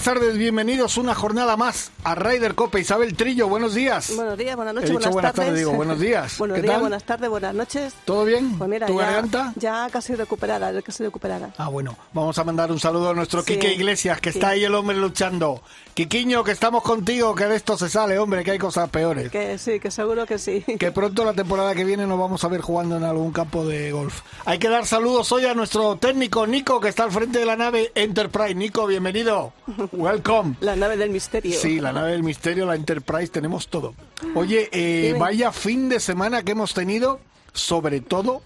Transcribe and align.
Buenas 0.00 0.18
tardes, 0.18 0.38
bienvenidos 0.38 0.96
una 0.96 1.14
jornada 1.14 1.58
más 1.58 1.92
a 2.04 2.14
Ryder 2.14 2.54
Cope. 2.54 2.80
Isabel 2.80 3.14
Trillo, 3.14 3.48
buenos 3.48 3.74
días. 3.74 4.16
Buenos 4.16 4.38
días, 4.38 4.56
buenas 4.56 4.74
noches, 4.74 4.88
He 4.88 4.92
dicho 4.94 5.10
buenas 5.10 5.34
tardes, 5.34 5.54
digo, 5.58 5.72
buenos 5.72 6.00
días. 6.00 6.38
buenos 6.38 6.54
¿Qué 6.56 6.62
días, 6.62 6.72
tal? 6.72 6.80
buenas 6.80 7.04
tardes, 7.04 7.28
buenas 7.28 7.54
noches. 7.54 7.92
¿Todo 8.06 8.24
bien? 8.24 8.56
Pues 8.56 8.70
mira, 8.70 8.86
¿Tu 8.86 8.98
ya, 8.98 9.04
garganta? 9.04 9.52
ya 9.56 9.88
casi 9.92 10.14
recuperada, 10.14 10.72
ya 10.72 10.80
casi 10.80 11.04
recuperada. 11.04 11.50
Ah, 11.58 11.68
bueno, 11.68 11.98
vamos 12.14 12.38
a 12.38 12.44
mandar 12.44 12.72
un 12.72 12.80
saludo 12.80 13.10
a 13.10 13.14
nuestro 13.14 13.42
Sí, 13.42 13.52
Quique 13.52 13.74
Iglesias, 13.74 14.22
que 14.22 14.32
sí. 14.32 14.38
está 14.38 14.50
ahí 14.50 14.64
el 14.64 14.74
hombre 14.74 14.96
luchando. 14.96 15.60
Quiquiño, 15.92 16.44
que 16.44 16.52
estamos 16.52 16.82
contigo, 16.82 17.34
que 17.34 17.44
de 17.44 17.56
esto 17.56 17.76
se 17.76 17.90
sale, 17.90 18.18
hombre, 18.18 18.42
que 18.42 18.52
hay 18.52 18.58
cosas 18.58 18.88
peores. 18.88 19.30
Que 19.30 19.58
sí, 19.58 19.80
que 19.80 19.90
seguro 19.90 20.24
que 20.24 20.38
sí. 20.38 20.62
Que 20.78 20.92
pronto 20.92 21.26
la 21.26 21.34
temporada 21.34 21.74
que 21.74 21.84
viene 21.84 22.06
nos 22.06 22.18
vamos 22.18 22.42
a 22.42 22.48
ver 22.48 22.62
jugando 22.62 22.96
en 22.96 23.04
algún 23.04 23.32
campo 23.32 23.66
de 23.66 23.92
golf. 23.92 24.22
Hay 24.46 24.58
que 24.58 24.70
dar 24.70 24.86
saludos 24.86 25.30
hoy 25.32 25.44
a 25.44 25.52
nuestro 25.52 25.96
técnico 25.96 26.46
Nico, 26.46 26.80
que 26.80 26.88
está 26.88 27.04
al 27.04 27.12
frente 27.12 27.38
de 27.40 27.44
la 27.44 27.56
nave 27.56 27.92
Enterprise. 27.94 28.54
Nico, 28.54 28.86
bienvenido. 28.86 29.52
Welcome. 29.92 30.56
La 30.60 30.76
nave 30.76 30.96
del 30.96 31.10
misterio. 31.10 31.52
Sí, 31.58 31.80
la 31.80 31.92
nave 31.92 32.12
del 32.12 32.22
misterio, 32.22 32.66
la 32.66 32.74
Enterprise, 32.76 33.28
tenemos 33.28 33.68
todo. 33.68 33.94
Oye, 34.34 34.68
eh, 34.72 35.14
vaya 35.18 35.52
fin 35.52 35.88
de 35.88 35.98
semana 36.00 36.42
que 36.42 36.52
hemos 36.52 36.74
tenido, 36.74 37.20
sobre 37.52 38.00
todo, 38.00 38.42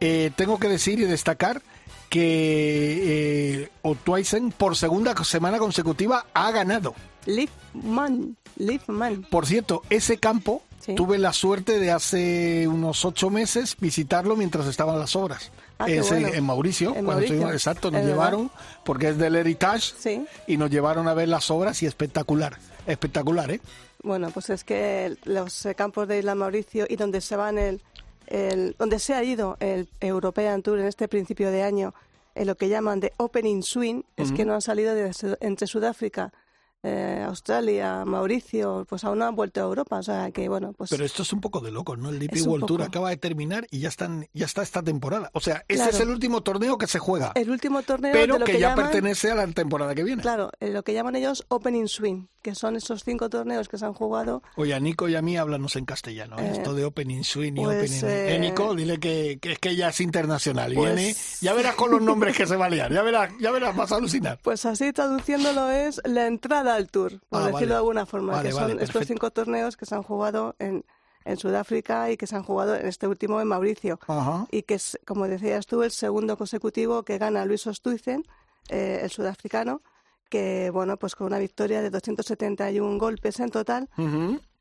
eh, 0.00 0.30
tengo 0.36 0.58
que 0.58 0.68
decir 0.68 1.00
y 1.00 1.04
destacar 1.04 1.62
que 2.10 3.62
eh, 3.62 3.68
Otwaisen 3.82 4.52
por 4.52 4.76
segunda 4.76 5.14
semana 5.24 5.58
consecutiva 5.58 6.26
ha 6.34 6.50
ganado. 6.50 6.94
Live 7.24 7.50
Man, 7.72 8.36
Live 8.56 8.84
Man. 8.86 9.26
Por 9.30 9.46
cierto, 9.46 9.82
ese 9.90 10.18
campo 10.18 10.62
Sí. 10.78 10.94
tuve 10.94 11.18
la 11.18 11.32
suerte 11.32 11.80
de 11.80 11.90
hace 11.90 12.68
unos 12.68 13.04
ocho 13.04 13.28
meses 13.28 13.76
visitarlo 13.80 14.36
mientras 14.36 14.66
estaban 14.68 14.98
las 15.00 15.16
obras. 15.16 15.50
Ah, 15.78 15.86
Es 15.90 16.10
en- 16.10 16.22
bueno. 16.22 16.34
en 16.36 16.44
Mauricio, 16.44 16.88
En 16.88 16.94
cuando 16.94 17.12
Mauricio. 17.12 17.34
estuvimos- 17.34 17.54
exacto, 17.54 17.90
nos 17.90 18.00
verdad. 18.00 18.08
llevaron, 18.14 18.50
porque 18.84 19.08
es 19.10 19.18
del 19.18 19.36
Heritage, 19.36 19.92
Sí. 19.98 20.26
y 20.46 20.56
nos 20.56 20.70
llevaron 20.70 21.06
a 21.08 21.14
ver 21.14 21.28
las 21.28 21.50
obras 21.50 21.82
y 21.82 21.86
espectacular, 21.86 22.56
espectacular, 22.86 23.50
¿eh? 23.50 23.60
Bueno, 24.02 24.30
pues 24.30 24.48
es 24.50 24.64
que 24.64 25.16
los 25.24 25.66
campos 25.76 26.08
de 26.08 26.18
Isla 26.18 26.34
Mauricio 26.34 26.86
y 26.88 26.96
donde 26.96 27.20
se 27.20 27.36
van 27.36 27.58
el, 27.58 27.82
el- 28.26 28.74
donde 28.78 28.98
se 28.98 29.14
ha 29.14 29.22
ido 29.22 29.56
el 29.60 29.88
European 30.00 30.62
Tour 30.62 30.78
en 30.80 30.86
este 30.86 31.08
principio 31.08 31.50
de 31.50 31.62
año, 31.62 31.92
en 32.34 32.46
lo 32.46 32.54
que 32.56 32.68
llaman 32.68 33.00
de 33.00 33.12
Opening 33.18 33.62
Swing, 33.62 34.02
es 34.16 34.32
que 34.32 34.44
no 34.44 34.54
han 34.54 34.62
salido 34.62 34.94
de 34.94 35.10
entre 35.40 35.66
Sudáfrica, 35.66 36.32
eh, 36.88 37.24
Australia, 37.26 38.04
Mauricio, 38.04 38.86
pues 38.88 39.02
aún 39.04 39.18
no 39.18 39.24
han 39.26 39.34
vuelto 39.34 39.60
a 39.60 39.64
Europa, 39.64 39.98
o 39.98 40.02
sea 40.02 40.30
que 40.30 40.48
bueno, 40.48 40.72
pues 40.72 40.90
Pero 40.90 41.04
esto 41.04 41.22
es 41.22 41.32
un 41.32 41.40
poco 41.40 41.60
de 41.60 41.70
loco, 41.72 41.96
¿no? 41.96 42.10
El 42.10 42.18
DP 42.20 42.46
World 42.46 42.66
Tour 42.66 42.82
acaba 42.82 43.10
de 43.10 43.16
terminar 43.16 43.66
y 43.70 43.80
ya 43.80 43.88
están, 43.88 44.28
ya 44.32 44.46
está 44.46 44.62
esta 44.62 44.82
temporada. 44.82 45.30
O 45.32 45.40
sea, 45.40 45.64
ese 45.68 45.76
Claro. 45.82 45.90
es 45.90 46.00
el 46.00 46.10
último 46.10 46.42
torneo 46.42 46.78
que 46.78 46.86
se 46.86 46.98
juega, 46.98 47.32
el 47.34 47.50
último 47.50 47.82
torneo 47.82 48.12
pero 48.12 48.34
de 48.34 48.38
lo 48.40 48.44
que, 48.46 48.52
que, 48.52 48.60
ya 48.60 48.70
llaman, 48.70 48.84
pertenece 48.86 49.30
a 49.30 49.34
la 49.34 49.46
temporada 49.48 49.94
que 49.94 50.04
viene. 50.04 50.22
claro, 50.22 50.50
eh, 50.60 50.70
lo 50.70 50.82
que 50.84 50.92
llaman 50.94 51.16
ellos 51.16 51.44
Opening 51.48 51.88
Swing, 51.88 52.26
que 52.42 52.54
son 52.54 52.76
esos 52.76 53.02
cinco 53.02 53.28
torneos 53.28 53.68
que 53.68 53.76
se 53.78 53.84
han 53.84 53.92
jugado 53.94 54.42
Oye, 54.54 54.72
a 54.74 54.78
Nico 54.78 55.08
y 55.08 55.16
a 55.16 55.22
mí 55.22 55.36
háblanos 55.36 55.74
en 55.76 55.84
castellano. 55.84 56.38
¿eh? 56.38 56.42
Eh, 56.46 56.52
Esto 56.52 56.74
de 56.74 56.84
Opening 56.84 57.24
Swing 57.24 57.54
y 57.54 57.64
pues, 57.64 57.76
Opening... 58.00 58.04
eh, 58.04 58.34
Eh, 58.36 58.38
Nico, 58.38 58.74
dile 58.76 58.98
que, 59.00 59.38
que 59.40 59.52
es 59.52 59.58
que 59.58 59.74
ya 59.74 59.88
es 59.88 60.00
internacional. 60.00 60.72
y 60.72 60.76
Pues- 60.76 60.94
Viene, 60.94 61.14
ya 61.40 61.52
verás 61.54 61.74
con 61.74 61.90
los 61.90 62.00
nombres 62.00 62.36
que 62.36 62.46
se 62.46 62.54
va 62.56 62.66
a 62.66 62.70
liar. 62.70 62.92
Ya 62.92 63.02
verás, 63.02 63.32
ya 63.40 63.50
verás, 63.50 63.74
vas 63.74 63.90
a 63.90 63.96
alucinar. 63.96 64.38
Pues 64.42 64.64
así 64.64 64.92
traduciéndolo 64.92 65.70
es 65.70 66.00
la 66.04 66.26
entrada 66.26 66.75
al 66.76 66.88
tour, 66.90 67.20
por 67.28 67.40
Ah, 67.42 67.46
decirlo 67.46 67.52
vale. 67.58 67.66
de 67.68 67.74
alguna 67.76 68.06
forma, 68.06 68.32
Vale, 68.34 68.48
que 68.48 68.52
son 68.52 68.62
vale, 68.62 68.72
estos 68.74 68.90
perfecto. 68.92 69.14
cinco 69.14 69.30
torneos 69.32 69.76
que 69.76 69.86
se 69.86 69.94
han 69.94 70.02
jugado 70.02 70.54
en, 70.58 70.84
en 71.24 71.36
Sudáfrica 71.36 72.10
y 72.10 72.16
que 72.16 72.26
se 72.26 72.36
han 72.36 72.42
jugado 72.44 72.76
en 72.76 72.86
este 72.86 73.06
último 73.08 73.40
en 73.40 73.48
Mauricio. 73.48 73.98
Ajá. 74.06 74.46
Y 74.50 74.62
que 74.62 74.74
es, 74.74 74.98
como 75.06 75.26
decías 75.28 75.66
tú, 75.66 75.82
el 75.82 75.90
segundo 75.90 76.36
consecutivo 76.36 77.02
que 77.02 77.18
gana 77.18 77.44
Luis 77.44 77.66
Ostuizen, 77.66 78.24
eh, 78.68 79.00
el 79.02 79.10
sudafricano, 79.10 79.82
que 80.28 80.70
bueno, 80.70 80.96
pues 80.96 81.14
con 81.14 81.28
una 81.28 81.38
victoria 81.38 81.82
de 81.82 81.90
271 81.90 82.98
golpes 82.98 83.38
en 83.40 83.50
total, 83.50 83.88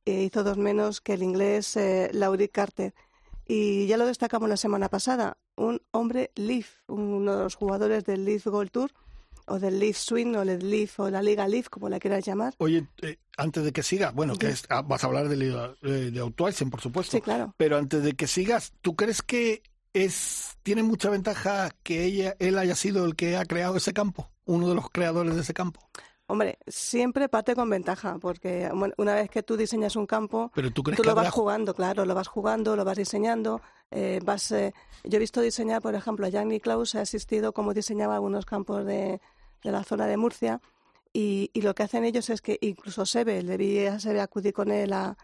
eh, 0.06 0.22
hizo 0.24 0.44
dos 0.44 0.58
menos 0.58 1.02
que 1.02 1.14
el 1.14 1.24
inglés 1.24 1.76
eh, 1.78 2.10
Laurie 2.14 2.50
Carter. 2.50 2.94
Y 3.48 3.86
ya 3.88 3.98
lo 3.98 4.06
destacamos 4.08 4.50
la 4.50 4.58
semana 4.58 4.90
pasada, 4.90 5.38
un 5.56 5.82
hombre 5.92 6.32
Leaf, 6.36 6.68
uno 6.88 7.36
de 7.38 7.44
los 7.44 7.56
jugadores 7.56 8.04
del 8.06 8.26
Leaf 8.26 8.46
Gold 8.48 8.72
Tour, 8.72 8.92
o 9.48 9.60
del 9.60 9.80
Leaf 9.80 9.98
Swing, 9.98 10.36
o 10.36 10.46
del 10.46 10.70
Leaf, 10.70 11.00
o 11.00 11.10
la 11.10 11.22
Liga 11.22 11.48
Leaf, 11.48 11.70
como 11.70 11.90
la 11.90 12.00
quieras 12.00 12.26
llamar. 12.26 12.54
Oye, 12.58 12.88
eh, 13.02 13.18
antes 13.38 13.64
de 13.64 13.72
que 13.72 13.84
sigas, 13.84 14.14
bueno, 14.14 14.36
que 14.36 14.48
es- 14.50 14.66
ah, 14.70 14.82
vas 14.82 15.04
a 15.04 15.08
hablar 15.08 15.28
de, 15.30 15.36
de, 15.38 16.12
de 16.12 16.32
por 16.70 16.82
supuesto. 16.82 17.12
Sí, 17.18 17.22
claro. 17.22 17.54
Pero 17.58 17.78
antes 17.78 18.04
de 18.04 18.14
que 18.14 18.28
sigas, 18.28 18.74
¿tú 18.82 18.96
crees 18.96 19.22
que 19.22 19.62
es 19.94 20.58
tiene 20.64 20.84
mucha 20.84 21.10
ventaja 21.10 21.70
que 21.84 22.04
ella, 22.04 22.36
él 22.40 22.58
haya 22.58 22.76
sido 22.76 23.06
el 23.06 23.16
que 23.16 23.38
ha 23.38 23.46
creado 23.46 23.78
ese 23.78 23.94
campo? 23.94 24.30
Uno 24.46 24.68
de 24.70 24.76
los 24.76 24.90
creadores 24.90 25.36
de 25.36 25.42
ese 25.42 25.54
campo. 25.54 25.80
Hombre, 26.28 26.58
siempre 26.66 27.30
parte 27.30 27.54
con 27.56 27.70
ventaja, 27.70 28.18
porque 28.20 28.68
una 28.98 29.14
vez 29.14 29.30
que 29.30 29.44
tú 29.44 29.56
diseñas 29.58 29.96
un 29.96 30.08
campo, 30.08 30.52
Pero 30.56 30.72
tú 30.72 30.82
crees 30.82 30.98
tú 30.98 31.04
que 31.04 31.10
lo 31.10 31.14
vas 31.16 31.28
habrá- 31.28 31.32
jugando, 31.32 31.76
claro, 31.76 32.04
lo 32.04 32.16
vas 32.16 32.28
jugando, 32.28 32.76
lo 32.76 32.84
vas 32.84 32.98
diseñando, 32.98 33.62
eh, 33.92 34.20
vas... 34.24 34.52
eh, 34.52 34.74
yo 35.04 35.18
he 35.18 35.20
visto 35.20 35.40
diseñar, 35.40 35.84
por 35.84 35.94
ejemplo, 35.94 36.26
a 36.26 36.32
Jan 36.32 36.48
Niklaus, 36.48 36.96
he 36.96 37.00
asistido 37.00 37.54
como 37.54 37.76
diseñaba 37.76 38.16
algunos 38.16 38.44
campos 38.46 38.86
de, 38.88 39.22
de 39.66 39.72
la 39.72 39.84
zona 39.84 40.08
de 40.08 40.16
Murcia, 40.18 40.62
y, 41.12 41.50
y 41.54 41.62
lo 41.62 41.74
que 41.76 41.84
hacen 41.84 42.04
ellos 42.06 42.30
es 42.30 42.42
que 42.42 42.58
incluso 42.62 43.06
Sebe, 43.06 43.42
debí 43.44 43.86
a 43.86 44.00
Sebe 44.00 44.22
acudir 44.22 44.54
con 44.54 44.72
él 44.72 44.94
a- 44.94 45.18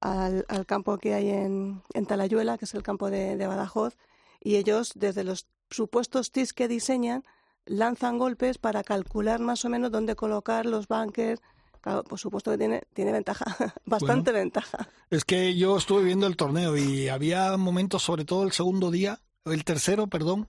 al, 0.00 0.44
al 0.48 0.66
campo 0.66 0.98
que 0.98 1.14
hay 1.14 1.30
en, 1.30 1.82
en 1.94 2.06
Talayuela, 2.06 2.58
que 2.58 2.66
es 2.66 2.74
el 2.74 2.82
campo 2.82 3.10
de, 3.10 3.36
de 3.36 3.46
Badajoz, 3.46 3.96
y 4.40 4.56
ellos, 4.56 4.92
desde 4.94 5.24
los 5.24 5.46
supuestos 5.70 6.30
TIS 6.30 6.52
que 6.52 6.68
diseñan, 6.68 7.24
lanzan 7.64 8.18
golpes 8.18 8.58
para 8.58 8.84
calcular 8.84 9.40
más 9.40 9.64
o 9.64 9.68
menos 9.68 9.90
dónde 9.90 10.14
colocar 10.14 10.66
los 10.66 10.86
bunkers. 10.86 11.40
Claro, 11.80 12.04
por 12.04 12.18
supuesto 12.18 12.50
que 12.50 12.58
tiene, 12.58 12.82
tiene 12.94 13.12
ventaja, 13.12 13.44
bastante 13.86 14.32
ventaja. 14.32 14.88
Es 15.10 15.24
que 15.24 15.54
yo 15.56 15.76
estuve 15.76 16.02
viendo 16.04 16.26
el 16.26 16.36
torneo 16.36 16.76
y 16.76 17.08
había 17.08 17.56
momentos, 17.56 18.02
sobre 18.02 18.24
todo 18.24 18.42
el 18.44 18.52
segundo 18.52 18.90
día, 18.90 19.20
el 19.44 19.64
tercero, 19.64 20.08
perdón, 20.08 20.46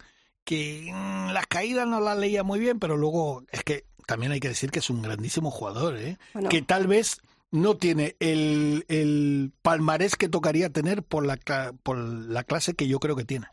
que 0.48 0.90
mm, 0.94 1.32
las 1.34 1.46
caídas 1.46 1.86
no 1.86 2.00
las 2.00 2.18
leía 2.18 2.42
muy 2.42 2.58
bien, 2.58 2.80
pero 2.80 2.96
luego 2.96 3.44
es 3.52 3.66
que 3.66 3.84
también 4.06 4.32
hay 4.32 4.40
que 4.40 4.48
decir 4.48 4.72
que 4.72 4.80
es 4.80 4.90
un 4.90 5.02
grandísimo 5.02 5.52
jugador, 5.52 5.98
¿eh? 5.98 6.18
Bueno. 6.34 6.48
que 6.48 6.62
tal 6.62 6.88
vez 6.88 7.22
no 7.52 7.76
tiene 7.76 8.16
el, 8.22 8.86
el 8.88 9.52
palmarés 9.62 10.16
que 10.16 10.30
tocaría 10.30 10.70
tener 10.70 11.04
por 11.04 11.26
la, 11.26 11.38
por 11.84 11.98
la 11.98 12.46
clase 12.46 12.76
que 12.76 12.88
yo 12.88 13.00
creo 13.00 13.18
que 13.18 13.26
tiene. 13.26 13.48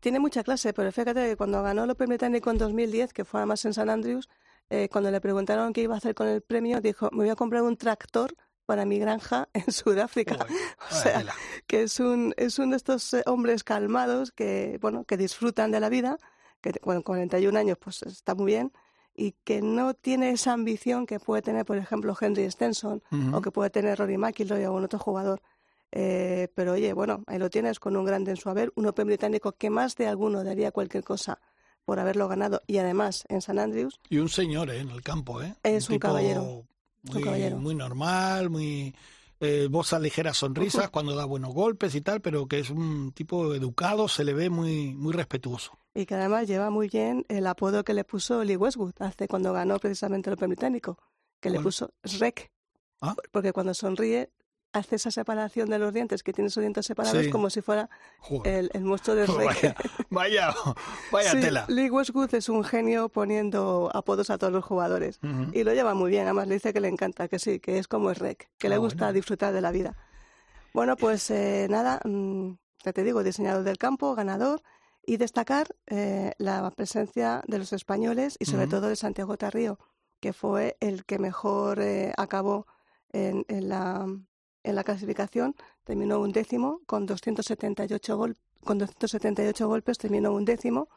Tiene 0.00 0.20
mucha 0.20 0.42
clase, 0.42 0.72
pero 0.72 0.90
fíjate 0.90 1.28
que 1.28 1.36
cuando 1.36 1.62
ganó 1.62 1.84
el 1.84 1.90
Open 1.90 2.08
Británico 2.08 2.50
en 2.50 2.56
2010, 2.56 3.12
que 3.12 3.26
fue 3.26 3.40
además 3.40 3.62
en 3.66 3.74
San 3.74 3.90
Andrews, 3.90 4.30
eh, 4.70 4.88
cuando 4.90 5.10
le 5.10 5.20
preguntaron 5.20 5.74
qué 5.74 5.82
iba 5.82 5.96
a 5.96 5.98
hacer 5.98 6.14
con 6.14 6.28
el 6.28 6.40
premio, 6.40 6.80
dijo, 6.80 7.10
me 7.12 7.24
voy 7.24 7.28
a 7.28 7.36
comprar 7.36 7.62
un 7.62 7.76
tractor 7.76 8.34
para 8.64 8.86
mi 8.86 8.98
granja 8.98 9.50
en 9.54 9.70
Sudáfrica. 9.70 10.38
O 10.90 10.94
sea, 10.94 11.22
que 11.66 11.82
es 11.82 12.00
un, 12.00 12.32
es 12.38 12.58
uno 12.58 12.70
de 12.70 12.76
estos 12.78 13.12
eh, 13.12 13.22
hombres 13.26 13.64
calmados 13.64 14.32
que, 14.32 14.78
bueno, 14.80 15.04
que 15.04 15.18
disfrutan 15.18 15.70
de 15.70 15.80
la 15.80 15.90
vida, 15.90 16.16
que 16.60 16.72
con 16.72 17.02
41 17.02 17.56
años 17.58 17.78
pues 17.78 18.02
está 18.02 18.34
muy 18.34 18.46
bien, 18.46 18.72
y 19.14 19.32
que 19.44 19.60
no 19.62 19.94
tiene 19.94 20.30
esa 20.30 20.52
ambición 20.52 21.04
que 21.06 21.18
puede 21.18 21.42
tener, 21.42 21.64
por 21.64 21.76
ejemplo, 21.76 22.16
Henry 22.20 22.48
Stenson 22.50 23.02
Ujú. 23.10 23.36
o 23.36 23.40
que 23.42 23.50
puede 23.50 23.70
tener 23.70 23.98
Rory 23.98 24.16
McIlroy 24.16 24.62
o 24.62 24.66
algún 24.66 24.84
otro 24.84 24.98
jugador. 24.98 25.42
Eh, 25.90 26.48
pero 26.54 26.72
oye, 26.72 26.92
bueno, 26.92 27.24
ahí 27.26 27.38
lo 27.38 27.48
tienes 27.50 27.80
con 27.80 27.96
un 27.96 28.04
grande 28.04 28.30
en 28.32 28.36
su 28.36 28.48
haber, 28.50 28.70
un 28.76 28.86
Open 28.86 29.06
británico 29.06 29.52
que 29.52 29.70
más 29.70 29.96
de 29.96 30.06
alguno 30.06 30.44
daría 30.44 30.70
cualquier 30.70 31.02
cosa 31.02 31.40
por 31.84 31.98
haberlo 31.98 32.28
ganado 32.28 32.60
y 32.66 32.76
además 32.78 33.24
en 33.28 33.40
San 33.40 33.58
Andrews. 33.58 33.98
Y 34.10 34.18
un 34.18 34.28
señor 34.28 34.70
¿eh? 34.70 34.80
en 34.80 34.90
el 34.90 35.00
campo, 35.02 35.40
¿eh? 35.42 35.54
Es 35.62 35.88
un 35.88 35.94
tipo 35.96 36.08
caballero, 36.08 36.42
es 36.42 37.10
un 37.10 37.14
Muy, 37.14 37.22
caballero. 37.24 37.56
muy 37.56 37.74
normal, 37.74 38.50
muy 38.50 38.94
eh, 39.40 39.68
voz 39.70 39.92
a 39.92 39.98
ligeras 39.98 40.36
sonrisas 40.38 40.90
cuando 40.90 41.14
da 41.14 41.24
buenos 41.24 41.54
golpes 41.54 41.94
y 41.94 42.00
tal, 42.00 42.20
pero 42.20 42.46
que 42.46 42.58
es 42.60 42.70
un 42.70 43.12
tipo 43.12 43.54
educado, 43.54 44.08
se 44.08 44.24
le 44.24 44.34
ve 44.34 44.50
muy, 44.50 44.94
muy 44.94 45.12
respetuoso. 45.12 45.78
Y 45.94 46.06
que 46.06 46.14
además 46.14 46.46
lleva 46.48 46.70
muy 46.70 46.88
bien 46.88 47.24
el 47.28 47.46
apodo 47.46 47.84
que 47.84 47.94
le 47.94 48.04
puso 48.04 48.42
Lee 48.44 48.56
Westwood 48.56 48.94
hace 49.00 49.28
cuando 49.28 49.52
ganó 49.52 49.78
precisamente 49.78 50.30
el 50.30 50.34
Open 50.34 50.50
británico, 50.50 50.98
que 51.40 51.50
le 51.50 51.60
puso 51.60 51.92
Shrek, 52.04 52.50
Ah. 53.00 53.14
porque 53.30 53.52
cuando 53.52 53.74
sonríe 53.74 54.30
hace 54.72 54.96
esa 54.96 55.10
separación 55.10 55.70
de 55.70 55.78
los 55.78 55.92
dientes, 55.94 56.22
que 56.22 56.32
tiene 56.32 56.50
sus 56.50 56.60
dientes 56.60 56.84
separados 56.86 57.24
Sí. 57.24 57.30
como 57.30 57.48
si 57.50 57.62
fuera 57.62 57.88
el, 58.44 58.70
el 58.74 58.84
monstruo 58.84 59.16
de 59.16 59.26
Shrek. 59.26 59.76
Vaya, 60.10 60.54
vaya, 60.54 60.54
vaya 61.10 61.30
Sí, 61.30 61.40
tela. 61.40 61.64
Lee 61.68 61.90
Westwood 61.90 62.34
es 62.34 62.48
un 62.48 62.64
genio 62.64 63.08
poniendo 63.08 63.90
apodos 63.94 64.30
a 64.30 64.38
todos 64.38 64.52
los 64.52 64.64
jugadores. 64.64 65.20
Y 65.52 65.64
lo 65.64 65.72
lleva 65.72 65.94
muy 65.94 66.10
bien, 66.10 66.24
además 66.24 66.48
le 66.48 66.54
dice 66.54 66.72
que 66.72 66.80
le 66.80 66.88
encanta, 66.88 67.28
que 67.28 67.38
sí, 67.38 67.60
que 67.60 67.78
es 67.78 67.88
como 67.88 68.12
Shrek, 68.12 68.50
que 68.58 68.68
le 68.68 68.74
Ah, 68.74 68.78
gusta 68.78 69.06
bueno. 69.06 69.12
disfrutar 69.14 69.52
de 69.54 69.60
la 69.60 69.70
vida. 69.70 69.96
Bueno, 70.74 70.96
pues 70.96 71.30
eh, 71.30 71.66
nada, 71.70 72.00
mm, 72.04 72.52
ya 72.84 72.92
te 72.92 73.02
digo, 73.04 73.22
diseñador 73.24 73.64
del 73.64 73.78
campo, 73.78 74.14
ganador, 74.14 74.62
y 75.04 75.16
destacar 75.16 75.68
eh, 75.86 76.32
la 76.36 76.70
presencia 76.72 77.42
de 77.46 77.58
los 77.58 77.72
españoles 77.72 78.36
y 78.38 78.44
sobre 78.44 78.66
todo 78.66 78.88
de 78.88 78.96
Santiago 78.96 79.38
Tarrío, 79.38 79.78
que 80.20 80.34
fue 80.34 80.76
el 80.80 81.06
que 81.06 81.18
mejor 81.18 81.80
eh, 81.80 82.12
acabó 82.18 82.66
en, 83.12 83.46
en, 83.48 83.70
la, 83.70 84.06
en 84.68 84.76
la 84.76 84.84
clasificación, 84.84 85.54
terminó 85.84 86.20
un 86.20 86.32
décimo 86.32 86.80
con 86.86 87.06
278, 87.06 88.16
gol, 88.16 88.36
con 88.64 88.78
278 88.78 89.66
golpes, 89.66 89.98
terminó 89.98 90.32
un 90.32 90.44
décimo. 90.44 90.88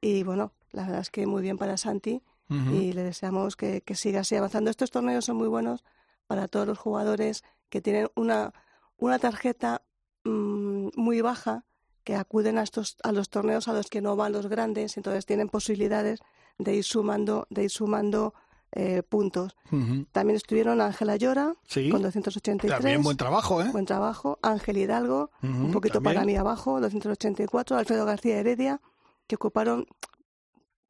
Y 0.00 0.22
bueno, 0.22 0.52
la 0.72 0.82
verdad 0.82 1.00
es 1.00 1.10
que 1.10 1.26
muy 1.26 1.42
bien 1.42 1.58
para 1.58 1.76
Santi. 1.76 2.22
Y 2.48 2.92
le 2.92 3.02
deseamos 3.02 3.56
que, 3.56 3.80
que, 3.80 3.96
siga 3.96 4.20
así 4.20 4.36
avanzando. 4.36 4.70
Estos 4.70 4.92
torneos 4.92 5.24
son 5.24 5.36
muy 5.36 5.48
buenos 5.48 5.82
para 6.28 6.46
todos 6.46 6.64
los 6.64 6.78
jugadores 6.78 7.42
que 7.70 7.80
tienen 7.80 8.08
una, 8.14 8.52
una 8.98 9.18
tarjeta 9.18 9.82
mmm, 10.22 10.90
muy 10.94 11.22
baja 11.22 11.64
que 12.04 12.14
acuden 12.14 12.56
a 12.58 12.62
estos 12.62 12.96
a 13.02 13.10
los 13.10 13.30
torneos 13.30 13.66
a 13.66 13.72
los 13.72 13.88
que 13.88 14.00
no 14.00 14.14
van 14.14 14.32
los 14.32 14.46
grandes, 14.46 14.96
entonces 14.96 15.26
tienen 15.26 15.48
posibilidades 15.48 16.20
de 16.56 16.76
ir 16.76 16.84
sumando, 16.84 17.48
de 17.50 17.64
ir 17.64 17.70
sumando 17.70 18.32
eh, 18.72 19.02
puntos. 19.02 19.56
Uh 19.70 19.76
-huh. 19.76 20.06
También 20.12 20.36
estuvieron 20.36 20.80
Ángela 20.80 21.16
Llora 21.16 21.54
sí. 21.66 21.88
con 21.90 22.02
283. 22.02 22.78
También 22.78 23.02
buen 23.02 23.16
trabajo, 23.16 23.62
¿eh? 23.62 23.68
Buen 23.72 23.86
trabajo. 23.86 24.38
Ángel 24.42 24.78
Hidalgo, 24.78 25.30
uh 25.42 25.46
-huh, 25.46 25.64
un 25.66 25.72
poquito 25.72 25.94
también. 25.94 26.14
para 26.16 26.26
mí 26.26 26.36
abajo, 26.36 26.80
284. 26.80 27.76
Alfredo 27.76 28.04
García 28.04 28.38
Heredia, 28.38 28.80
que 29.26 29.36
ocuparon 29.36 29.86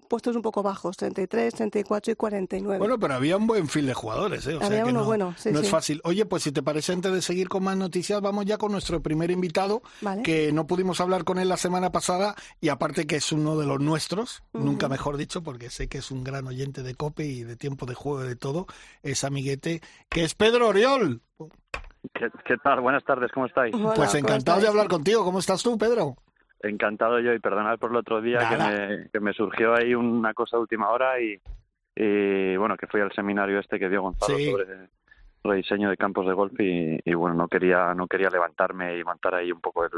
puestos 0.09 0.37
un 0.37 0.43
poco 0.43 0.63
bajos, 0.63 0.97
33, 0.97 1.55
34 1.55 2.13
y 2.13 2.17
49. 2.17 2.79
Bueno, 2.79 2.99
pero 2.99 3.15
había 3.15 3.37
un 3.37 3.47
buen 3.47 3.69
fil 3.69 3.87
de 3.87 3.95
jugadores, 3.95 4.47
¿eh? 4.47 4.55
O 4.55 4.57
había 4.57 4.69
sea 4.69 4.85
que 4.85 4.91
uno 4.91 5.01
no, 5.01 5.07
bueno, 5.07 5.35
sí, 5.37 5.51
no 5.51 5.59
sí. 5.59 5.65
es 5.65 5.71
fácil. 5.71 6.01
Oye, 6.05 6.27
pues 6.27 6.43
si 6.43 6.53
te 6.53 6.63
parece, 6.63 6.93
antes 6.93 7.13
de 7.13 7.23
seguir 7.23 7.49
con 7.49 7.65
más 7.65 7.77
noticias, 7.77 8.21
vamos 8.21 8.45
ya 8.45 8.59
con 8.59 8.73
nuestro 8.73 9.03
primer 9.03 9.31
invitado, 9.31 9.83
vale. 10.01 10.23
que 10.23 10.53
no 10.53 10.67
pudimos 10.67 11.01
hablar 11.01 11.25
con 11.25 11.39
él 11.39 11.49
la 11.49 11.57
semana 11.57 11.93
pasada, 11.93 12.35
y 12.61 12.69
aparte 12.69 13.07
que 13.07 13.17
es 13.17 13.33
uno 13.33 13.57
de 13.57 13.67
los 13.67 13.81
nuestros, 13.81 14.43
uh 14.53 14.59
-huh. 14.59 14.65
nunca 14.65 14.89
mejor 14.89 15.17
dicho, 15.17 15.43
porque 15.43 15.71
sé 15.71 15.89
que 15.89 15.99
es 15.99 16.11
un 16.11 16.25
gran 16.25 16.47
oyente 16.47 16.83
de 16.83 16.95
COPE 16.95 17.27
y 17.27 17.45
de 17.45 17.57
tiempo 17.57 17.87
de 17.87 17.95
juego 17.95 18.25
y 18.25 18.29
de 18.29 18.37
todo, 18.37 18.67
es 19.03 19.25
amiguete, 19.25 19.81
que 20.09 20.25
es 20.25 20.35
Pedro 20.35 20.69
Oriol. 20.69 21.23
¿Qué, 22.15 22.31
qué 22.45 22.57
tal? 22.59 22.81
Buenas 22.81 23.05
tardes, 23.05 23.31
¿cómo 23.33 23.47
estáis? 23.47 23.75
Hola, 23.75 23.95
pues 23.95 24.15
encantado 24.15 24.61
de 24.61 24.69
hablar 24.69 24.89
contigo. 24.89 25.25
¿Cómo 25.25 25.39
estás 25.39 25.63
tú, 25.63 25.77
Pedro? 25.77 26.17
Encantado 26.69 27.21
yo 27.21 27.33
y 27.33 27.39
perdonad 27.39 27.79
por 27.79 27.91
el 27.91 27.97
otro 27.97 28.21
día 28.21 28.49
que 28.49 28.57
me, 28.57 29.09
que 29.11 29.21
me, 29.21 29.33
surgió 29.33 29.75
ahí 29.75 29.95
una 29.95 30.35
cosa 30.35 30.57
de 30.57 30.63
última 30.63 30.91
hora 30.91 31.21
y, 31.21 31.41
y, 31.95 32.57
bueno, 32.57 32.77
que 32.77 32.87
fui 32.87 33.01
al 33.01 33.13
seminario 33.13 33.59
este 33.59 33.79
que 33.79 33.89
dio 33.89 34.03
Gonzalo 34.03 34.39
sí. 34.39 34.51
sobre 34.51 34.89
rediseño 35.45 35.91
de 35.91 35.97
campos 35.97 36.27
de 36.27 36.33
golf 36.33 36.53
y, 36.59 36.99
y, 37.05 37.15
bueno, 37.15 37.35
no 37.35 37.49
quería 37.49 37.95
no 37.95 38.07
quería 38.07 38.31
levantarme 38.31 38.99
y 38.99 39.05
montar 39.05 39.35
ahí 39.35 39.53
un 39.53 39.61
poco 39.61 39.85
el, 39.85 39.91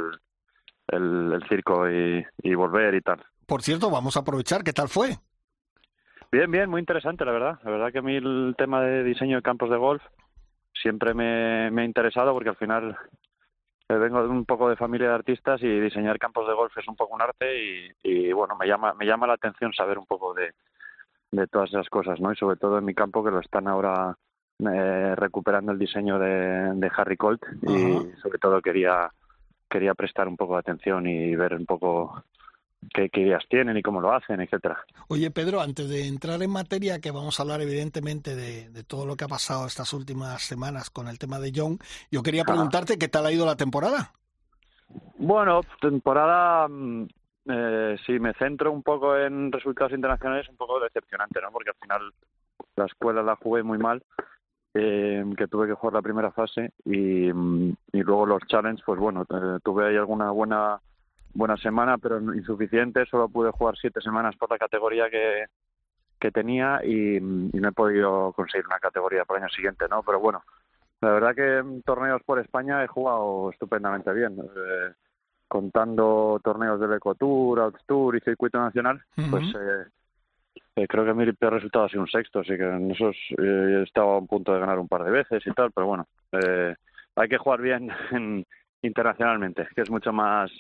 el, 0.89 1.33
el 1.33 1.49
circo 1.49 1.91
y, 1.91 2.25
y 2.43 2.55
volver 2.55 2.95
y 2.95 3.01
tal. 3.01 3.25
Por 3.47 3.63
cierto, 3.63 3.91
vamos 3.91 4.17
a 4.17 4.21
aprovechar, 4.21 4.63
¿qué 4.63 4.73
tal 4.73 4.89
fue? 4.89 5.17
Bien, 6.31 6.51
bien, 6.51 6.69
muy 6.69 6.81
interesante, 6.81 7.25
la 7.25 7.33
verdad. 7.33 7.59
La 7.65 7.71
verdad 7.71 7.93
que 7.93 7.99
a 7.99 8.03
mí 8.03 8.17
el 8.17 8.55
tema 8.59 8.83
de 8.83 9.03
diseño 9.03 9.37
de 9.37 9.43
campos 9.43 9.71
de 9.71 9.79
golf 9.79 10.03
siempre 10.75 11.15
me, 11.15 11.71
me 11.71 11.83
ha 11.83 11.85
interesado 11.87 12.33
porque 12.35 12.51
al 12.51 12.57
final 12.57 12.97
vengo 13.89 14.23
de 14.23 14.29
un 14.29 14.45
poco 14.45 14.69
de 14.69 14.77
familia 14.77 15.09
de 15.09 15.15
artistas 15.15 15.63
y 15.63 15.81
diseñar 15.81 16.19
campos 16.19 16.47
de 16.47 16.55
golf 16.55 16.77
es 16.77 16.87
un 16.89 16.97
poco 16.97 17.15
un 17.15 17.23
arte 17.23 17.47
y, 17.63 17.91
y 18.03 18.33
bueno, 18.33 18.55
me 18.57 18.67
llama, 18.67 18.93
me 18.95 19.07
llama 19.07 19.27
la 19.27 19.35
atención 19.35 19.73
saber 19.73 19.99
un 19.99 20.07
poco 20.07 20.35
de, 20.35 20.53
de 21.31 21.47
todas 21.47 21.71
esas 21.71 21.89
cosas, 21.89 22.21
¿no? 22.21 22.33
Y 22.33 22.37
sobre 22.37 22.57
todo 22.57 22.79
en 22.79 22.85
mi 22.85 22.95
campo 22.95 23.25
que 23.25 23.31
lo 23.31 23.41
están 23.41 23.67
ahora 23.67 24.17
eh, 24.59 25.15
recuperando 25.17 25.73
el 25.73 25.79
diseño 25.79 26.19
de, 26.19 26.73
de 26.75 26.91
Harry 26.97 27.17
Colt 27.17 27.43
y 27.63 27.67
uh 27.67 28.01
-huh. 28.03 28.17
sobre 28.23 28.39
todo 28.39 28.61
quería 28.61 29.11
quería 29.71 29.95
prestar 29.95 30.29
un 30.29 30.37
poco 30.37 30.55
de 30.55 30.61
atención 30.61 31.07
y 31.07 31.37
ver 31.37 31.55
un 31.55 31.67
poco 31.67 32.25
qué, 32.95 33.09
qué, 33.11 33.21
ideas 33.21 33.45
tienen 33.49 33.77
y 33.77 33.83
cómo 33.83 34.01
lo 34.01 34.13
hacen, 34.13 34.41
etcétera. 34.41 34.79
Oye, 35.09 35.31
Pedro, 35.31 35.61
antes 35.61 35.89
de 35.89 36.07
entrar 36.07 36.43
en 36.43 36.51
materia, 36.51 37.01
que 37.01 37.11
vamos 37.11 37.39
a 37.39 37.43
hablar 37.43 37.61
evidentemente 37.61 38.35
de, 38.35 38.71
de, 38.71 38.85
todo 38.85 39.07
lo 39.07 39.17
que 39.17 39.25
ha 39.25 39.29
pasado 39.29 39.67
estas 39.67 39.93
últimas 39.93 40.43
semanas 40.43 40.91
con 40.91 41.09
el 41.09 41.19
tema 41.19 41.39
de 41.39 41.53
John, 41.55 41.79
yo 42.11 42.23
quería 42.23 42.45
preguntarte 42.45 42.95
ah. 42.95 42.97
qué 42.99 43.09
tal 43.09 43.27
ha 43.27 43.33
ido 43.33 43.47
la 43.47 43.57
temporada. 43.57 44.13
Bueno, 45.19 45.61
temporada, 45.81 46.69
eh, 47.47 47.97
si 48.07 48.19
me 48.19 48.35
centro 48.35 48.73
un 48.73 48.83
poco 48.83 49.17
en 49.17 49.53
resultados 49.53 49.93
internacionales, 49.93 50.49
un 50.49 50.57
poco 50.57 50.81
decepcionante, 50.81 51.41
¿no? 51.41 51.51
Porque 51.51 51.71
al 51.71 51.77
final 51.81 52.13
la 52.77 52.87
escuela 52.87 53.23
la 53.23 53.37
jugué 53.37 53.63
muy 53.63 53.79
mal, 53.79 54.03
eh, 54.75 55.25
que 55.37 55.49
tuve 55.49 55.67
que 55.67 55.75
jugar 55.75 55.95
la 55.95 56.03
primera 56.03 56.31
fase 56.31 56.73
y, 56.85 57.29
y 57.29 58.03
luego 58.03 58.27
los 58.27 58.43
challenges, 58.47 58.85
pues 58.85 59.01
bueno, 59.01 59.25
tuve 59.63 59.89
ahí 59.89 59.97
alguna 59.97 60.31
buena 60.31 60.81
buena 61.35 61.57
semana, 61.57 61.99
pero 61.99 62.19
insuficiente. 62.35 63.07
Solo 63.07 63.29
pude 63.29 63.51
jugar 63.51 63.77
siete 63.77 64.01
semanas 64.01 64.37
por 64.37 64.51
la 64.51 64.59
categoría 64.59 65.09
que, 65.11 65.47
que 66.19 66.31
tenía 66.31 66.81
y, 66.85 67.17
y, 67.17 67.21
no 67.21 67.69
he 67.69 67.73
podido 67.73 68.33
conseguir 68.33 68.67
una 68.67 68.79
categoría 68.79 69.25
para 69.25 69.39
el 69.39 69.45
año 69.45 69.55
siguiente, 69.55 69.87
¿no? 69.89 70.03
Pero 70.03 70.21
bueno, 70.21 70.43
la 71.01 71.11
verdad 71.11 71.35
que 71.35 71.59
en 71.59 71.83
torneos 71.83 72.23
por 72.25 72.39
España 72.39 72.83
he 72.83 72.87
jugado 72.87 73.51
estupendamente 73.51 74.13
bien. 74.13 74.39
Eh, 74.41 74.93
contando 75.49 76.39
torneos 76.45 76.79
del 76.79 76.93
Ecotour, 76.93 77.73
Tour 77.87 78.17
y 78.17 78.21
Circuito 78.21 78.59
Nacional, 78.59 79.03
uh 79.17 79.23
-huh. 79.23 79.31
pues 79.31 79.45
eh, 79.55 79.87
eh, 80.79 80.87
creo 80.87 81.05
que 81.05 81.15
mi 81.15 81.33
peor 81.33 81.55
resultado 81.55 81.87
ha 81.87 81.89
sido 81.89 82.03
un 82.03 82.09
sexto, 82.09 82.41
así 82.41 82.57
que 82.57 82.63
en 82.63 82.91
esos 82.93 83.17
eh, 83.37 83.81
he 83.81 83.83
estado 83.83 84.17
a 84.17 84.21
punto 84.23 84.53
de 84.53 84.61
ganar 84.61 84.79
un 84.79 84.87
par 84.87 85.03
de 85.03 85.11
veces 85.11 85.45
y 85.45 85.51
tal, 85.51 85.73
pero 85.73 85.89
bueno, 85.89 86.07
eh, 86.33 86.77
hay 87.17 87.29
que 87.29 87.39
jugar 87.39 87.61
bien 87.61 87.91
en, 88.13 88.47
internacionalmente, 88.83 89.67
que 89.75 89.83
es 89.83 89.91
mucho 89.91 90.13
más 90.13 90.53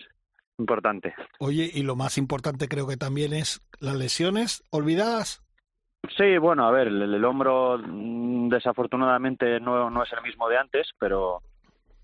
importante. 0.58 1.14
Oye, 1.38 1.70
y 1.72 1.82
lo 1.82 1.96
más 1.96 2.18
importante 2.18 2.68
creo 2.68 2.86
que 2.86 2.96
también 2.96 3.32
es 3.32 3.60
las 3.80 3.96
lesiones 3.96 4.64
olvidadas. 4.70 5.42
Sí, 6.16 6.38
bueno, 6.38 6.66
a 6.66 6.70
ver, 6.70 6.88
el, 6.88 7.14
el 7.14 7.24
hombro 7.24 7.78
desafortunadamente 8.48 9.60
no, 9.60 9.90
no 9.90 10.02
es 10.02 10.12
el 10.12 10.22
mismo 10.22 10.48
de 10.48 10.58
antes, 10.58 10.88
pero 10.98 11.42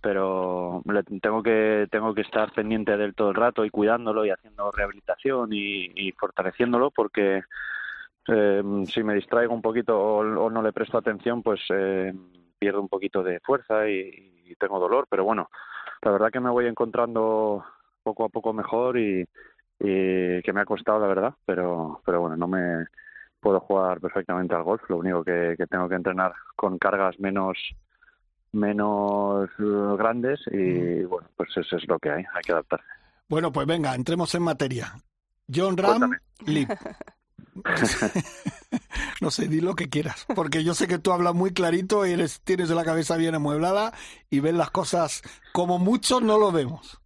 pero 0.05 0.83
le, 0.85 1.03
tengo 1.03 1.43
que 1.43 1.89
tengo 1.91 2.13
que 2.13 2.21
estar 2.21 2.53
pendiente 2.53 2.95
del 2.95 3.15
todo 3.15 3.31
el 3.31 3.37
rato 3.37 3.65
y 3.65 3.71
cuidándolo 3.71 4.27
y 4.27 4.31
haciendo 4.31 4.71
rehabilitación 4.71 5.51
y, 5.51 5.87
y 5.95 6.13
fortaleciéndolo 6.13 6.91
porque 6.91 7.43
eh, 8.29 8.63
si 8.85 9.03
me 9.03 9.15
distraigo 9.15 9.55
un 9.55 9.63
poquito 9.63 9.99
o, 9.99 10.19
o, 10.19 10.51
no 10.51 10.61
le 10.61 10.75
presto 10.75 10.99
atención 10.99 11.43
pues 11.43 11.63
eh, 11.71 12.13
pierdo 12.59 12.83
un 12.83 12.89
poquito 12.91 13.23
de 13.23 13.41
fuerza 13.41 13.89
y, 13.89 14.43
y 14.45 14.55
tengo 14.57 14.79
dolor 14.79 15.07
pero 15.09 15.25
bueno 15.25 15.49
la 16.03 16.11
verdad 16.11 16.31
que 16.31 16.41
me 16.41 16.51
voy 16.51 16.67
encontrando 16.67 17.65
poco 18.05 18.25
a 18.25 18.29
poco 18.29 18.53
mejor 18.53 18.99
y, 18.99 19.27
y 19.81 20.43
que 20.43 20.53
me 20.53 20.61
ha 20.61 20.65
costado 20.65 21.01
la 21.01 21.09
verdad, 21.09 21.35
pero, 21.45 22.01
pero 22.05 22.21
bueno, 22.21 22.37
no 22.37 22.47
me 22.47 22.87
puedo 23.41 23.61
jugar 23.61 24.01
perfectamente 24.01 24.55
al 24.55 24.63
golf, 24.63 24.83
lo 24.89 24.99
único 24.99 25.25
que, 25.25 25.55
que 25.59 25.67
tengo 25.67 25.89
que 25.89 25.97
entrenar 25.97 26.33
con 26.55 26.79
cargas 26.79 27.19
menos 27.19 27.59
menos 28.53 29.51
uh, 29.59 29.97
grandes 29.97 30.41
y 30.53 31.03
bueno, 31.03 31.29
pues 31.37 31.51
eso 31.57 31.77
es 31.77 31.89
lo 31.89 31.99
que 31.99 32.11
hay, 32.11 32.23
hay 32.23 32.43
que 32.45 32.53
adaptarse. 32.53 32.87
Bueno, 33.29 33.51
pues 33.51 33.67
venga, 33.67 33.95
entremos 33.97 34.33
en 34.37 34.43
materia. 34.43 34.95
John 35.53 35.77
Ram, 35.77 36.13
Lip. 36.47 36.71
no 39.21 39.31
sé, 39.31 39.49
di 39.49 39.61
lo 39.61 39.75
que 39.75 39.89
quieras, 39.89 40.27
porque 40.35 40.65
yo 40.65 40.75
sé 40.75 40.89
que 40.89 40.99
tú 40.99 41.13
hablas 41.13 41.35
muy 41.35 41.53
clarito, 41.53 42.05
eres, 42.05 42.41
tienes 42.43 42.71
la 42.71 42.85
cabeza 42.85 43.17
bien 43.17 43.35
amueblada 43.35 43.93
y 44.31 44.41
ves 44.41 44.55
las 44.55 44.71
cosas 44.71 45.23
como 45.53 45.79
muchos 45.79 46.23
no 46.23 46.39
lo 46.39 46.53
vemos. 46.53 47.01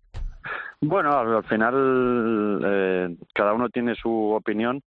Bueno, 0.81 1.19
al 1.19 1.45
final 1.45 2.61
eh, 2.65 3.17
cada 3.35 3.53
uno 3.53 3.69
tiene 3.69 3.97
su 3.97 4.11
opinión. 4.31 4.83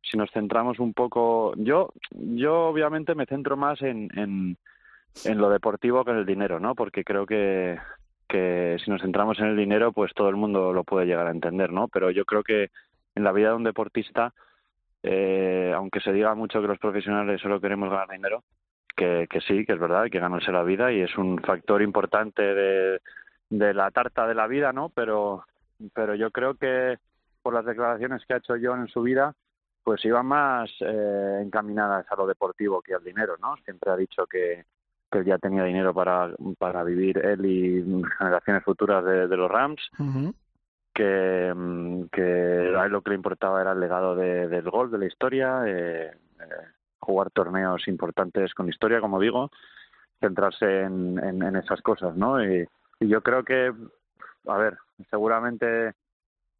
Si 0.00 0.16
nos 0.16 0.30
centramos 0.30 0.78
un 0.78 0.94
poco, 0.94 1.54
yo, 1.56 1.92
yo 2.12 2.66
obviamente 2.66 3.14
me 3.14 3.26
centro 3.26 3.56
más 3.56 3.80
en, 3.82 4.08
en, 4.16 5.38
lo 5.38 5.50
deportivo 5.50 6.04
que 6.04 6.12
en 6.12 6.18
el 6.18 6.26
dinero, 6.26 6.60
¿no? 6.60 6.74
Porque 6.74 7.04
creo 7.04 7.26
que, 7.26 7.78
que 8.28 8.76
si 8.82 8.90
nos 8.90 9.02
centramos 9.02 9.38
en 9.38 9.46
el 9.46 9.56
dinero, 9.56 9.92
pues 9.92 10.12
todo 10.14 10.28
el 10.30 10.36
mundo 10.36 10.72
lo 10.72 10.84
puede 10.84 11.06
llegar 11.06 11.26
a 11.26 11.32
entender, 11.32 11.72
¿no? 11.72 11.88
Pero 11.88 12.10
yo 12.10 12.24
creo 12.24 12.42
que 12.42 12.70
en 13.14 13.24
la 13.24 13.32
vida 13.32 13.50
de 13.50 13.56
un 13.56 13.64
deportista, 13.64 14.32
eh, 15.02 15.72
aunque 15.74 16.00
se 16.00 16.12
diga 16.12 16.34
mucho 16.34 16.60
que 16.60 16.68
los 16.68 16.78
profesionales 16.78 17.40
solo 17.40 17.60
queremos 17.60 17.90
ganar 17.90 18.08
dinero, 18.08 18.44
que, 18.96 19.26
que 19.28 19.40
sí, 19.42 19.64
que 19.66 19.72
es 19.74 19.78
verdad, 19.78 20.06
que 20.10 20.20
ganarse 20.20 20.52
la 20.52 20.62
vida 20.62 20.92
y 20.92 21.00
es 21.00 21.16
un 21.18 21.38
factor 21.38 21.82
importante 21.82 22.42
de 22.42 23.00
de 23.58 23.74
la 23.74 23.90
tarta 23.90 24.26
de 24.26 24.34
la 24.34 24.46
vida, 24.46 24.72
¿no? 24.72 24.88
Pero, 24.90 25.44
pero 25.94 26.14
yo 26.14 26.30
creo 26.30 26.54
que 26.54 26.98
por 27.42 27.54
las 27.54 27.64
declaraciones 27.64 28.24
que 28.26 28.34
ha 28.34 28.38
hecho 28.38 28.54
John 28.60 28.80
en 28.80 28.88
su 28.88 29.02
vida, 29.02 29.34
pues 29.82 30.04
iban 30.04 30.26
más 30.26 30.70
eh, 30.80 31.40
encaminadas 31.44 32.06
a 32.10 32.16
lo 32.16 32.26
deportivo 32.26 32.80
que 32.80 32.94
al 32.94 33.04
dinero, 33.04 33.36
¿no? 33.40 33.54
Siempre 33.64 33.90
ha 33.90 33.96
dicho 33.96 34.26
que, 34.26 34.64
que 35.10 35.18
él 35.18 35.24
ya 35.26 35.38
tenía 35.38 35.62
dinero 35.64 35.92
para, 35.92 36.30
para 36.58 36.82
vivir 36.84 37.18
él 37.18 37.44
y 37.44 38.02
generaciones 38.18 38.64
futuras 38.64 39.04
de, 39.04 39.28
de 39.28 39.36
los 39.36 39.50
Rams, 39.50 39.82
uh 39.98 40.02
-huh. 40.02 40.34
que, 40.94 42.08
que 42.10 42.74
a 42.78 42.84
él 42.86 42.92
lo 42.92 43.02
que 43.02 43.10
le 43.10 43.16
importaba 43.16 43.60
era 43.60 43.72
el 43.72 43.80
legado 43.80 44.16
de, 44.16 44.48
del 44.48 44.70
gol, 44.70 44.90
de 44.90 44.98
la 44.98 45.06
historia, 45.06 45.62
eh, 45.66 46.12
eh, 46.40 46.66
jugar 46.98 47.30
torneos 47.30 47.86
importantes 47.88 48.54
con 48.54 48.70
historia, 48.70 49.00
como 49.00 49.20
digo, 49.20 49.50
centrarse 50.18 50.84
en, 50.84 51.18
en, 51.22 51.42
en 51.42 51.56
esas 51.56 51.82
cosas, 51.82 52.16
¿no? 52.16 52.42
Y, 52.42 52.66
y 53.00 53.08
yo 53.08 53.22
creo 53.22 53.44
que, 53.44 53.72
a 54.46 54.56
ver, 54.56 54.78
seguramente 55.10 55.94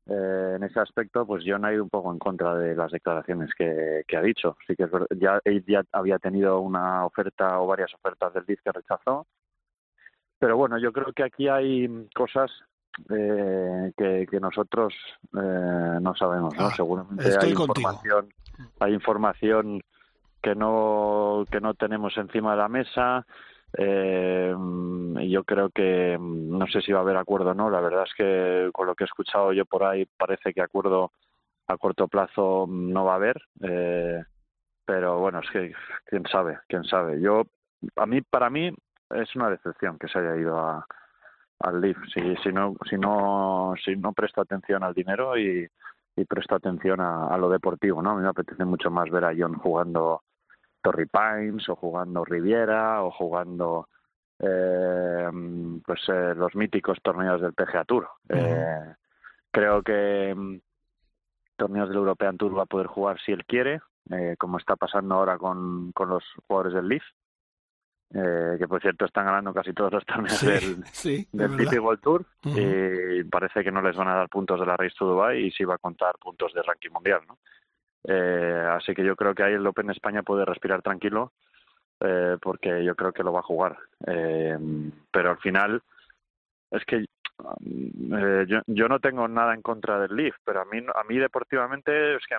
eh, 0.07 0.53
en 0.57 0.63
ese 0.63 0.81
aspecto, 0.81 1.27
pues 1.27 1.45
John 1.47 1.65
ha 1.65 1.73
ido 1.73 1.83
un 1.83 1.89
poco 1.89 2.13
en 2.13 2.19
contra 2.19 2.55
de 2.57 2.75
las 2.75 2.93
declaraciones 2.93 3.51
que, 3.55 4.05
ha 4.15 4.21
dicho. 4.21 4.57
Sí 4.67 4.77
que 4.77 4.85
es 4.85 4.91
ya, 5.19 5.41
él 5.45 5.65
ya 5.67 5.83
había 5.93 6.19
tenido 6.19 6.61
una 6.61 7.07
oferta 7.07 7.59
o 7.61 7.67
varias 7.67 7.93
ofertas 7.95 8.35
del 8.35 8.45
DIF 8.45 8.61
que 8.63 8.73
rechazó. 8.73 9.27
Pero 10.39 10.57
bueno, 10.57 10.79
yo 10.79 10.93
creo 10.93 11.13
que 11.15 11.23
aquí 11.23 11.49
hay 11.49 11.89
cosas 12.15 12.51
eh, 13.09 13.93
que, 13.97 14.41
nosotros 14.41 14.93
eh, 15.33 15.99
no 16.01 16.15
sabemos, 16.15 16.55
¿no? 16.55 16.67
Ah, 16.67 16.73
Seguramente 16.77 17.25
hay 17.41 17.51
información, 17.51 18.29
hay 18.81 18.93
información 18.93 19.81
que 20.43 20.55
no 20.55 21.45
que 21.51 21.61
no 21.61 21.73
tenemos 21.73 22.15
encima 22.19 22.51
de 22.53 22.59
la 22.59 22.69
mesa 22.69 23.27
eh, 23.77 24.55
yo 25.29 25.45
creo 25.45 25.71
que 25.71 26.17
mm, 26.19 26.59
no 26.59 26.67
sé 26.67 26.81
si 26.81 26.93
va 26.93 27.01
a 27.01 27.03
haber 27.03 27.17
acuerdo 27.17 27.51
o 27.51 27.55
no. 27.55 27.71
La 27.71 27.81
verdad 27.81 28.05
es 28.05 28.15
que 28.15 28.71
con 28.73 28.87
lo 28.87 28.95
que 28.95 29.05
he 29.05 29.07
escuchado 29.07 29.53
yo 29.53 29.65
por 29.67 29.85
ahí 29.85 30.07
parece 30.17 30.53
que 30.53 30.63
acuerdo 30.63 31.13
a 31.67 31.77
corto 31.79 32.09
plazo 32.09 32.67
mm, 32.69 32.93
no 32.93 33.05
va 33.05 33.13
a 33.13 33.17
haber. 33.17 33.43
Eh, 33.63 34.23
pero 34.87 35.19
bueno, 35.19 35.41
es 35.41 35.51
que 35.51 35.73
quién 36.07 36.25
sabe, 36.31 36.59
quién 36.69 36.85
sabe. 36.85 37.21
Yo 37.21 37.45
a 37.97 38.07
mí 38.07 38.23
para 38.23 38.51
mí 38.51 38.73
es 39.11 39.37
una 39.37 39.51
decepción 39.51 39.99
que 39.99 40.09
se 40.09 40.19
haya 40.19 40.37
ido 40.37 40.59
a, 40.59 40.87
al 41.61 41.81
Leaf. 41.81 41.97
Si, 42.13 42.37
si 42.43 42.53
no 42.53 42.75
si 42.89 42.97
no 42.99 43.75
si 43.85 43.97
no 43.97 44.13
presto 44.13 44.41
atención 44.41 44.83
al 44.85 44.95
dinero 44.95 45.39
y, 45.39 45.69
y 46.17 46.25
presto 46.27 46.55
atención 46.55 47.01
a, 47.01 47.29
a, 47.29 47.39
lo 47.39 47.49
deportivo, 47.49 48.03
¿no? 48.03 48.11
A 48.11 48.15
mí 48.17 48.23
me 48.23 48.29
apetece 48.29 48.65
mucho 48.65 48.91
más 48.91 49.11
ver 49.11 49.25
a 49.25 49.35
John 49.37 49.55
jugando 49.55 50.23
Torrey 50.85 51.07
Pines 51.07 51.67
o 51.71 51.77
jugando 51.77 52.27
Riviera 52.27 53.03
o 53.03 53.11
jugando 53.11 53.89
eh, 54.39 55.31
pues 55.85 56.01
eh, 56.09 56.35
los 56.37 56.55
míticos 56.55 56.99
torneos 57.03 57.41
del 57.41 57.55
PGA 57.55 57.85
Tour. 57.87 58.07
eh, 58.29 58.95
creo 59.51 59.83
que 59.83 60.35
mm, 60.37 60.57
torneos 61.57 61.89
del 61.89 61.97
European 61.99 62.37
Tour 62.37 62.59
va 62.59 62.65
a 62.65 62.67
poder 62.67 62.87
jugar 62.87 63.19
si 63.21 63.33
él 63.33 63.47
quiere, 63.47 63.81
eh, 64.11 64.35
como 64.39 64.59
está 64.59 64.77
pasando 64.77 65.15
ahora 65.15 65.39
con, 65.39 65.91
con 65.93 66.11
los 66.11 66.23
jugadores 66.47 66.75
del 66.75 66.89
Leaf. 66.89 67.05
Eh, 68.17 68.57
que 68.59 68.69
por 68.69 68.81
cierto 68.81 69.07
están 69.07 69.25
ganando 69.25 69.53
casi 69.53 69.73
todos 69.73 69.93
los 69.93 70.05
torneos 70.05 70.41
del, 70.41 70.85
sí, 70.93 71.27
del 71.33 71.57
World 71.81 72.01
Tour 72.01 72.27
y 72.45 73.25
parece 73.25 73.65
que 73.65 73.73
no 73.73 73.81
les 73.83 73.97
van 73.97 74.07
a 74.07 74.15
dar 74.15 74.29
puntos 74.29 74.61
de 74.61 74.67
la 74.67 74.77
Race 74.77 74.95
to 74.97 75.07
Dubai 75.07 75.47
y 75.47 75.51
sí 75.51 75.65
va 75.65 75.77
a 75.77 75.79
contar 75.79 76.17
puntos 76.21 76.53
de 76.53 76.63
ranking 76.63 76.91
mundial, 76.91 77.23
¿no? 77.27 77.39
Eh, 78.07 78.69
así 78.71 78.95
que 78.95 79.05
yo 79.05 79.17
creo 79.17 79.35
que 79.35 79.43
ahí 79.43 79.55
el 79.55 79.67
Open 79.67 79.91
España 79.91 80.23
puede 80.23 80.45
respirar 80.45 80.83
tranquilo 80.83 81.33
eh, 82.01 82.37
porque 82.41 82.85
yo 82.85 82.95
creo 82.95 83.13
que 83.13 83.23
lo 83.23 83.33
va 83.33 83.41
a 83.41 83.45
jugar. 83.45 83.79
Eh, 84.07 84.59
pero 85.11 85.31
al 85.31 85.39
final 85.39 85.83
es 86.71 86.85
que 86.85 86.97
eh, 86.97 88.47
yo, 88.47 88.61
yo 88.67 88.89
no 88.89 89.01
tengo 89.01 89.27
nada 89.29 89.55
en 89.55 89.63
contra 89.63 89.99
del 89.99 90.15
Leaf, 90.15 90.37
pero 90.45 90.61
a 90.61 90.65
mí, 90.65 90.79
a 90.79 91.05
mí 91.05 91.19
deportivamente 91.19 92.17
es 92.17 92.23
que 92.27 92.37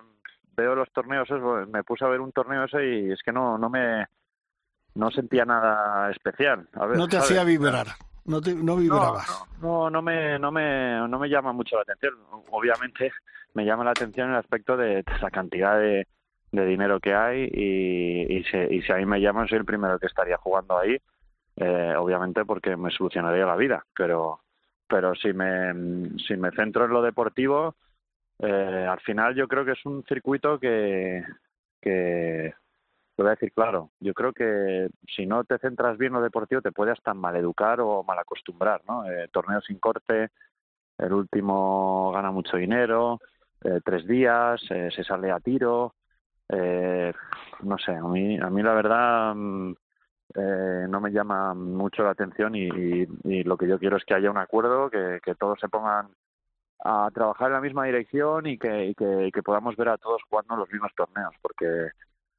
veo 0.56 0.76
los 0.76 0.92
torneos, 0.92 1.28
me 1.70 1.84
puse 1.84 2.06
a 2.06 2.10
ver 2.10 2.22
un 2.22 2.32
torneo 2.32 2.66
ese 2.66 2.86
y 2.86 3.12
es 3.12 3.22
que 3.24 3.32
no, 3.32 3.58
no 3.58 3.70
me 3.70 4.06
no 4.96 5.12
sentía 5.12 5.46
nada 5.46 6.10
especial. 6.12 6.68
A 6.74 6.86
ver, 6.86 6.98
no 6.98 7.08
te 7.08 7.18
hacía 7.18 7.44
vibrar. 7.44 7.88
No, 8.26 8.42
te, 8.42 8.56
no 8.56 8.76
vibrabas. 8.78 9.28
No, 9.62 9.84
no, 9.84 9.90
no, 9.90 10.02
me, 10.02 10.40
no, 10.40 10.52
me, 10.52 11.08
no 11.08 11.20
me 11.20 11.30
llama 11.30 11.52
mucho 11.54 11.76
la 11.76 11.84
atención. 11.84 12.16
Obviamente 12.50 13.12
me 13.56 13.66
llama 13.66 13.84
la 13.84 13.92
atención 13.92 14.30
el 14.30 14.36
aspecto 14.36 14.78
de, 14.78 15.04
la 15.22 15.32
cantidad 15.32 15.80
de, 15.80 16.08
dinero 16.52 17.02
que 17.02 17.14
hay 17.14 17.50
y, 17.52 18.44
si, 18.46 18.58
y 18.58 18.82
si 18.82 18.92
a 18.92 18.96
mí 18.96 19.06
me 19.06 19.20
llaman 19.20 19.46
soy 19.46 19.58
el 19.58 19.66
primero 19.66 20.00
que 20.00 20.06
estaría 20.06 20.38
jugando 20.38 20.78
ahí, 20.78 20.98
eh, 21.58 21.94
obviamente 21.98 22.46
porque 22.46 22.78
me 22.78 22.92
solucionaría 22.92 23.46
la 23.46 23.58
vida. 23.58 23.86
Pero, 23.94 24.42
pero 24.88 25.16
si, 25.16 25.34
me, 25.34 26.10
si 26.26 26.38
me 26.38 26.52
centro 26.52 26.86
en 26.86 26.92
lo 26.92 27.02
deportivo, 27.02 27.76
eh, 28.40 28.88
al 28.90 29.00
final 29.02 29.36
yo 29.36 29.48
creo 29.48 29.66
que 29.66 29.74
es 29.74 29.86
un 29.86 30.04
circuito 30.06 30.60
que, 30.60 31.24
que 31.82 32.54
te 33.16 33.24
voy 33.24 33.28
a 33.30 33.36
decir 33.36 33.54
claro, 33.54 33.92
yo 34.00 34.14
creo 34.14 34.34
que 34.34 34.90
si 35.16 35.26
no 35.26 35.44
te 35.46 35.58
centras 35.60 35.98
bien 35.98 36.12
en 36.12 36.20
lo 36.20 36.24
deportivo 36.24 36.62
te 36.62 36.72
puede 36.72 36.92
hasta 36.92 37.14
maleducar 37.14 37.80
o 37.82 38.04
mal 38.04 38.20
acostumbrar, 38.20 38.82
¿no? 38.88 39.10
Eh, 39.10 39.30
torneo 39.32 39.62
sin 39.62 39.80
corte, 39.80 40.30
el 40.98 41.14
último 41.14 42.12
gana 42.14 42.32
mucho 42.32 42.58
dinero, 42.58 43.20
eh, 43.64 43.80
tres 43.84 44.06
días, 44.08 44.62
eh, 44.70 44.90
se 44.96 45.04
sale 45.04 45.32
a 45.32 45.40
tiro, 45.40 45.96
eh, 46.50 47.14
no 47.64 47.78
sé, 47.78 47.92
a 47.94 48.02
mí, 48.02 48.38
a 48.40 48.50
mí 48.50 48.62
la 48.62 48.74
verdad 48.74 49.34
mm, 49.36 49.74
eh, 50.36 50.86
no 50.90 51.00
me 51.00 51.12
llama 51.12 51.54
mucho 51.54 52.04
la 52.04 52.12
atención 52.12 52.56
y, 52.56 52.68
y, 53.24 53.44
lo 53.44 53.58
que 53.58 53.68
yo 53.68 53.80
quiero 53.80 53.98
es 53.98 54.06
que 54.06 54.14
haya 54.14 54.30
un 54.30 54.38
acuerdo, 54.38 54.90
que, 54.90 55.20
que 55.24 55.36
todos 55.36 55.60
se 55.60 55.70
pongan 55.70 56.10
a 56.84 57.10
trabajar 57.14 57.48
en 57.48 57.54
la 57.54 57.62
misma 57.62 57.86
dirección 57.86 58.46
y 58.46 58.58
que, 58.58 58.94
que 58.96 59.44
podamos 59.44 59.76
ver 59.76 59.90
a 59.90 59.98
todos 59.98 60.22
jugando 60.30 60.56
los 60.58 60.70
mismos 60.72 60.92
torneos, 60.96 61.34
porque 61.42 61.90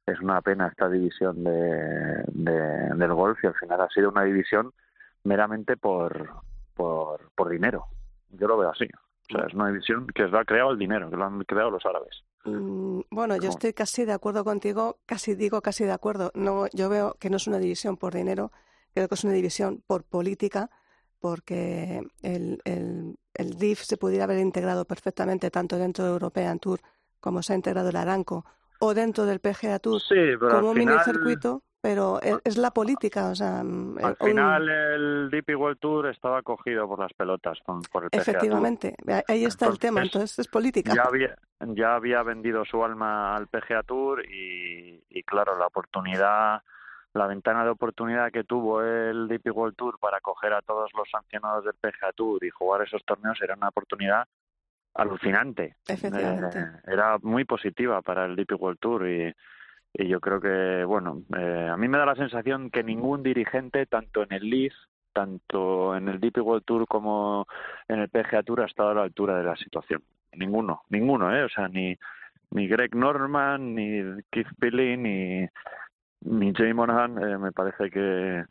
es 0.05 0.19
una 0.21 0.41
pena 0.41 0.67
esta 0.67 0.87
división 0.89 1.43
de, 1.43 2.23
de, 2.27 2.95
del 2.95 3.13
golf 3.13 3.43
y 3.43 3.47
al 3.47 3.55
final 3.55 3.81
ha 3.81 3.89
sido 3.89 4.09
una 4.09 4.23
división 4.23 4.71
meramente 5.23 5.75
por, 5.75 6.29
por, 6.75 7.29
por 7.35 7.49
dinero. 7.49 7.87
Yo 8.29 8.47
lo 8.47 8.57
veo 8.57 8.69
así. 8.69 8.87
O 9.29 9.33
sea, 9.33 9.47
es 9.47 9.53
una 9.53 9.67
división 9.67 10.07
que 10.07 10.23
lo 10.23 10.39
ha 10.39 10.45
creado 10.45 10.71
el 10.71 10.79
dinero, 10.79 11.09
que 11.09 11.17
lo 11.17 11.25
han 11.25 11.43
creado 11.43 11.71
los 11.71 11.85
árabes. 11.85 12.23
Mm, 12.45 13.01
bueno, 13.09 13.35
yo 13.37 13.49
estoy 13.49 13.73
casi 13.73 14.05
de 14.05 14.13
acuerdo 14.13 14.43
contigo, 14.43 14.99
casi 15.05 15.35
digo 15.35 15.61
casi 15.61 15.83
de 15.83 15.91
acuerdo. 15.91 16.31
No, 16.33 16.67
yo 16.73 16.89
veo 16.89 17.15
que 17.19 17.29
no 17.29 17.37
es 17.37 17.47
una 17.47 17.59
división 17.59 17.97
por 17.97 18.13
dinero, 18.13 18.51
creo 18.93 19.07
que 19.07 19.15
es 19.15 19.23
una 19.23 19.33
división 19.33 19.83
por 19.85 20.03
política, 20.03 20.69
porque 21.19 22.01
el, 22.21 22.61
el, 22.63 23.17
el 23.33 23.53
DIF 23.55 23.81
se 23.81 23.97
pudiera 23.97 24.25
haber 24.25 24.39
integrado 24.39 24.85
perfectamente 24.85 25.51
tanto 25.51 25.77
dentro 25.77 26.05
de 26.05 26.11
European 26.11 26.59
Tour 26.59 26.79
como 27.19 27.41
se 27.41 27.53
ha 27.53 27.55
integrado 27.55 27.89
el 27.89 27.95
Aranco 27.95 28.45
o 28.79 28.93
dentro 28.93 29.25
del 29.25 29.39
PGA 29.39 29.79
Tour 29.79 30.01
sí, 30.01 30.15
como 30.39 30.69
un 30.69 30.77
final, 30.77 30.95
minicircuito, 30.95 31.63
pero 31.81 32.21
es, 32.21 32.39
es, 32.43 32.57
la 32.57 32.71
política. 32.71 33.29
O 33.29 33.35
sea, 33.35 33.59
al 33.59 33.67
un... 33.67 34.15
final 34.19 34.69
el 34.69 35.29
DP 35.29 35.55
World 35.57 35.79
Tour 35.79 36.07
estaba 36.07 36.41
cogido 36.41 36.87
por 36.87 36.99
las 36.99 37.13
pelotas, 37.13 37.59
con, 37.65 37.81
por 37.83 38.05
el 38.05 38.09
PGA 38.09 38.21
Efectivamente, 38.21 38.95
Tour. 38.97 39.23
ahí 39.27 39.45
está 39.45 39.65
entonces, 39.65 39.69
el 39.69 39.79
tema, 39.79 40.01
entonces 40.01 40.39
es 40.39 40.47
política. 40.47 40.93
Ya 40.95 41.03
había, 41.03 41.37
ya 41.59 41.95
había 41.95 42.23
vendido 42.23 42.65
su 42.65 42.83
alma 42.83 43.35
al 43.35 43.47
PGA 43.47 43.83
Tour 43.83 44.25
y, 44.25 45.03
y 45.09 45.23
claro, 45.23 45.57
la 45.57 45.67
oportunidad 45.67 46.61
la 47.13 47.27
ventana 47.27 47.63
de 47.63 47.71
oportunidad 47.71 48.31
que 48.31 48.43
tuvo 48.43 48.81
el 48.83 49.27
DP 49.27 49.47
World 49.51 49.75
Tour 49.75 49.97
para 49.99 50.19
coger 50.19 50.53
a 50.53 50.61
todos 50.61 50.91
los 50.95 51.09
sancionados 51.09 51.65
del 51.65 51.73
PGA 51.73 52.11
Tour 52.13 52.43
y 52.43 52.49
jugar 52.49 52.83
esos 52.83 53.03
torneos 53.05 53.41
era 53.41 53.55
una 53.55 53.69
oportunidad 53.69 54.25
alucinante. 54.93 55.75
Efectivamente. 55.87 56.59
Eh, 56.59 56.93
era 56.93 57.17
muy 57.21 57.45
positiva 57.45 58.01
para 58.01 58.25
el 58.25 58.35
DP 58.35 58.53
World 58.59 58.79
Tour 58.79 59.07
y, 59.07 59.33
y 59.99 60.07
yo 60.07 60.19
creo 60.19 60.39
que, 60.39 60.85
bueno, 60.85 61.23
eh, 61.35 61.69
a 61.71 61.75
mí 61.75 61.87
me 61.87 61.97
da 61.97 62.05
la 62.05 62.15
sensación 62.15 62.69
que 62.69 62.83
ningún 62.83 63.23
dirigente, 63.23 63.87
tanto 63.87 64.21
en 64.21 64.31
el 64.31 64.47
Leaf, 64.47 64.73
tanto 65.11 65.95
en 65.95 66.07
el 66.07 66.19
DP 66.19 66.37
World 66.37 66.65
Tour 66.65 66.87
como 66.87 67.47
en 67.87 67.99
el 68.01 68.09
PGA 68.09 68.43
Tour, 68.43 68.61
ha 68.61 68.67
estado 68.67 68.89
a 68.89 68.93
la 68.93 69.01
altura 69.01 69.39
de 69.39 69.43
la 69.43 69.55
situación. 69.55 70.03
Ninguno, 70.33 70.83
ninguno, 70.89 71.35
¿eh? 71.35 71.43
O 71.43 71.49
sea, 71.49 71.67
ni, 71.67 71.97
ni 72.51 72.67
Greg 72.67 72.95
Norman, 72.95 73.73
ni 73.73 74.21
Keith 74.29 74.49
Pilling, 74.59 75.01
ni, 75.01 75.49
ni 76.21 76.53
Jay 76.53 76.75
Monahan, 76.75 77.17
eh, 77.17 77.37
me 77.39 77.51
parece 77.51 77.89
que 77.89 78.43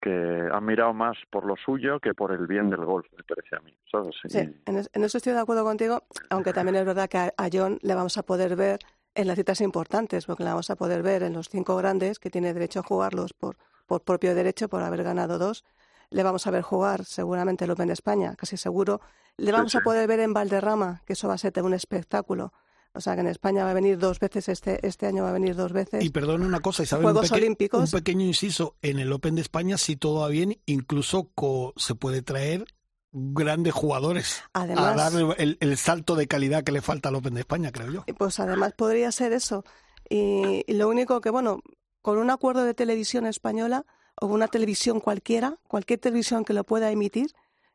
que 0.00 0.48
han 0.50 0.64
mirado 0.64 0.94
más 0.94 1.14
por 1.28 1.44
lo 1.44 1.56
suyo 1.56 2.00
que 2.00 2.14
por 2.14 2.32
el 2.32 2.46
bien 2.46 2.70
del 2.70 2.86
golf, 2.86 3.06
me 3.16 3.22
parece 3.22 3.56
a 3.56 3.60
mí. 3.60 3.76
¿sabes? 3.90 4.16
Sí, 4.26 4.38
en, 4.38 4.76
es, 4.78 4.90
en, 4.94 5.04
eso 5.04 5.18
estoy 5.18 5.34
de 5.34 5.40
acuerdo 5.40 5.62
contigo, 5.62 6.04
aunque 6.30 6.54
también 6.54 6.76
es 6.76 6.86
verdad 6.86 7.06
que 7.06 7.18
a, 7.18 7.34
a, 7.36 7.48
John 7.52 7.78
le 7.82 7.94
vamos 7.94 8.16
a 8.16 8.22
poder 8.22 8.56
ver 8.56 8.78
en 9.14 9.26
las 9.26 9.36
citas 9.36 9.60
importantes, 9.60 10.26
porque 10.26 10.44
le 10.44 10.50
vamos 10.50 10.70
a 10.70 10.76
poder 10.76 11.02
ver 11.02 11.22
en 11.22 11.32
los 11.32 11.48
cinco 11.48 11.76
grandes, 11.76 12.18
que 12.18 12.30
tiene 12.30 12.52
derecho 12.54 12.80
a 12.80 12.82
jugarlos 12.82 13.32
por, 13.32 13.56
por 13.86 14.02
propio 14.02 14.34
derecho, 14.34 14.68
por 14.68 14.82
haber 14.82 15.02
ganado 15.02 15.38
dos. 15.38 15.64
Le 16.10 16.22
vamos 16.22 16.46
a 16.46 16.50
ver 16.50 16.62
jugar 16.62 17.04
seguramente 17.04 17.64
el 17.64 17.70
Open 17.70 17.88
de 17.88 17.94
España, 17.94 18.34
casi 18.36 18.56
seguro. 18.56 19.00
Le 19.36 19.52
vamos 19.52 19.72
sí, 19.72 19.78
sí. 19.78 19.80
a 19.80 19.84
poder 19.84 20.06
ver 20.08 20.20
en 20.20 20.32
Valderrama, 20.32 21.02
que 21.06 21.12
eso 21.14 21.28
va 21.28 21.34
a 21.34 21.38
ser 21.38 21.52
un 21.62 21.74
espectáculo. 21.74 22.52
O 22.92 23.00
sea 23.00 23.14
que 23.14 23.20
en 23.20 23.28
España 23.28 23.64
va 23.64 23.70
a 23.70 23.74
venir 23.74 23.98
dos 23.98 24.18
veces, 24.18 24.48
este, 24.48 24.84
este 24.86 25.06
año 25.06 25.22
va 25.22 25.30
a 25.30 25.32
venir 25.32 25.54
dos 25.54 25.72
veces. 25.72 26.04
Y 26.04 26.10
perdona 26.10 26.44
una 26.44 26.60
cosa, 26.60 26.82
Isabel, 26.82 27.04
Juegos 27.04 27.22
un, 27.22 27.28
peque 27.28 27.44
Olímpicos. 27.44 27.92
un 27.92 27.98
pequeño 27.98 28.24
inciso, 28.26 28.74
en 28.82 28.98
el 28.98 29.12
Open 29.12 29.36
de 29.36 29.42
España, 29.42 29.78
si 29.78 29.96
todo 29.96 30.20
va 30.20 30.28
bien, 30.28 30.58
incluso 30.66 31.30
se 31.76 31.94
puede 31.94 32.22
traer 32.22 32.64
grandes 33.12 33.72
jugadores 33.72 34.42
además, 34.52 34.92
a 34.92 35.10
dar 35.10 35.34
el, 35.38 35.56
el, 35.60 35.76
salto 35.76 36.14
de 36.14 36.26
calidad 36.26 36.62
que 36.62 36.72
le 36.72 36.80
falta 36.80 37.08
al 37.08 37.16
Open 37.16 37.34
de 37.34 37.40
España, 37.40 37.72
creo 37.72 37.90
yo. 37.90 38.04
Pues 38.16 38.40
además 38.40 38.72
podría 38.74 39.10
ser 39.12 39.32
eso. 39.32 39.64
Y, 40.08 40.64
y 40.66 40.74
lo 40.74 40.88
único 40.88 41.20
que, 41.20 41.30
bueno, 41.30 41.60
con 42.02 42.18
un 42.18 42.30
acuerdo 42.30 42.64
de 42.64 42.74
televisión 42.74 43.26
española 43.26 43.84
o 44.20 44.26
una 44.26 44.48
televisión 44.48 45.00
cualquiera, 45.00 45.56
cualquier 45.68 45.98
televisión 45.98 46.44
que 46.44 46.52
lo 46.52 46.64
pueda 46.64 46.90
emitir, 46.90 47.30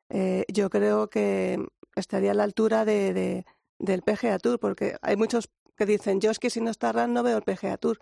eh, 0.09 0.45
yo 0.47 0.69
creo 0.69 1.09
que 1.09 1.65
estaría 1.95 2.31
a 2.31 2.35
la 2.35 2.43
altura 2.43 2.85
de, 2.85 3.13
de 3.13 3.45
del 3.79 4.01
PGA 4.01 4.39
Tour, 4.39 4.59
porque 4.59 4.95
hay 5.01 5.17
muchos 5.17 5.49
que 5.75 5.85
dicen, 5.85 6.21
yo 6.21 6.31
es 6.31 6.39
que 6.39 6.49
si 6.49 6.61
no 6.61 6.71
está 6.71 6.91
RAN 6.91 7.13
no 7.13 7.23
veo 7.23 7.37
el 7.37 7.43
PGA 7.43 7.77
Tour. 7.77 7.99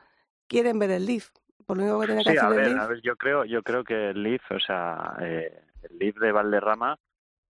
Quieren 0.48 0.78
ver 0.78 0.92
el 0.92 1.06
Leaf. 1.06 1.30
Por 1.66 1.78
lo 1.78 1.84
único 1.84 2.02
que 2.02 2.08
tiene 2.08 2.24
que 2.24 2.32
sí, 2.32 2.38
hacer 2.38 2.46
a 2.46 2.50
ver, 2.50 2.60
el 2.66 2.74
Leaf. 2.74 2.84
A 2.84 2.88
ver, 2.88 3.02
yo 3.02 3.16
creo, 3.16 3.46
yo 3.46 3.64
creo 3.64 3.84
que 3.84 4.10
el 4.12 4.22
Leaf, 4.22 4.42
o 4.52 4.60
sea, 4.60 5.16
eh, 5.22 5.62
el 5.90 5.98
Leaf 5.98 6.18
de 6.18 6.32
Valderrama 6.32 7.00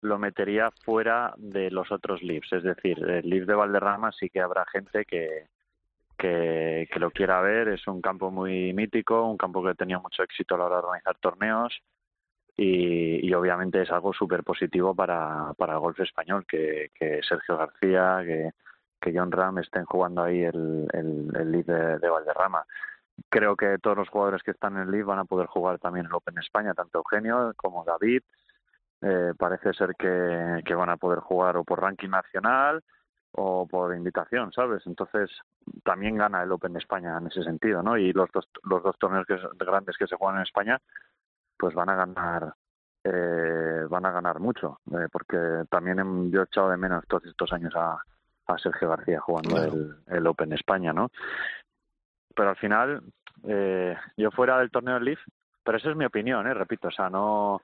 lo 0.01 0.17
metería 0.19 0.71
fuera 0.83 1.33
de 1.37 1.71
los 1.71 1.91
otros 1.91 2.21
Leafs. 2.23 2.53
Es 2.53 2.63
decir, 2.63 2.97
el 3.03 3.29
Leaf 3.29 3.45
de 3.47 3.55
Valderrama 3.55 4.11
sí 4.11 4.29
que 4.29 4.41
habrá 4.41 4.65
gente 4.65 5.05
que, 5.05 5.47
que, 6.17 6.87
lo 6.99 7.11
quiera 7.11 7.41
ver. 7.41 7.69
Es 7.69 7.87
un 7.87 8.01
campo 8.01 8.31
muy 8.31 8.73
mítico, 8.73 9.25
un 9.29 9.37
campo 9.37 9.63
que 9.63 9.75
tenía 9.75 9.99
mucho 9.99 10.23
éxito 10.23 10.55
a 10.55 10.57
la 10.57 10.65
hora 10.65 10.75
de 10.77 10.83
organizar 10.83 11.17
torneos 11.19 11.81
y, 12.57 13.33
obviamente 13.33 13.83
es 13.83 13.91
algo 13.91 14.13
súper 14.13 14.43
positivo 14.43 14.95
para, 14.95 15.53
para 15.57 15.73
el 15.73 15.79
golf 15.79 15.99
español, 15.99 16.45
que, 16.47 16.89
que 16.95 17.21
Sergio 17.21 17.55
García, 17.55 18.21
que, 18.25 18.51
que 18.99 19.13
John 19.15 19.31
Ram 19.31 19.59
estén 19.59 19.85
jugando 19.85 20.23
ahí 20.23 20.43
el, 20.43 20.87
el, 20.91 21.29
el 21.35 21.51
League 21.51 21.71
de, 21.71 21.99
de, 21.99 22.09
Valderrama. 22.09 22.65
Creo 23.29 23.55
que 23.55 23.77
todos 23.77 23.97
los 23.97 24.09
jugadores 24.09 24.41
que 24.41 24.51
están 24.51 24.75
en 24.75 24.83
el 24.83 24.91
League 24.91 25.03
van 25.03 25.19
a 25.19 25.25
poder 25.25 25.47
jugar 25.47 25.77
también 25.77 26.07
el 26.07 26.13
Open 26.13 26.37
España, 26.39 26.73
tanto 26.73 26.97
Eugenio 26.97 27.53
como 27.57 27.83
David. 27.85 28.23
Eh, 29.01 29.33
parece 29.37 29.73
ser 29.73 29.95
que, 29.95 30.63
que 30.65 30.73
van 30.75 30.89
a 30.89 30.97
poder 30.97 31.19
jugar 31.19 31.57
o 31.57 31.63
por 31.63 31.81
ranking 31.81 32.09
nacional 32.09 32.83
o 33.33 33.67
por 33.67 33.95
invitación, 33.95 34.51
¿sabes? 34.51 34.81
Entonces 34.87 35.29
también 35.83 36.17
gana 36.17 36.41
el 36.41 36.51
Open 36.51 36.75
España 36.75 37.17
en 37.17 37.27
ese 37.27 37.43
sentido, 37.43 37.83
¿no? 37.83 37.97
Y 37.97 38.11
los 38.13 38.31
dos, 38.31 38.49
los 38.63 38.81
dos 38.81 38.97
torneos 38.97 39.27
que, 39.27 39.37
grandes 39.59 39.97
que 39.97 40.07
se 40.07 40.15
juegan 40.15 40.37
en 40.37 40.43
España, 40.43 40.79
pues 41.57 41.75
van 41.75 41.89
a 41.89 41.95
ganar 41.95 42.53
eh, 43.03 43.85
van 43.89 44.05
a 44.05 44.11
ganar 44.11 44.39
mucho, 44.39 44.79
eh, 44.91 45.07
porque 45.11 45.63
también 45.69 46.31
yo 46.31 46.41
he 46.41 46.45
echado 46.45 46.71
de 46.71 46.77
menos 46.77 47.05
todos 47.07 47.25
estos 47.25 47.53
años 47.53 47.73
a, 47.75 48.01
a 48.47 48.57
Sergio 48.57 48.89
García 48.89 49.19
jugando 49.19 49.55
claro. 49.55 49.73
el, 49.73 49.95
el, 50.07 50.27
Open 50.27 50.51
España, 50.53 50.91
¿no? 50.91 51.11
Pero 52.35 52.49
al 52.49 52.57
final, 52.57 53.03
eh, 53.43 53.95
yo 54.17 54.31
fuera 54.31 54.59
del 54.59 54.71
torneo 54.71 54.95
del 54.95 55.05
Leaf, 55.05 55.19
pero 55.63 55.77
esa 55.77 55.91
es 55.91 55.95
mi 55.95 56.05
opinión, 56.05 56.47
¿eh? 56.47 56.53
repito, 56.53 56.89
o 56.89 56.91
sea, 56.91 57.09
no, 57.09 57.61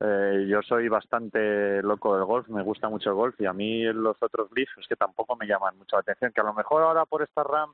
eh, 0.00 0.46
yo 0.48 0.60
soy 0.62 0.88
bastante 0.88 1.82
loco 1.82 2.16
del 2.16 2.24
golf, 2.24 2.48
me 2.48 2.62
gusta 2.62 2.88
mucho 2.88 3.10
el 3.10 3.16
golf 3.16 3.40
y 3.40 3.46
a 3.46 3.52
mí 3.52 3.84
los 3.84 4.16
otros 4.20 4.50
Leaf 4.52 4.68
es 4.78 4.88
que 4.88 4.96
tampoco 4.96 5.36
me 5.36 5.46
llaman 5.46 5.76
mucho 5.78 5.96
la 5.96 6.00
atención, 6.00 6.32
que 6.32 6.40
a 6.40 6.44
lo 6.44 6.54
mejor 6.54 6.82
ahora 6.82 7.06
por 7.06 7.22
esta 7.22 7.44
RAM 7.44 7.72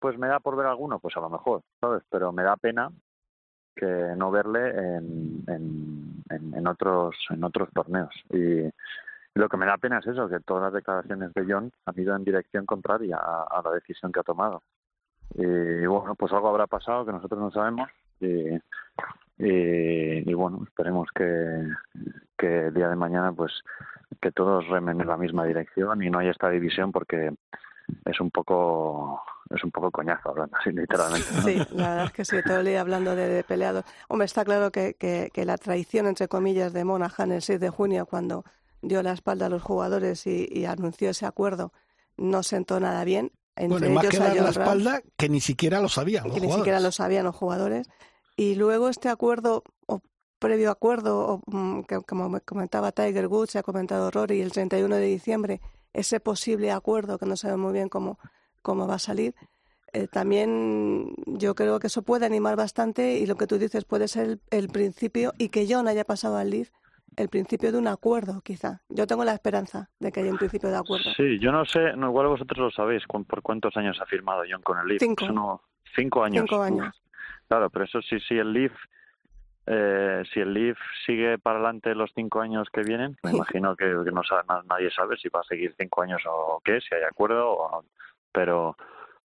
pues 0.00 0.18
me 0.18 0.28
da 0.28 0.40
por 0.40 0.56
ver 0.56 0.66
alguno, 0.66 0.98
pues 0.98 1.16
a 1.16 1.20
lo 1.20 1.30
mejor, 1.30 1.62
¿sabes? 1.80 2.02
Pero 2.10 2.32
me 2.32 2.42
da 2.42 2.56
pena 2.56 2.90
que 3.74 3.86
no 4.16 4.30
verle 4.30 4.68
en, 4.68 5.44
en, 5.48 6.22
en, 6.30 6.66
otros 6.66 7.16
en 7.30 7.42
otros 7.42 7.68
torneos 7.72 8.14
y 8.30 8.68
lo 9.34 9.48
que 9.48 9.56
me 9.56 9.66
da 9.66 9.78
pena 9.78 9.98
es 9.98 10.06
eso, 10.06 10.28
que 10.28 10.40
todas 10.40 10.64
las 10.64 10.72
declaraciones 10.72 11.32
de 11.34 11.44
John 11.48 11.72
han 11.86 11.98
ido 11.98 12.14
en 12.14 12.24
dirección 12.24 12.66
contraria 12.66 13.16
a 13.16 13.62
la 13.64 13.70
decisión 13.72 14.12
que 14.12 14.20
ha 14.20 14.24
tomado. 14.24 14.62
Y 15.34 15.86
bueno, 15.86 16.14
pues 16.14 16.32
algo 16.32 16.48
habrá 16.48 16.66
pasado 16.66 17.04
que 17.04 17.12
nosotros 17.12 17.40
no 17.40 17.50
sabemos 17.50 17.90
y, 18.20 18.54
y, 19.38 20.30
y 20.30 20.34
bueno, 20.34 20.62
esperemos 20.64 21.08
que, 21.14 21.68
que 22.36 22.66
el 22.66 22.74
día 22.74 22.88
de 22.88 22.96
mañana 22.96 23.32
pues 23.32 23.52
que 24.20 24.32
todos 24.32 24.66
remen 24.68 25.00
en 25.00 25.08
la 25.08 25.16
misma 25.16 25.44
dirección 25.44 26.02
y 26.02 26.10
no 26.10 26.18
haya 26.18 26.30
esta 26.30 26.50
división 26.50 26.92
porque 26.92 27.32
es 28.04 28.20
un 28.20 28.30
poco 28.30 29.22
es 29.50 29.62
un 29.62 29.70
poco 29.70 29.90
coñazo 29.90 30.30
hablando 30.30 30.56
así 30.56 30.70
literalmente. 30.70 31.26
Sí 31.42 31.56
la 31.72 31.90
verdad 31.90 32.04
es 32.06 32.12
que 32.12 32.24
sí 32.24 32.36
todo 32.44 32.60
el 32.60 32.66
día 32.66 32.80
hablando 32.80 33.14
de, 33.14 33.28
de 33.28 33.44
peleados. 33.44 33.84
Hombre 34.08 34.24
está 34.24 34.44
claro 34.44 34.70
que, 34.70 34.94
que, 34.94 35.44
la 35.44 35.58
traición 35.58 36.06
entre 36.06 36.28
comillas 36.28 36.72
de 36.72 36.84
Monahan 36.84 37.32
el 37.32 37.42
6 37.42 37.60
de 37.60 37.70
junio 37.70 38.06
cuando 38.06 38.44
dio 38.80 39.02
la 39.02 39.12
espalda 39.12 39.46
a 39.46 39.50
los 39.50 39.62
jugadores 39.62 40.26
y, 40.26 40.48
y 40.50 40.64
anunció 40.64 41.10
ese 41.10 41.26
acuerdo 41.26 41.72
no 42.16 42.42
sentó 42.42 42.80
nada 42.80 43.04
bien 43.04 43.32
entre 43.56 43.88
bueno, 43.88 43.94
más 43.94 44.08
que 44.08 44.18
dar 44.18 44.36
la 44.36 44.50
espalda 44.50 45.02
que 45.16 45.28
ni 45.28 45.40
siquiera 45.40 45.80
lo 45.80 45.88
sabían 45.88 46.24
los 46.24 46.34
que 46.34 46.40
jugadores. 46.40 46.56
ni 46.56 46.62
siquiera 46.62 46.80
lo 46.80 46.92
sabían 46.92 47.24
los 47.24 47.36
jugadores 47.36 47.88
y 48.36 48.54
luego 48.56 48.88
este 48.88 49.08
acuerdo 49.08 49.62
o 49.86 50.00
previo 50.38 50.70
acuerdo 50.70 51.42
o, 51.46 51.86
que 51.86 52.00
como 52.00 52.28
me 52.28 52.40
comentaba 52.40 52.92
Tiger 52.92 53.28
Woods 53.28 53.52
se 53.52 53.58
ha 53.58 53.62
comentado 53.62 54.10
Rory 54.10 54.40
el 54.40 54.52
31 54.52 54.96
de 54.96 55.06
diciembre 55.06 55.60
ese 55.92 56.20
posible 56.20 56.72
acuerdo 56.72 57.18
que 57.18 57.26
no 57.26 57.36
sabe 57.36 57.56
muy 57.56 57.72
bien 57.72 57.88
cómo 57.88 58.18
cómo 58.62 58.86
va 58.86 58.94
a 58.94 58.98
salir 58.98 59.34
eh, 59.92 60.08
también 60.08 61.14
yo 61.26 61.54
creo 61.54 61.78
que 61.78 61.86
eso 61.86 62.02
puede 62.02 62.26
animar 62.26 62.56
bastante 62.56 63.18
y 63.18 63.26
lo 63.26 63.36
que 63.36 63.46
tú 63.46 63.58
dices 63.58 63.84
puede 63.84 64.08
ser 64.08 64.24
el, 64.26 64.40
el 64.50 64.68
principio 64.68 65.32
y 65.38 65.50
que 65.50 65.66
John 65.70 65.86
haya 65.86 66.04
pasado 66.04 66.36
al 66.36 66.50
lead 66.50 66.66
el 67.16 67.28
principio 67.28 67.72
de 67.72 67.78
un 67.78 67.88
acuerdo, 67.88 68.40
quizá. 68.42 68.80
Yo 68.88 69.06
tengo 69.06 69.24
la 69.24 69.32
esperanza 69.32 69.90
de 69.98 70.12
que 70.12 70.20
haya 70.20 70.30
un 70.30 70.38
principio 70.38 70.68
de 70.68 70.76
acuerdo. 70.76 71.10
Sí, 71.16 71.38
yo 71.38 71.52
no 71.52 71.64
sé, 71.64 71.96
no, 71.96 72.08
igual 72.08 72.28
vosotros 72.28 72.58
lo 72.58 72.70
sabéis, 72.70 73.04
por 73.06 73.42
cuántos 73.42 73.76
años 73.76 74.00
ha 74.00 74.06
firmado 74.06 74.42
John 74.48 74.62
con 74.62 74.78
el 74.78 74.86
Leaf. 74.86 75.00
Cinco. 75.00 75.28
No, 75.28 75.62
cinco 75.94 76.24
años. 76.24 76.44
Cinco 76.48 76.62
años. 76.62 77.02
Claro, 77.48 77.70
pero 77.70 77.84
eso 77.84 78.00
sí, 78.02 78.18
sí, 78.20 78.36
el 78.36 78.52
Leaf, 78.52 78.72
eh, 79.66 80.22
si 80.32 80.40
el 80.40 80.52
Leaf 80.52 80.78
sigue 81.06 81.38
para 81.38 81.56
adelante 81.58 81.94
los 81.94 82.10
cinco 82.14 82.40
años 82.40 82.68
que 82.72 82.82
vienen, 82.82 83.16
me 83.22 83.32
imagino 83.32 83.76
que, 83.76 83.84
que 83.84 84.12
no 84.12 84.22
sabe, 84.22 84.42
nadie 84.68 84.90
sabe 84.90 85.16
si 85.16 85.28
va 85.28 85.40
a 85.40 85.44
seguir 85.44 85.74
cinco 85.78 86.02
años 86.02 86.22
o 86.26 86.60
qué, 86.64 86.80
si 86.80 86.94
hay 86.94 87.02
acuerdo, 87.02 87.50
o, 87.50 87.84
pero, 88.32 88.76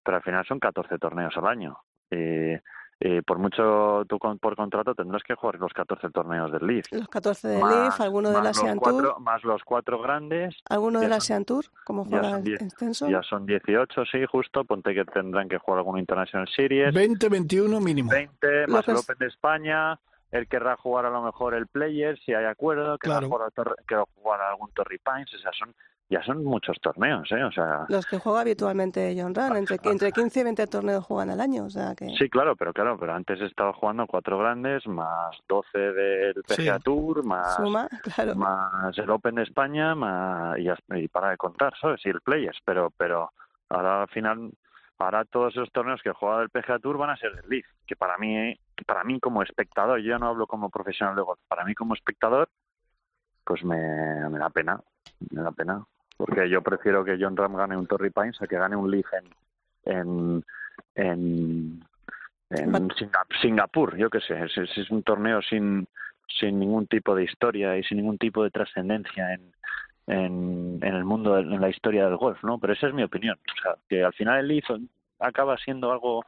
pero 0.03 0.17
al 0.17 0.23
final 0.23 0.45
son 0.45 0.59
14 0.59 0.97
torneos 0.97 1.35
al 1.37 1.47
año. 1.47 1.77
Y, 2.11 2.55
eh, 3.01 3.21
por 3.25 3.39
mucho 3.39 4.03
tú 4.09 4.19
con, 4.19 4.39
por 4.39 4.57
contrato 4.57 4.93
tendrás 4.93 5.23
que 5.23 5.33
jugar 5.33 5.55
los 5.55 5.71
14 5.71 6.09
torneos 6.09 6.51
del 6.51 6.67
Leaf. 6.67 6.85
Los 6.91 7.07
14 7.07 7.47
del 7.47 7.61
más, 7.61 7.75
Leaf, 7.75 8.01
alguno 8.01 8.29
del 8.29 8.45
Asian 8.45 8.77
Tour. 8.77 9.19
Más 9.21 9.41
los 9.45 9.63
cuatro 9.63 10.01
grandes. 10.01 10.55
¿Alguno 10.69 10.99
del 10.99 11.13
Asian 11.13 11.45
Tour? 11.45 11.65
como 11.85 12.03
juega 12.03 12.39
extenso? 12.39 13.09
Ya 13.09 13.21
son 13.23 13.45
18, 13.45 14.03
sí, 14.11 14.19
justo. 14.29 14.65
Ponte 14.65 14.93
que 14.93 15.05
tendrán 15.05 15.47
que 15.47 15.57
jugar 15.57 15.79
algún 15.79 15.97
International 15.97 16.47
Series. 16.53 16.93
20, 16.93 17.29
21 17.29 17.79
mínimo. 17.79 18.11
20, 18.11 18.67
más 18.67 18.85
el 18.89 18.97
Open 18.97 19.17
de 19.17 19.27
España. 19.27 19.99
Él 20.31 20.47
querrá 20.47 20.75
jugar 20.75 21.05
a 21.05 21.09
lo 21.09 21.21
mejor 21.21 21.53
el 21.55 21.67
Player, 21.67 22.19
si 22.19 22.33
hay 22.33 22.45
acuerdo. 22.45 22.97
Querrá 22.99 23.19
claro. 23.19 23.29
jugar, 23.29 23.47
a 23.47 23.85
querrá 23.87 24.03
jugar 24.13 24.41
a 24.41 24.49
algún 24.49 24.71
Torrey 24.73 24.99
Pines. 24.99 25.33
O 25.33 25.39
sea, 25.39 25.51
son 25.57 25.73
ya 26.09 26.23
son 26.23 26.43
muchos 26.43 26.75
torneos, 26.81 27.31
¿eh? 27.31 27.43
O 27.43 27.51
sea... 27.51 27.85
Los 27.87 28.07
que 28.07 28.17
juega 28.17 28.41
habitualmente 28.41 29.15
John 29.15 29.35
Ran, 29.35 29.55
entre, 29.55 29.77
entre 29.83 30.11
15 30.11 30.39
y 30.39 30.43
20 30.43 30.67
torneos 30.67 31.05
juegan 31.05 31.29
al 31.29 31.39
año, 31.39 31.65
o 31.65 31.69
sea 31.69 31.93
que... 31.95 32.09
Sí, 32.17 32.27
claro, 32.29 32.55
pero 32.55 32.73
claro, 32.73 32.97
pero 32.99 33.13
antes 33.13 33.39
estaba 33.41 33.73
jugando 33.73 34.07
cuatro 34.07 34.39
grandes, 34.39 34.87
más 34.87 35.37
12 35.47 35.77
del 35.77 36.33
PGA 36.47 36.77
sí. 36.77 36.83
Tour, 36.83 37.23
más, 37.23 37.55
Suma, 37.57 37.87
claro. 38.15 38.35
más 38.35 38.97
el 38.97 39.09
Open 39.11 39.35
de 39.35 39.43
España, 39.43 39.93
más, 39.93 40.57
y, 40.57 40.67
y 40.95 41.07
para 41.09 41.29
de 41.29 41.37
contar, 41.37 41.73
¿sabes? 41.79 42.03
Y 42.03 42.09
el 42.09 42.21
Players, 42.21 42.57
pero, 42.65 42.91
pero 42.97 43.31
ahora 43.69 44.01
al 44.01 44.09
final, 44.09 44.49
ahora 44.97 45.25
todos 45.25 45.53
esos 45.53 45.71
torneos 45.71 46.01
que 46.01 46.11
juega 46.11 46.39
del 46.39 46.49
PGA 46.49 46.79
Tour 46.79 46.97
van 46.97 47.11
a 47.11 47.17
ser 47.17 47.35
del 47.35 47.47
Leaf, 47.47 47.67
que 47.85 47.95
para 47.95 48.17
mí, 48.17 48.59
para 48.87 49.03
mí 49.03 49.19
como 49.19 49.43
espectador, 49.43 49.99
yo 49.99 50.17
no 50.17 50.29
hablo 50.29 50.47
como 50.47 50.71
profesional 50.71 51.15
de 51.15 51.21
golf, 51.21 51.39
para 51.47 51.65
mí 51.65 51.75
como 51.75 51.93
espectador, 51.93 52.49
pues 53.43 53.63
me, 53.63 54.27
me 54.27 54.39
da 54.39 54.49
pena, 54.49 54.79
me 55.29 55.43
da 55.43 55.51
pena 55.51 55.85
porque 56.19 56.49
yo 56.49 56.61
prefiero 56.61 57.05
que 57.05 57.17
John 57.17 57.37
Ram 57.37 57.55
gane 57.55 57.77
un 57.77 57.87
Torrey 57.87 58.11
Pines 58.11 58.41
a 58.41 58.47
que 58.47 58.57
gane 58.57 58.75
un 58.75 58.91
Leaf 58.91 59.07
en, 59.13 59.25
en, 59.85 60.43
en, 60.95 61.81
en 62.49 62.89
Singapur, 63.41 63.95
yo 63.95 64.09
qué 64.09 64.19
sé, 64.19 64.37
es, 64.43 64.91
un 64.91 65.01
torneo 65.03 65.41
sin, 65.41 65.87
sin 66.27 66.59
ningún 66.59 66.87
tipo 66.87 67.15
de 67.15 67.23
historia 67.23 67.77
y 67.77 67.83
sin 67.83 67.99
ningún 67.99 68.17
tipo 68.17 68.43
de 68.43 68.51
trascendencia 68.51 69.33
en, 69.33 69.53
en, 70.07 70.79
en 70.81 70.93
el 70.93 71.05
mundo, 71.05 71.37
en 71.37 71.61
la 71.61 71.69
historia 71.69 72.05
del 72.07 72.17
golf, 72.17 72.43
¿no? 72.43 72.59
Pero 72.59 72.73
esa 72.73 72.87
es 72.87 72.93
mi 72.93 73.03
opinión, 73.03 73.37
o 73.57 73.61
sea, 73.61 73.75
que 73.87 74.03
al 74.03 74.11
final 74.11 74.39
el 74.39 74.47
Leaf 74.49 74.65
acaba 75.19 75.55
siendo 75.55 75.89
algo 75.89 76.25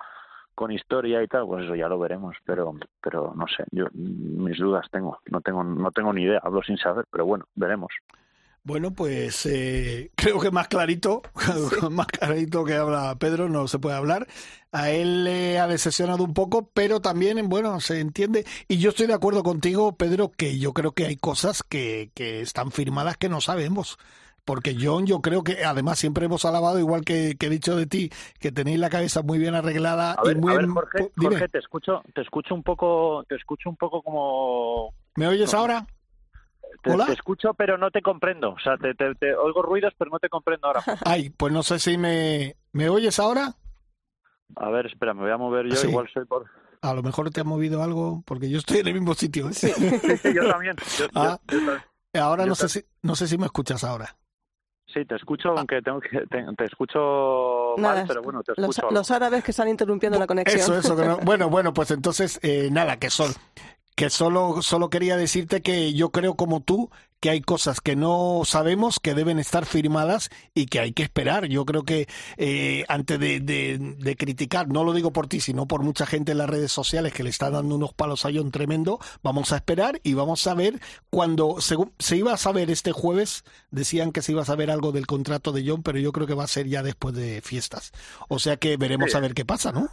con 0.56 0.72
historia 0.72 1.22
y 1.22 1.28
tal, 1.28 1.46
pues 1.48 1.66
eso 1.66 1.76
ya 1.76 1.90
lo 1.90 2.00
veremos, 2.00 2.38
pero 2.46 2.74
pero 3.04 3.34
no 3.36 3.46
sé, 3.50 3.66
yo 3.72 3.88
mis 3.92 4.58
dudas 4.58 4.90
tengo, 4.90 5.20
no 5.30 5.42
tengo 5.42 5.66
no 5.66 5.92
tengo 5.92 6.14
ni 6.14 6.24
idea, 6.24 6.40
hablo 6.42 6.64
sin 6.64 6.78
saber, 6.78 7.04
pero 7.12 7.26
bueno, 7.26 7.44
veremos. 7.56 7.92
Bueno, 8.64 8.92
pues 8.92 9.46
eh, 9.48 10.12
creo 10.16 10.40
que 10.40 10.52
más 10.52 10.68
clarito, 10.68 11.22
sí. 11.40 11.76
más 11.90 12.08
clarito 12.08 12.64
que 12.64 12.76
habla 12.76 13.16
Pedro 13.20 13.50
no 13.50 13.68
se 13.68 13.80
puede 13.80 13.96
hablar. 13.96 14.28
A 14.72 14.92
él 14.92 15.26
le 15.26 15.60
ha 15.60 15.68
decepcionado 15.68 16.24
un 16.24 16.34
poco, 16.34 16.70
pero 16.74 17.02
también, 17.02 17.50
bueno, 17.50 17.80
se 17.80 18.00
entiende. 18.00 18.46
Y 18.68 18.78
yo 18.78 18.92
estoy 18.92 19.08
de 19.08 19.14
acuerdo 19.14 19.44
contigo, 19.44 19.98
Pedro, 19.98 20.32
que 20.32 20.60
yo 20.60 20.74
creo 20.74 20.94
que 20.94 21.06
hay 21.06 21.18
cosas 21.18 21.64
que, 21.64 22.12
que 22.14 22.42
están 22.42 22.72
firmadas 22.72 23.18
que 23.18 23.30
no 23.30 23.42
sabemos. 23.42 23.98
Porque 24.46 24.76
John, 24.80 25.06
yo 25.06 25.22
creo 25.22 25.44
que 25.44 25.64
además 25.64 26.00
siempre 26.00 26.26
hemos 26.26 26.46
alabado, 26.46 26.80
igual 26.80 27.06
que, 27.06 27.36
que 27.38 27.46
he 27.46 27.50
dicho 27.50 27.76
de 27.76 27.86
ti, 27.86 28.10
que 28.40 28.52
tenéis 28.52 28.80
la 28.80 28.90
cabeza 28.90 29.22
muy 29.22 29.38
bien 29.38 29.54
arreglada 29.54 30.14
a 30.14 30.24
ver, 30.24 30.38
y 30.38 30.40
muy 30.40 30.54
a 30.54 30.58
ver, 30.58 30.68
Jorge, 30.68 31.12
Jorge, 31.16 31.48
te 31.48 31.60
escucho, 31.60 32.02
te 32.14 32.22
escucho 32.22 32.56
un 32.56 32.64
poco, 32.64 33.24
te 33.30 33.36
escucho 33.36 33.70
un 33.70 33.76
poco 33.76 34.02
como. 34.02 34.96
¿Me 35.16 35.28
oyes 35.28 35.54
ahora? 35.54 35.86
Te, 36.82 36.92
¿Hola? 36.92 37.06
te 37.06 37.14
escucho, 37.14 37.54
pero 37.54 37.78
no 37.78 37.92
te 37.92 38.02
comprendo. 38.02 38.52
O 38.52 38.60
sea, 38.60 38.78
te, 38.78 38.94
te, 38.94 39.14
te, 39.16 39.36
oigo 39.36 39.62
ruidos, 39.62 39.94
pero 39.98 40.12
no 40.12 40.20
te 40.20 40.30
comprendo 40.30 40.68
ahora. 40.68 40.84
Ay, 41.06 41.30
pues 41.30 41.54
no 41.54 41.64
sé 41.64 41.80
si 41.80 41.98
me, 41.98 42.56
¿me 42.72 42.90
oyes 42.90 43.20
ahora. 43.20 43.56
A 44.56 44.70
ver, 44.70 44.88
espera, 44.88 45.14
me 45.14 45.22
voy 45.22 45.32
a 45.32 45.38
mover 45.38 45.68
yo, 45.68 45.76
sí. 45.76 45.88
igual 45.88 46.10
soy 46.14 46.26
por... 46.26 46.46
A 46.82 46.94
lo 46.94 47.04
mejor 47.04 47.30
te 47.30 47.42
ha 47.42 47.44
movido 47.44 47.84
algo, 47.84 48.24
porque 48.26 48.50
yo 48.50 48.58
estoy 48.58 48.80
en 48.80 48.88
el 48.88 48.94
mismo 48.96 49.14
sitio. 49.14 49.50
¿eh? 49.50 49.54
Sí, 49.54 49.72
sí, 49.72 50.34
yo 50.34 50.50
también. 50.50 50.76
Yo, 50.98 51.06
ah, 51.14 51.40
yo, 51.48 51.60
yo. 51.60 52.22
Ahora 52.22 52.46
no 52.46 52.56
sé, 52.56 52.68
si, 52.68 52.84
no 53.04 53.16
sé 53.16 53.28
si 53.28 53.38
me 53.38 53.46
escuchas 53.46 53.84
ahora. 53.84 54.18
Sí, 54.94 55.06
te 55.06 55.16
escucho, 55.16 55.50
aunque 55.50 55.82
tengo 55.82 56.02
que, 56.02 56.10
te, 56.28 56.44
te 56.58 56.66
escucho 56.66 57.76
nada, 57.78 57.96
mal, 57.96 58.06
pero 58.08 58.22
bueno, 58.22 58.44
te 58.44 58.52
escucho. 58.52 58.82
Los, 58.84 58.94
los 58.94 59.12
árabes 59.12 59.44
que 59.44 59.52
están 59.52 59.70
interrumpiendo 59.70 60.20
la 60.20 60.28
conexión. 60.28 60.60
Eso, 60.60 60.78
eso. 60.78 60.98
Que 60.98 61.06
no, 61.06 61.18
bueno, 61.24 61.50
bueno, 61.50 61.74
pues 61.74 61.92
entonces, 61.92 62.40
eh, 62.44 62.70
nada, 62.72 62.98
que 62.98 63.10
son 63.10 63.32
que 64.02 64.10
solo, 64.10 64.64
solo 64.64 64.90
quería 64.90 65.16
decirte 65.16 65.62
que 65.62 65.94
yo 65.94 66.10
creo 66.10 66.34
como 66.34 66.60
tú 66.60 66.90
que 67.20 67.30
hay 67.30 67.40
cosas 67.40 67.82
que 67.82 67.96
no 67.96 68.42
sabemos 68.46 69.00
que 69.00 69.14
deben 69.14 69.38
estar 69.38 69.68
firmadas 69.68 70.32
y 70.56 70.66
que 70.66 70.80
hay 70.80 70.92
que 70.92 71.04
esperar. 71.04 71.46
Yo 71.46 71.66
creo 71.66 71.84
que 71.84 72.08
eh, 72.38 72.84
antes 72.88 73.20
de, 73.20 73.40
de, 73.40 74.16
criticar, 74.16 74.70
no 74.70 74.84
lo 74.84 74.94
digo 74.94 75.14
por 75.14 75.28
ti, 75.28 75.40
sino 75.40 75.68
por 75.68 75.84
mucha 75.84 76.08
gente 76.08 76.32
en 76.32 76.40
las 76.40 76.50
redes 76.50 76.72
sociales 76.72 77.14
que 77.14 77.22
le 77.22 77.30
está 77.30 77.52
dando 77.52 77.76
unos 77.76 77.94
palos 77.94 78.26
a 78.26 78.32
John 78.34 78.50
tremendo, 78.50 78.98
vamos 79.22 79.52
a 79.54 79.58
esperar 79.58 80.00
y 80.02 80.16
vamos 80.16 80.48
a 80.48 80.56
ver 80.56 80.80
cuando 81.12 81.62
se, 81.62 81.76
se 82.00 82.18
iba 82.18 82.34
a 82.34 82.38
saber 82.38 82.72
este 82.72 82.94
jueves, 82.94 83.44
decían 83.70 84.12
que 84.12 84.24
se 84.24 84.32
iba 84.32 84.42
a 84.42 84.46
saber 84.46 84.72
algo 84.72 84.92
del 84.92 85.06
contrato 85.06 85.52
de 85.52 85.64
John, 85.64 85.84
pero 85.84 86.00
yo 86.00 86.12
creo 86.12 86.26
que 86.26 86.34
va 86.34 86.46
a 86.46 86.48
ser 86.48 86.66
ya 86.66 86.82
después 86.82 87.14
de 87.14 87.42
fiestas. 87.42 87.92
O 88.30 88.40
sea 88.40 88.58
que 88.58 88.78
veremos 88.78 89.14
a 89.14 89.20
ver 89.20 89.36
qué 89.36 89.46
pasa, 89.46 89.72
¿no? 89.72 89.90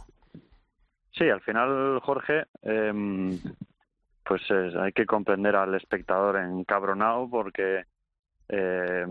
Sí, 1.11 1.29
al 1.29 1.41
final, 1.41 1.99
Jorge, 1.99 2.45
eh, 2.63 3.39
pues 4.29 4.43
hay 4.51 4.91
que 4.91 5.07
comprender 5.07 5.55
al 5.55 5.73
espectador 5.73 6.37
encabronado 6.37 7.27
porque 7.27 7.85
eh, 8.47 9.05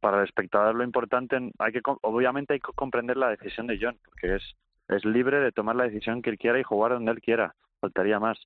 para 0.00 0.18
el 0.18 0.24
espectador 0.24 0.76
lo 0.76 0.84
importante 0.84 1.36
hay 1.58 1.72
que 1.72 1.80
obviamente 2.02 2.54
hay 2.54 2.60
que 2.60 2.72
comprender 2.76 3.16
la 3.16 3.30
decisión 3.30 3.66
de 3.66 3.76
John 3.80 3.98
porque 4.04 4.36
es 4.36 4.54
es 4.86 5.04
libre 5.04 5.40
de 5.40 5.50
tomar 5.50 5.74
la 5.74 5.82
decisión 5.82 6.22
que 6.22 6.30
él 6.30 6.38
quiera 6.38 6.60
y 6.60 6.62
jugar 6.62 6.92
donde 6.92 7.10
él 7.10 7.20
quiera 7.20 7.56
faltaría 7.80 8.20
más. 8.20 8.38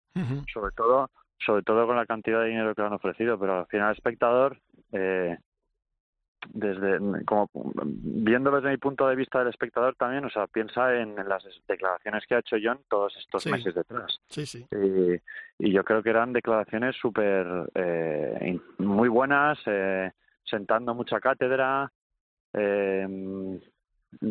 Sobre 0.50 0.72
todo 0.74 1.10
sobre 1.38 1.62
todo 1.64 1.86
con 1.86 1.96
la 1.96 2.06
cantidad 2.06 2.40
de 2.40 2.48
dinero 2.48 2.74
que 2.74 2.80
le 2.80 2.86
han 2.86 2.94
ofrecido 2.94 3.38
pero 3.38 3.58
al 3.58 3.66
final 3.66 3.90
el 3.90 3.96
espectador 3.96 4.58
eh, 4.92 5.36
desde 6.48 6.98
como 7.24 7.48
viendo 7.84 8.50
desde 8.50 8.70
mi 8.70 8.76
punto 8.76 9.06
de 9.08 9.16
vista 9.16 9.40
del 9.40 9.48
espectador 9.48 9.94
también 9.96 10.24
o 10.24 10.30
sea 10.30 10.46
piensa 10.46 10.94
en, 10.94 11.16
las 11.28 11.44
declaraciones 11.68 12.24
que 12.26 12.34
ha 12.34 12.38
hecho 12.38 12.56
John 12.62 12.80
todos 12.88 13.16
estos 13.16 13.46
meses 13.46 13.74
detrás. 13.74 14.18
Sí, 14.28 14.46
sí. 14.46 14.66
Y, 15.58 15.72
yo 15.72 15.84
creo 15.84 16.02
que 16.02 16.10
eran 16.10 16.32
declaraciones 16.32 16.96
súper 16.96 17.46
eh, 17.74 18.58
muy 18.78 19.08
buenas 19.08 19.58
eh, 19.66 20.10
sentando 20.44 20.94
mucha 20.94 21.20
cátedra 21.20 21.90
eh, 22.54 23.60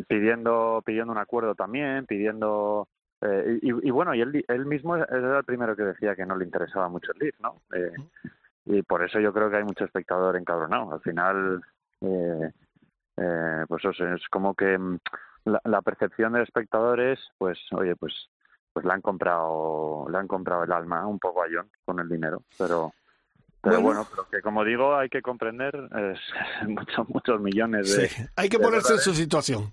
pidiendo 0.06 0.82
pidiendo 0.84 1.12
un 1.12 1.18
acuerdo 1.18 1.54
también 1.54 2.06
pidiendo 2.06 2.88
eh, 3.22 3.58
y, 3.62 3.68
y, 3.68 3.90
bueno 3.90 4.14
y 4.14 4.20
él 4.20 4.44
él 4.46 4.66
mismo 4.66 4.96
era 4.96 5.38
el 5.38 5.44
primero 5.44 5.76
que 5.76 5.84
decía 5.84 6.16
que 6.16 6.26
no 6.26 6.36
le 6.36 6.44
interesaba 6.44 6.88
mucho 6.88 7.12
el 7.12 7.18
lead 7.20 7.34
no 7.40 7.62
eh, 7.74 7.92
y 8.66 8.82
por 8.82 9.04
eso 9.04 9.18
yo 9.20 9.32
creo 9.32 9.50
que 9.50 9.56
hay 9.56 9.64
mucho 9.64 9.84
espectador 9.84 10.36
encabronado. 10.36 10.92
Al 10.92 11.00
final 11.00 11.60
eh, 12.00 12.50
eh, 13.16 13.64
pues 13.68 13.84
es 13.84 14.28
como 14.30 14.54
que 14.54 14.78
mm, 14.78 14.98
la, 15.44 15.82
percepción 15.82 16.32
del 16.32 16.42
espectador 16.42 17.00
es, 17.00 17.18
pues, 17.38 17.58
oye, 17.72 17.96
pues, 17.96 18.14
pues 18.72 18.86
le 18.86 18.92
han 18.92 19.02
comprado, 19.02 20.06
le 20.10 20.18
han 20.18 20.28
comprado 20.28 20.64
el 20.64 20.72
alma 20.72 21.06
un 21.06 21.18
poco 21.18 21.42
a 21.42 21.46
John 21.52 21.70
con 21.84 22.00
el 22.00 22.08
dinero, 22.08 22.42
pero, 22.56 22.92
pero 23.60 23.80
bueno, 23.80 24.06
pero 24.10 24.28
que 24.28 24.40
como 24.40 24.64
digo, 24.64 24.96
hay 24.96 25.08
que 25.08 25.22
comprender 25.22 25.74
es, 25.74 26.20
muchos, 26.68 27.08
muchos 27.08 27.40
millones 27.40 27.94
de. 27.94 28.08
Sí, 28.08 28.22
hay 28.36 28.48
que 28.48 28.58
ponerse 28.58 28.94
en 28.94 29.00
su 29.00 29.14
situación. 29.14 29.72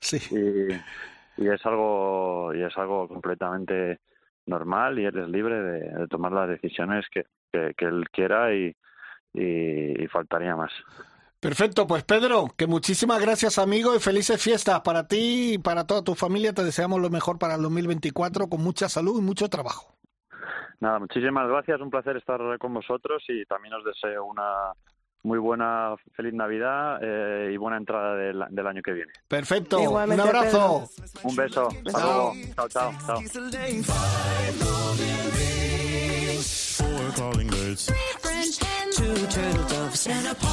Sí. 0.00 0.18
Y, 0.30 1.42
y, 1.42 1.48
es 1.48 1.64
algo, 1.64 2.52
y 2.54 2.62
es 2.62 2.76
algo 2.76 3.06
completamente 3.06 4.00
normal 4.46 4.98
y 4.98 5.04
él 5.04 5.16
es 5.16 5.28
libre 5.28 5.62
de, 5.62 6.08
tomar 6.08 6.32
las 6.32 6.48
decisiones 6.48 7.06
que, 7.10 7.24
que, 7.52 7.84
él 7.84 8.08
quiera 8.10 8.52
y, 8.54 8.74
y 9.34 10.06
faltaría 10.08 10.56
más. 10.56 10.72
Perfecto, 11.42 11.88
pues 11.88 12.04
Pedro, 12.04 12.46
que 12.56 12.68
muchísimas 12.68 13.20
gracias 13.20 13.58
amigo 13.58 13.96
y 13.96 13.98
felices 13.98 14.40
fiestas 14.40 14.82
para 14.82 15.08
ti 15.08 15.54
y 15.54 15.58
para 15.58 15.88
toda 15.88 16.04
tu 16.04 16.14
familia. 16.14 16.52
Te 16.52 16.62
deseamos 16.62 17.00
lo 17.00 17.10
mejor 17.10 17.40
para 17.40 17.56
el 17.56 17.62
2024 17.62 18.46
con 18.46 18.62
mucha 18.62 18.88
salud 18.88 19.18
y 19.18 19.22
mucho 19.24 19.48
trabajo. 19.48 19.92
Nada, 20.78 21.00
muchísimas 21.00 21.48
gracias, 21.48 21.80
un 21.80 21.90
placer 21.90 22.16
estar 22.16 22.38
con 22.60 22.72
vosotros 22.72 23.24
y 23.26 23.44
también 23.46 23.74
os 23.74 23.84
deseo 23.84 24.24
una 24.24 24.70
muy 25.24 25.40
buena, 25.40 25.96
feliz 26.14 26.32
Navidad 26.32 27.00
eh, 27.02 27.50
y 27.52 27.56
buena 27.56 27.76
entrada 27.76 28.14
del, 28.14 28.44
del, 28.48 28.66
año 28.68 28.80
que 28.80 28.92
viene. 28.92 29.12
Perfecto, 29.26 29.80
un 29.80 30.20
abrazo. 30.20 30.88
Un 31.24 31.34
beso. 31.34 31.68
Chao, 31.90 32.34
chao, 32.54 32.68
chao. 32.68 32.92
chao. 33.04 33.18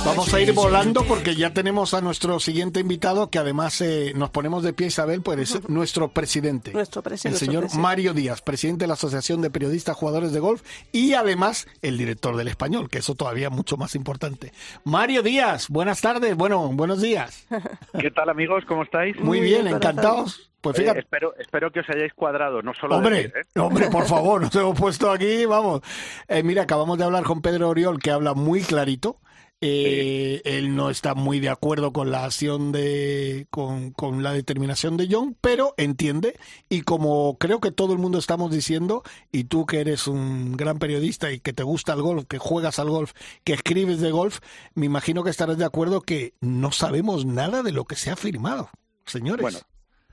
Vamos 0.05 0.33
a 0.33 0.41
ir 0.41 0.53
volando 0.53 1.03
porque 1.03 1.35
ya 1.35 1.53
tenemos 1.53 1.93
a 1.93 2.01
nuestro 2.01 2.39
siguiente 2.39 2.79
invitado 2.79 3.29
que 3.29 3.39
además 3.39 3.79
eh, 3.81 4.13
nos 4.15 4.29
ponemos 4.29 4.63
de 4.63 4.73
pie, 4.73 4.87
Isabel, 4.87 5.21
pues 5.21 5.67
nuestro 5.69 6.09
presidente. 6.09 6.71
Nuestro 6.71 7.01
presidente. 7.01 7.35
El 7.43 7.47
señor 7.47 7.75
Mario 7.75 8.13
Díaz, 8.13 8.41
presidente 8.41 8.83
de 8.83 8.87
la 8.87 8.93
Asociación 8.93 9.41
de 9.41 9.49
Periodistas 9.49 9.95
Jugadores 9.95 10.31
de 10.31 10.39
Golf 10.39 10.63
y 10.91 11.13
además 11.13 11.67
el 11.81 11.97
director 11.97 12.35
del 12.35 12.47
español, 12.47 12.89
que 12.89 12.99
eso 12.99 13.15
todavía 13.15 13.49
mucho 13.49 13.77
más 13.77 13.95
importante. 13.95 14.51
Mario 14.83 15.23
Díaz, 15.23 15.67
buenas 15.69 16.01
tardes, 16.01 16.35
bueno, 16.35 16.67
buenos 16.69 17.01
días. 17.01 17.47
¿Qué 17.99 18.11
tal 18.11 18.29
amigos? 18.29 18.63
¿Cómo 18.67 18.83
estáis? 18.83 19.19
Muy, 19.19 19.39
bien, 19.39 19.67
encantados. 19.67 20.49
Pues 20.61 20.75
fíjate. 20.75 20.99
espero, 20.99 21.33
espero 21.37 21.71
que 21.71 21.79
os 21.79 21.89
hayáis 21.89 22.13
cuadrado, 22.13 22.61
no 22.61 22.73
solo 22.73 22.97
Hombre, 22.97 23.31
¿eh? 23.33 23.59
hombre, 23.59 23.89
por 23.89 24.05
favor, 24.07 24.41
nos 24.41 24.55
hemos 24.55 24.77
puesto 24.77 25.09
aquí, 25.09 25.45
vamos. 25.45 25.81
Eh, 26.27 26.43
mira, 26.43 26.63
acabamos 26.63 26.97
de 26.97 27.05
hablar 27.05 27.23
con 27.23 27.41
Pedro 27.41 27.69
Oriol, 27.69 27.99
que 27.99 28.11
habla 28.11 28.33
muy 28.33 28.61
clarito. 28.61 29.19
Eh, 29.61 30.41
él 30.45 30.73
no 30.73 30.89
está 30.89 31.15
muy 31.15 31.41
de 31.41 31.49
acuerdo 31.49 31.91
con 31.91 32.11
la 32.11 32.23
acción 32.23 32.71
de, 32.71 33.45
con, 33.49 33.91
con, 33.91 34.23
la 34.23 34.31
determinación 34.31 34.95
de 34.95 35.09
John, 35.11 35.35
pero 35.41 35.73
entiende 35.75 36.39
y 36.69 36.83
como 36.83 37.37
creo 37.37 37.59
que 37.59 37.71
todo 37.71 37.91
el 37.91 37.99
mundo 37.99 38.19
estamos 38.19 38.51
diciendo, 38.51 39.03
y 39.33 39.45
tú 39.45 39.65
que 39.65 39.81
eres 39.81 40.07
un 40.07 40.55
gran 40.55 40.79
periodista 40.79 41.33
y 41.33 41.41
que 41.41 41.51
te 41.51 41.63
gusta 41.63 41.91
el 41.91 42.01
golf, 42.01 42.25
que 42.25 42.37
juegas 42.37 42.79
al 42.79 42.89
golf, 42.89 43.11
que 43.43 43.51
escribes 43.51 43.99
de 43.99 44.11
golf, 44.11 44.39
me 44.75 44.85
imagino 44.85 45.25
que 45.25 45.29
estarás 45.29 45.57
de 45.57 45.65
acuerdo 45.65 45.99
que 45.99 46.35
no 46.39 46.71
sabemos 46.71 47.25
nada 47.25 47.61
de 47.61 47.73
lo 47.73 47.83
que 47.83 47.97
se 47.97 48.11
ha 48.11 48.15
firmado, 48.15 48.69
señores. 49.05 49.41
Bueno, 49.41 49.59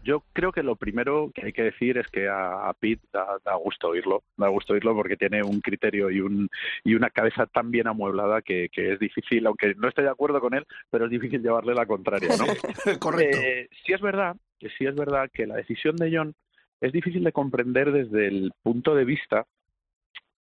yo 0.07 0.23
creo 0.33 0.53
que 0.53 0.62
lo 0.62 0.77
primero 0.77 1.33
que 1.35 1.47
hay 1.47 1.53
que 1.53 1.64
decir 1.64 1.99
es 1.99 2.07
que 2.07 2.29
a, 2.29 2.73
Pete 2.79 3.03
da, 3.12 3.55
gusto 3.57 3.88
oírlo, 3.88 4.23
da 4.37 4.49
gusto 4.49 4.73
oírlo 4.73 4.95
porque 4.95 5.16
tiene 5.16 5.42
un 5.42 5.61
criterio 5.61 6.11
y, 6.11 6.21
un, 6.21 6.49
y 6.85 6.95
una 6.95 7.11
cabeza 7.11 7.47
tan 7.47 7.73
bien 7.73 7.88
amueblada 7.88 8.40
que, 8.40 8.71
es 8.73 8.99
difícil, 9.01 9.47
aunque 9.47 9.75
no 9.75 9.88
esté 9.88 10.03
de 10.03 10.11
acuerdo 10.11 10.40
con 10.40 10.55
él, 10.55 10.64
pero 10.90 11.07
es 11.07 11.11
difícil 11.11 11.42
llevarle 11.42 11.75
la 11.75 11.87
contraria, 11.87 12.29
¿no? 12.38 12.47
Correcto. 13.01 13.37
Eh, 13.37 13.69
sí 13.85 13.92
es 13.92 14.01
verdad, 14.01 14.37
sí 14.61 14.87
es 14.87 14.95
verdad 14.95 15.29
que 15.33 15.47
la 15.47 15.57
decisión 15.57 15.97
de 15.97 16.16
John 16.16 16.35
es 16.81 16.92
difícil 16.92 17.25
de 17.25 17.33
comprender 17.33 17.90
desde 17.90 18.29
el 18.29 18.53
punto 18.62 18.95
de 18.95 19.05
vista 19.05 19.45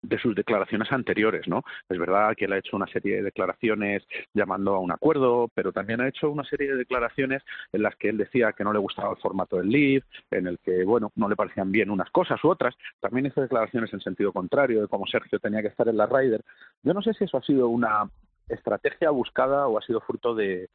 de 0.07 0.19
sus 0.19 0.35
declaraciones 0.35 0.91
anteriores, 0.91 1.47
¿no? 1.47 1.63
Es 1.89 1.97
verdad 1.97 2.35
que 2.35 2.45
él 2.45 2.53
ha 2.53 2.57
hecho 2.57 2.75
una 2.75 2.87
serie 2.87 3.17
de 3.17 3.23
declaraciones 3.23 4.03
llamando 4.33 4.75
a 4.75 4.79
un 4.79 4.91
acuerdo, 4.91 5.49
pero 5.53 5.71
también 5.71 6.01
ha 6.01 6.07
hecho 6.07 6.29
una 6.29 6.43
serie 6.43 6.71
de 6.71 6.77
declaraciones 6.77 7.43
en 7.71 7.83
las 7.83 7.95
que 7.95 8.09
él 8.09 8.17
decía 8.17 8.53
que 8.53 8.63
no 8.63 8.73
le 8.73 8.79
gustaba 8.79 9.11
el 9.11 9.17
formato 9.17 9.57
del 9.57 9.69
lead, 9.69 10.03
en 10.31 10.47
el 10.47 10.59
que, 10.59 10.83
bueno, 10.83 11.11
no 11.15 11.29
le 11.29 11.35
parecían 11.35 11.71
bien 11.71 11.89
unas 11.89 12.09
cosas 12.11 12.43
u 12.43 12.49
otras. 12.49 12.75
También 12.99 13.25
hizo 13.25 13.41
declaraciones 13.41 13.93
en 13.93 14.01
sentido 14.01 14.31
contrario, 14.31 14.81
de 14.81 14.87
cómo 14.87 15.07
Sergio 15.07 15.39
tenía 15.39 15.61
que 15.61 15.69
estar 15.69 15.87
en 15.87 15.97
la 15.97 16.05
Ryder. 16.05 16.41
Yo 16.83 16.93
no 16.93 17.01
sé 17.01 17.13
si 17.13 17.23
eso 17.23 17.37
ha 17.37 17.41
sido 17.41 17.67
una 17.67 18.09
estrategia 18.49 19.09
buscada 19.09 19.67
o 19.67 19.77
ha 19.77 19.81
sido 19.81 20.01
fruto 20.01 20.35
de, 20.35 20.69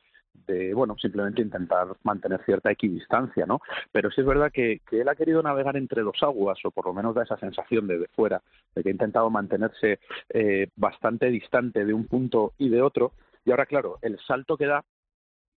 de, 0.47 0.75
bueno, 0.75 0.97
simplemente 0.99 1.43
intentar 1.43 1.88
mantener 2.03 2.45
cierta 2.45 2.71
equidistancia, 2.71 3.47
¿no? 3.47 3.61
Pero 3.93 4.11
sí 4.11 4.21
es 4.21 4.27
verdad 4.27 4.51
que, 4.53 4.81
él 4.90 5.09
ha 5.09 5.14
querido 5.14 5.43
navegar 5.43 5.77
entre 5.77 6.03
dos 6.03 6.23
aguas, 6.23 6.59
o 6.64 6.71
por 6.71 6.87
lo 6.87 6.95
menos 6.95 7.14
da 7.14 7.23
esa 7.23 7.38
sensación 7.38 7.87
desde 7.87 8.09
fuera, 8.09 8.43
de 8.75 8.83
que 8.83 8.88
ha 8.88 8.93
intentado 8.93 9.31
mantenerse 9.31 10.01
eh, 10.29 10.69
bastante 10.77 11.27
distante 11.27 11.85
de 11.85 11.95
un 11.95 12.07
punto 12.07 12.53
y 12.59 12.69
de 12.69 12.83
otro, 12.83 13.12
y 13.45 13.51
ahora, 13.51 13.66
claro, 13.66 13.99
el 14.03 14.19
salto 14.27 14.57
que 14.57 14.66
da 14.66 14.85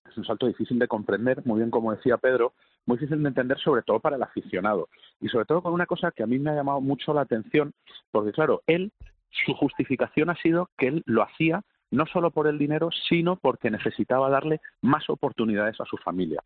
es 0.10 0.18
un 0.18 0.26
salto 0.26 0.48
difícil 0.48 0.78
de 0.80 0.88
comprender, 0.88 1.46
muy 1.46 1.60
bien 1.60 1.72
como 1.72 1.94
decía 1.96 2.18
Pedro, 2.18 2.54
muy 2.86 2.98
difícil 2.98 3.22
de 3.22 3.30
entender 3.30 3.58
sobre 3.60 3.84
todo 3.84 4.00
para 4.00 4.18
el 4.18 4.24
aficionado, 4.24 4.90
y 5.22 5.30
sobre 5.30 5.46
todo 5.46 5.62
con 5.62 5.74
una 5.74 5.86
cosa 5.86 6.12
que 6.12 6.24
a 6.24 6.28
mí 6.28 6.40
me 6.40 6.52
ha 6.52 6.56
llamado 6.56 6.82
mucho 6.82 7.14
la 7.14 7.22
atención, 7.22 7.74
porque 8.12 8.32
claro, 8.32 8.62
él, 8.68 8.92
su 9.32 9.54
justificación 9.54 10.30
ha 10.30 10.36
sido 10.36 10.70
que 10.78 10.88
él 10.88 11.04
lo 11.06 11.24
hacía 11.24 11.64
no 11.94 12.06
solo 12.08 12.32
por 12.32 12.48
el 12.48 12.58
dinero, 12.58 12.90
sino 13.08 13.36
porque 13.36 13.70
necesitaba 13.70 14.30
darle 14.30 14.62
más 14.82 15.10
oportunidades 15.10 15.80
a 15.80 15.86
su 15.86 15.98
familia. 15.98 16.42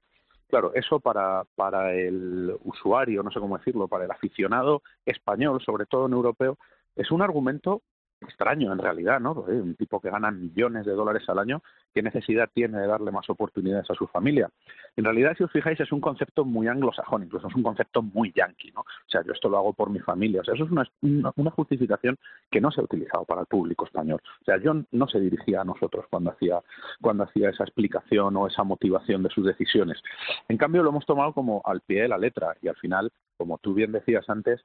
Claro, 0.50 0.72
eso 0.76 1.00
para, 1.00 1.44
para 1.56 1.94
el 1.94 2.54
usuario, 2.66 3.24
no 3.24 3.32
sé 3.32 3.40
cómo 3.40 3.58
decirlo, 3.58 3.88
para 3.88 4.06
el 4.06 4.12
aficionado 4.12 4.82
español, 5.06 5.62
sobre 5.66 5.86
todo 5.86 6.06
en 6.06 6.14
europeo, 6.14 6.58
es 6.96 7.12
un 7.12 7.22
argumento 7.22 7.82
extraño 8.22 8.72
en 8.72 8.80
realidad, 8.80 9.20
¿no? 9.20 9.34
Un 9.34 9.76
tipo 9.76 10.00
que 10.00 10.10
gana 10.10 10.32
millones 10.32 10.86
de 10.86 10.94
dólares 10.94 11.24
al 11.28 11.40
año, 11.40 11.62
¿qué 11.94 12.02
necesidad 12.02 12.50
tiene 12.54 12.80
de 12.80 12.88
darle 12.88 13.12
más 13.12 13.30
oportunidades 13.30 13.90
a 13.90 13.94
su 13.94 14.08
familia? 14.08 14.50
En 14.96 15.04
realidad, 15.04 15.36
si 15.38 15.44
os 15.44 15.52
fijáis, 15.52 15.80
es 15.80 15.92
un 15.92 16.02
concepto 16.02 16.44
muy 16.44 16.68
anglosajón, 16.68 17.24
incluso 17.24 17.48
es 17.48 17.56
un 17.56 17.64
concepto 17.64 18.02
muy 18.02 18.32
yankee, 18.36 18.72
¿no? 18.72 18.82
O 18.82 19.10
sea, 19.10 19.24
yo 19.24 19.34
esto 19.34 19.50
lo 19.50 19.58
hago 19.58 19.74
por 19.74 19.90
mi 19.90 20.00
familia. 20.00 20.42
O 20.42 20.44
sea, 20.44 20.56
eso 20.56 20.66
es 20.66 20.72
una, 20.72 20.90
una, 21.02 21.52
justificación 21.52 22.18
que 22.52 22.62
no 22.62 22.72
se 22.72 22.82
ha 22.82 22.84
utilizado 22.84 23.26
para 23.26 23.42
el 23.42 23.48
público 23.48 23.86
español. 23.86 24.22
O 24.42 24.46
sea, 24.46 24.60
John 24.64 24.88
no 24.92 25.08
se 25.08 25.20
dirigía 25.20 25.62
a 25.62 25.66
nosotros 25.66 26.06
cuando 26.10 26.32
hacía, 26.32 26.60
cuando 27.02 27.24
hacía 27.24 27.50
esa 27.50 27.64
explicación 27.64 28.36
o 28.36 28.48
esa 28.48 28.64
motivación 28.64 29.24
de 29.24 29.30
sus 29.30 29.46
decisiones. 29.46 30.02
En 30.48 30.58
cambio, 30.58 30.84
lo 30.84 30.90
hemos 30.90 31.06
tomado 31.06 31.34
como 31.34 31.62
al 31.66 31.82
pie 31.82 32.04
de 32.04 32.08
la 32.08 32.18
letra 32.18 32.56
y 32.62 32.68
al 32.68 32.76
final, 32.76 33.12
como 33.38 33.58
tú 33.60 33.74
bien 33.74 33.92
decías 33.92 34.30
antes, 34.30 34.64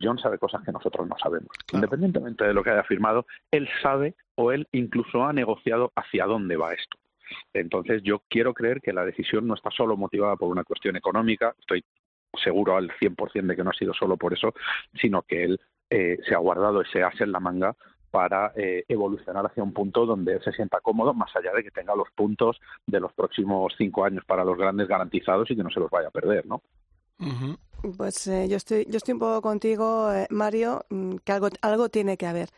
John 0.00 0.18
sabe 0.18 0.38
cosas 0.38 0.62
que 0.64 0.72
nosotros 0.72 1.06
no 1.06 1.16
sabemos. 1.18 1.50
Independientemente 1.72 2.44
de 2.44 2.54
lo 2.54 2.62
que 2.62 2.70
haya 2.70 2.84
firmado, 2.84 3.26
él 3.50 3.68
sabe 3.82 4.14
o 4.34 4.52
él 4.52 4.66
incluso 4.72 5.24
ha 5.24 5.32
negociado 5.32 5.92
hacia 5.94 6.26
dónde 6.26 6.56
va 6.56 6.72
esto. 6.72 6.96
Entonces 7.52 8.02
yo 8.02 8.22
quiero 8.28 8.54
creer 8.54 8.80
que 8.80 8.92
la 8.92 9.04
decisión 9.04 9.46
no 9.46 9.54
está 9.54 9.70
solo 9.70 9.96
motivada 9.96 10.36
por 10.36 10.48
una 10.48 10.64
cuestión 10.64 10.96
económica, 10.96 11.54
estoy 11.58 11.84
seguro 12.42 12.76
al 12.76 12.90
100% 12.90 13.46
de 13.46 13.56
que 13.56 13.64
no 13.64 13.70
ha 13.70 13.74
sido 13.74 13.94
solo 13.94 14.16
por 14.16 14.32
eso, 14.32 14.54
sino 15.00 15.22
que 15.22 15.44
él 15.44 15.60
eh, 15.90 16.18
se 16.26 16.34
ha 16.34 16.38
guardado 16.38 16.80
ese 16.80 17.02
as 17.02 17.20
en 17.20 17.32
la 17.32 17.40
manga 17.40 17.74
para 18.10 18.52
eh, 18.56 18.84
evolucionar 18.88 19.46
hacia 19.46 19.62
un 19.62 19.72
punto 19.72 20.04
donde 20.04 20.34
él 20.34 20.42
se 20.42 20.52
sienta 20.52 20.80
cómodo, 20.80 21.14
más 21.14 21.34
allá 21.36 21.52
de 21.52 21.62
que 21.62 21.70
tenga 21.70 21.94
los 21.94 22.10
puntos 22.10 22.60
de 22.86 23.00
los 23.00 23.12
próximos 23.12 23.72
cinco 23.78 24.04
años 24.04 24.24
para 24.24 24.44
los 24.44 24.58
grandes 24.58 24.88
garantizados 24.88 25.50
y 25.50 25.56
que 25.56 25.62
no 25.62 25.70
se 25.70 25.80
los 25.80 25.90
vaya 25.90 26.08
a 26.08 26.12
perder, 26.12 26.46
¿no? 26.46 26.62
Pues 27.96 28.26
eh, 28.26 28.48
yo 28.48 28.56
estoy 28.56 28.86
yo 28.88 28.96
estoy 28.98 29.14
un 29.14 29.20
poco 29.20 29.42
contigo, 29.42 30.10
Mario, 30.30 30.84
mm, 30.90 31.16
que 31.24 31.32
algo 31.32 31.48
algo 31.62 31.88
tiene 31.88 32.16
que 32.16 32.26
haber. 32.26 32.50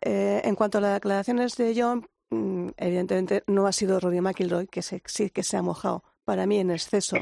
en 0.00 0.54
cuanto 0.54 0.78
a 0.78 0.80
las 0.80 0.94
declaraciones 0.94 1.56
de 1.56 1.74
John, 1.76 2.08
mm, 2.30 2.68
evidentemente 2.76 3.42
no 3.46 3.66
ha 3.66 3.72
sido 3.72 3.98
Rory 3.98 4.20
McIlroy 4.20 4.68
que 4.68 4.82
se, 4.82 5.02
sí 5.06 5.30
que 5.30 5.42
se 5.42 5.56
ha 5.56 5.62
mojado 5.62 6.04
para 6.24 6.46
mí 6.46 6.58
en 6.58 6.70
exceso, 6.70 7.16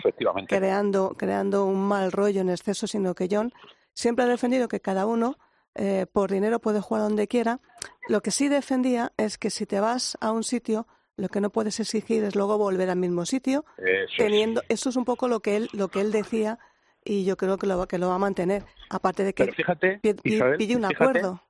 creando 0.49 1.15
creando 1.17 1.65
un 1.65 1.81
mal 1.87 2.13
rollo 2.13 2.41
en 2.41 2.51
exceso, 2.51 2.87
sino 2.87 3.15
que 3.15 3.29
John 3.31 3.53
siempre 3.95 4.25
ha 4.25 4.29
defendido 4.29 4.69
que 4.69 4.81
cada 4.81 5.07
uno 5.07 5.39
eh, 5.79 6.07
por 6.11 6.31
dinero 6.31 6.59
puede 6.59 6.81
jugar 6.81 7.03
donde 7.03 7.29
quiera. 7.29 7.61
Lo 8.09 8.23
que 8.23 8.31
sí 8.31 8.49
defendía 8.49 9.13
es 9.17 9.37
que 9.37 9.51
si 9.51 9.67
te 9.67 9.79
vas 9.79 10.17
a 10.21 10.33
un 10.33 10.43
sitio, 10.43 10.87
lo 11.17 11.29
que 11.29 11.41
no 11.41 11.51
puedes 11.51 11.79
exigir 11.81 12.25
es 12.25 12.35
luego 12.35 12.57
volver 12.57 12.89
al 12.89 12.97
mismo 12.97 13.27
sitio, 13.27 13.65
eso 13.77 14.15
teniendo, 14.17 14.63
es. 14.63 14.81
eso 14.81 14.89
es 14.89 14.97
un 14.97 15.05
poco 15.05 15.29
lo 15.29 15.41
que 15.41 15.57
él, 15.57 15.69
lo 15.73 15.89
que 15.89 16.01
él 16.01 16.13
decía 16.13 16.59
y 17.07 17.25
yo 17.25 17.37
creo 17.37 17.57
que 17.59 17.66
lo, 17.66 17.87
que 17.87 17.99
lo 17.99 18.09
va 18.09 18.16
a 18.16 18.19
mantener. 18.19 18.64
Aparte 18.90 19.25
de 19.25 19.33
que 19.33 19.53
fíjate, 19.53 20.01
pide 20.03 20.77
un 20.77 20.85
acuerdo. 20.85 21.42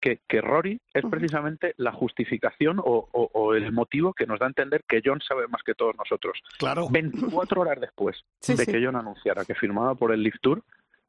Que, 0.00 0.20
que, 0.28 0.40
Rory 0.40 0.80
es 0.94 1.04
precisamente 1.10 1.74
la 1.76 1.90
justificación 1.90 2.80
o, 2.80 3.54
el 3.54 3.72
motivo 3.72 4.14
que 4.14 4.26
nos 4.26 4.38
da 4.38 4.46
a 4.46 4.48
entender 4.48 4.84
que 4.88 5.00
John 5.04 5.20
sabe 5.26 5.48
más 5.48 5.62
que 5.64 5.74
todos 5.74 5.96
nosotros. 5.96 6.38
Claro. 6.58 6.88
24 6.88 7.60
horas 7.60 7.80
después 7.80 8.16
de 8.46 8.64
que 8.64 8.84
John 8.84 8.94
anunciara 8.94 9.44
que 9.44 9.56
firmaba 9.56 9.96
por 9.96 10.12
el 10.12 10.22
Lift 10.22 10.38
Tour, 10.40 10.62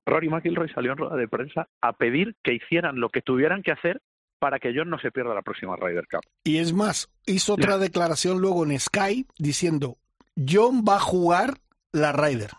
Rory 0.07 0.29
McIlroy 0.29 0.69
salió 0.69 0.91
en 0.93 0.97
rueda 0.97 1.17
de 1.17 1.27
prensa 1.27 1.67
a 1.81 1.93
pedir 1.93 2.35
que 2.43 2.55
hicieran 2.55 2.99
lo 2.99 3.09
que 3.09 3.21
tuvieran 3.21 3.61
que 3.61 3.71
hacer 3.71 4.01
para 4.39 4.57
que 4.57 4.73
John 4.75 4.89
no 4.89 4.97
se 4.99 5.11
pierda 5.11 5.35
la 5.35 5.41
próxima 5.43 5.75
Ryder 5.75 6.07
Cup. 6.09 6.21
Y 6.43 6.57
es 6.57 6.73
más, 6.73 7.09
hizo 7.25 7.53
otra 7.53 7.77
declaración 7.77 8.39
luego 8.39 8.63
en 8.65 8.79
Sky 8.79 9.27
diciendo, 9.37 9.97
John 10.35 10.83
va 10.87 10.95
a 10.95 10.99
jugar 10.99 11.59
la 11.91 12.11
Ryder. 12.11 12.51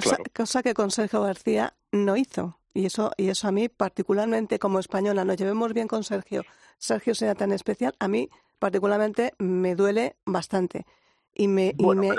Cosa, 0.00 0.16
cosa 0.34 0.62
que 0.62 0.74
con 0.74 0.90
Sergio 0.90 1.22
García 1.22 1.74
no 1.90 2.16
hizo. 2.16 2.58
Y 2.74 2.86
eso, 2.86 3.12
y 3.18 3.28
eso 3.28 3.48
a 3.48 3.52
mí, 3.52 3.68
particularmente 3.68 4.58
como 4.58 4.78
española, 4.78 5.24
nos 5.24 5.36
llevemos 5.36 5.74
bien 5.74 5.88
con 5.88 6.02
Sergio. 6.04 6.44
Sergio 6.78 7.14
sea 7.14 7.34
tan 7.34 7.52
especial, 7.52 7.94
a 7.98 8.08
mí 8.08 8.30
particularmente 8.58 9.34
me 9.38 9.74
duele 9.74 10.16
bastante. 10.24 10.86
Y 11.34 11.48
me, 11.48 11.74
y 11.76 11.84
me, 11.84 12.10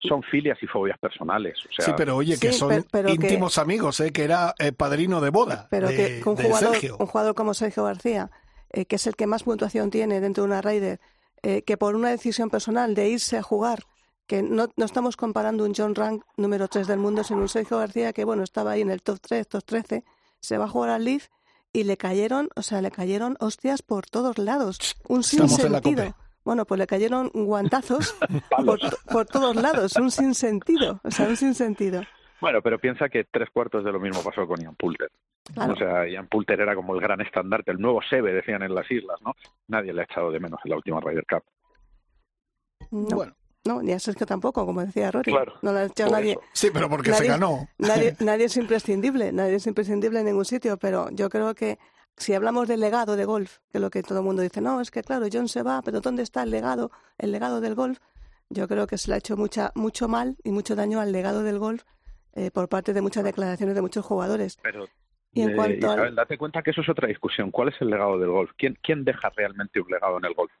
son 0.00 0.22
filias 0.22 0.58
y 0.62 0.66
fobias 0.66 0.98
personales. 0.98 1.58
sí, 1.78 1.92
pero 1.96 2.16
oye, 2.16 2.38
que 2.38 2.52
son 2.52 2.84
íntimos 3.08 3.58
amigos, 3.58 4.00
¿eh? 4.00 4.12
que 4.12 4.24
era 4.24 4.54
eh, 4.58 4.72
padrino 4.72 5.20
de 5.20 5.30
boda. 5.30 5.68
Pero 5.70 5.88
que 5.88 6.22
un 6.24 6.36
jugador, 6.36 6.76
un 6.98 7.06
jugador 7.06 7.34
como 7.34 7.54
Sergio 7.54 7.84
García, 7.84 8.30
eh, 8.70 8.84
que 8.86 8.96
es 8.96 9.06
el 9.06 9.16
que 9.16 9.26
más 9.26 9.44
puntuación 9.44 9.90
tiene 9.90 10.20
dentro 10.20 10.42
de 10.42 10.48
una 10.48 10.60
Raider, 10.60 11.00
eh, 11.42 11.62
que 11.62 11.76
por 11.76 11.94
una 11.94 12.10
decisión 12.10 12.50
personal 12.50 12.94
de 12.94 13.08
irse 13.08 13.36
a 13.36 13.42
jugar, 13.42 13.84
que 14.26 14.42
no, 14.42 14.68
no 14.76 14.84
estamos 14.84 15.16
comparando 15.16 15.64
un 15.64 15.74
John 15.74 15.94
Rank 15.94 16.24
número 16.36 16.68
3 16.68 16.86
del 16.86 16.98
mundo, 16.98 17.24
sino 17.24 17.40
un 17.40 17.48
Sergio 17.48 17.78
García 17.78 18.12
que, 18.12 18.24
bueno, 18.24 18.42
estaba 18.42 18.72
ahí 18.72 18.80
en 18.80 18.90
el 18.90 19.02
top 19.02 19.18
3, 19.20 19.48
top 19.48 19.64
13, 19.64 20.04
se 20.40 20.58
va 20.58 20.64
a 20.64 20.68
jugar 20.68 20.90
al 20.90 21.04
Leaf 21.04 21.28
y 21.72 21.84
le 21.84 21.96
cayeron, 21.96 22.48
o 22.54 22.62
sea, 22.62 22.80
le 22.80 22.90
cayeron 22.90 23.36
hostias 23.40 23.82
por 23.82 24.06
todos 24.06 24.38
lados. 24.38 24.96
Un 25.08 25.22
sinsentido. 25.22 26.14
Bueno, 26.44 26.66
pues 26.66 26.78
le 26.78 26.86
cayeron 26.86 27.30
guantazos 27.32 28.14
por, 29.10 29.26
todos 29.26 29.56
lados, 29.56 29.96
un 29.96 30.10
sinsentido, 30.10 31.00
o 31.02 31.10
sea, 31.10 31.26
un 31.26 31.36
sinsentido. 31.36 32.02
Bueno, 32.40 32.60
pero 32.60 32.78
piensa 32.78 33.08
que 33.08 33.24
tres 33.24 33.48
cuartos 33.50 33.84
de 33.84 33.90
lo 33.90 33.98
mismo 33.98 34.22
pasó 34.22 34.46
con 34.46 34.60
Ian 34.60 34.76
Poulter. 34.76 35.10
O 35.56 35.76
sea, 35.76 36.06
Ian 36.06 36.28
Poulter 36.28 36.60
era 36.60 36.74
como 36.74 36.94
el 36.94 37.00
gran 37.00 37.20
estandarte, 37.22 37.70
el 37.70 37.78
nuevo 37.78 38.00
Sebe, 38.02 38.32
decían 38.32 38.62
en 38.62 38.74
las 38.74 38.90
islas, 38.90 39.20
¿no? 39.22 39.34
Nadie 39.68 39.92
le 39.92 40.02
ha 40.02 40.04
echado 40.04 40.30
de 40.30 40.40
menos 40.40 40.60
en 40.64 40.70
la 40.70 40.76
última 40.76 41.00
Ryder 41.00 41.24
Cup. 41.26 41.44
No, 42.90 43.16
bueno. 43.16 43.34
No, 43.64 43.82
ni 43.82 43.92
a 43.92 43.98
Sergio 43.98 44.26
tampoco, 44.26 44.66
como 44.66 44.84
decía 44.84 45.10
Rory. 45.10 45.32
Claro, 45.32 45.54
no 45.62 45.72
le 45.72 45.78
ha 45.80 45.84
echado 45.84 46.10
nadie. 46.10 46.38
Sí, 46.52 46.68
pero 46.72 46.88
porque 46.88 47.14
se 47.14 47.26
ganó. 47.26 47.66
Nadie, 47.78 48.14
nadie 48.20 48.44
es 48.44 48.56
imprescindible, 48.56 49.32
nadie 49.32 49.54
es 49.54 49.66
imprescindible 49.66 50.20
en 50.20 50.26
ningún 50.26 50.44
sitio, 50.44 50.76
pero 50.76 51.08
yo 51.10 51.30
creo 51.30 51.54
que 51.54 51.78
si 52.16 52.34
hablamos 52.34 52.68
del 52.68 52.80
legado 52.80 53.16
de 53.16 53.24
golf, 53.24 53.58
que 53.70 53.78
es 53.78 53.80
lo 53.80 53.90
que 53.90 54.02
todo 54.02 54.18
el 54.18 54.24
mundo 54.24 54.42
dice, 54.42 54.60
no, 54.60 54.80
es 54.80 54.90
que 54.90 55.02
claro, 55.02 55.26
John 55.32 55.48
se 55.48 55.62
va, 55.62 55.80
pero 55.82 56.00
¿dónde 56.00 56.22
está 56.22 56.42
el 56.42 56.50
legado, 56.50 56.90
el 57.18 57.32
legado 57.32 57.60
del 57.60 57.74
golf? 57.74 57.98
Yo 58.50 58.68
creo 58.68 58.86
que 58.86 58.98
se 58.98 59.08
le 59.08 59.14
ha 59.14 59.18
hecho 59.18 59.36
mucha, 59.36 59.72
mucho 59.74 60.08
mal 60.08 60.36
y 60.44 60.50
mucho 60.50 60.76
daño 60.76 61.00
al 61.00 61.12
legado 61.12 61.42
del 61.42 61.58
golf 61.58 61.82
eh, 62.34 62.50
por 62.50 62.68
parte 62.68 62.92
de 62.92 63.00
muchas 63.00 63.24
declaraciones 63.24 63.74
de 63.74 63.82
muchos 63.82 64.04
jugadores. 64.04 64.58
Pero, 64.62 64.86
y 65.32 65.42
en 65.42 65.58
eh, 65.58 65.78
Isabel, 65.78 66.14
date 66.14 66.36
cuenta 66.36 66.62
que 66.62 66.70
eso 66.70 66.82
es 66.82 66.88
otra 66.88 67.08
discusión. 67.08 67.50
¿Cuál 67.50 67.68
es 67.68 67.74
el 67.80 67.90
legado 67.90 68.18
del 68.18 68.30
golf? 68.30 68.50
¿Quién, 68.56 68.78
quién 68.82 69.04
deja 69.04 69.30
realmente 69.30 69.80
un 69.80 69.90
legado 69.90 70.18
en 70.18 70.26
el 70.26 70.34
golf? 70.34 70.52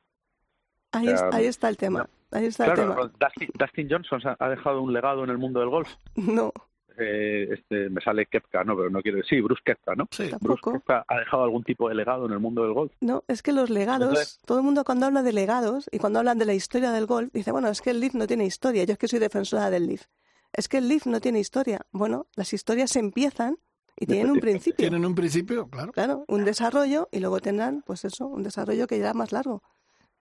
Ahí, 0.92 1.08
ahí 1.32 1.46
está 1.46 1.68
el 1.68 1.76
tema. 1.76 2.08
Ahí 2.34 2.46
está 2.46 2.66
el 2.66 2.74
tema. 2.74 2.96
Dustin, 3.18 3.48
Dustin 3.54 3.88
Johnson 3.90 4.36
ha 4.38 4.48
dejado 4.48 4.82
un 4.82 4.92
legado 4.92 5.24
en 5.24 5.30
el 5.30 5.38
mundo 5.38 5.60
del 5.60 5.70
golf. 5.70 5.88
No. 6.16 6.52
Eh, 6.96 7.48
este, 7.52 7.90
me 7.90 8.00
sale 8.00 8.26
Kepka, 8.26 8.62
¿no? 8.62 8.76
Pero 8.76 8.88
no 8.88 9.02
quiero 9.02 9.18
decir, 9.18 9.42
Bruce 9.42 9.62
Kepka, 9.64 9.96
¿no? 9.96 10.06
Sí, 10.12 10.30
Bruce 10.40 10.62
Kepka 10.62 11.04
ha 11.08 11.18
dejado 11.18 11.42
algún 11.42 11.64
tipo 11.64 11.88
de 11.88 11.94
legado 11.96 12.26
en 12.26 12.32
el 12.32 12.38
mundo 12.38 12.62
del 12.62 12.72
golf. 12.72 12.92
No, 13.00 13.24
es 13.26 13.42
que 13.42 13.52
los 13.52 13.68
legados, 13.68 14.38
todo 14.46 14.58
el 14.58 14.64
mundo 14.64 14.84
cuando 14.84 15.06
habla 15.06 15.22
de 15.22 15.32
legados 15.32 15.88
y 15.90 15.98
cuando 15.98 16.20
hablan 16.20 16.38
de 16.38 16.44
la 16.44 16.54
historia 16.54 16.92
del 16.92 17.06
golf, 17.06 17.32
dice, 17.32 17.50
bueno, 17.50 17.68
es 17.68 17.82
que 17.82 17.90
el 17.90 17.98
Leaf 17.98 18.14
no 18.14 18.28
tiene 18.28 18.46
historia, 18.46 18.84
yo 18.84 18.92
es 18.92 18.98
que 18.98 19.08
soy 19.08 19.18
defensora 19.18 19.70
del 19.70 19.88
Leaf. 19.88 20.04
Es 20.52 20.68
que 20.68 20.78
el 20.78 20.88
Leaf 20.88 21.06
no 21.06 21.20
tiene 21.20 21.40
historia. 21.40 21.80
Bueno, 21.90 22.28
las 22.36 22.52
historias 22.52 22.94
empiezan 22.94 23.58
y 23.96 24.06
tienen 24.06 24.30
un 24.30 24.38
principio. 24.38 24.76
Tienen 24.76 25.04
un 25.04 25.16
principio, 25.16 25.68
claro. 25.68 25.92
Claro, 25.92 26.24
un 26.28 26.44
desarrollo 26.44 27.08
y 27.10 27.18
luego 27.18 27.40
tendrán, 27.40 27.82
pues 27.82 28.04
eso, 28.04 28.26
un 28.26 28.44
desarrollo 28.44 28.86
que 28.86 28.96
irá 28.96 29.14
más 29.14 29.32
largo. 29.32 29.62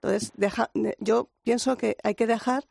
Entonces, 0.04 0.34
deja, 0.36 0.70
yo 1.00 1.30
pienso 1.44 1.78
que 1.78 1.96
hay 2.04 2.16
que 2.16 2.28
dejar 2.28 2.68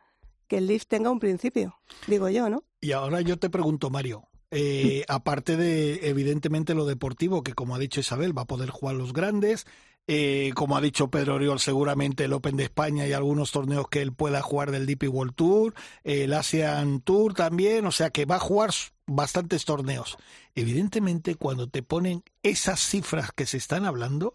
que 0.49 0.59
el 0.59 0.67
Leaf 0.67 0.85
tenga 0.87 1.11
un 1.11 1.19
principio, 1.19 1.79
digo 2.07 2.29
yo, 2.29 2.51
¿no? 2.51 2.63
Y 2.79 2.93
ahora 2.93 3.23
yo 3.23 3.39
te 3.39 3.49
pregunto, 3.49 3.89
Mario, 3.89 4.29
eh, 4.51 5.05
aparte 5.09 5.57
de, 5.57 6.11
evidentemente, 6.11 6.75
lo 6.75 6.85
deportivo, 6.85 7.43
que 7.43 7.55
como 7.55 7.75
ha 7.75 7.79
dicho 7.79 8.01
Isabel, 8.01 8.37
va 8.37 8.43
a 8.43 8.47
poder 8.47 8.69
jugar 8.69 8.97
los 8.97 9.15
grandes. 9.15 9.67
Eh, 10.09 10.51
como 10.55 10.77
ha 10.77 10.83
dicho 10.83 11.11
Pedro 11.11 11.37
Oriol, 11.37 11.59
seguramente 11.59 12.25
el 12.25 12.33
Open 12.35 12.57
de 12.57 12.65
España 12.65 13.07
y 13.07 13.13
algunos 13.13 13.51
torneos 13.51 13.89
que 13.89 14.03
él 14.03 14.13
pueda 14.13 14.43
jugar 14.43 14.73
del 14.73 14.85
DP 14.85 15.05
World 15.09 15.35
Tour, 15.35 15.75
el 16.03 16.35
Asian 16.35 17.01
Tour 17.01 17.35
también, 17.35 17.87
o 17.87 17.93
sea 17.93 18.11
que 18.11 18.27
va 18.27 18.35
a 18.35 18.41
jugar 18.41 18.73
bastantes 19.07 19.65
torneos. 19.65 20.19
Evidentemente, 20.57 21.37
cuando 21.37 21.69
te 21.69 21.85
ponen 21.85 22.25
esas 22.43 22.81
cifras 22.81 23.31
que 23.31 23.47
se 23.47 23.59
están 23.59 23.87
hablando, 23.87 24.35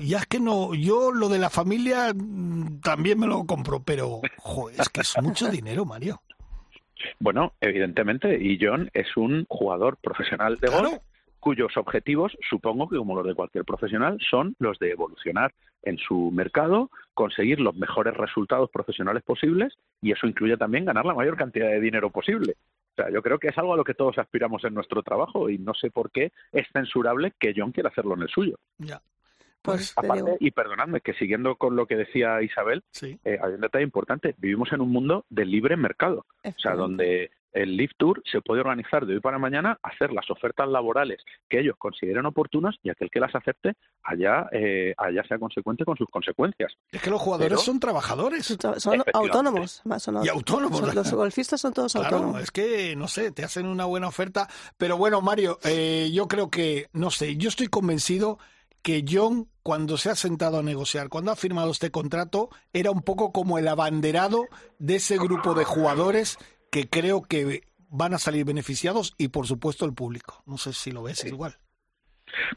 ya 0.00 0.18
es 0.18 0.26
que 0.26 0.40
no, 0.40 0.74
yo 0.74 1.12
lo 1.12 1.28
de 1.28 1.38
la 1.38 1.50
familia 1.50 2.12
mm, 2.14 2.80
también 2.80 3.18
me 3.18 3.26
lo 3.26 3.44
compro, 3.46 3.82
pero 3.82 4.20
es 4.78 4.88
que 4.88 5.00
es 5.00 5.14
mucho 5.22 5.48
dinero, 5.48 5.84
Mario. 5.84 6.22
Bueno, 7.18 7.52
evidentemente, 7.60 8.38
y 8.40 8.58
John 8.60 8.90
es 8.92 9.16
un 9.16 9.44
jugador 9.48 9.96
profesional 9.96 10.58
de 10.58 10.68
golf 10.68 10.94
cuyos 11.42 11.76
objetivos, 11.76 12.38
supongo 12.48 12.88
que 12.88 12.96
como 12.96 13.16
los 13.16 13.26
de 13.26 13.34
cualquier 13.34 13.64
profesional, 13.64 14.16
son 14.30 14.54
los 14.60 14.78
de 14.78 14.92
evolucionar 14.92 15.52
en 15.82 15.98
su 15.98 16.30
mercado, 16.30 16.88
conseguir 17.14 17.58
los 17.58 17.74
mejores 17.74 18.16
resultados 18.16 18.70
profesionales 18.70 19.24
posibles 19.24 19.74
y 20.00 20.12
eso 20.12 20.28
incluye 20.28 20.56
también 20.56 20.84
ganar 20.84 21.04
la 21.04 21.14
mayor 21.14 21.36
cantidad 21.36 21.66
de 21.66 21.80
dinero 21.80 22.10
posible. 22.10 22.54
O 22.92 22.94
sea, 22.94 23.10
yo 23.10 23.22
creo 23.22 23.40
que 23.40 23.48
es 23.48 23.58
algo 23.58 23.74
a 23.74 23.76
lo 23.76 23.82
que 23.82 23.94
todos 23.94 24.18
aspiramos 24.18 24.62
en 24.62 24.74
nuestro 24.74 25.02
trabajo 25.02 25.50
y 25.50 25.58
no 25.58 25.74
sé 25.74 25.90
por 25.90 26.12
qué 26.12 26.30
es 26.52 26.68
censurable 26.72 27.32
que 27.40 27.52
John 27.56 27.72
quiera 27.72 27.88
hacerlo 27.88 28.14
en 28.14 28.22
el 28.22 28.28
suyo. 28.28 28.60
Ya. 28.78 29.02
Pues, 29.62 29.92
Aparte, 29.96 30.36
y 30.40 30.50
perdonadme, 30.50 31.00
que 31.00 31.14
siguiendo 31.14 31.56
con 31.56 31.76
lo 31.76 31.86
que 31.86 31.96
decía 31.96 32.42
Isabel, 32.42 32.82
eh, 33.02 33.38
hay 33.42 33.52
un 33.52 33.60
detalle 33.60 33.84
importante. 33.84 34.34
Vivimos 34.38 34.72
en 34.72 34.80
un 34.80 34.90
mundo 34.90 35.24
de 35.30 35.44
libre 35.44 35.76
mercado, 35.76 36.26
o 36.44 36.58
sea, 36.58 36.74
donde 36.74 37.30
el 37.52 37.76
Live 37.76 37.92
Tour 37.98 38.22
se 38.30 38.40
puede 38.40 38.60
organizar 38.60 39.06
de 39.06 39.14
hoy 39.14 39.20
para 39.20 39.38
mañana, 39.38 39.78
hacer 39.82 40.12
las 40.12 40.30
ofertas 40.30 40.68
laborales 40.68 41.22
que 41.48 41.60
ellos 41.60 41.76
consideren 41.78 42.26
oportunas 42.26 42.76
y 42.82 42.90
aquel 42.90 43.10
que 43.10 43.20
las 43.20 43.34
acepte 43.34 43.74
allá, 44.02 44.48
eh, 44.52 44.94
allá 44.96 45.22
sea 45.24 45.38
consecuente 45.38 45.84
con 45.84 45.96
sus 45.96 46.08
consecuencias. 46.08 46.72
Es 46.90 47.02
que 47.02 47.10
los 47.10 47.20
jugadores 47.20 47.60
son 47.60 47.78
trabajadores. 47.78 48.56
Son 48.78 49.02
autónomos. 49.12 49.82
y 50.24 50.28
autónomos. 50.28 50.94
los 50.94 51.12
golfistas 51.12 51.60
son 51.60 51.72
todos 51.72 51.92
claro, 51.92 52.16
autónomos. 52.16 52.42
Es 52.42 52.50
que, 52.50 52.96
no 52.96 53.08
sé, 53.08 53.32
te 53.32 53.44
hacen 53.44 53.66
una 53.66 53.84
buena 53.84 54.08
oferta. 54.08 54.48
Pero 54.78 54.96
bueno, 54.96 55.20
Mario, 55.20 55.58
eh, 55.64 56.10
yo 56.12 56.28
creo 56.28 56.50
que, 56.50 56.88
no 56.92 57.10
sé, 57.10 57.36
yo 57.36 57.48
estoy 57.48 57.68
convencido 57.68 58.38
que 58.82 59.04
John, 59.08 59.48
cuando 59.62 59.96
se 59.96 60.10
ha 60.10 60.16
sentado 60.16 60.58
a 60.58 60.62
negociar, 60.62 61.08
cuando 61.08 61.30
ha 61.30 61.36
firmado 61.36 61.70
este 61.70 61.90
contrato, 61.90 62.50
era 62.72 62.90
un 62.90 63.02
poco 63.02 63.32
como 63.32 63.58
el 63.58 63.68
abanderado 63.68 64.46
de 64.78 64.96
ese 64.96 65.16
grupo 65.16 65.54
de 65.54 65.64
jugadores 65.64 66.36
que 66.70 66.88
creo 66.88 67.22
que 67.22 67.62
van 67.88 68.14
a 68.14 68.18
salir 68.18 68.44
beneficiados 68.44 69.14
y 69.18 69.28
por 69.28 69.46
supuesto 69.46 69.84
el 69.84 69.94
público. 69.94 70.42
No 70.46 70.58
sé 70.58 70.72
si 70.72 70.90
lo 70.90 71.02
ves 71.02 71.24
igual. 71.24 71.58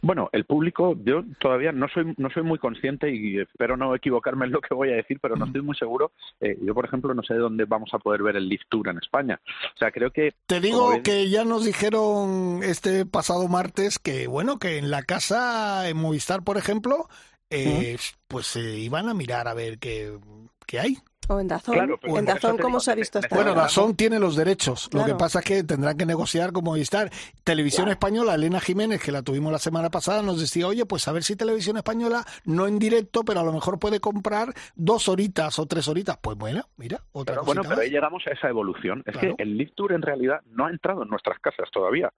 Bueno, 0.02 0.30
el 0.32 0.46
público, 0.46 0.96
yo 1.04 1.24
todavía 1.40 1.72
no 1.72 1.88
soy, 1.90 2.14
no 2.18 2.30
soy 2.30 2.44
muy 2.44 2.60
consciente 2.60 3.14
y 3.14 3.40
espero 3.40 3.78
no 3.78 3.96
equivocarme 3.96 4.46
en 4.46 4.52
lo 4.52 4.62
que 4.62 4.74
voy 4.74 4.92
a 4.92 4.96
decir, 4.96 5.20
pero 5.22 5.36
no 5.36 5.46
estoy 5.46 5.62
muy 5.62 5.76
seguro. 5.76 6.12
Eh, 6.40 6.58
yo, 6.62 6.74
por 6.74 6.86
ejemplo, 6.86 7.14
no 7.14 7.24
sé 7.24 7.36
dónde 7.36 7.66
vamos 7.66 7.90
a 7.94 8.00
poder 8.00 8.24
ver 8.24 8.36
el 8.36 8.50
Lift 8.50 8.68
Tour 8.70 8.90
en 8.90 8.98
España. 8.98 9.40
O 9.74 9.78
sea, 9.78 9.92
creo 9.92 10.12
que... 10.12 10.34
Te 10.46 10.60
digo 10.60 11.02
que 11.04 11.30
ya 11.30 11.44
nos 11.46 11.66
dijeron 11.66 12.62
este 12.64 13.06
pasado 13.06 13.48
martes 13.48 14.00
que, 14.00 14.28
bueno, 14.28 14.60
que 14.60 14.78
en 14.78 14.92
la 14.92 15.04
casa, 15.04 15.88
en 15.90 15.98
Movistar, 15.98 16.44
por 16.44 16.58
ejemplo, 16.58 17.08
eh, 17.50 17.98
pues 18.28 18.48
se 18.48 18.78
iban 18.80 19.10
a 19.10 19.14
mirar 19.14 19.48
a 19.48 19.54
ver 19.54 19.78
qué, 19.80 20.18
qué 20.66 20.80
hay. 20.80 20.98
O 21.28 21.40
en 21.40 21.48
Dazón. 21.48 21.98
Pues 22.02 22.16
en 22.16 22.26
Dazón, 22.26 22.58
¿cómo 22.58 22.80
se 22.80 22.92
ha 22.92 22.96
visto 22.96 23.20
esta 23.20 23.36
Bueno, 23.36 23.54
Dazón 23.54 23.96
tiene 23.96 24.20
los 24.20 24.36
derechos. 24.36 24.90
Lo 24.94 25.06
que 25.06 25.16
pasa 25.16 25.40
es 25.40 25.46
que 25.46 25.64
tendrán 25.64 25.98
que 25.98 26.06
negociar 26.06 26.52
con 26.52 26.64
Movistar. 26.64 27.10
Televisión 27.44 27.90
Española, 27.90 28.36
Elena 28.36 28.60
Jiménez, 28.60 29.02
que 29.02 29.12
la 29.12 29.22
tuvimos 29.22 29.52
la 29.52 29.60
semana 29.60 29.90
pasada, 29.90 30.22
nos 30.22 30.40
decía, 30.40 30.68
oye, 30.68 30.86
pues 30.86 31.08
a 31.08 31.12
ver 31.12 31.24
si 31.24 31.36
Televisión 31.36 31.78
Española, 31.78 32.26
no 32.46 32.68
en 32.68 32.80
directo, 32.80 33.24
pero 33.24 33.40
a 33.40 33.44
lo 33.44 33.54
mejor 33.54 33.80
puede 33.80 34.00
comprar 34.00 34.54
dos 34.76 35.10
horitas 35.10 35.58
o 35.60 35.66
tres 35.66 35.88
horitas. 35.88 36.18
Pues 36.18 36.38
bueno, 36.38 36.64
mira, 36.78 37.02
otra 37.12 37.42
Bueno, 37.42 37.64
pero 37.68 37.82
ahí 37.82 37.90
llegamos 37.90 38.24
a 38.28 38.32
esa 38.32 38.50
evolución. 38.50 39.04
Es 39.06 39.18
que 39.18 39.36
el 39.38 39.58
Live 39.58 39.74
Tour 39.76 39.94
en 39.94 40.02
realidad 40.02 40.42
no 40.46 40.66
ha 40.66 40.70
entrado 40.70 41.04
en 41.04 41.10
nuestras 41.10 41.40
casas 41.40 41.70
todavía. 41.72 42.12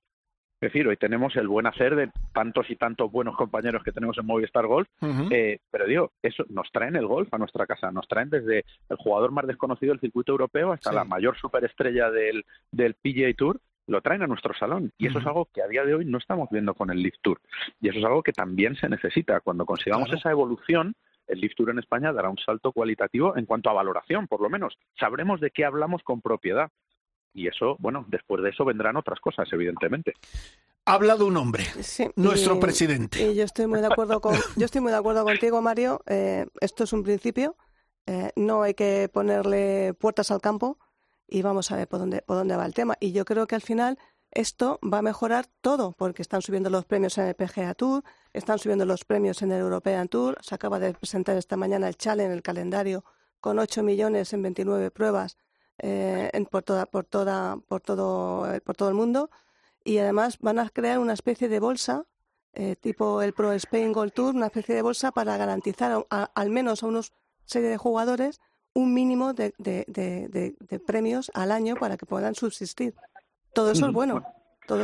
Es 0.60 0.74
decir, 0.74 0.88
hoy 0.88 0.98
tenemos 0.98 1.36
el 1.36 1.48
buen 1.48 1.68
hacer 1.68 1.96
de 1.96 2.10
tantos 2.34 2.68
y 2.72 2.76
tantos 2.76 3.12
buenos 3.12 3.36
compañeros 3.36 3.84
que 3.84 3.92
tenemos 3.92 4.18
en 4.18 4.26
Movistar 4.26 4.66
Golf, 4.66 4.88
eh, 5.30 5.60
pero 5.70 5.86
digo, 5.86 6.12
eso 6.24 6.46
nos 6.50 6.72
traen 6.72 6.96
el 6.96 7.06
golf 7.06 7.32
a 7.32 7.38
nuestra 7.38 7.68
casa, 7.68 7.92
nos 7.92 8.08
traen 8.08 8.32
desde 8.32 8.66
el 8.90 8.98
jugador 8.98 9.32
más 9.32 9.46
desconocido 9.46 9.94
del 9.94 10.00
circuito 10.00 10.32
europeo 10.32 10.72
hasta 10.72 10.92
la 10.92 11.04
mayor 11.04 11.38
superestrella 11.38 12.10
del, 12.10 12.44
del 12.72 12.96
PGA 12.96 13.34
Tour, 13.38 13.62
lo 13.86 14.02
traen 14.02 14.24
a 14.24 14.28
nuestro 14.28 14.56
salón. 14.56 14.92
Y 14.98 15.08
eso 15.08 15.20
es 15.20 15.26
algo 15.28 15.48
que 15.54 15.62
a 15.62 15.68
día 15.68 15.86
de 15.86 15.94
hoy 15.94 16.06
no 16.06 16.18
estamos 16.18 16.50
viendo 16.50 16.74
con 16.74 16.90
el 16.90 17.02
Lift 17.04 17.20
Tour. 17.22 17.40
Y 17.80 17.90
eso 17.90 18.00
es 18.00 18.06
algo 18.06 18.24
que 18.24 18.34
también 18.34 18.76
se 18.76 18.90
necesita. 18.90 19.40
Cuando 19.42 19.66
consigamos 19.66 20.12
esa 20.12 20.32
evolución, 20.32 20.96
el 21.28 21.40
Lift 21.40 21.56
Tour 21.56 21.70
en 21.70 21.80
España 21.80 22.12
dará 22.12 22.30
un 22.30 22.38
salto 22.38 22.72
cualitativo 22.72 23.38
en 23.38 23.46
cuanto 23.46 23.70
a 23.70 23.74
valoración, 23.74 24.28
por 24.28 24.42
lo 24.42 24.50
menos. 24.50 24.78
Sabremos 25.00 25.40
de 25.40 25.52
qué 25.52 25.66
hablamos 25.66 26.04
con 26.04 26.22
propiedad 26.22 26.70
y 27.38 27.48
eso, 27.48 27.76
bueno, 27.80 28.04
después 28.08 28.42
de 28.42 28.50
eso 28.50 28.66
vendrán 28.66 28.98
otras 28.98 29.20
cosas, 29.20 29.48
evidentemente. 29.52 30.14
Ha 30.86 30.94
hablado 30.94 31.28
un 31.28 31.38
hombre, 31.38 31.66
nuestro 32.16 32.60
presidente. 32.60 33.22
Y 33.22 33.36
yo 33.36 33.44
estoy 33.44 33.68
muy 33.68 33.80
de 33.80 33.88
acuerdo 33.88 34.20
con, 34.22 34.36
yo 34.56 34.66
estoy 34.66 34.82
muy 34.82 34.92
de 34.92 34.98
acuerdo 34.98 35.24
contigo, 35.24 35.62
Mario. 35.62 36.02
Eh, 36.08 36.48
esto 36.62 36.86
es 36.86 36.94
un 36.94 37.04
principio. 37.04 37.56
Eh, 38.08 38.32
no 38.36 38.64
hay 38.64 38.74
que 38.74 39.08
ponerle 39.14 39.94
puertas 39.94 40.32
al 40.32 40.42
campo 40.42 40.80
y 41.28 41.44
vamos 41.44 41.72
a 41.72 41.76
ver 41.76 41.88
por 41.88 42.00
dónde, 42.00 42.24
por 42.24 42.38
dónde 42.38 42.56
va 42.56 42.66
el 42.66 42.74
tema. 42.74 42.96
Y 43.00 43.12
yo 43.12 43.24
creo 43.24 43.46
que 43.46 43.54
al 43.54 43.62
final 43.62 44.00
esto 44.32 44.80
va 44.82 45.00
a 45.00 45.02
mejorar 45.04 45.46
todo, 45.62 45.92
porque 45.92 46.24
están 46.24 46.42
subiendo 46.42 46.72
los 46.72 46.86
premios 46.86 47.20
en 47.20 47.28
el 47.28 47.36
PGA 47.36 47.76
Tour, 47.76 48.04
están 48.34 48.58
subiendo 48.58 48.86
los 48.86 49.06
premios 49.06 49.44
en 49.44 49.52
el 49.52 49.60
European 49.60 50.08
Tour. 50.08 50.38
Se 50.42 50.56
acaba 50.56 50.80
de 50.80 50.94
presentar 50.96 51.38
esta 51.38 51.56
mañana 51.56 51.88
el 51.88 51.98
Challenge, 51.98 52.34
el 52.34 52.42
calendario, 52.42 53.04
con 53.42 53.60
8 53.60 53.84
millones 53.84 54.34
en 54.34 54.42
29 54.42 54.90
pruebas 54.90 55.38
eh, 55.80 56.32
por, 56.50 56.64
toda, 56.64 56.86
por, 56.86 57.06
toda, 57.06 57.58
por, 57.68 57.82
todo, 57.82 58.54
eh, 58.54 58.62
por 58.62 58.76
todo 58.76 58.90
el 58.90 58.96
mundo 58.96 59.30
y 59.84 60.00
además 60.00 60.40
van 60.40 60.60
a 60.60 60.70
crear 60.70 61.00
una 61.00 61.14
especie 61.14 61.50
de 61.50 61.60
bolsa 61.60 62.06
eh, 62.54 62.76
tipo 62.76 63.22
el 63.22 63.34
Pro 63.34 63.52
Spain 63.54 63.94
Gold 63.94 64.14
Tour, 64.14 64.34
una 64.34 64.48
especie 64.48 64.74
de 64.74 64.82
bolsa 64.82 65.12
para 65.12 65.38
garantizar 65.38 66.06
al 66.10 66.50
menos 66.50 66.82
a 66.82 66.88
unos 66.88 67.14
serie 67.46 67.70
de 67.70 67.78
jugadores 67.78 68.42
un 68.74 68.94
mínimo 68.94 69.34
de, 69.34 69.54
de, 69.58 69.86
de, 69.88 70.80
premios 70.80 71.32
al 71.34 71.52
año 71.52 71.76
para 71.76 71.98
que 71.98 72.06
puedan 72.06 72.36
subsistir. 72.36 72.94
Todo 73.54 73.72
eso 73.72 73.88
es 73.88 73.94
bueno 73.94 74.24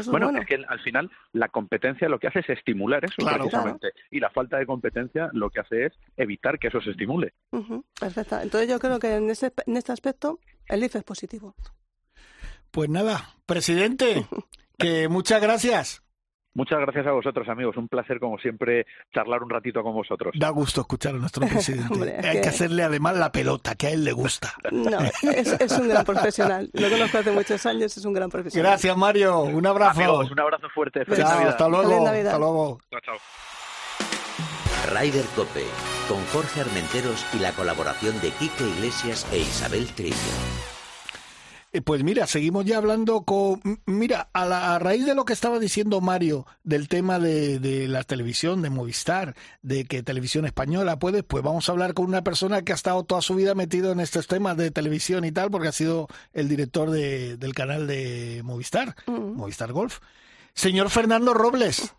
bueno, 0.08 0.30
es 0.40 0.46
que 0.46 0.64
al 0.68 0.80
final 0.80 1.12
la 1.34 1.50
competencia 1.50 2.08
lo 2.08 2.20
que 2.20 2.28
hace 2.28 2.40
es 2.40 2.50
estimular 2.50 3.04
eso 3.04 3.16
precisamente. 3.18 3.92
Y 4.12 4.20
la 4.20 4.30
falta 4.30 4.58
de 4.58 4.66
competencia 4.66 5.30
lo 5.34 5.50
que 5.50 5.60
hace 5.60 5.88
es 5.88 5.94
evitar 6.16 6.58
que 6.58 6.68
eso 6.68 6.82
se 6.82 6.92
estimule. 6.92 7.34
Perfecto. 8.00 8.40
Entonces 8.40 8.70
yo 8.70 8.80
creo 8.80 9.00
que 9.00 9.16
en, 9.16 9.30
ese, 9.30 9.52
en 9.66 9.78
este 9.78 9.92
aspecto 9.92 10.40
el 10.67 10.84
IFE 10.84 10.99
es 10.99 11.04
positivo. 11.04 11.56
Pues 12.71 12.89
nada, 12.89 13.36
presidente, 13.45 14.26
que 14.78 15.08
muchas 15.08 15.41
gracias. 15.41 16.04
Muchas 16.56 16.80
gracias 16.82 17.08
a 17.08 17.12
vosotros, 17.12 17.49
amigos. 17.49 17.78
Un 17.78 17.88
placer, 17.88 18.19
como 18.19 18.38
siempre, 18.38 18.86
charlar 19.12 19.41
un 19.41 19.49
ratito 19.49 19.82
con 19.82 19.93
vosotros. 19.93 20.36
Da 20.38 20.49
gusto 20.49 20.82
escuchar 20.82 21.15
a 21.15 21.17
nuestro 21.17 21.47
presidente. 21.47 22.15
Hay 22.23 22.41
que... 22.41 22.49
hacerle 22.49 22.84
además 22.84 23.17
la 23.17 23.32
pelota, 23.32 23.73
que 23.73 23.88
a 23.88 23.89
él 23.89 24.04
le 24.04 24.12
gusta. 24.12 24.54
No, 24.71 24.99
es, 24.99 25.71
un 25.80 25.88
gran 25.88 26.06
profesional. 26.06 26.69
Lo 26.73 26.89
conozco 26.89 27.17
hace 27.17 27.32
muchos 27.32 27.65
años, 27.65 27.97
es 27.97 28.06
un 28.06 28.13
gran 28.13 28.30
profesional. 28.30 28.71
Gracias, 28.71 28.95
Mario. 28.95 29.41
Un 29.41 29.65
abrazo. 29.65 30.19
un 30.19 30.39
abrazo 30.39 30.69
fuerte. 30.69 31.04
Feliz 31.06 31.26
Hasta 31.26 31.67
luego. 31.67 32.08
Hasta 32.08 32.38
luego. 32.38 32.80
Chao, 32.91 32.99
chao. 33.02 33.15
Rider 34.93 35.26
Cope, 35.36 35.63
con 36.08 36.24
Jorge 36.28 36.62
Armenteros 36.62 37.26
y 37.34 37.39
la 37.39 37.52
colaboración 37.54 38.20
de 38.22 38.32
Quique 38.32 38.68
Iglesias 38.68 39.26
e 39.32 39.39
Isabel 39.39 39.88
Trillo. 39.94 40.16
Eh, 41.72 41.82
pues 41.82 42.04
mira, 42.04 42.28
seguimos 42.28 42.66
ya 42.66 42.78
hablando 42.78 43.24
con... 43.24 43.60
Mira, 43.88 44.30
a, 44.32 44.46
la, 44.46 44.78
raíz 44.78 45.06
de 45.08 45.16
lo 45.16 45.26
que 45.26 45.34
estaba 45.34 45.58
diciendo 45.58 46.02
Mario 46.02 46.46
del 46.63 46.88
tema 46.88 47.18
de, 47.18 47.88
la 47.88 48.04
televisión, 48.04 48.62
de 48.62 48.70
Movistar, 48.70 49.36
de 49.63 49.86
que 49.86 50.04
televisión 50.04 50.46
española 50.46 51.00
puede, 51.00 51.24
pues 51.24 51.44
vamos 51.44 51.68
a 51.68 51.72
hablar 51.72 51.96
con 51.96 52.06
una 52.06 52.24
persona 52.24 52.62
que 52.62 52.74
ha 52.74 52.76
estado 52.76 53.04
toda 53.04 53.22
su 53.22 53.34
vida 53.34 53.56
metido 53.56 53.92
en 53.92 54.00
estos 54.00 54.28
temas 54.28 54.56
de 54.56 54.70
televisión 54.70 55.26
y 55.26 55.32
tal, 55.32 55.50
porque 55.50 55.70
ha 55.70 55.72
sido 55.72 56.08
el 56.34 56.48
director 56.48 56.92
del 56.92 57.54
canal 57.56 57.88
de 57.88 58.42
Movistar, 58.44 58.96
mm. 59.08 59.36
Movistar 59.36 59.72
Golf. 59.72 60.00
Señor 60.54 60.92
Fernando 60.92 61.34
Robles. 61.34 61.96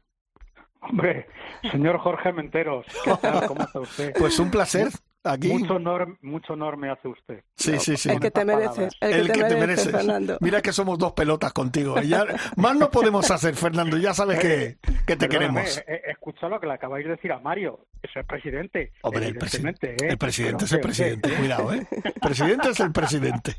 Hombre, 0.88 1.26
señor 1.70 1.98
Jorge 1.98 2.32
Menteros, 2.32 2.86
¿qué 3.04 3.14
tal? 3.20 3.46
¿Cómo 3.46 3.62
está 3.62 3.80
usted? 3.80 4.14
Pues 4.18 4.38
un 4.38 4.50
placer. 4.50 4.88
Mucho 5.24 5.76
honor, 5.76 6.18
mucho 6.20 6.52
honor 6.52 6.76
me 6.76 6.90
hace 6.90 7.08
usted. 7.08 7.42
Sí, 7.56 7.78
sí, 7.78 7.96
sí. 7.96 8.10
El 8.10 8.20
que 8.20 8.30
te 8.30 8.44
mereces. 8.44 8.92
El, 9.00 9.32
que, 9.32 9.42
te, 9.42 9.56
mereces, 9.56 9.90
Fernando. 9.90 10.36
Mira 10.40 10.60
que 10.60 10.70
somos 10.70 10.98
dos 10.98 11.14
pelotas 11.14 11.54
contigo. 11.54 11.98
Ya, 12.02 12.26
más 12.56 12.76
no 12.76 12.90
podemos 12.90 13.30
hacer, 13.30 13.54
Fernando. 13.54 13.96
Ya 13.96 14.12
sabes 14.12 14.38
que, 14.38 14.76
que 15.06 15.16
te 15.16 15.26
queremos. 15.28 15.82
He, 15.86 16.10
escuchado 16.10 16.50
lo 16.50 16.60
que 16.60 16.66
le 16.66 16.74
acabáis 16.74 17.06
de 17.06 17.12
decir 17.12 17.32
a 17.32 17.38
Mario. 17.38 17.86
Es 18.02 18.10
el 18.16 18.24
presidente. 18.24 18.92
Hombre, 19.00 19.28
el, 19.28 19.36
presidente, 19.36 19.92
¿eh? 19.92 20.08
el 20.10 20.18
presidente 20.18 20.66
es 20.66 20.72
el 20.72 20.80
presidente. 20.80 21.34
Cuidado, 21.34 21.72
¿eh? 21.72 21.86
El 21.90 22.12
presidente 22.20 22.68
es 22.68 22.80
el 22.80 22.92
presidente. 22.92 23.56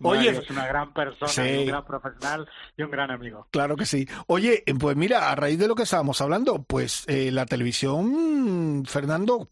Oye, 0.00 0.30
es 0.30 0.50
una 0.50 0.68
gran 0.68 0.92
persona, 0.92 1.50
un 1.58 1.66
gran 1.66 1.84
profesional 1.84 2.48
y 2.76 2.82
un 2.84 2.90
gran 2.92 3.10
amigo. 3.10 3.48
Claro 3.50 3.76
que 3.76 3.86
sí. 3.86 4.06
Oye, 4.28 4.62
pues 4.78 4.96
mira, 4.96 5.32
a 5.32 5.34
raíz 5.34 5.58
de 5.58 5.66
lo 5.66 5.74
que 5.74 5.82
estábamos 5.82 6.20
hablando, 6.20 6.62
pues 6.62 7.04
eh, 7.08 7.32
la 7.32 7.44
televisión, 7.44 8.84
Fernando, 8.86 9.50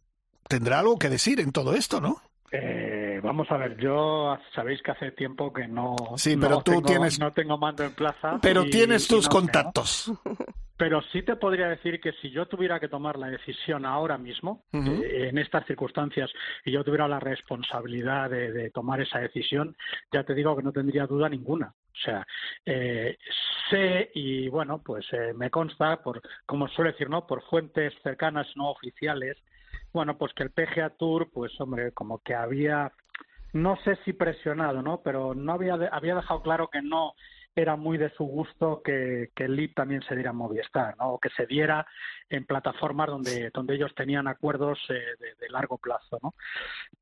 tendrá 0.48 0.80
algo 0.80 0.98
que 0.98 1.08
decir 1.08 1.40
en 1.40 1.52
todo 1.52 1.74
esto, 1.74 2.00
¿no? 2.00 2.20
Eh, 2.52 3.20
vamos 3.22 3.50
a 3.50 3.56
ver, 3.56 3.76
yo 3.76 4.38
sabéis 4.54 4.80
que 4.82 4.92
hace 4.92 5.10
tiempo 5.12 5.52
que 5.52 5.66
no, 5.66 5.96
sí, 6.16 6.36
pero 6.36 6.62
tú 6.62 6.72
tengo, 6.72 6.86
tienes, 6.86 7.18
no 7.18 7.32
tengo 7.32 7.58
mando 7.58 7.84
en 7.84 7.92
plaza. 7.92 8.38
Pero 8.40 8.64
tienes 8.64 9.08
tus 9.08 9.28
contactos. 9.28 10.12
Pero 10.78 11.00
sí 11.10 11.22
te 11.22 11.36
podría 11.36 11.68
decir 11.68 12.00
que 12.00 12.12
si 12.20 12.30
yo 12.30 12.46
tuviera 12.46 12.78
que 12.78 12.88
tomar 12.88 13.18
la 13.18 13.28
decisión 13.28 13.86
ahora 13.86 14.18
mismo, 14.18 14.64
eh, 14.74 15.28
en 15.30 15.38
estas 15.38 15.66
circunstancias, 15.66 16.30
y 16.66 16.70
yo 16.70 16.84
tuviera 16.84 17.08
la 17.08 17.18
responsabilidad 17.18 18.28
de, 18.28 18.70
tomar 18.72 19.00
esa 19.00 19.18
decisión, 19.18 19.74
ya 20.12 20.22
te 20.22 20.34
digo 20.34 20.54
que 20.54 20.62
no 20.62 20.72
tendría 20.72 21.06
duda 21.06 21.30
ninguna. 21.30 21.68
O 21.68 21.98
sea, 21.98 22.26
eh, 22.66 23.16
sé 23.70 24.10
y 24.14 24.48
bueno, 24.48 24.82
pues 24.84 25.06
me 25.34 25.50
consta, 25.50 26.02
por 26.02 26.20
como 26.44 26.68
suele 26.68 26.92
decir, 26.92 27.08
¿no? 27.08 27.26
Por 27.26 27.42
fuentes 27.44 27.94
cercanas 28.02 28.46
no 28.54 28.68
oficiales, 28.68 29.38
bueno, 29.96 30.18
pues 30.18 30.34
que 30.34 30.42
el 30.42 30.50
PGA 30.50 30.90
Tour, 30.90 31.30
pues 31.32 31.58
hombre, 31.58 31.90
como 31.92 32.18
que 32.18 32.34
había, 32.34 32.92
no 33.54 33.76
sé 33.76 33.96
si 34.04 34.12
presionado, 34.12 34.82
¿no? 34.82 35.00
Pero 35.02 35.34
no 35.34 35.54
había, 35.54 35.72
había 35.90 36.14
dejado 36.14 36.42
claro 36.42 36.68
que 36.68 36.82
no 36.82 37.14
era 37.56 37.74
muy 37.74 37.96
de 37.96 38.10
su 38.10 38.24
gusto 38.24 38.82
que, 38.84 39.30
que 39.34 39.44
el 39.44 39.56
LIP 39.56 39.74
también 39.74 40.02
se 40.02 40.14
diera 40.14 40.30
en 40.30 40.36
Movistar, 40.36 40.94
¿no? 40.98 41.14
O 41.14 41.18
que 41.18 41.30
se 41.30 41.46
diera 41.46 41.86
en 42.28 42.44
plataformas 42.44 43.08
donde, 43.08 43.50
donde 43.50 43.74
ellos 43.74 43.94
tenían 43.94 44.28
acuerdos 44.28 44.78
eh, 44.90 44.94
de, 45.18 45.48
largo 45.48 45.78
plazo, 45.78 46.18
¿no? 46.22 46.34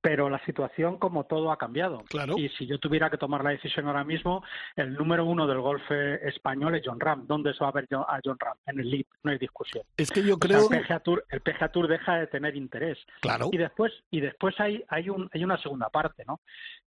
Pero 0.01 0.29
la 0.29 0.39
situación, 0.45 0.99
como 0.99 1.25
todo, 1.25 1.51
ha 1.51 1.57
cambiado. 1.57 2.05
Claro. 2.09 2.35
Y 2.37 2.51
si 2.51 2.67
yo 2.67 2.79
tuviera 2.79 3.11
que 3.11 3.17
tomar 3.17 3.43
la 3.43 3.51
decisión 3.51 3.87
ahora 3.87 4.05
mismo, 4.05 4.45
el 4.77 4.95
número 4.95 5.25
uno 5.25 5.47
del 5.47 5.61
golf 5.61 5.83
español 5.91 6.77
es 6.77 6.83
John 6.85 7.01
Ram. 7.01 7.27
¿Dónde 7.27 7.55
se 7.55 7.65
va 7.65 7.71
a 7.71 7.73
ver 7.73 7.89
a 7.91 8.21
John 8.23 8.37
Ram? 8.39 8.57
En 8.67 8.81
el 8.81 8.91
LIP, 8.91 9.09
no 9.23 9.33
hay 9.33 9.39
discusión. 9.39 9.83
Es 9.97 10.11
que 10.11 10.23
yo 10.23 10.39
creo... 10.39 10.71
el, 10.71 10.83
PGA 10.83 11.01
Tour, 11.01 11.25
el 11.31 11.41
PGA 11.41 11.69
Tour 11.69 11.89
deja 11.89 12.17
de 12.17 12.27
tener 12.27 12.55
interés. 12.55 12.99
Claro. 13.21 13.49
Y 13.51 13.57
después, 13.57 13.93
y 14.11 14.21
después 14.21 14.55
hay, 14.61 14.85
hay, 14.89 15.09
un, 15.09 15.29
hay 15.33 15.43
una 15.43 15.59
segunda 15.59 15.89
parte, 15.89 16.25
¿no? 16.27 16.41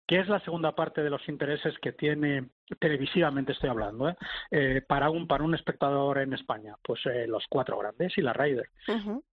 ¿Qué 0.06 0.20
es 0.20 0.30
la 0.30 0.40
segunda 0.42 0.74
parte 0.74 1.02
de 1.02 1.10
los 1.10 1.28
intereses 1.28 1.78
que 1.80 1.92
tiene 1.92 2.48
televisivamente 2.80 3.54
estoy 3.54 3.70
hablando, 3.70 4.10
¿eh? 4.10 4.16
¿eh? 4.52 4.82
para 4.88 5.10
un 5.10 5.28
para 5.28 5.44
un 5.44 5.56
espectador 5.56 6.20
en 6.20 6.34
España, 6.34 6.76
pues 6.84 7.06
eh, 7.06 7.26
los 7.28 7.46
cuatro 7.50 7.78
grandes 7.78 8.18
y 8.18 8.22
la 8.22 8.34
Ryder. 8.34 8.70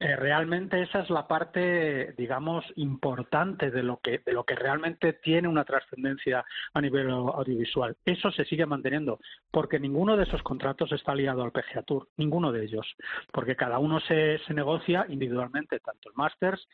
Eh, 0.01 0.17
realmente 0.17 0.83
esa 0.83 1.01
es 1.01 1.11
la 1.11 1.27
parte, 1.27 2.15
digamos, 2.17 2.65
importante 2.77 3.71
de 3.71 3.83
lo 3.83 3.99
que 4.01 4.21
de 4.25 4.33
lo 4.33 4.45
que 4.45 4.55
realmente 4.55 5.15
tiene 5.15 5.49
una 5.49 5.65
trascendencia 5.65 6.45
a 6.73 6.81
nivel 6.81 7.11
audiovisual. 7.11 7.97
Eso 8.05 8.31
se 8.31 8.45
sigue 8.45 8.67
manteniendo 8.67 9.19
porque 9.51 9.79
ninguno 9.79 10.17
de 10.17 10.25
esos 10.25 10.43
contratos 10.43 10.93
está 10.93 11.15
ligado 11.15 11.43
al 11.43 11.53
PGA 11.53 11.83
Tour, 11.83 12.09
ninguno 12.17 12.53
de 12.53 12.65
ellos, 12.65 12.87
porque 13.33 13.57
cada 13.57 13.79
uno 13.79 14.01
se, 14.01 14.39
se 14.47 14.55
negocia 14.55 15.07
individualmente, 15.09 15.81
tanto 15.81 16.09
el 16.09 16.15
Masters 16.15 16.67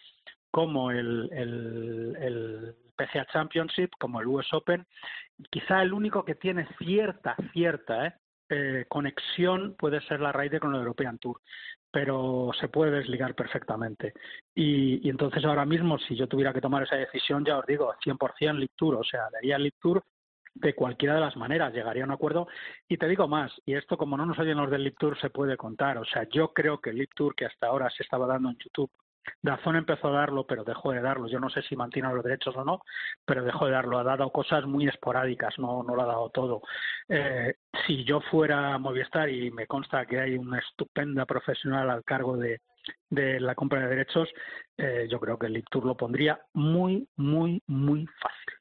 como 0.51 0.91
el, 0.91 1.29
el, 1.33 2.75
Championship, 3.33 3.91
como 3.99 4.21
el 4.21 4.27
US 4.27 4.53
Open. 4.53 4.87
Quizá 5.51 5.83
el 5.83 5.93
único 5.93 6.25
que 6.25 6.35
tiene 6.35 6.69
cierta, 6.79 7.35
cierta 7.53 8.07
¿eh? 8.07 8.15
Eh, 8.53 8.85
conexión 8.89 9.77
puede 9.79 10.01
ser 10.03 10.21
la 10.21 10.33
Ryder 10.33 10.61
con 10.61 10.75
el 10.75 10.81
European 10.81 11.19
Tour, 11.19 11.41
pero 11.91 12.51
se 12.59 12.69
puede 12.69 12.91
desligar 12.91 13.35
perfectamente. 13.35 14.13
Y, 14.55 15.07
y, 15.07 15.11
entonces 15.11 15.45
ahora 15.45 15.65
mismo, 15.65 15.99
si 15.99 16.17
yo 16.17 16.27
tuviera 16.27 16.53
que 16.53 16.61
tomar 16.61 16.83
esa 16.83 16.97
decisión, 16.97 17.45
ya 17.45 17.59
os 17.59 17.67
digo, 17.67 17.95
100% 18.05 18.55
League 18.55 18.75
Tour, 18.77 18.97
o 18.97 19.05
sea, 19.05 19.29
daría 19.33 19.57
League 19.57 19.77
Tour 19.81 20.03
de 20.53 20.75
cualquiera 20.75 21.15
de 21.15 21.21
las 21.21 21.37
maneras, 21.37 21.73
llegaría 21.73 22.03
a 22.03 22.07
un 22.07 22.13
acuerdo. 22.13 22.49
Y 22.89 22.97
te 22.97 23.07
digo 23.07 23.29
más, 23.29 23.53
y 23.65 23.75
esto 23.75 23.97
como 23.97 24.17
no 24.17 24.27
nos 24.27 24.39
oyen 24.39 24.59
los 24.59 24.71
del 24.71 24.83
League 24.83 24.97
Tour 24.99 25.19
se 25.21 25.31
puede 25.31 25.57
contar, 25.57 25.97
o 25.99 26.05
sea, 26.05 26.29
yo 26.29 26.53
creo 26.53 26.81
que 26.81 26.91
el 26.91 26.97
League 26.97 27.13
Tour 27.15 27.35
que 27.35 27.47
hasta 27.47 27.69
ahora 27.69 27.89
se 27.91 28.03
estaba 28.03 28.27
dando 28.27 28.51
en 28.51 28.59
YouTube 28.59 28.91
Dazón 29.43 29.77
empezó 29.77 30.09
a 30.09 30.21
darlo, 30.21 30.47
pero 30.47 30.65
dejó 30.65 30.93
de 30.93 31.01
darlo. 31.01 31.29
Yo 31.29 31.39
no 31.41 31.51
sé 31.51 31.63
si 31.63 31.77
mantiene 31.77 32.13
los 32.13 32.25
derechos 32.25 32.57
o 32.57 32.65
no, 32.65 32.83
pero 33.25 33.45
dejó 33.45 33.67
de 33.67 33.73
darlo. 33.73 33.99
Ha 33.99 34.05
dado 34.05 34.31
cosas 34.31 34.65
muy 34.67 34.89
esporádicas, 34.89 35.59
no, 35.59 35.83
no 35.83 35.95
lo 35.95 36.03
ha 36.03 36.07
dado 36.07 36.31
todo. 36.31 36.63
Eh, 37.09 37.55
si 37.87 38.05
yo 38.05 38.21
fuera 38.21 38.79
Movistar, 38.79 39.29
y 39.29 39.51
me 39.51 39.67
consta 39.67 40.07
que 40.07 40.21
hay 40.21 40.37
una 40.37 40.59
estupenda 40.59 41.27
profesional 41.27 41.91
al 41.91 42.05
cargo 42.05 42.37
de, 42.37 42.61
de 43.09 43.41
la 43.41 43.55
compra 43.55 43.81
de 43.81 43.89
derechos, 43.89 44.29
eh, 44.77 45.07
yo 45.11 45.21
creo 45.21 45.39
que 45.39 45.47
el 45.47 45.65
Tour 45.71 45.85
lo 45.87 45.97
pondría 45.97 46.41
muy, 46.55 47.09
muy, 47.17 47.63
muy 47.67 48.07
fácil. 48.07 48.60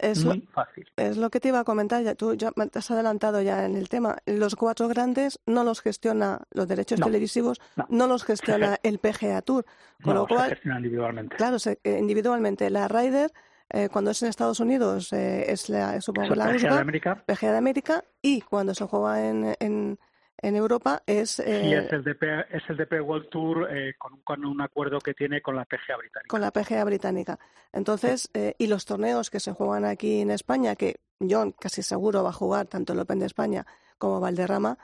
Es 0.00 0.24
Muy 0.24 0.40
lo, 0.40 0.52
fácil. 0.52 0.86
Es 0.96 1.16
lo 1.16 1.30
que 1.30 1.40
te 1.40 1.48
iba 1.48 1.60
a 1.60 1.64
comentar, 1.64 2.02
ya, 2.02 2.14
tú 2.14 2.34
ya 2.34 2.50
te 2.52 2.78
has 2.78 2.90
adelantado 2.90 3.40
ya 3.42 3.64
en 3.64 3.76
el 3.76 3.88
tema. 3.88 4.18
Los 4.26 4.54
cuatro 4.54 4.86
grandes 4.88 5.40
no 5.46 5.64
los 5.64 5.80
gestiona 5.80 6.42
los 6.52 6.68
derechos 6.68 7.00
No, 7.00 7.06
televisivos, 7.06 7.58
no. 7.76 7.86
no. 7.88 8.06
los 8.06 8.24
gestiona 8.24 8.78
el 8.82 8.98
PGA 8.98 9.42
Tour. 9.42 9.64
Con 10.02 10.14
No, 10.14 10.20
lo 10.20 10.26
se 10.28 10.34
cual, 10.34 10.50
gestiona 10.50 10.76
individualmente. 10.78 11.36
claro, 11.36 11.58
se- 11.58 11.80
eh, 11.82 11.98
individualmente 11.98 12.70
la 12.70 12.86
Ryder, 12.86 13.32
eh, 13.70 13.88
cuando 13.90 14.12
es 14.12 14.22
en 14.22 14.28
Estados 14.28 14.60
Unidos, 14.60 15.12
eh, 15.12 15.50
es 15.50 15.68
la, 15.68 16.00
supongo 16.00 16.34
la 16.34 16.46
PGA 16.46 16.74
de 16.74 16.80
América 16.80 17.24
PGA 17.26 17.52
de 17.52 17.58
América, 17.58 18.04
y 18.22 18.40
cuando 18.42 18.74
se 18.74 18.84
juega 18.84 19.26
en, 19.28 19.56
en, 19.58 19.98
en 20.40 20.56
Europa 20.56 21.02
es, 21.06 21.38
eh, 21.40 21.78
es 21.78 21.92
el 21.92 22.04
DP, 22.04 22.22
es 22.50 22.62
el 22.68 22.76
DP 22.76 23.00
World 23.02 23.28
Tour 23.28 23.68
eh, 23.70 23.94
con, 23.98 24.14
un, 24.14 24.20
con 24.22 24.44
un 24.44 24.60
acuerdo 24.60 24.98
que 25.00 25.14
tiene 25.14 25.40
con 25.42 25.56
la 25.56 25.64
PGA 25.64 25.96
británica. 25.96 26.28
con 26.28 26.40
la 26.40 26.50
PGA 26.50 26.84
británica. 26.84 27.38
Entonces, 27.72 28.30
eh, 28.34 28.54
y 28.58 28.66
los 28.66 28.84
torneos 28.84 29.30
que 29.30 29.40
se 29.40 29.52
juegan 29.52 29.84
aquí 29.84 30.20
en 30.20 30.30
España, 30.30 30.76
que 30.76 30.96
John 31.20 31.52
casi 31.52 31.82
seguro 31.82 32.22
va 32.22 32.30
a 32.30 32.32
jugar 32.32 32.66
tanto 32.66 32.92
el 32.92 33.00
Open 33.00 33.18
de 33.18 33.26
España 33.26 33.66
como 33.98 34.20
Valderrama, 34.20 34.78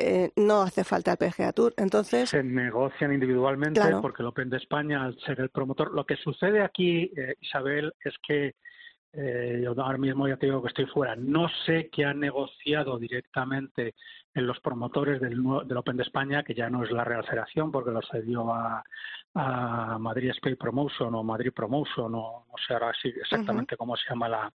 eh, 0.00 0.30
no 0.36 0.62
hace 0.62 0.84
falta 0.84 1.10
el 1.12 1.18
PGA 1.18 1.52
Tour. 1.52 1.74
Entonces, 1.76 2.30
se 2.30 2.44
negocian 2.44 3.12
individualmente 3.12 3.80
Claro. 3.80 4.00
porque 4.00 4.22
el 4.22 4.28
Open 4.28 4.48
de 4.48 4.58
España, 4.58 5.02
al 5.02 5.18
ser 5.20 5.40
el 5.40 5.50
promotor, 5.50 5.92
lo 5.92 6.06
que 6.06 6.14
sucede 6.16 6.62
aquí, 6.62 7.10
eh, 7.16 7.34
Isabel, 7.40 7.92
es 8.04 8.14
que 8.26 8.54
eh, 9.12 9.60
yo 9.62 9.70
ahora 9.80 9.98
mismo 9.98 10.28
ya 10.28 10.36
te 10.36 10.46
digo 10.46 10.62
que 10.62 10.68
estoy 10.68 10.86
fuera. 10.86 11.16
No 11.16 11.48
sé 11.66 11.88
qué 11.90 12.04
han 12.04 12.20
negociado 12.20 12.98
directamente 12.98 13.94
en 14.34 14.46
los 14.46 14.60
promotores 14.60 15.20
del, 15.20 15.42
del 15.66 15.76
Open 15.76 15.96
de 15.96 16.02
España, 16.02 16.42
que 16.42 16.54
ya 16.54 16.68
no 16.68 16.84
es 16.84 16.90
la 16.90 17.04
Real 17.04 17.24
Federación, 17.24 17.72
porque 17.72 17.90
lo 17.90 18.00
cedió 18.02 18.52
a, 18.52 18.84
a 19.34 19.98
Madrid 19.98 20.30
Space 20.30 20.56
Promotion 20.56 21.14
o 21.14 21.22
Madrid 21.22 21.52
Promotion, 21.52 22.14
o 22.14 22.46
no 22.48 22.54
sé 22.66 22.74
ahora 22.74 22.92
sí 23.00 23.08
exactamente 23.08 23.76
cómo 23.76 23.96
se 23.96 24.08
llama 24.08 24.28
la, 24.28 24.52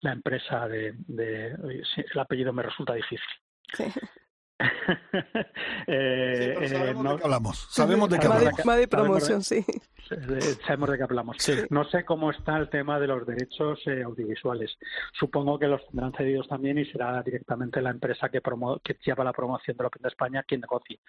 la 0.00 0.12
empresa 0.12 0.66
de, 0.68 0.94
de 1.06 1.48
el 1.52 2.18
apellido 2.18 2.52
me 2.52 2.62
resulta 2.62 2.94
difícil. 2.94 3.20
sí. 3.74 3.84
Eh, 5.86 6.54
Sí, 6.58 6.64
eh, 6.64 6.68
sabemos 6.68 7.04
no- 7.04 7.10
de 7.12 7.16
qué 7.18 7.24
hablamos. 7.24 7.66
Sabemos 7.70 8.08
de 8.10 8.18
qué 8.18 8.26
hablamos. 8.26 8.54
Sabemos 8.56 8.76
de- 8.80 8.88
Promotion, 8.88 9.42
sí. 9.42 9.64
Sabemos 10.66 10.90
de 10.90 10.96
qué 10.98 11.02
hablamos. 11.04 11.36
Sí. 11.38 11.54
No 11.70 11.84
sé 11.84 12.04
cómo 12.04 12.30
está 12.30 12.56
el 12.58 12.68
tema 12.70 12.98
de 13.00 13.06
los 13.06 13.26
derechos 13.26 13.80
eh, 13.86 14.02
audiovisuales. 14.02 14.76
Supongo 15.12 15.58
que 15.58 15.66
los 15.66 15.84
tendrán 15.88 16.12
cedidos 16.12 16.48
también 16.48 16.78
y 16.78 16.84
será 16.86 17.22
directamente 17.22 17.80
la 17.82 17.90
empresa 17.90 18.28
que, 18.28 18.40
promo 18.40 18.78
que 18.80 18.96
lleva 19.04 19.24
la 19.24 19.32
promoción 19.32 19.76
del 19.76 19.86
Open 19.86 20.02
de 20.02 20.08
España 20.08 20.42
quien 20.46 20.60
negocie. 20.60 21.00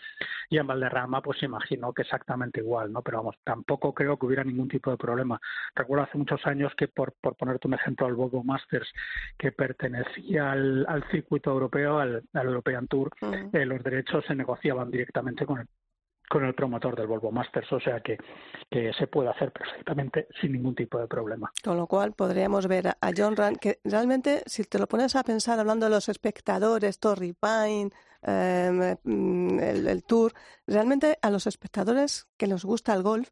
Y 0.50 0.58
en 0.58 0.68
Valderrama, 0.68 1.22
pues 1.22 1.42
imagino 1.44 1.94
que 1.94 2.04
exactamente 2.04 2.60
igual, 2.62 2.92
¿no? 2.92 3.02
Pero 3.02 3.18
vamos, 3.18 3.36
tampoco 3.44 3.94
creo 3.94 4.18
que 4.18 4.26
hubiera 4.26 4.44
ningún 4.44 4.68
tipo 4.70 4.90
de 4.92 4.98
problema. 4.98 5.40
Recuerdo 5.76 6.06
hace 6.06 6.18
muchos 6.18 6.46
años 6.46 6.74
que, 6.78 6.88
por, 6.88 7.14
por 7.14 7.36
ponerte 7.36 7.68
un 7.68 7.74
ejemplo, 7.76 8.08
al 8.08 8.14
Volvo 8.16 8.44
Masters, 8.44 8.92
que 9.38 9.52
pertenecía 9.52 10.52
al, 10.52 10.86
al 10.88 11.04
circuito 11.12 11.52
europeo, 11.52 12.00
al, 12.00 12.24
al 12.34 12.46
European 12.48 12.88
Tour, 12.88 13.12
Mm. 13.22 13.43
Eh, 13.52 13.66
los 13.66 13.84
derechos 13.84 14.24
se 14.28 14.36
negociaban 14.36 14.90
directamente 14.92 15.46
con 15.46 15.60
el 16.46 16.56
promotor 16.56 16.96
del 16.96 17.08
Volvo 17.08 17.32
Masters, 17.32 17.72
o 17.74 17.80
sea 17.80 18.00
que, 18.00 18.18
se 18.98 19.08
puede 19.08 19.30
hacer 19.30 19.52
perfectamente 19.52 20.28
sin 20.42 20.54
ningún 20.54 20.74
tipo 20.74 20.98
de 20.98 21.08
problema. 21.08 21.52
Con 21.64 21.78
lo 21.78 21.86
cual 21.86 22.14
podríamos 22.14 22.68
ver 22.68 22.88
a- 22.88 22.98
John 23.16 23.36
Rand, 23.36 23.58
que 23.60 23.80
realmente, 23.84 24.42
si 24.48 24.64
te 24.64 24.80
lo 24.80 24.88
pones 24.88 25.16
a 25.16 25.24
pensar 25.24 25.60
hablando 25.60 25.86
de 25.86 25.92
los 25.92 26.10
espectadores, 26.10 27.00
Torrey 27.00 27.34
Pine, 27.34 27.92
eh, 28.24 28.96
el 29.06 30.04
Tour, 30.06 30.34
realmente 30.66 31.20
a 31.22 31.30
los 31.30 31.46
espectadores 31.46 32.28
que 32.38 32.48
les 32.48 32.66
gusta 32.66 32.94
el 32.96 33.04
golf, 33.04 33.30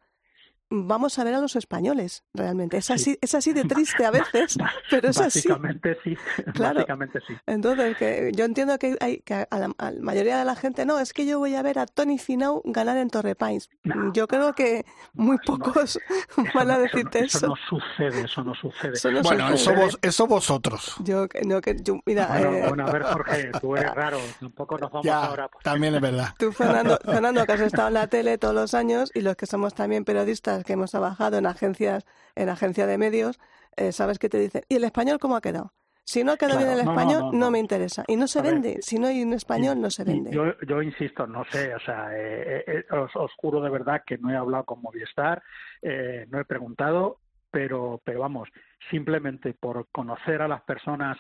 vamos 0.74 1.20
a 1.20 1.24
ver 1.26 1.34
a 1.36 1.42
los 1.42 1.56
españoles, 1.56 2.24
realmente. 2.34 2.78
Es 2.78 2.90
así, 2.90 3.18
es 3.22 3.36
así 3.36 3.52
de 3.54 3.66
triste 3.66 4.06
a 4.06 4.12
veces, 4.12 4.58
pero 4.90 5.10
es 5.10 5.18
así. 5.20 5.40
Básicamente 5.48 5.98
sí, 6.04 6.16
Claro. 6.54 6.76
básicamente 6.76 7.20
sí. 7.28 7.34
Entonces, 7.46 7.98
que 7.98 8.32
yo 8.34 8.46
entiendo 8.46 8.80
que, 8.80 8.98
hay, 9.02 9.20
que 9.20 9.34
a, 9.34 9.48
la, 9.60 9.72
a 9.78 9.92
la 9.92 10.02
mayoría 10.02 10.40
de 10.40 10.46
la 10.46 10.56
gente, 10.56 10.86
no, 10.86 11.00
es 11.00 11.14
que 11.14 11.26
yo 11.26 11.40
voy 11.40 11.56
a 11.56 11.62
ver 11.62 11.78
a 11.78 11.86
Tony 11.86 12.18
Finau 12.18 12.62
ganar 12.66 12.98
en 12.98 13.10
Torre 13.10 13.36
Pines. 13.36 13.70
No. 13.84 14.14
Yo 14.14 14.28
creo 14.28 14.54
que 14.54 14.86
muy 15.14 15.38
No, 15.48 15.58
no. 15.58 15.64
pocos 15.66 15.98
Eso 15.98 16.00
van 16.56 16.72
a 16.72 16.76
no- 16.76 16.80
decirte 16.80 17.20
eso. 17.26 17.38
eso. 17.38 17.48
no 17.48 17.56
sucede, 17.70 18.22
eso 18.26 18.44
no 18.44 18.56
sucede. 18.56 18.94
Eso 18.94 19.12
no 19.12 19.22
Bueno, 19.24 19.50
sucede. 19.52 19.74
eso, 19.74 19.82
vos, 19.82 20.00
eso 20.02 20.28
vosotros. 20.28 20.96
Yo, 21.04 21.28
que- 21.28 21.42
no, 21.42 21.60
que, 21.62 21.76
yo- 21.82 22.00
mira, 22.06 22.28
Bueno, 22.28 22.52
eh, 22.54 22.66
bueno, 22.70 22.88
a 22.88 22.92
ver, 22.92 23.04
Jorge, 23.04 23.52
tú 23.60 23.76
eres 23.76 23.94
raro, 23.94 24.20
tampoco 24.40 24.78
nos 24.78 24.90
vamos 24.92 25.06
Ya, 25.06 25.26
ahora. 25.26 25.48
pues, 25.50 25.64
también 25.64 25.96
es 25.96 26.02
verdad. 26.02 26.30
tú, 26.40 26.52
Fernando, 26.54 26.98
Fernando, 27.04 27.46
que 27.46 27.52
has 27.52 27.60
estado 27.62 27.90
en 27.90 27.94
la 27.96 28.08
tele 28.08 28.38
todos 28.38 28.54
los 28.56 28.74
años 28.74 29.12
y 29.14 29.22
los 29.22 29.36
que 29.36 29.46
somos 29.46 29.74
también 29.74 30.06
periodistas 30.06 30.61
que 30.64 30.74
hemos 30.74 30.92
trabajado 30.92 31.38
en 31.38 31.46
agencias, 31.46 32.06
en 32.36 32.50
agencia 32.50 32.86
de 32.88 32.98
medios, 32.98 33.40
eh, 33.78 33.92
sabes 33.92 34.20
que 34.20 34.30
te 34.30 34.40
dicen, 34.40 34.64
¿y 34.70 34.76
el 34.76 34.84
español 34.84 35.20
cómo 35.20 35.36
ha 35.36 35.42
quedado? 35.42 35.74
Si 36.04 36.24
no 36.24 36.34
ha 36.34 36.38
quedado 36.38 36.58
Claro, 36.60 36.74
bien 36.74 36.80
el 36.82 36.90
español, 36.90 37.22
no, 37.22 37.32
no, 37.32 37.38
no. 37.38 37.52
me 37.52 37.60
interesa. 37.60 38.04
Y 38.08 38.16
no 38.16 38.28
se 38.28 38.42
ver, 38.42 38.54
vende. 38.56 38.82
Si 38.82 38.98
no 38.98 39.08
hay 39.08 39.22
un 39.24 39.34
español, 39.34 39.80
no 39.80 39.90
se 39.90 40.04
vende. 40.04 40.32
Yo, 40.32 40.60
yo 40.68 40.82
insisto, 40.82 41.28
no 41.28 41.46
sé, 41.46 41.74
o 41.74 41.80
sea, 41.80 42.10
eh, 42.14 42.64
eh, 42.68 42.86
os, 42.92 43.16
os 43.16 43.32
juro 43.38 43.62
de 43.62 43.70
verdad 43.70 44.02
que 44.06 44.18
no 44.18 44.30
he 44.32 44.36
hablado 44.36 44.66
con 44.66 44.82
Movistar, 44.82 45.42
eh, 45.82 46.26
no 46.30 46.40
he 46.40 46.46
preguntado, 46.46 47.20
pero, 47.52 48.02
pero 48.04 48.20
vamos, 48.20 48.50
simplemente 48.90 49.54
por 49.54 49.88
conocer 49.92 50.42
a 50.42 50.48
las 50.48 50.62
personas 50.64 51.18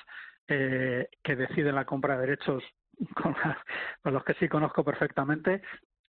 eh, 0.47 1.07
que 1.23 1.35
deciden 1.35 1.75
la 1.75 1.85
compra 1.85 2.15
de 2.15 2.27
derechos, 2.27 2.63
con, 3.21 3.35
con 4.01 4.13
los 4.13 4.23
que 4.23 4.33
sí 4.33 4.49
conozco 4.49 4.83
perfectamente, 4.83 5.61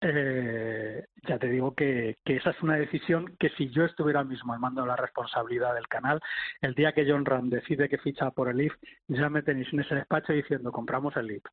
eh, 0.02 1.06
ya 1.28 1.38
te 1.38 1.48
digo 1.48 1.74
que, 1.76 2.18
que 2.26 2.36
esa 2.38 2.50
es 2.52 2.62
una 2.62 2.76
decisión 2.76 3.36
que 3.40 3.50
si 3.52 3.70
yo 3.70 3.86
estuviera 3.86 4.24
mismo 4.24 4.54
al 4.54 4.60
mando 4.60 4.82
de 4.82 4.88
la 4.88 4.96
responsabilidad 4.96 5.74
del 5.76 5.88
canal, 5.88 6.20
el 6.62 6.74
día 6.74 6.92
que 6.94 7.06
John 7.10 7.26
Ram 7.26 7.50
decide 7.50 7.88
que 7.90 7.98
ficha 8.00 8.32
por 8.32 8.50
el 8.50 8.62
IF, 8.62 8.74
ya 9.08 9.30
me 9.30 9.44
tenéis 9.44 9.72
en 9.74 9.82
ese 9.82 9.96
despacho 9.96 10.34
diciendo 10.34 10.72
compramos 10.72 11.16
el 11.18 11.32
IF. 11.32 11.44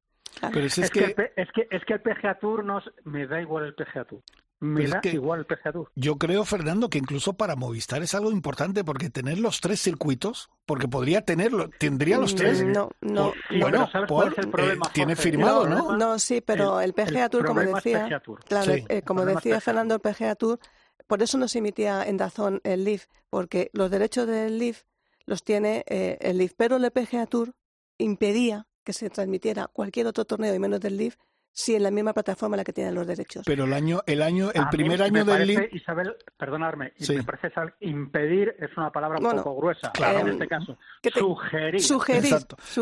Pero 0.52 0.68
si 0.68 0.80
Es, 0.80 0.86
es 0.86 0.90
que, 0.90 0.98
que 1.00 1.04
el 1.06 1.14
P- 1.14 1.32
es 1.36 1.52
que 1.52 1.68
es 1.70 1.84
que 1.84 1.92
el 1.94 2.00
PGA 2.00 2.38
Tour 2.38 2.64
nos 2.64 2.90
me 3.04 3.26
da 3.26 3.40
igual 3.40 3.64
el 3.66 3.74
PGA 3.74 4.04
Tour. 4.04 4.22
Me 4.60 4.74
Pero 4.76 4.84
es 4.86 4.90
da 4.94 5.00
que- 5.00 5.10
igual 5.12 5.40
el 5.40 5.46
PGA 5.46 5.72
Tour. 5.72 5.90
yo 5.94 6.16
creo, 6.16 6.44
Fernando, 6.44 6.90
que 6.90 6.98
incluso 6.98 7.34
para 7.34 7.54
Movistar 7.54 8.02
es 8.02 8.12
algo 8.14 8.32
importante 8.32 8.82
porque 8.82 9.08
tener 9.08 9.38
los 9.38 9.60
tres 9.60 9.80
circuitos, 9.80 10.50
porque 10.66 10.88
podría 10.88 11.22
tenerlo, 11.24 11.70
tendría 11.78 12.18
los 12.18 12.34
tres. 12.34 12.64
Mm, 12.64 12.72
No, 12.72 12.90
no. 13.00 13.32
Sí, 13.48 13.60
bueno, 13.60 13.78
pero 13.78 13.90
¿sabes 13.92 14.08
cuál 14.08 14.28
por- 14.30 14.32
es 14.40 14.44
el 14.44 14.50
problema, 14.50 14.86
eh, 14.86 14.90
tiene 14.92 15.14
firmado, 15.16 15.62
El 15.64 15.70
¿no? 15.70 15.96
No, 15.96 16.18
sí, 16.18 16.40
pero 16.40 16.80
el, 16.80 16.92
PGA 16.92 17.28
Tour, 17.28 17.46
como 17.46 17.60
decía, 17.60 18.20
Tour. 18.20 18.40
claro, 18.44 18.74
Sí. 18.74 18.84
eh, 18.88 19.02
como 19.02 19.22
El 19.22 19.34
decía 19.36 19.60
Fernando, 19.60 19.94
el 19.94 20.00
PGA 20.00 20.34
Tour, 20.34 20.58
por 21.06 21.22
eso 21.22 21.38
no 21.38 21.46
se 21.46 21.58
emitía 21.60 22.02
en 22.04 22.16
Dazón 22.16 22.60
el 22.64 22.82
LIF, 22.84 23.06
porque 23.30 23.70
los 23.72 23.90
derechos 23.92 24.26
del 24.26 24.58
LIF 24.58 24.82
los 25.24 25.44
tiene 25.44 25.84
eh, 25.86 26.18
el 26.20 26.36
LIF, 26.38 26.54
pero 26.56 26.76
el 26.78 26.90
PGA 26.90 27.26
Tour 27.26 27.54
impedía 27.96 28.66
que 28.84 28.92
se 28.92 29.10
transmitiera 29.10 29.68
cualquier 29.68 30.06
otro 30.06 30.24
torneo 30.24 30.54
y 30.54 30.58
menos 30.58 30.80
del 30.80 30.96
LIF 30.96 31.16
si 31.52 31.74
en 31.74 31.82
la 31.82 31.90
misma 31.90 32.12
plataforma 32.12 32.56
la 32.56 32.64
que 32.64 32.72
tienen 32.72 32.94
los 32.94 33.06
derechos. 33.06 33.42
Pero 33.44 33.64
el 33.64 33.72
año, 33.72 34.02
el 34.06 34.22
año, 34.22 34.50
el 34.52 34.68
primer 34.68 35.02
año 35.02 35.24
del 35.24 35.56
parece, 35.56 35.76
Isabel, 35.76 36.16
perdonadme, 36.36 36.92
me 37.08 37.22
parece 37.22 37.52
impedir 37.80 38.54
es 38.58 38.76
una 38.76 38.92
palabra 38.92 39.18
un 39.18 39.42
poco 39.42 39.56
gruesa 39.56 39.90
claro. 39.92 40.20
en 40.20 40.28
este 40.28 40.46
caso. 40.46 40.78
sugerir. 41.14 41.82
Sugerir, 41.82 42.36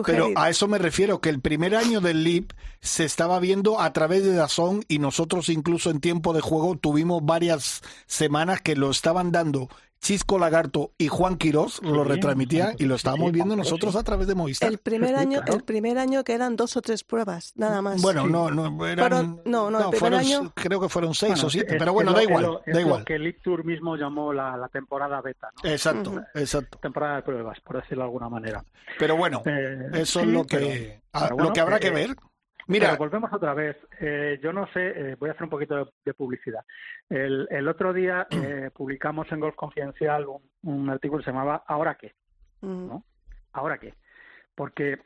Pero 0.04 0.28
a 0.36 0.50
eso 0.50 0.68
me 0.68 0.78
refiero, 0.78 1.20
que 1.20 1.30
el 1.30 1.40
primer 1.40 1.74
año 1.74 2.00
del 2.00 2.22
LIP 2.22 2.52
se 2.80 3.04
estaba 3.04 3.40
viendo 3.40 3.80
a 3.80 3.92
través 3.92 4.24
de 4.24 4.34
Dazón 4.34 4.82
y 4.88 4.98
nosotros 4.98 5.48
incluso 5.48 5.90
en 5.90 6.00
tiempo 6.00 6.32
de 6.32 6.40
juego 6.40 6.76
tuvimos 6.76 7.24
varias 7.24 7.82
semanas 8.06 8.60
que 8.60 8.76
lo 8.76 8.90
estaban 8.90 9.32
dando 9.32 9.68
Chisco 10.00 10.38
Lagarto 10.38 10.92
y 10.98 11.08
Juan 11.08 11.36
Quirós 11.36 11.82
lo 11.82 12.04
retransmitían 12.04 12.76
y 12.78 12.84
lo 12.84 12.94
estábamos 12.94 13.32
viendo 13.32 13.56
nosotros 13.56 13.96
a 13.96 14.04
través 14.04 14.26
de 14.28 14.34
Movistar. 14.34 14.70
El 14.70 14.78
primer 14.78 15.14
año, 15.16 15.40
el 15.46 15.62
primer 15.62 15.98
año 15.98 16.24
que 16.24 16.34
eran 16.34 16.56
dos 16.56 16.76
o 16.76 16.82
tres 16.82 17.04
pruebas, 17.04 17.52
nada 17.56 17.82
más. 17.82 18.00
Bueno, 18.02 18.26
no, 18.26 18.50
no, 18.50 18.86
eran, 18.86 19.40
no, 19.44 19.70
no, 19.70 19.90
el 19.90 19.98
primer 19.98 20.14
año... 20.14 20.52
creo 20.54 20.80
que 20.80 20.88
fueron 20.88 21.14
seis 21.14 21.42
o 21.42 21.50
siete, 21.50 21.76
pero 21.78 21.92
bueno, 21.92 22.12
da 22.12 22.22
igual, 22.22 22.60
da 22.66 22.80
igual. 22.80 23.04
que 23.04 23.14
el 23.14 23.36
Tour 23.42 23.64
mismo 23.64 23.96
llamó 23.96 24.32
la, 24.32 24.68
temporada 24.72 25.20
beta, 25.20 25.48
¿no? 25.62 25.70
Exacto, 25.70 26.22
exacto. 26.34 26.78
Temporada 26.78 27.16
de 27.16 27.22
pruebas, 27.22 27.58
por 27.60 27.76
decirlo 27.76 28.04
de 28.04 28.08
alguna 28.08 28.28
manera. 28.28 28.64
Pero 28.98 29.16
bueno, 29.16 29.42
eh, 29.46 29.88
eso 29.94 30.20
es 30.20 30.26
lo 30.26 30.44
que, 30.44 31.00
lo 31.36 31.52
que 31.52 31.60
habrá 31.60 31.78
que 31.78 31.88
eh, 31.88 31.92
ver. 31.92 32.16
Mira, 32.68 32.96
volvemos 32.96 33.32
otra 33.32 33.54
vez. 33.54 33.76
Eh, 34.00 34.40
yo 34.42 34.52
no 34.52 34.66
sé, 34.72 34.88
eh, 34.88 35.16
voy 35.18 35.28
a 35.28 35.32
hacer 35.32 35.44
un 35.44 35.50
poquito 35.50 35.92
de, 36.04 36.14
publicidad. 36.14 36.64
El, 37.08 37.46
el, 37.50 37.68
otro 37.68 37.92
día 37.92 38.26
eh, 38.30 38.70
publicamos 38.74 39.30
en 39.30 39.40
Golf 39.40 39.54
Confidencial 39.54 40.26
un, 40.62 40.90
artículo 40.90 41.20
que 41.20 41.26
se 41.26 41.30
llamaba 41.30 41.62
¿Ahora 41.66 41.94
qué? 41.94 42.14
¿No? 42.62 43.04
¿Ahora 43.52 43.78
qué? 43.78 43.94
Porque 44.54 44.98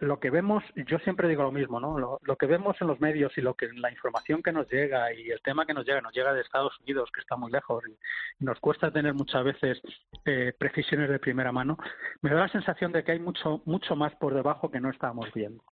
lo 0.00 0.20
que 0.20 0.30
vemos, 0.30 0.62
yo 0.86 1.00
siempre 1.00 1.26
digo 1.26 1.42
lo 1.42 1.50
mismo, 1.50 1.80
¿no? 1.80 1.98
Lo, 1.98 2.36
que 2.36 2.46
vemos 2.46 2.76
en 2.80 2.86
los 2.86 3.00
medios 3.00 3.36
y 3.36 3.40
lo 3.40 3.54
que 3.54 3.66
la 3.72 3.90
información 3.90 4.40
que 4.40 4.52
nos 4.52 4.70
llega 4.70 5.12
y 5.12 5.30
el 5.30 5.42
tema 5.42 5.66
que 5.66 5.74
nos 5.74 5.84
llega, 5.84 6.00
nos 6.00 6.14
llega 6.14 6.32
de 6.32 6.42
Estados 6.42 6.78
Unidos, 6.78 7.10
que 7.12 7.22
está 7.22 7.34
muy 7.34 7.50
lejos 7.50 7.82
y, 7.88 8.44
nos 8.44 8.60
cuesta 8.60 8.92
tener 8.92 9.14
muchas 9.14 9.42
veces 9.42 9.82
precisiones 10.58 11.10
de 11.10 11.18
primera 11.18 11.50
mano, 11.50 11.76
me 12.20 12.30
da 12.30 12.40
la 12.40 12.48
sensación 12.48 12.92
de 12.92 13.02
que 13.02 13.12
hay 13.12 13.18
mucho, 13.18 13.62
mucho 13.64 13.96
más 13.96 14.14
por 14.14 14.32
debajo 14.32 14.70
que 14.70 14.80
no 14.80 14.90
estamos 14.90 15.28
viendo 15.34 15.64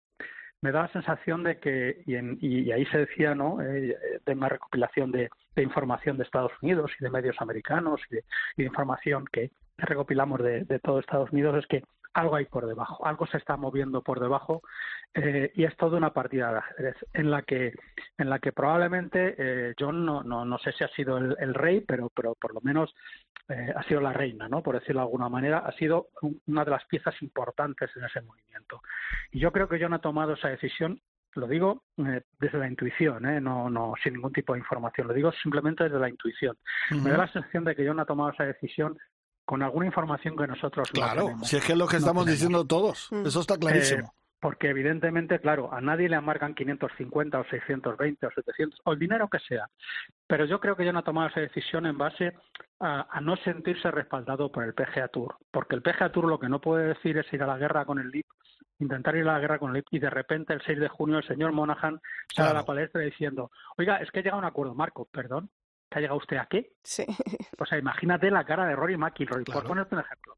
me 0.61 0.71
da 0.71 0.81
la 0.83 0.87
sensación 0.89 1.43
de 1.43 1.57
que, 1.59 2.03
y, 2.05 2.71
ahí 2.71 2.85
se 2.87 2.99
decía, 2.99 3.33
¿no?, 3.33 3.61
eh, 3.61 3.97
de 4.25 4.33
una 4.33 4.49
recopilación 4.49 5.11
de, 5.11 5.29
información 5.55 6.17
de 6.17 6.23
Estados 6.23 6.51
Unidos 6.61 6.91
y 6.99 7.03
de 7.03 7.09
medios 7.09 7.35
americanos 7.39 8.01
y 8.09 8.15
de, 8.15 8.23
información 8.63 9.25
que 9.31 9.51
recopilamos 9.77 10.41
de, 10.41 10.79
todo 10.83 10.99
Estados 10.99 11.31
Unidos, 11.31 11.57
es 11.57 11.67
que 11.67 11.83
algo 12.19 12.35
hay 12.35 12.45
por 12.45 12.67
debajo, 12.67 13.05
algo 13.05 13.25
se 13.27 13.37
está 13.37 13.57
moviendo 13.57 14.01
por 14.01 14.19
debajo 14.19 14.61
eh, 15.13 15.51
y 15.55 15.63
es 15.63 15.75
toda 15.77 15.97
una 15.97 16.13
partida 16.13 16.51
de 16.51 16.57
ajedrez 16.59 16.95
en 17.13 17.31
la 17.31 17.41
que, 17.41 17.73
en 18.17 18.29
la 18.29 18.39
que 18.39 18.51
probablemente 18.51 19.35
eh, 19.37 19.73
John 19.79 20.05
no, 20.05 20.23
no, 20.23 20.45
no 20.45 20.57
sé 20.59 20.71
si 20.73 20.83
ha 20.83 20.89
sido 20.89 21.17
el, 21.17 21.53
rey, 21.53 21.81
pero, 21.81 22.09
pero 22.09 22.35
por 22.35 22.53
lo 22.53 22.61
menos 22.61 22.93
eh, 23.47 23.73
ha 23.75 23.83
sido 23.83 24.01
la 24.01 24.13
reina, 24.13 24.47
¿no? 24.47 24.61
Por 24.61 24.79
decirlo 24.79 25.01
de 25.01 25.05
alguna 25.05 25.29
manera, 25.29 25.59
ha 25.59 25.71
sido 25.73 26.09
una 26.47 26.63
de 26.63 26.71
las 26.71 26.85
piezas 26.85 27.19
importantes 27.21 27.89
en 27.95 28.03
ese 28.03 28.21
movimiento. 28.21 28.81
Y 29.31 29.39
yo 29.39 29.51
creo 29.51 29.67
que 29.67 29.79
John 29.81 29.93
ha 29.93 29.99
tomado 29.99 30.33
esa 30.33 30.49
decisión 30.49 31.01
lo 31.35 31.47
digo 31.47 31.83
eh, 31.97 32.21
desde 32.39 32.57
la 32.57 32.67
intuición, 32.67 33.25
¿eh? 33.25 33.39
no, 33.39 33.69
no 33.69 33.93
sin 34.03 34.13
ningún 34.13 34.33
tipo 34.33 34.53
de 34.53 34.59
información, 34.59 35.07
lo 35.07 35.13
digo 35.13 35.31
simplemente 35.31 35.83
desde 35.83 35.99
la 35.99 36.09
intuición. 36.09 36.57
Me 37.03 37.11
da 37.11 37.17
la 37.17 37.31
sensación 37.31 37.63
de 37.65 37.75
que 37.75 37.87
John 37.87 37.99
ha 37.99 38.05
tomado 38.05 38.31
esa 38.31 38.45
decisión 38.45 38.97
con 39.49 39.63
alguna 39.63 39.87
información 39.87 40.37
que 40.37 40.45
nosotros 40.45 40.91
claro, 40.91 41.33
si 41.41 41.57
es 41.57 41.65
que 41.65 41.71
es 41.71 41.77
lo 41.77 41.87
que 41.87 41.97
estamos 41.97 42.23
diciendo 42.23 42.67
todos, 42.67 43.07
mm. 43.09 43.25
eso 43.25 43.41
está 43.41 43.57
clarísimo. 43.57 44.05
Eh, 44.05 44.35
porque 44.39 44.69
evidentemente, 44.69 45.39
claro, 45.39 45.73
a 45.73 45.81
nadie 45.81 46.07
le 46.07 46.17
amargan 46.17 46.53
550 46.53 47.39
o 47.39 47.43
620 47.45 48.27
o 48.27 48.29
700 48.29 48.79
o 48.83 48.93
el 48.93 48.99
dinero 48.99 49.27
que 49.27 49.39
sea. 49.39 49.65
Pero 50.27 50.45
yo 50.45 50.59
creo 50.59 50.75
que 50.75 50.85
ya 50.85 50.91
no 50.93 50.99
ha 50.99 51.03
tomado 51.03 51.29
esa 51.29 51.39
decisión 51.39 51.87
en 51.87 51.97
base 51.97 52.33
a, 52.79 53.19
no 53.21 53.37
sentirse 53.37 53.89
respaldado 53.89 54.51
por 54.51 54.65
el 54.65 54.75
PGA 54.75 55.07
Tour. 55.07 55.37
Porque 55.49 55.75
el 55.75 55.81
PGA 55.81 56.11
Tour 56.11 56.25
lo 56.25 56.39
que 56.39 56.47
no 56.47 56.61
puede 56.61 56.89
decir 56.89 57.17
es 57.17 57.33
ir 57.33 57.41
a 57.41 57.47
la 57.47 57.57
guerra 57.57 57.85
con 57.85 57.97
el 57.97 58.11
LIP, 58.11 58.27
intentar 58.77 59.15
ir 59.15 59.27
a 59.27 59.33
la 59.33 59.39
guerra 59.39 59.57
con 59.57 59.71
el 59.71 59.77
LIP 59.77 59.87
y 59.93 59.99
de 59.99 60.11
repente 60.11 60.53
el 60.53 60.61
6 60.61 60.79
de 60.79 60.89
junio 60.89 61.17
el 61.17 61.27
señor 61.27 61.53
Monaghan 61.53 61.99
sale 62.31 62.51
a 62.51 62.53
la 62.53 62.65
palestra 62.65 63.01
diciendo, 63.01 63.49
oiga, 63.79 63.97
es 63.97 64.11
que 64.11 64.19
ha 64.19 64.21
llegado 64.21 64.37
a 64.37 64.45
un 64.45 64.47
acuerdo, 64.47 64.75
Marco, 64.75 65.05
perdón, 65.11 65.49
¿que 65.89 65.97
ha 65.97 66.01
llegado 66.01 66.19
usted 66.19 66.37
a 66.37 66.45
qué? 66.45 66.73
Sí. 66.83 67.05
O 67.57 67.65
sea, 67.65 67.77
imagínate 67.77 68.31
la 68.31 68.45
cara 68.45 68.65
de 68.65 68.75
Rory 68.75 68.97
McIlroy, 68.97 69.43
por 69.43 69.65
ponerte 69.65 69.95
un 69.95 70.01
ejemplo. 70.01 70.35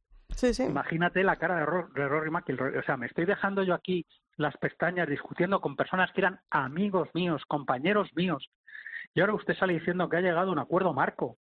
Imagínate 0.60 1.24
la 1.24 1.36
cara 1.36 1.58
de, 1.58 1.66
Rory 1.66 2.32
McIlroy. 2.32 2.78
O 2.78 2.84
sea, 2.84 2.98
me 2.98 3.06
estoy 3.06 3.26
dejando 3.26 3.64
yo 3.64 3.74
aquí 3.74 4.06
las 4.38 4.56
pestañas 4.58 5.08
discutiendo 5.08 5.62
con 5.62 5.76
personas 5.76 6.12
que 6.14 6.22
eran 6.22 6.40
amigos 6.50 7.10
míos, 7.14 7.44
compañeros 7.48 8.10
míos. 8.16 8.50
Y 9.14 9.22
ahora 9.22 9.36
usted 9.36 9.56
sale 9.56 9.74
diciendo 9.74 10.10
que 10.10 10.18
ha 10.18 10.22
llegado 10.22 10.50
a 10.50 10.54
un 10.54 10.60
acuerdo 10.60 10.94
marco. 10.94 11.38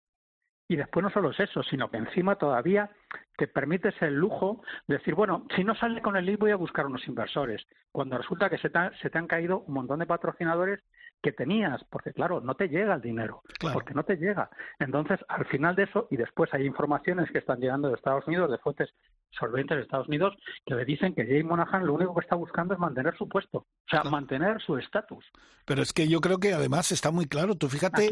Y 0.68 0.76
después 0.76 1.02
no 1.02 1.10
solo 1.10 1.30
es 1.30 1.40
eso, 1.40 1.62
sino 1.64 1.90
que 1.90 1.96
encima 1.96 2.36
todavía 2.36 2.90
te 3.36 3.48
permites 3.48 3.94
el 4.02 4.14
lujo 4.14 4.62
de 4.86 4.98
decir, 4.98 5.14
bueno, 5.14 5.46
si 5.56 5.64
no 5.64 5.74
sale 5.74 6.00
con 6.00 6.16
el 6.16 6.26
lead 6.26 6.38
voy 6.38 6.52
a 6.52 6.56
buscar 6.56 6.86
unos 6.86 7.06
inversores. 7.08 7.66
Cuando 7.90 8.18
resulta 8.18 8.48
que 8.48 8.58
se 8.58 8.70
se 9.00 9.10
te 9.10 9.18
han 9.18 9.26
caído 9.26 9.60
un 9.60 9.74
montón 9.74 9.98
de 9.98 10.06
patrocinadores 10.06 10.80
que 11.22 11.32
tenías, 11.32 11.82
porque 11.90 12.12
claro, 12.12 12.40
no 12.40 12.54
te 12.54 12.68
llega 12.68 12.94
el 12.94 13.00
dinero, 13.00 13.42
porque 13.72 13.94
no 13.94 14.04
te 14.04 14.16
llega. 14.16 14.50
Entonces, 14.78 15.18
al 15.28 15.44
final 15.46 15.76
de 15.76 15.84
eso, 15.84 16.08
y 16.10 16.16
después 16.16 16.52
hay 16.54 16.64
informaciones 16.64 17.30
que 17.30 17.38
están 17.38 17.60
llegando 17.60 17.88
de 17.88 17.94
Estados 17.94 18.26
Unidos, 18.26 18.50
de 18.50 18.58
fuentes 18.58 18.88
solventes 19.30 19.76
de 19.76 19.82
Estados 19.82 20.08
Unidos, 20.08 20.34
que 20.64 20.74
le 20.74 20.84
dicen 20.84 21.14
que 21.14 21.26
Jay 21.26 21.42
Monahan 21.42 21.86
lo 21.86 21.94
único 21.94 22.14
que 22.14 22.22
está 22.22 22.36
buscando 22.36 22.74
es 22.74 22.80
mantener 22.80 23.16
su 23.16 23.28
puesto, 23.28 23.58
o 23.58 23.66
sea, 23.88 24.02
mantener 24.04 24.60
su 24.62 24.76
estatus. 24.76 25.24
Pero 25.66 25.82
es 25.82 25.92
que 25.92 26.08
yo 26.08 26.20
creo 26.20 26.38
que 26.38 26.54
además 26.54 26.90
está 26.90 27.10
muy 27.10 27.26
claro. 27.26 27.54
Tú 27.54 27.68
fíjate, 27.68 28.10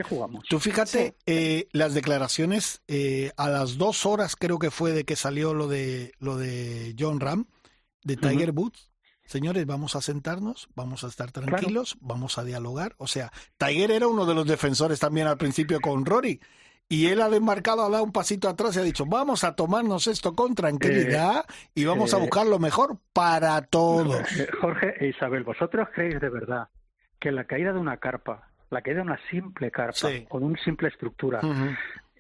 tú 0.48 0.61
fíjate 0.61 1.14
eh, 1.26 1.66
las 1.72 1.94
declaraciones 1.94 2.82
eh, 2.88 3.32
a 3.36 3.48
las 3.48 3.78
dos 3.78 4.06
horas 4.06 4.36
creo 4.36 4.59
que 4.59 4.70
fue 4.70 4.92
de 4.92 5.04
que 5.04 5.16
salió 5.16 5.54
lo 5.54 5.66
de 5.66 6.12
lo 6.20 6.36
de 6.36 6.94
John 6.98 7.20
Ram 7.20 7.46
de 8.04 8.16
Tiger 8.16 8.52
Woods 8.52 8.88
señores, 9.28 9.66
vamos 9.66 9.94
a 9.94 10.00
sentarnos, 10.00 10.68
vamos 10.74 11.04
a 11.04 11.08
estar 11.08 11.30
tranquilos, 11.30 11.98
vamos 12.00 12.38
a 12.38 12.44
dialogar. 12.44 12.94
O 12.96 13.06
sea, 13.06 13.30
Tiger 13.58 13.90
era 13.90 14.08
uno 14.08 14.24
de 14.26 14.34
los 14.34 14.46
defensores 14.46 14.98
también 14.98 15.26
al 15.26 15.36
principio 15.36 15.80
con 15.80 16.04
Rory. 16.04 16.40
Y 16.88 17.08
él 17.08 17.20
ha 17.20 17.28
desmarcado, 17.28 17.84
ha 17.84 17.90
dado 17.90 18.02
un 18.02 18.12
pasito 18.12 18.48
atrás 18.48 18.74
y 18.74 18.80
ha 18.80 18.82
dicho, 18.82 19.04
vamos 19.04 19.44
a 19.44 19.54
tomarnos 19.54 20.06
esto 20.06 20.34
con 20.34 20.54
tranquilidad 20.54 21.44
y 21.74 21.84
vamos 21.84 22.14
a 22.14 22.16
eh, 22.16 22.20
buscar 22.20 22.46
lo 22.46 22.58
mejor 22.58 22.96
para 23.12 23.60
todos. 23.60 24.40
Eh, 24.40 24.48
Jorge 24.58 24.94
e 24.98 25.08
Isabel, 25.08 25.44
¿vosotros 25.44 25.88
creéis 25.94 26.18
de 26.18 26.30
verdad 26.30 26.68
que 27.20 27.30
la 27.30 27.44
caída 27.44 27.74
de 27.74 27.78
una 27.78 27.98
carpa, 27.98 28.48
la 28.70 28.80
caída 28.80 29.00
de 29.00 29.02
una 29.02 29.20
simple 29.30 29.70
carpa 29.70 30.08
con 30.30 30.42
una 30.42 30.58
simple 30.64 30.88
estructura, 30.88 31.42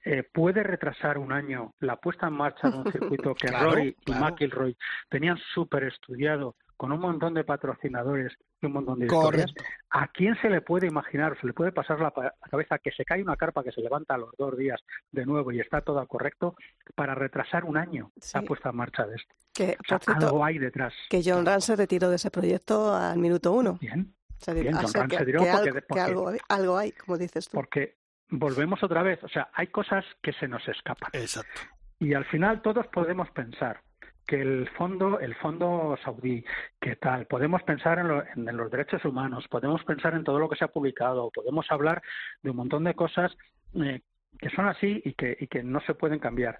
eh, 0.04 0.22
puede 0.22 0.62
retrasar 0.62 1.16
un 1.16 1.32
año 1.32 1.72
la 1.80 1.96
puesta 1.96 2.26
en 2.26 2.34
marcha 2.34 2.68
de 2.68 2.76
un 2.76 2.92
circuito 2.92 3.34
que 3.34 3.48
Rory 3.48 3.96
y 4.04 4.12
McIlroy 4.12 4.76
tenían 5.08 5.38
súper 5.54 5.84
estudiado 5.84 6.56
con 6.78 6.92
un 6.92 7.00
montón 7.00 7.34
de 7.34 7.42
patrocinadores 7.42 8.32
y 8.62 8.66
un 8.66 8.72
montón 8.72 9.00
de 9.00 9.06
historias, 9.06 9.52
¿a 9.90 10.06
quién 10.08 10.40
se 10.40 10.48
le 10.48 10.60
puede 10.60 10.86
imaginar, 10.86 11.36
se 11.40 11.48
le 11.48 11.52
puede 11.52 11.72
pasar 11.72 12.00
la, 12.00 12.12
cabeza 12.48 12.78
que 12.78 12.92
se 12.92 13.04
cae 13.04 13.20
una 13.20 13.36
carpa 13.36 13.64
que 13.64 13.72
se 13.72 13.82
levanta 13.82 14.14
a 14.14 14.18
los 14.18 14.30
dos 14.38 14.56
días 14.56 14.80
de 15.10 15.26
nuevo 15.26 15.50
y 15.50 15.58
está 15.58 15.80
todo 15.80 16.06
correcto 16.06 16.54
para 16.94 17.16
retrasar 17.16 17.64
un 17.64 17.76
año 17.76 18.12
la 18.32 18.42
puesta 18.42 18.70
en 18.70 18.76
marcha 18.76 19.04
de 19.06 19.16
esto? 19.16 19.34
Que, 19.52 19.76
algo 20.06 20.44
hay 20.44 20.58
detrás. 20.58 20.94
Que 21.10 21.20
John 21.24 21.44
Rand 21.44 21.62
se 21.62 21.74
retiró 21.74 22.08
de 22.10 22.16
ese 22.16 22.30
proyecto 22.30 22.94
al 22.94 23.18
minuto 23.18 23.52
uno. 23.52 23.76
Bien, 23.80 24.14
bien 24.46 24.74
John 24.76 24.92
Rand 24.94 25.10
se 25.10 25.18
retiró 25.18 25.42
porque, 25.88 26.00
algo, 26.00 26.32
algo 26.48 26.78
hay, 26.78 26.92
como 26.92 27.18
dices 27.18 27.48
tú. 27.48 27.56
Porque 27.56 27.96
volvemos 28.30 28.80
otra 28.84 29.02
vez, 29.02 29.22
o 29.24 29.28
sea, 29.28 29.50
hay 29.52 29.66
cosas 29.66 30.04
que 30.22 30.32
se 30.32 30.46
nos 30.46 30.66
escapan. 30.68 31.10
Exacto. 31.12 31.60
Y 31.98 32.14
al 32.14 32.24
final 32.26 32.62
todos 32.62 32.86
podemos 32.86 33.28
pensar, 33.32 33.80
que 34.28 34.42
el 34.42 34.68
fondo, 34.76 35.18
el 35.20 35.34
fondo 35.36 35.98
saudí, 36.04 36.44
¿qué 36.78 36.96
tal? 36.96 37.26
Podemos 37.26 37.62
pensar 37.62 37.98
en, 37.98 38.46
en, 38.46 38.56
los 38.58 38.70
derechos 38.70 39.02
humanos, 39.06 39.48
podemos 39.48 39.82
pensar 39.84 40.14
en 40.14 40.22
todo 40.22 40.38
lo 40.38 40.50
que 40.50 40.56
se 40.56 40.66
ha 40.66 40.68
publicado, 40.68 41.30
podemos 41.30 41.66
hablar 41.70 42.02
de 42.42 42.50
un 42.50 42.56
montón 42.56 42.84
de 42.84 42.94
cosas 42.94 43.34
eh, 43.82 44.02
que 44.38 44.50
son 44.50 44.68
así 44.68 45.00
y 45.02 45.14
que, 45.14 45.34
y 45.40 45.46
que 45.46 45.62
no 45.62 45.80
se 45.80 45.94
pueden 45.94 46.18
cambiar. 46.18 46.58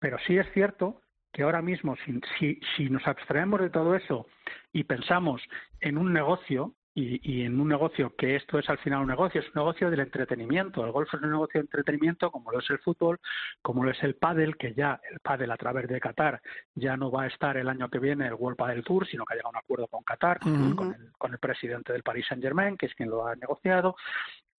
Pero 0.00 0.18
sí 0.26 0.36
es 0.36 0.52
cierto 0.52 1.00
que 1.32 1.44
ahora 1.44 1.62
mismo, 1.62 1.94
si, 2.04 2.20
si, 2.38 2.60
si 2.76 2.90
nos 2.90 3.06
abstraemos 3.06 3.60
de 3.60 3.70
todo 3.70 3.94
eso 3.94 4.26
y 4.72 4.82
pensamos 4.82 5.40
en 5.78 5.98
un 5.98 6.12
negocio, 6.12 6.74
y, 6.98 7.42
en 7.42 7.60
un 7.60 7.68
negocio 7.68 8.14
que 8.16 8.36
esto 8.36 8.58
es 8.58 8.70
al 8.70 8.78
final 8.78 9.02
un 9.02 9.08
negocio, 9.08 9.42
es 9.42 9.46
un 9.48 9.56
negocio 9.56 9.90
del 9.90 10.00
entretenimiento. 10.00 10.82
El 10.82 10.92
golf 10.92 11.12
es 11.12 11.20
un 11.20 11.30
negocio 11.30 11.60
de 11.60 11.66
entretenimiento 11.66 12.30
como 12.30 12.50
lo 12.50 12.60
es 12.60 12.70
el 12.70 12.78
fútbol, 12.78 13.18
como 13.60 13.84
lo 13.84 13.90
es 13.90 14.02
el 14.02 14.14
pádel, 14.14 14.56
que 14.56 14.72
ya 14.72 14.98
el 15.10 15.20
pádel 15.20 15.50
a 15.50 15.58
través 15.58 15.88
de 15.88 16.00
Qatar 16.00 16.40
ya 16.74 16.96
no 16.96 17.10
va 17.10 17.24
a 17.24 17.26
estar 17.26 17.58
el 17.58 17.68
año 17.68 17.90
que 17.90 17.98
viene 17.98 18.26
el 18.26 18.32
World 18.32 18.56
Padel 18.56 18.82
Tour, 18.82 19.06
sino 19.06 19.26
que 19.26 19.34
ha 19.34 19.36
llegado 19.36 19.48
a 19.48 19.58
un 19.58 19.62
acuerdo 19.62 19.88
con 19.88 20.04
Qatar, 20.04 20.40
con, 20.40 20.54
el, 20.54 21.12
con, 21.18 21.32
el, 21.32 21.38
presidente 21.38 21.92
del 21.92 22.02
Paris 22.02 22.24
Saint 22.28 22.42
Germain, 22.42 22.78
que 22.78 22.86
es 22.86 22.94
quien 22.94 23.10
lo 23.10 23.26
ha 23.26 23.36
negociado. 23.36 23.96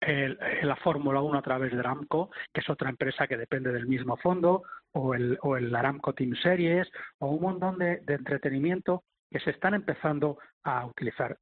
El, 0.00 0.38
la 0.62 0.76
Fórmula 0.76 1.20
1 1.20 1.38
a 1.38 1.42
través 1.42 1.72
de 1.72 1.80
Aramco, 1.80 2.30
que 2.52 2.60
es 2.60 2.70
otra 2.70 2.88
empresa 2.88 3.26
que 3.26 3.36
depende 3.36 3.72
del 3.72 3.88
mismo 3.88 4.16
fondo, 4.16 4.62
o 4.92 5.12
el, 5.12 5.38
o 5.42 5.56
el 5.56 5.74
Aramco 5.74 6.12
Team 6.12 6.36
Series, 6.40 6.88
o 7.18 7.30
un 7.30 7.42
montón 7.42 7.78
de, 7.78 7.96
de 8.04 8.14
entretenimiento 8.14 9.02
que 9.28 9.40
se 9.40 9.50
están 9.50 9.74
empezando 9.74 10.38
a 10.62 10.86
utilizar 10.86 11.36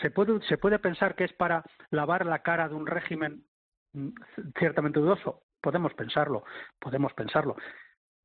se 0.00 0.10
puede, 0.10 0.40
se 0.46 0.58
puede 0.58 0.78
pensar 0.78 1.14
que 1.14 1.24
es 1.24 1.32
para 1.32 1.64
lavar 1.90 2.26
la 2.26 2.40
cara 2.40 2.68
de 2.68 2.74
un 2.74 2.86
régimen 2.86 3.44
mm, 3.92 4.08
ciertamente 4.58 5.00
dudoso. 5.00 5.42
Podemos 5.60 5.92
pensarlo, 5.94 6.44
podemos 6.78 7.12
pensarlo. 7.12 7.56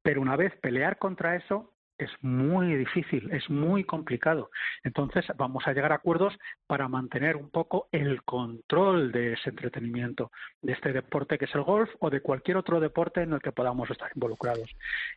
Pero 0.01 0.21
una 0.21 0.35
vez 0.35 0.55
pelear 0.61 0.97
contra 0.97 1.35
eso 1.35 1.75
es 1.97 2.09
muy 2.21 2.75
difícil, 2.75 3.31
es 3.31 3.49
muy 3.49 3.83
complicado. 3.83 4.49
Entonces 4.83 5.25
vamos 5.37 5.65
a 5.65 5.73
llegar 5.73 5.91
a 5.91 5.95
acuerdos 5.95 6.37
para 6.67 6.87
mantener 6.87 7.37
un 7.37 7.49
poco 7.49 7.87
el 7.91 8.23
control 8.23 9.11
de 9.11 9.33
ese 9.33 9.49
entretenimiento, 9.49 10.31
de 10.61 10.73
este 10.73 10.91
deporte 10.91 11.37
que 11.37 11.45
es 11.45 11.55
el 11.55 11.63
golf 11.63 11.89
o 11.99 12.09
de 12.09 12.21
cualquier 12.21 12.57
otro 12.57 12.79
deporte 12.79 13.21
en 13.21 13.33
el 13.33 13.41
que 13.41 13.51
podamos 13.51 13.89
estar 13.89 14.11
involucrados. 14.13 14.69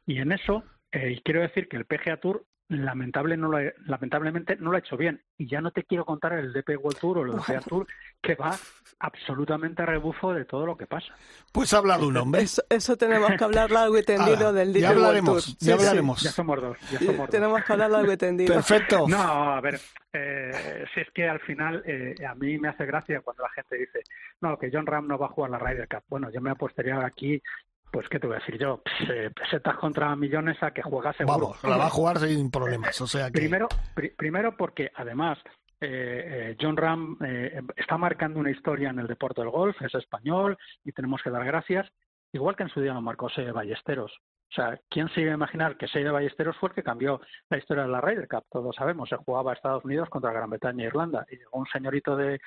Y 0.06 0.18
en 0.18 0.32
eso, 0.32 0.64
eh, 0.92 1.20
quiero 1.24 1.42
decir 1.42 1.68
que 1.68 1.76
el 1.76 1.84
PGA 1.84 2.18
Tour 2.18 2.44
lamentable 2.68 3.36
no 3.36 3.48
lo 3.48 3.58
lamentablemente 3.86 4.56
no 4.56 4.70
lo 4.70 4.76
ha 4.76 4.80
hecho 4.80 4.96
bien. 4.96 5.22
Y 5.36 5.48
ya 5.48 5.60
no 5.60 5.70
te 5.70 5.84
quiero 5.84 6.04
contar 6.04 6.34
el 6.34 6.52
DP 6.52 6.76
World 6.78 6.98
Tour 6.98 7.18
o 7.18 7.22
el 7.24 7.32
PGA 7.32 7.60
Tour, 7.60 7.86
que 8.20 8.34
va 8.34 8.56
absolutamente 9.00 9.82
a 9.82 9.86
rebufo 9.86 10.32
de 10.32 10.44
todo 10.44 10.66
lo 10.66 10.76
que 10.76 10.86
pasa. 10.86 11.14
Pues 11.52 11.72
ha 11.72 11.78
hablado 11.78 12.08
un 12.08 12.16
hombre. 12.16 12.42
Eso, 12.42 12.96
tenemos 12.96 13.30
que 13.36 13.44
hablar 13.44 13.70
largo 13.70 13.96
y 13.98 14.02
tendido 14.02 14.52
del 14.52 14.72
DP 14.72 14.82
ya 14.82 14.90
hablaremos, 14.90 15.28
World 15.28 15.58
Tour. 15.58 15.68
Ya 15.68 15.74
hablaremos. 15.74 16.22
Ya 16.22 16.30
somos 16.30 16.60
dos. 16.60 16.78
Ya 16.90 16.98
somos 16.98 17.16
dos. 17.16 17.30
Tenemos 17.30 17.64
que 17.64 17.72
hablar 17.72 17.90
largo 17.90 18.12
y 18.12 18.16
tendido. 18.16 18.54
Perfecto. 18.54 19.06
No, 19.18 19.52
a 19.54 19.60
ver, 19.60 19.80
eh, 20.12 20.84
si 20.92 21.00
es 21.00 21.08
que 21.14 21.28
al 21.28 21.40
final 21.40 21.82
eh, 21.86 22.14
a 22.26 22.34
mí 22.34 22.58
me 22.58 22.68
hace 22.68 22.84
gracia 22.84 23.20
cuando 23.20 23.42
la 23.42 23.50
gente 23.50 23.76
dice, 23.76 24.00
no, 24.40 24.58
que 24.58 24.70
John 24.72 24.86
Ram 24.86 25.06
no 25.06 25.18
va 25.18 25.26
a 25.26 25.30
jugar 25.30 25.50
la 25.50 25.58
Ryder 25.58 25.88
Cup. 25.88 26.04
Bueno, 26.08 26.30
yo 26.30 26.40
me 26.40 26.50
apostaría 26.50 27.04
aquí 27.04 27.42
pues, 27.90 28.08
¿qué 28.08 28.18
te 28.18 28.26
voy 28.26 28.36
a 28.36 28.40
decir 28.40 28.58
yo? 28.58 28.82
Eh, 29.08 29.30
pesetas 29.34 29.76
contra 29.76 30.14
millones 30.16 30.62
a 30.62 30.72
que 30.72 30.82
juega 30.82 31.12
seguro. 31.12 31.38
Vamos, 31.38 31.64
la 31.64 31.76
va 31.76 31.86
a 31.86 31.90
jugar 31.90 32.18
sin 32.18 32.50
problemas. 32.50 33.00
O 33.00 33.06
sea 33.06 33.26
que... 33.30 33.38
Primero, 33.38 33.68
primero 34.16 34.56
porque 34.56 34.90
además 34.94 35.38
eh, 35.80 36.50
eh, 36.50 36.56
John 36.60 36.76
Ram 36.76 37.16
eh, 37.24 37.60
está 37.76 37.96
marcando 37.96 38.40
una 38.40 38.50
historia 38.50 38.90
en 38.90 38.98
el 38.98 39.06
deporte 39.06 39.40
del 39.40 39.50
golf, 39.50 39.80
es 39.80 39.94
español 39.94 40.58
y 40.84 40.92
tenemos 40.92 41.22
que 41.22 41.30
dar 41.30 41.44
gracias, 41.44 41.88
igual 42.32 42.56
que 42.56 42.64
en 42.64 42.68
su 42.68 42.80
día 42.80 42.94
lo 42.94 43.00
marcó 43.00 43.28
Seye 43.28 43.52
Ballesteros. 43.52 44.12
O 44.50 44.54
sea, 44.54 44.80
¿quién 44.88 45.08
se 45.10 45.20
iba 45.20 45.32
a 45.32 45.34
imaginar 45.34 45.76
que 45.76 45.86
Seye 45.86 46.10
Ballesteros 46.10 46.56
fue 46.56 46.70
el 46.70 46.74
que 46.74 46.82
cambió 46.82 47.20
la 47.48 47.58
historia 47.58 47.84
de 47.84 47.90
la 47.90 48.00
Ryder 48.00 48.26
Cup? 48.26 48.46
Todos 48.50 48.74
sabemos, 48.74 49.08
se 49.08 49.16
jugaba 49.16 49.52
a 49.52 49.54
Estados 49.54 49.84
Unidos 49.84 50.08
contra 50.08 50.32
Gran 50.32 50.50
Bretaña 50.50 50.84
e 50.84 50.88
Irlanda 50.88 51.26
y 51.30 51.36
llegó 51.36 51.58
un 51.58 51.66
señorito 51.66 52.16
de, 52.16 52.40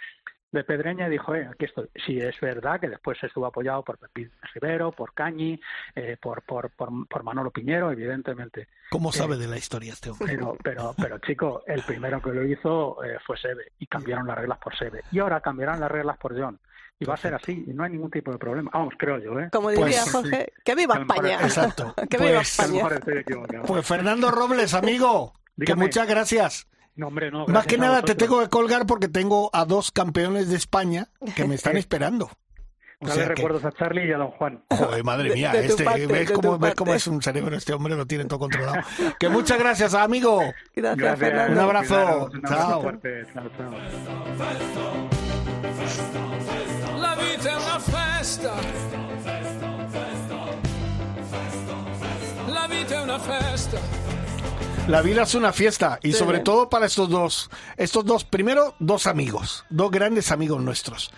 de 0.52 0.64
Pedreña 0.64 1.08
y 1.08 1.12
dijo, 1.12 1.34
eh, 1.34 1.48
aquí 1.50 1.66
estoy. 1.66 1.90
Sí, 2.06 2.18
es 2.20 2.40
verdad 2.42 2.80
que 2.80 2.90
después 2.90 3.18
estuvo 3.24 3.46
apoyado 3.46 3.84
por 3.84 3.98
Pepín 3.98 4.30
Rivero, 4.54 4.92
por 4.92 5.14
Cañi, 5.14 5.60
eh, 5.96 6.18
por, 6.22 6.42
por, 6.44 6.70
por, 6.72 7.24
Manolo 7.24 7.52
Piñero, 7.52 7.92
evidentemente. 7.92 8.68
¿Cómo 8.90 9.10
Eh, 9.10 9.14
sabe 9.14 9.38
de 9.38 9.48
la 9.48 9.58
historia 9.58 9.94
este 9.94 10.10
hombre? 10.10 10.28
Pero, 10.28 10.58
pero, 10.62 10.94
pero 10.98 11.18
chico, 11.20 11.64
el 11.66 11.82
primero 11.84 12.22
que 12.22 12.32
lo 12.32 12.44
hizo 12.46 13.04
eh, 13.04 13.18
fue 13.26 13.38
Sebe 13.38 13.72
y 13.80 13.88
cambiaron 13.88 14.28
las 14.28 14.38
reglas 14.38 14.58
por 14.60 14.76
Sebe. 14.78 15.02
Y 15.12 15.20
ahora 15.20 15.40
cambiarán 15.42 15.80
las 15.80 15.90
reglas 15.92 16.18
por 16.18 16.38
John. 16.40 16.60
Y 17.00 17.06
va 17.06 17.16
a 17.16 17.18
ser 17.18 17.34
así, 17.34 17.64
y 17.68 17.74
no 17.74 17.84
hay 17.84 17.90
ningún 17.92 18.12
tipo 18.12 18.32
de 18.32 18.38
problema. 18.38 18.70
Vamos, 18.72 18.94
creo 18.96 19.18
yo, 19.18 19.40
¿eh? 19.40 19.50
Como 19.52 19.70
diría 19.72 19.86
Pues, 19.86 20.12
Jorge, 20.12 20.54
que 20.64 20.76
viva 20.76 20.96
España. 21.00 21.40
Exacto. 21.42 21.96
que 22.10 22.18
viva 22.18 22.32
Pues- 22.42 22.60
España. 22.60 22.84
Pues 23.66 23.88
Fernando 23.88 24.30
Robles, 24.30 24.74
amigo, 24.76 25.34
que 25.66 25.74
muchas 25.76 26.08
gracias. 26.08 26.68
No, 26.96 27.08
hombre, 27.08 27.32
no. 27.32 27.40
Más 27.40 27.48
gracias 27.48 27.68
que 27.68 27.78
nada 27.78 28.02
te 28.02 28.16
tengo 28.16 28.40
que 28.42 28.50
colgar 28.50 28.86
porque 28.86 29.08
tengo 29.08 29.50
a 29.54 29.66
dos 29.66 29.92
campeones 29.92 30.50
de 30.50 30.56
España 30.58 31.08
que 31.36 31.46
me 31.46 31.56
están 31.56 31.78
esperando. 31.78 32.30
O 33.04 33.08
Dale 33.08 33.16
sea 33.16 33.30
que, 33.30 33.36
recuerdos 33.36 33.66
a 33.66 33.72
Charlie 33.72 34.08
y 34.08 34.12
a 34.12 34.18
don 34.18 34.30
Juan. 34.32 34.64
joder, 34.70 35.04
madre 35.04 35.30
De- 35.30 35.36
mía, 35.36 35.52
de 35.52 35.64
tu 35.64 35.72
este, 35.72 35.84
parte, 35.84 36.06
¿ves, 36.06 36.28
de 36.28 36.34
cómo, 36.36 36.60
ves 36.60 36.76
cómo 36.76 36.94
es 36.94 37.08
un 37.08 37.20
cerebro 37.22 37.56
este 37.56 37.74
hombre? 37.74 37.96
Lo 37.96 38.06
tiene 38.06 38.26
todo 38.26 38.38
controlado. 38.40 38.84
Que 39.20 39.28
muchas 39.28 39.58
gracias, 39.58 39.96
amigo. 39.96 40.40
Gracias, 40.76 41.18
Fernando. 41.20 41.54
Un 41.54 41.60
abrazo. 41.60 41.96
Cuidaros, 41.96 42.34
un 42.34 42.46
abrazo 42.46 42.68
Chao. 42.70 42.82
fuerte. 42.82 43.26
Chao, 43.34 43.50
chao. 43.58 43.72
La 47.00 47.16
vita 47.16 47.50
è 47.50 47.56
una 47.56 47.80
festa. 47.80 48.54
La 52.48 52.68
vita 52.68 52.96
è 52.96 53.02
una 53.02 53.20
festa. 53.20 53.80
La 54.88 55.02
vida 55.02 55.24
es 55.24 55.36
una 55.36 55.54
fiesta 55.54 56.00
y 56.04 56.12
Sí. 56.12 56.18
sobre 56.20 56.40
todo 56.40 56.70
para 56.70 56.86
estos 56.86 57.08
dos, 57.10 57.50
estos 57.78 58.04
dos, 58.04 58.26
primero 58.26 58.76
dos 58.80 59.08
amigos, 59.08 59.64
dos 59.70 59.90
grandes 59.92 60.32
amigos 60.32 60.62
nuestros, 60.62 61.12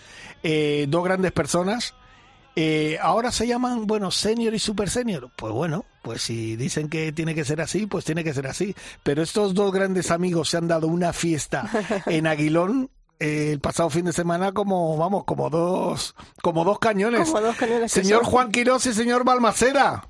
eh, 0.43 0.85
dos 0.89 1.03
grandes 1.03 1.31
personas. 1.31 1.93
Eh, 2.55 2.99
ahora 3.01 3.31
se 3.31 3.47
llaman, 3.47 3.87
bueno, 3.87 4.11
senior 4.11 4.53
y 4.53 4.59
super 4.59 4.87
senior. 4.89 5.31
Pues 5.35 5.51
bueno, 5.53 5.85
pues 6.03 6.21
si 6.21 6.55
dicen 6.55 6.87
que 6.87 7.11
tiene 7.11 7.33
que 7.33 7.45
ser 7.45 7.61
así, 7.61 7.87
pues 7.87 8.05
tiene 8.05 8.23
que 8.23 8.33
ser 8.33 8.45
así. 8.45 8.75
Pero 9.01 9.23
estos 9.23 9.55
dos 9.55 9.71
grandes 9.71 10.11
amigos 10.11 10.49
se 10.49 10.57
han 10.57 10.67
dado 10.67 10.87
una 10.87 11.13
fiesta 11.13 11.67
en 12.05 12.27
Aguilón 12.27 12.91
eh, 13.19 13.49
el 13.53 13.59
pasado 13.59 13.89
fin 13.89 14.05
de 14.05 14.13
semana 14.13 14.51
como, 14.51 14.97
vamos, 14.97 15.23
como 15.23 15.49
dos, 15.49 16.13
como 16.43 16.63
dos 16.63 16.77
cañones. 16.77 17.27
Como 17.27 17.41
dos 17.41 17.55
cañones 17.55 17.91
Señor 17.91 18.21
son. 18.23 18.31
Juan 18.31 18.51
Quirós 18.51 18.85
y 18.85 18.93
señor 18.93 19.23
Balmaceda. 19.23 20.07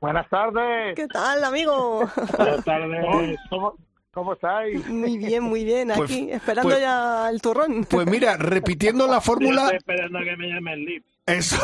Buenas 0.00 0.28
tardes. 0.28 0.94
¿Qué 0.94 1.06
tal, 1.08 1.42
amigo? 1.44 2.08
Buenas 2.36 2.64
tardes. 2.64 3.38
¿Cómo, 3.50 3.74
cómo 4.12 4.32
estáis? 4.34 4.86
Muy 4.88 5.18
bien, 5.18 5.42
muy 5.42 5.64
bien. 5.64 5.90
Pues- 5.94 6.10
Aquí, 6.10 6.30
esperando 6.30 6.70
pues- 6.70 6.80
ya 6.80 7.28
el 7.30 7.40
turrón. 7.42 7.84
Pues 7.88 8.06
mira, 8.06 8.36
repitiendo 8.36 9.06
la 9.06 9.20
fórmula, 9.20 9.70
esperando 9.70 10.18
a 10.18 10.22
que 10.22 10.36
me 10.36 10.48
llame 10.48 10.72
el 10.74 10.84
lip. 10.84 11.04
eso. 11.26 11.56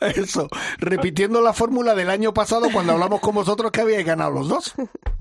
Eso, 0.00 0.48
repitiendo 0.78 1.40
la 1.42 1.52
fórmula 1.52 1.94
del 1.94 2.08
año 2.10 2.32
pasado 2.32 2.68
cuando 2.72 2.92
hablamos 2.92 3.20
con 3.20 3.34
vosotros 3.34 3.70
que 3.70 3.80
habíais 3.82 4.06
ganado 4.06 4.30
los 4.32 4.48
dos. 4.48 4.74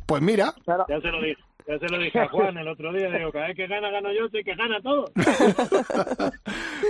Pues 0.05 0.21
mira, 0.21 0.53
Ya 0.65 1.01
se 1.01 1.07
lo 1.07 1.21
dije. 1.21 1.41
Ya 1.67 1.79
se 1.79 1.87
lo 1.87 1.97
dije 1.97 2.19
a 2.19 2.27
Juan 2.27 2.57
el 2.57 2.67
otro 2.67 2.91
día. 2.91 3.09
Digo, 3.09 3.31
cada 3.31 3.47
vez 3.47 3.55
que 3.55 3.67
gana, 3.67 3.89
gano 3.89 4.11
yo, 4.11 4.27
sé 4.29 4.43
que 4.43 4.55
gana 4.55 4.81
todo. 4.81 5.05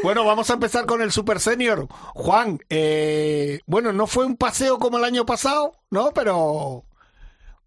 bueno, 0.04 0.26
vamos 0.26 0.50
a 0.50 0.54
empezar 0.54 0.86
con 0.86 1.02
el 1.02 1.12
Super 1.12 1.40
Senior. 1.40 1.88
Juan, 2.16 2.60
eh, 2.70 3.60
bueno, 3.68 3.94
no 3.94 4.08
fue 4.08 4.26
un 4.26 4.36
paseo 4.36 4.78
como 4.78 4.98
el 4.98 5.04
año 5.04 5.26
pasado, 5.26 5.74
¿no? 5.92 6.12
Pero, 6.14 6.84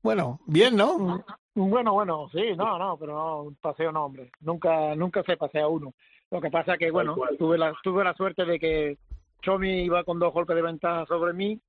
bueno, 0.02 0.40
bien, 0.46 0.76
¿no? 0.76 1.24
Bueno, 1.54 1.92
bueno, 1.92 2.28
sí, 2.32 2.54
no, 2.56 2.78
no, 2.78 2.96
pero 2.98 3.14
no, 3.14 3.42
un 3.42 3.54
paseo 3.56 3.92
no, 3.92 4.06
hombre. 4.06 4.30
Nunca, 4.40 4.94
nunca 4.94 5.22
se 5.22 5.36
pasea 5.36 5.68
uno. 5.68 5.94
Lo 6.30 6.40
que 6.40 6.50
pasa 6.50 6.76
que, 6.76 6.90
bueno, 6.90 7.16
tuve 7.38 7.56
la, 7.56 7.72
tuve 7.82 8.02
la 8.02 8.14
suerte 8.14 8.44
de 8.44 8.58
que 8.58 8.98
Chomi 9.42 9.84
iba 9.84 10.02
con 10.02 10.18
dos 10.18 10.32
golpes 10.32 10.56
de 10.56 10.62
ventaja 10.62 11.06
sobre 11.06 11.32
mí 11.32 11.60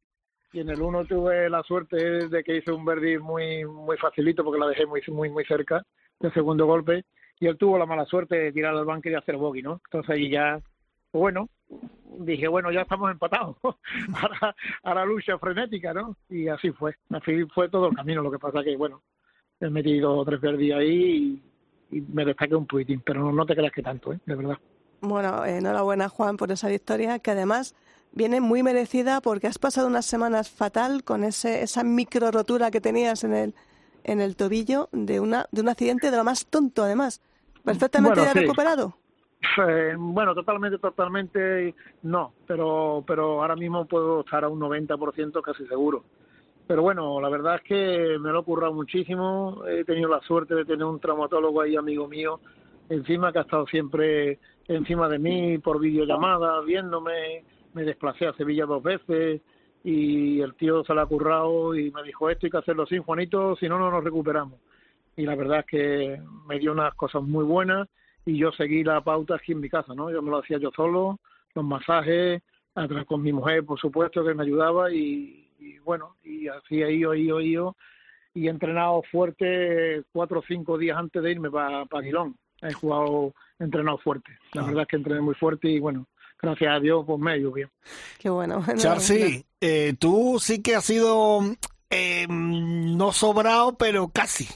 y 0.53 0.59
en 0.61 0.69
el 0.69 0.81
uno 0.81 1.05
tuve 1.05 1.49
la 1.49 1.63
suerte 1.63 2.27
de 2.27 2.43
que 2.43 2.57
hice 2.57 2.71
un 2.71 2.85
verdi 2.85 3.17
muy, 3.17 3.65
muy 3.65 3.97
facilito 3.97 4.43
porque 4.43 4.59
la 4.59 4.67
dejé 4.67 4.85
muy, 4.85 5.01
muy, 5.07 5.29
muy 5.29 5.45
cerca 5.45 5.83
del 6.19 6.33
segundo 6.33 6.65
golpe 6.65 7.03
y 7.39 7.47
él 7.47 7.57
tuvo 7.57 7.77
la 7.77 7.85
mala 7.85 8.05
suerte 8.05 8.35
de 8.35 8.51
tirar 8.51 8.75
al 8.75 8.85
banco 8.85 9.07
y 9.07 9.11
de 9.11 9.17
hacer 9.17 9.37
bogey, 9.37 9.61
¿no? 9.61 9.81
Entonces 9.85 10.09
ahí 10.09 10.29
ya, 10.29 10.59
pues 11.11 11.21
bueno, 11.21 11.49
dije, 12.19 12.47
bueno, 12.47 12.71
ya 12.71 12.81
estamos 12.81 13.11
empatados. 13.11 13.57
ahora, 14.21 14.55
ahora 14.83 15.05
lucha 15.05 15.37
frenética, 15.37 15.93
¿no? 15.93 16.15
Y 16.29 16.47
así 16.47 16.71
fue. 16.71 16.95
Así 17.11 17.45
fue 17.53 17.69
todo 17.69 17.89
el 17.89 17.95
camino. 17.95 18.23
Lo 18.23 18.31
que 18.31 18.39
pasa 18.39 18.63
que, 18.63 18.75
bueno, 18.75 19.03
he 19.59 19.69
metido 19.69 20.23
tres 20.25 20.41
verdes 20.41 20.73
ahí 20.73 21.41
y, 21.91 22.01
me 22.01 22.25
destaqué 22.25 22.55
un 22.55 22.65
poquitín, 22.65 23.01
pero 23.05 23.21
no, 23.21 23.31
no 23.31 23.45
te 23.45 23.55
creas 23.55 23.71
que 23.71 23.81
tanto, 23.81 24.11
¿eh? 24.11 24.19
De 24.25 24.35
verdad. 24.35 24.57
Bueno, 24.99 25.45
enhorabuena, 25.45 26.09
Juan, 26.09 26.37
por 26.37 26.51
esa 26.51 26.67
victoria, 26.67 27.19
que 27.19 27.31
además 27.31 27.75
viene 28.11 28.41
muy 28.41 28.63
merecida 28.63 29.21
porque 29.21 29.47
has 29.47 29.59
pasado 29.59 29.87
unas 29.87 30.05
semanas 30.05 30.49
fatal 30.49 31.03
con 31.03 31.23
ese, 31.23 31.61
esa 31.61 31.83
micro 31.83 32.31
rotura 32.31 32.71
que 32.71 32.81
tenías 32.81 33.23
en 33.23 33.33
el, 33.33 33.53
en 34.03 34.21
el 34.21 34.35
tobillo 34.35 34.89
de, 34.91 35.19
una, 35.19 35.47
de 35.51 35.61
un 35.61 35.69
accidente 35.69 36.11
de 36.11 36.17
lo 36.17 36.23
más 36.23 36.45
tonto, 36.47 36.83
además. 36.83 37.21
¿Perfectamente 37.63 38.19
Bueno, 38.19 38.33
ya 38.33 38.33
sí. 38.33 38.39
recuperado? 38.39 38.97
Eh, 39.67 39.93
bueno, 39.97 40.33
totalmente, 40.33 40.77
totalmente 40.79 41.75
no, 42.03 42.33
pero, 42.47 43.03
pero 43.05 43.41
ahora 43.41 43.55
mismo 43.55 43.85
puedo 43.85 44.21
estar 44.21 44.43
a 44.43 44.49
un 44.49 44.59
90% 44.59 45.41
casi 45.41 45.65
seguro. 45.67 46.03
Pero 46.65 46.81
bueno, 46.81 47.21
la 47.21 47.29
verdad 47.29 47.55
es 47.55 47.61
que 47.61 48.17
me 48.19 48.31
lo 48.31 48.41
he 48.41 48.43
currado 48.43 48.73
muchísimo. 48.73 49.63
He 49.67 49.85
tenido 49.85 50.09
la 50.09 50.21
suerte 50.21 50.53
de 50.53 50.65
tener 50.65 50.83
un 50.83 50.99
traumatólogo 50.99 51.61
ahí, 51.61 51.75
amigo 51.75 52.07
mío, 52.07 52.39
encima 52.89 53.31
que 53.31 53.39
ha 53.39 53.43
estado 53.43 53.65
siempre 53.67 54.39
encima 54.67 55.07
de 55.07 55.19
mí 55.19 55.57
por 55.59 55.79
videollamada, 55.79 56.59
viéndome. 56.61 57.43
Me 57.73 57.83
desplacé 57.83 58.27
a 58.27 58.33
Sevilla 58.33 58.65
dos 58.65 58.81
veces 58.83 59.41
y 59.83 60.41
el 60.41 60.55
tío 60.55 60.83
se 60.83 60.93
la 60.93 61.03
ha 61.03 61.05
currado 61.05 61.75
y 61.75 61.91
me 61.91 62.03
dijo 62.03 62.29
esto 62.29 62.45
hay 62.47 62.51
que 62.51 62.57
hacerlo 62.57 62.83
así, 62.83 62.97
Juanito, 62.97 63.55
si 63.55 63.67
no, 63.69 63.77
no 63.79 63.91
nos 63.91 64.03
recuperamos. 64.03 64.59
Y 65.15 65.23
la 65.25 65.35
verdad 65.35 65.59
es 65.59 65.65
que 65.65 66.21
me 66.47 66.59
dio 66.59 66.71
unas 66.73 66.93
cosas 66.95 67.23
muy 67.23 67.43
buenas 67.45 67.87
y 68.25 68.37
yo 68.37 68.51
seguí 68.51 68.83
la 68.83 69.01
pauta 69.01 69.35
aquí 69.35 69.51
en 69.53 69.61
mi 69.61 69.69
casa, 69.69 69.93
¿no? 69.95 70.11
Yo 70.11 70.21
me 70.21 70.29
lo 70.31 70.37
hacía 70.39 70.57
yo 70.57 70.71
solo, 70.75 71.19
los 71.55 71.65
masajes, 71.65 72.41
atrás 72.75 73.05
con 73.05 73.21
mi 73.21 73.31
mujer, 73.33 73.63
por 73.65 73.79
supuesto, 73.79 74.23
que 74.23 74.33
me 74.33 74.43
ayudaba 74.43 74.91
y, 74.91 75.49
y 75.59 75.79
bueno, 75.79 76.15
y 76.23 76.47
he 76.47 76.91
ido, 76.93 77.13
he 77.13 77.19
ido 77.19 77.75
y 78.33 78.45
he 78.47 78.49
entrenado 78.49 79.01
fuerte 79.11 80.03
cuatro 80.11 80.39
o 80.39 80.43
cinco 80.47 80.77
días 80.77 80.97
antes 80.97 81.23
de 81.23 81.31
irme 81.31 81.49
para 81.49 81.85
Aguilón. 81.89 82.35
He 82.61 82.73
jugado, 82.73 83.33
he 83.59 83.63
entrenado 83.63 83.97
fuerte. 83.99 84.31
La 84.53 84.61
Ah. 84.61 84.65
verdad 84.65 84.81
es 84.83 84.87
que 84.89 84.95
entrené 84.97 85.21
muy 85.21 85.33
fuerte 85.35 85.69
y 85.69 85.79
bueno, 85.79 86.05
gracias 86.41 86.75
a 86.75 86.79
Dios, 86.79 87.03
pues 87.05 87.19
me 87.19 87.37
bien. 87.37 87.69
Qué 88.19 88.29
bueno. 88.29 88.63
Charcy, 88.77 89.45
eh, 89.61 89.93
tú 89.99 90.37
sí 90.39 90.61
que 90.61 90.75
has 90.75 90.85
sido 90.85 91.41
eh, 91.89 92.25
no 92.29 93.11
sobrado, 93.11 93.77
pero 93.77 94.09
casi. 94.09 94.47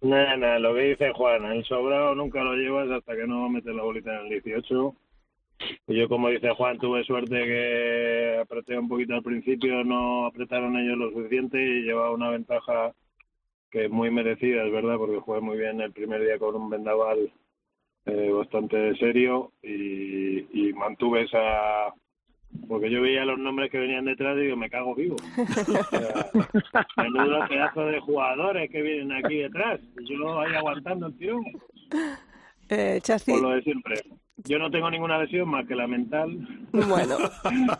Nada, 0.00 0.58
lo 0.58 0.74
que 0.74 0.80
dice 0.80 1.12
Juan, 1.12 1.44
el 1.44 1.64
sobrado 1.64 2.14
nunca 2.14 2.42
lo 2.42 2.54
llevas 2.54 2.90
hasta 2.90 3.14
que 3.14 3.26
no 3.26 3.48
metes 3.48 3.74
la 3.74 3.84
bolita 3.84 4.12
en 4.12 4.26
el 4.26 4.42
18. 4.42 4.96
Y 5.86 5.96
yo, 5.96 6.08
como 6.08 6.28
dice 6.28 6.50
Juan, 6.56 6.78
tuve 6.78 7.04
suerte 7.04 7.36
que 7.36 8.38
apreté 8.42 8.76
un 8.76 8.88
poquito 8.88 9.14
al 9.14 9.22
principio, 9.22 9.84
no 9.84 10.26
apretaron 10.26 10.76
ellos 10.76 10.98
lo 10.98 11.10
suficiente 11.12 11.56
y 11.56 11.82
llevaba 11.82 12.10
una 12.10 12.30
ventaja 12.30 12.92
que 13.70 13.84
es 13.84 13.90
muy 13.90 14.10
merecida, 14.10 14.64
es 14.64 14.72
verdad, 14.72 14.96
porque 14.98 15.20
jugué 15.20 15.40
muy 15.40 15.56
bien 15.56 15.80
el 15.80 15.92
primer 15.92 16.20
día 16.20 16.38
con 16.38 16.56
un 16.56 16.68
vendaval 16.68 17.32
eh, 18.06 18.30
bastante 18.30 18.96
serio 18.96 19.52
y, 19.62 20.68
y 20.68 20.72
mantuve 20.72 21.22
esa 21.22 21.92
porque 22.68 22.90
yo 22.90 23.02
veía 23.02 23.24
los 23.24 23.38
nombres 23.38 23.70
que 23.70 23.78
venían 23.78 24.04
detrás 24.04 24.36
y 24.36 24.42
digo, 24.42 24.56
me 24.56 24.70
cago 24.70 24.94
vivo. 24.94 25.16
menudo 26.96 27.48
pedazo 27.48 27.86
de 27.86 28.00
jugadores 28.00 28.70
que 28.70 28.82
vienen 28.82 29.12
aquí 29.12 29.38
detrás. 29.38 29.80
Y 29.98 30.04
yo 30.04 30.40
ahí 30.40 30.54
aguantando 30.54 31.06
el 31.06 31.18
tirón. 31.18 31.44
Eh, 32.68 33.00
Por 33.26 33.42
lo 33.42 33.50
de 33.50 33.62
siempre. 33.62 34.02
Yo 34.44 34.58
no 34.58 34.70
tengo 34.70 34.90
ninguna 34.90 35.18
lesión 35.18 35.48
más 35.48 35.66
que 35.66 35.74
la 35.74 35.86
mental. 35.86 36.36
Bueno, 36.72 37.16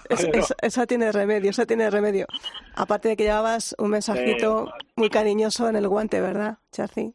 esa 0.62 0.86
tiene 0.86 1.10
remedio, 1.10 1.50
esa 1.50 1.66
tiene 1.66 1.90
remedio. 1.90 2.26
Aparte 2.74 3.08
de 3.08 3.16
que 3.16 3.24
llevabas 3.24 3.74
un 3.78 3.90
mensajito 3.90 4.72
muy 4.96 5.08
cariñoso 5.08 5.68
en 5.68 5.76
el 5.76 5.88
guante, 5.88 6.20
¿verdad, 6.20 6.58
Chazi? 6.70 7.14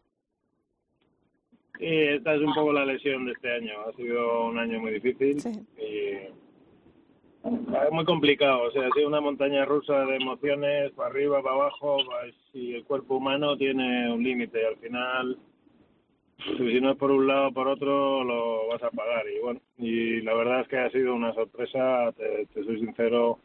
Sí, 1.78 1.86
esta 1.86 2.36
es 2.36 2.42
un 2.42 2.54
poco 2.54 2.74
la 2.74 2.86
lesión 2.86 3.26
de 3.26 3.34
este 3.34 3.52
año. 3.54 3.74
Ha 3.88 3.94
sido 3.94 4.48
un 4.48 4.58
año 4.58 4.80
muy 4.80 5.00
difícil 5.00 5.38
y 5.78 6.34
muy 7.92 8.06
complicado, 8.06 8.64
o 8.64 8.72
sea, 8.72 8.88
ha 8.88 8.92
sido 8.92 9.08
una 9.08 9.22
montaña 9.22 9.66
rusa 9.66 10.06
de 10.06 10.18
emociones, 10.18 10.92
para 10.94 11.10
arriba, 11.10 11.42
para 11.42 11.56
abajo, 11.56 11.98
y 12.54 12.74
el 12.74 12.84
cuerpo 12.84 13.18
humano 13.18 13.56
tiene 13.58 14.12
un 14.12 14.24
límite, 14.24 14.66
al 14.66 14.78
final, 14.78 15.38
si 16.58 16.82
no 16.82 16.92
es 16.92 16.98
por 16.98 17.12
un 17.12 17.28
lado 17.28 17.48
o 17.48 17.54
por 17.54 17.68
otro, 17.68 18.24
lo 18.24 18.68
vas 18.68 18.84
a 18.84 18.92
pagar. 18.92 19.26
Y 19.30 19.40
bueno, 19.40 19.62
y 19.78 20.22
la 20.22 20.34
verdad 20.34 20.62
es 20.62 20.68
que 20.68 20.78
ha 20.78 20.92
sido 20.92 21.16
una 21.16 21.34
sorpresa, 21.34 22.12
te, 22.14 22.48
soy 22.54 22.80
sincero, 22.80 23.40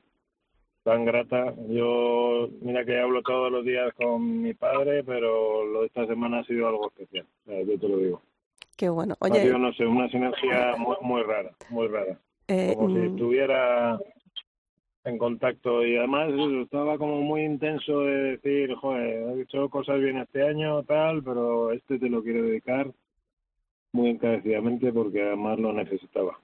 tan 0.82 1.04
grata. 1.04 1.54
Yo, 1.68 2.48
mira 2.60 2.84
que 2.84 2.98
hablo 2.98 3.22
todos 3.22 3.50
los 3.50 3.64
días 3.64 3.92
con 3.94 4.42
mi 4.42 4.54
padre, 4.54 5.04
pero 5.04 5.64
lo 5.64 5.80
de 5.80 5.86
esta 5.86 6.06
semana 6.06 6.40
ha 6.40 6.44
sido 6.44 6.68
algo 6.68 6.88
especial, 6.88 7.26
yo 7.46 7.78
te 7.78 7.88
lo 7.88 7.96
digo. 7.98 8.22
Qué 8.76 8.88
bueno. 8.88 9.14
Oye, 9.20 9.40
ha 9.40 9.42
sido, 9.42 9.58
no 9.58 9.72
sé, 9.74 9.86
una 9.86 10.08
sinergia 10.08 10.74
muy, 10.76 10.96
muy 11.02 11.22
rara, 11.22 11.52
muy 11.70 11.86
rara. 11.88 12.18
Eh, 12.48 12.74
como 12.76 12.88
si 12.88 13.00
mm. 13.00 13.14
estuviera 13.14 13.98
en 15.04 15.18
contacto 15.18 15.84
y 15.84 15.96
además 15.96 16.30
estaba 16.62 16.98
como 16.98 17.20
muy 17.20 17.42
intenso 17.42 18.00
de 18.00 18.36
decir, 18.36 18.74
joder, 18.74 19.38
he 19.38 19.42
hecho 19.42 19.68
cosas 19.68 20.00
bien 20.00 20.18
este 20.18 20.46
año, 20.46 20.82
tal, 20.84 21.22
pero 21.22 21.72
este 21.72 21.98
te 21.98 22.08
lo 22.08 22.22
quiero 22.22 22.42
dedicar 22.42 22.90
muy 23.92 24.10
encarecidamente 24.10 24.92
porque 24.92 25.22
además 25.22 25.58
lo 25.58 25.72
necesitaba 25.72 26.38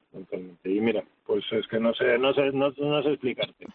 Y 0.65 0.81
mira, 0.81 1.03
pues 1.27 1.45
es 1.53 1.67
que 1.69 1.81
no 1.81 1.95
sé, 1.95 2.19
no 2.19 2.33
sé, 2.35 2.53
no, 2.53 2.73
sé 2.73 3.11
explicarte. 3.11 3.67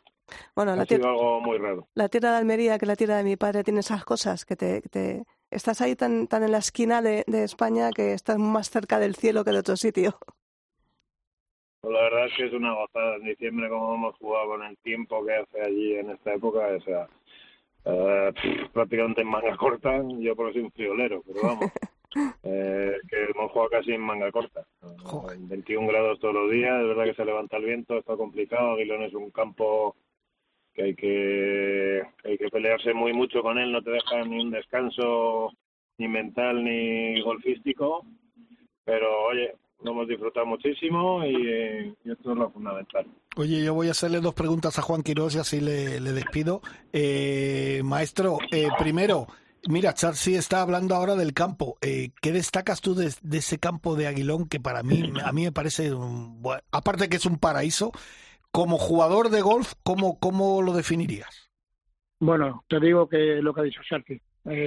Bueno, 0.55 0.71
ha 0.73 0.75
la 0.75 0.85
sido 0.85 1.07
algo 1.07 1.41
muy 1.41 1.57
raro. 1.57 1.87
La 1.93 2.09
tierra 2.09 2.31
de 2.31 2.37
Almería, 2.37 2.77
que 2.77 2.85
la 2.85 2.95
tierra 2.95 3.17
de 3.17 3.23
mi 3.23 3.35
padre, 3.35 3.63
tiene 3.63 3.79
esas 3.79 4.05
cosas 4.05 4.45
que 4.45 4.55
te, 4.55 4.81
te... 4.81 5.23
estás 5.51 5.81
ahí 5.81 5.95
tan, 5.95 6.27
tan 6.27 6.43
en 6.43 6.51
la 6.51 6.59
esquina 6.59 7.01
de, 7.01 7.23
de 7.27 7.43
España 7.43 7.89
que 7.91 8.13
estás 8.13 8.37
más 8.37 8.69
cerca 8.69 8.99
del 8.99 9.15
cielo 9.15 9.43
que 9.43 9.51
de 9.51 9.59
otro 9.59 9.75
sitio. 9.75 10.17
Pues 11.81 11.93
la 11.93 12.01
verdad 12.03 12.27
es 12.27 12.33
que 12.37 12.45
es 12.45 12.53
una 12.53 12.73
gozada. 12.73 13.15
En 13.17 13.23
diciembre 13.23 13.69
como 13.69 13.95
hemos 13.95 14.15
jugado 14.15 14.47
con 14.47 14.63
el 14.63 14.77
tiempo 14.77 15.25
que 15.25 15.35
hace 15.35 15.61
allí 15.61 15.95
en 15.95 16.11
esta 16.11 16.33
época, 16.33 16.59
o 16.77 16.81
sea, 16.81 17.09
eh, 17.85 18.33
prácticamente 18.71 19.21
en 19.21 19.27
manga 19.27 19.57
corta, 19.57 20.01
yo 20.19 20.35
por 20.35 20.53
soy 20.53 20.61
un 20.61 20.71
friolero, 20.71 21.21
pero 21.27 21.41
vamos, 21.43 21.71
eh, 22.43 22.95
que 23.09 23.23
hemos 23.25 23.51
jugado 23.51 23.69
casi 23.69 23.91
en 23.91 24.01
manga 24.01 24.31
corta, 24.31 24.65
21 25.37 25.87
grados 25.87 26.19
todos 26.19 26.33
los 26.33 26.51
días, 26.51 26.79
es 26.79 26.87
verdad 26.87 27.03
que 27.03 27.15
se 27.15 27.25
levanta 27.25 27.57
el 27.57 27.65
viento, 27.65 27.97
está 27.97 28.15
complicado, 28.15 28.71
Aguilón 28.71 29.03
es 29.03 29.13
un 29.13 29.31
campo 29.31 29.97
que 30.73 30.83
hay 30.83 30.95
que, 30.95 32.01
hay 32.23 32.37
que 32.37 32.49
pelearse 32.49 32.93
muy 32.93 33.13
mucho 33.13 33.41
con 33.41 33.57
él, 33.57 33.71
no 33.71 33.81
te 33.81 33.91
deja 33.91 34.23
ni 34.23 34.39
un 34.41 34.51
descanso 34.51 35.51
ni 35.97 36.07
mental 36.07 36.63
ni 36.63 37.21
golfístico, 37.21 38.05
pero 38.83 39.25
oye, 39.25 39.55
lo 39.83 39.91
hemos 39.91 40.07
disfrutado 40.07 40.45
muchísimo 40.45 41.25
y, 41.25 41.93
esto 42.05 42.31
es 42.31 42.37
lo 42.37 42.49
fundamental. 42.49 43.05
Oye, 43.35 43.63
yo 43.63 43.73
voy 43.73 43.87
a 43.89 43.91
hacerle 43.91 44.19
dos 44.19 44.33
preguntas 44.33 44.79
a 44.79 44.81
Juan 44.81 45.03
Quiroz 45.03 45.35
y 45.35 45.39
así 45.39 45.59
le, 45.59 45.99
despido. 45.99 46.61
Eh, 46.91 47.81
maestro, 47.83 48.37
eh, 48.51 48.67
primero, 48.79 49.27
mira, 49.67 49.93
Charsi 49.93 50.35
está 50.35 50.61
hablando 50.61 50.95
ahora 50.95 51.15
del 51.15 51.33
campo. 51.33 51.77
Eh, 51.81 52.11
¿Qué 52.21 52.31
destacas 52.31 52.81
tú 52.81 52.95
de, 52.95 53.11
ese 53.31 53.59
campo 53.59 53.95
de 53.95 54.07
Aguilón 54.07 54.47
que 54.47 54.59
para 54.59 54.83
mí, 54.83 55.11
a 55.23 55.31
mí 55.31 55.43
me 55.43 55.51
parece, 55.51 55.91
aparte 56.71 57.09
que 57.09 57.17
es 57.17 57.25
un 57.25 57.37
paraíso, 57.37 57.91
como 58.53 58.77
jugador 58.77 59.29
de 59.29 59.41
golf, 59.41 59.73
¿cómo, 59.83 60.19
cómo 60.19 60.61
lo 60.61 60.73
definirías? 60.73 61.49
Bueno, 62.19 62.63
te 62.69 62.79
digo 62.79 63.09
que 63.09 63.41
lo 63.41 63.51
que 63.51 63.61
ha 63.61 63.63
dicho 63.63 63.81
Charsi, 63.83 64.21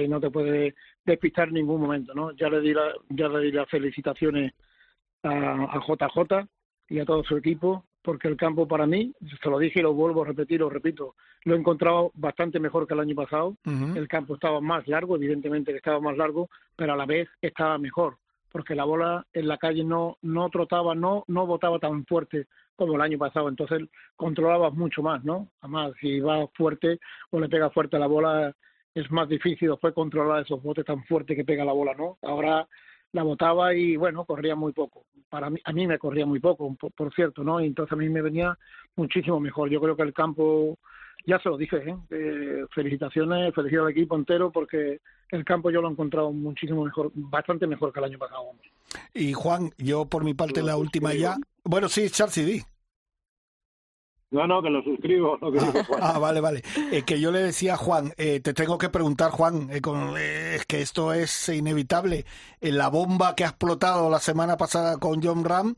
no 0.09 0.19
te 0.19 0.29
puede 0.29 0.75
despistar 1.05 1.47
en 1.47 1.55
ningún 1.55 1.81
momento, 1.81 2.13
¿no? 2.13 2.31
Ya 2.31 2.49
le 2.49 2.59
di, 2.59 2.73
ya 3.09 3.29
le 3.29 3.39
di 3.39 3.51
las 3.51 3.69
felicitaciones 3.69 4.51
a, 5.23 5.79
JJ 5.79 6.47
y 6.89 6.99
a 6.99 7.05
todo 7.05 7.23
su 7.23 7.37
equipo, 7.37 7.85
porque 8.01 8.27
el 8.27 8.35
campo 8.35 8.67
para 8.67 8.85
mí, 8.85 9.13
se 9.41 9.49
lo 9.49 9.57
dije 9.57 9.79
y 9.79 9.83
lo 9.83 9.93
vuelvo 9.93 10.23
a 10.23 10.27
repetir, 10.27 10.59
lo 10.59 10.69
repito, 10.69 11.15
lo 11.45 11.55
he 11.55 11.57
encontrado 11.57 12.11
bastante 12.13 12.59
mejor 12.59 12.87
que 12.87 12.93
el 12.93 12.99
año 12.99 13.15
pasado. 13.15 13.55
El 13.65 14.07
campo 14.09 14.35
estaba 14.35 14.59
más 14.59 14.85
largo, 14.87 15.15
evidentemente 15.15 15.71
que 15.71 15.77
estaba 15.77 16.01
más 16.01 16.17
largo, 16.17 16.49
pero 16.75 16.93
a 16.93 16.97
la 16.97 17.05
vez 17.05 17.29
estaba 17.41 17.77
mejor, 17.77 18.17
porque 18.51 18.75
la 18.75 18.83
bola 18.83 19.25
en 19.31 19.47
la 19.47 19.57
calle 19.57 19.85
no, 19.85 20.17
no 20.21 20.49
trotaba, 20.49 20.93
no, 20.93 21.23
no 21.27 21.47
botaba 21.47 21.79
tan 21.79 22.05
fuerte 22.05 22.47
como 22.77 22.95
el 22.95 23.01
año 23.01 23.17
pasado, 23.17 23.49
entonces 23.49 23.81
controlabas 24.15 24.73
mucho 24.73 25.01
más, 25.01 25.23
¿no? 25.25 25.49
Además, 25.61 25.91
si 25.99 26.19
va 26.21 26.47
fuerte 26.55 26.99
o 27.31 27.39
le 27.39 27.49
pega 27.49 27.69
fuerte 27.71 27.97
a 27.97 27.99
la 27.99 28.07
bola, 28.07 28.55
es 28.93 29.11
más 29.11 29.27
difícil 29.27 29.69
después 29.69 29.93
controlar 29.93 30.43
esos 30.43 30.61
botes 30.61 30.85
tan 30.85 31.03
fuertes 31.03 31.35
que 31.35 31.43
pega 31.43 31.65
la 31.65 31.73
bola, 31.73 31.93
¿no? 31.93 32.17
Ahora 32.21 32.67
la 33.11 33.23
botaba 33.23 33.73
y 33.73 33.95
bueno, 33.95 34.25
corría 34.25 34.55
muy 34.55 34.73
poco. 34.73 35.05
Para 35.29 35.49
mí, 35.49 35.59
a 35.63 35.73
mí 35.73 35.87
me 35.87 35.97
corría 35.97 36.25
muy 36.25 36.39
poco, 36.39 36.73
por, 36.75 37.13
cierto, 37.13 37.43
¿no? 37.43 37.59
Y 37.59 37.65
entonces 37.65 37.93
a 37.93 37.95
mí 37.95 38.07
me 38.09 38.21
venía 38.21 38.57
muchísimo 38.95 39.39
mejor. 39.39 39.69
Yo 39.69 39.81
creo 39.81 39.95
que 39.95 40.03
el 40.03 40.13
campo, 40.13 40.77
ya 41.25 41.39
se 41.39 41.49
lo 41.49 41.57
dije, 41.57 41.77
¿eh? 41.77 41.97
eh 42.11 42.65
felicitaciones, 42.73 43.53
felicito 43.53 43.83
al 43.83 43.91
equipo 43.91 44.15
entero 44.15 44.51
porque 44.51 44.99
el 45.29 45.43
campo 45.43 45.69
yo 45.71 45.81
lo 45.81 45.89
he 45.89 45.91
encontrado 45.91 46.31
muchísimo 46.31 46.85
mejor, 46.85 47.11
bastante 47.13 47.67
mejor 47.67 47.91
que 47.91 47.99
el 47.99 48.05
año 48.05 48.17
pasado. 48.17 48.43
Y 49.13 49.33
Juan, 49.33 49.71
yo 49.77 50.05
por 50.05 50.23
mi 50.23 50.33
parte 50.33 50.61
la 50.61 50.77
última 50.77 51.13
ya. 51.13 51.35
Bueno, 51.63 51.89
sí, 51.89 52.09
Charles, 52.09 52.45
di. 52.45 52.61
No, 54.29 54.45
no, 54.45 54.61
que 54.61 54.69
lo 54.69 54.83
suscribo. 54.83 55.37
ah, 56.01 56.19
vale, 56.19 56.41
vale. 56.41 56.61
Eh, 56.91 57.03
que 57.03 57.19
yo 57.19 57.31
le 57.31 57.39
decía 57.39 57.75
a 57.75 57.77
Juan, 57.77 58.13
eh, 58.17 58.41
te 58.41 58.53
tengo 58.53 58.77
que 58.77 58.89
preguntar, 58.89 59.31
Juan, 59.31 59.69
eh, 59.71 59.79
eh, 60.17 60.55
es 60.55 60.65
que 60.65 60.81
esto 60.81 61.13
es 61.13 61.49
inevitable. 61.49 62.25
la 62.59 62.89
bomba 62.89 63.35
que 63.35 63.45
ha 63.45 63.49
explotado 63.49 64.09
la 64.09 64.19
semana 64.19 64.57
pasada 64.57 64.97
con 64.97 65.21
John 65.23 65.45
Ram, 65.45 65.75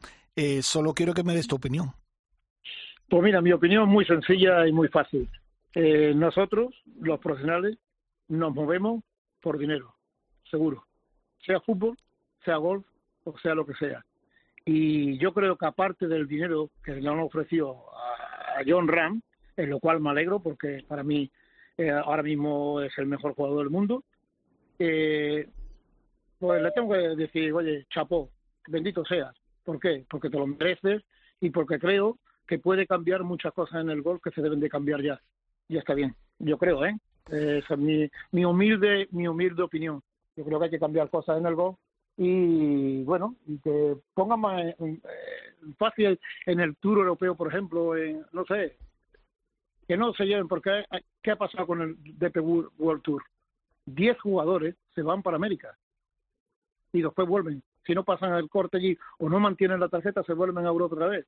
solo 0.61 0.93
quiero 0.93 1.13
que 1.13 1.23
me 1.23 1.35
des 1.35 1.47
tu 1.47 1.57
opinión. 1.57 1.93
Pues 3.09 3.23
mira, 3.23 3.41
mi 3.41 3.51
opinión 3.51 3.83
es 3.83 3.89
muy 3.89 4.05
sencilla 4.05 4.67
y 4.67 4.71
muy 4.71 4.87
fácil. 4.87 5.29
nosotros, 6.15 6.73
los 6.99 7.19
profesionales, 7.19 7.77
nos 8.27 8.53
movemos 8.53 9.03
por 9.41 9.57
dinero, 9.57 9.95
seguro. 10.49 10.85
Sea 11.45 11.59
fútbol, 11.61 11.97
sea 12.43 12.57
golf 12.57 12.85
o 13.23 13.37
sea 13.39 13.55
lo 13.55 13.65
que 13.65 13.73
sea. 13.75 14.05
Y 14.65 15.17
yo 15.17 15.33
creo 15.33 15.57
que 15.57 15.65
aparte 15.65 16.07
del 16.07 16.27
dinero 16.27 16.69
que 16.83 16.95
le 16.95 17.09
han 17.09 17.19
ofrecido 17.19 17.85
John 18.67 18.87
Ram, 18.87 19.21
en 19.57 19.69
lo 19.69 19.79
cual 19.79 19.99
me 19.99 20.09
alegro 20.09 20.39
porque 20.39 20.83
para 20.87 21.03
mí 21.03 21.29
eh, 21.77 21.89
ahora 21.89 22.23
mismo 22.23 22.81
es 22.81 22.95
el 22.97 23.05
mejor 23.05 23.33
jugador 23.33 23.59
del 23.59 23.69
mundo. 23.69 24.03
Eh, 24.77 25.47
pues 26.37 26.61
le 26.61 26.71
tengo 26.71 26.93
que 26.93 26.99
decir, 27.15 27.53
oye, 27.53 27.85
chapó, 27.89 28.29
bendito 28.67 29.03
seas. 29.05 29.35
¿Por 29.63 29.79
qué? 29.79 30.05
Porque 30.09 30.29
te 30.29 30.37
lo 30.37 30.47
mereces 30.47 31.03
y 31.41 31.49
porque 31.49 31.79
creo 31.79 32.17
que 32.49 32.57
puede 32.57 32.87
cambiar 32.87 33.23
muchas 33.23 33.53
cosas 33.53 33.81
en 33.81 33.91
el 33.91 34.01
golf 34.01 34.23
que 34.23 34.31
se 34.31 34.41
deben 34.41 34.59
de 34.59 34.71
cambiar 34.71 35.03
ya. 35.03 35.21
Ya 35.67 35.79
está 35.79 35.93
bien, 35.93 36.15
yo 36.39 36.57
creo, 36.57 36.83
¿eh? 36.83 36.97
Esa 37.27 37.75
es 37.75 37.79
mi, 37.79 38.09
mi, 38.31 38.43
humilde, 38.43 39.07
mi 39.11 39.27
humilde 39.27 39.61
opinión. 39.61 40.01
Yo 40.35 40.43
creo 40.43 40.57
que 40.57 40.65
hay 40.65 40.71
que 40.71 40.79
cambiar 40.79 41.11
cosas 41.11 41.37
en 41.37 41.45
el 41.45 41.53
golf 41.53 41.77
y 42.17 43.03
bueno, 43.03 43.35
y 43.45 43.59
que 43.59 43.97
pongan 44.15 44.39
más 44.41 44.63
eh, 44.65 44.99
fácil 45.77 46.19
en 46.47 46.59
el 46.59 46.75
Tour 46.77 46.97
Europeo, 46.97 47.35
por 47.35 47.49
ejemplo, 47.49 47.93
no 48.31 48.45
sé, 48.45 48.77
que 49.87 49.95
no 49.95 50.11
se 50.13 50.25
lleven, 50.25 50.47
porque 50.47 50.85
¿qué 51.21 51.31
ha 51.31 51.35
pasado 51.35 51.67
con 51.67 51.83
el 51.83 51.97
DP 52.17 52.37
World 52.79 53.03
Tour? 53.03 53.23
Diez 53.85 54.19
jugadores 54.21 54.75
se 54.95 55.03
van 55.03 55.21
para 55.21 55.37
América 55.37 55.77
y 56.93 57.03
después 57.03 57.27
vuelven. 57.27 57.61
Si 57.85 57.93
no 57.93 58.03
pasan 58.03 58.33
el 58.33 58.49
corte 58.49 58.77
allí 58.77 58.97
o 59.19 59.29
no 59.29 59.39
mantienen 59.39 59.79
la 59.79 59.87
tarjeta, 59.87 60.23
se 60.23 60.33
vuelven 60.33 60.65
a 60.65 60.69
Europa 60.69 60.95
otra 60.95 61.07
vez 61.07 61.27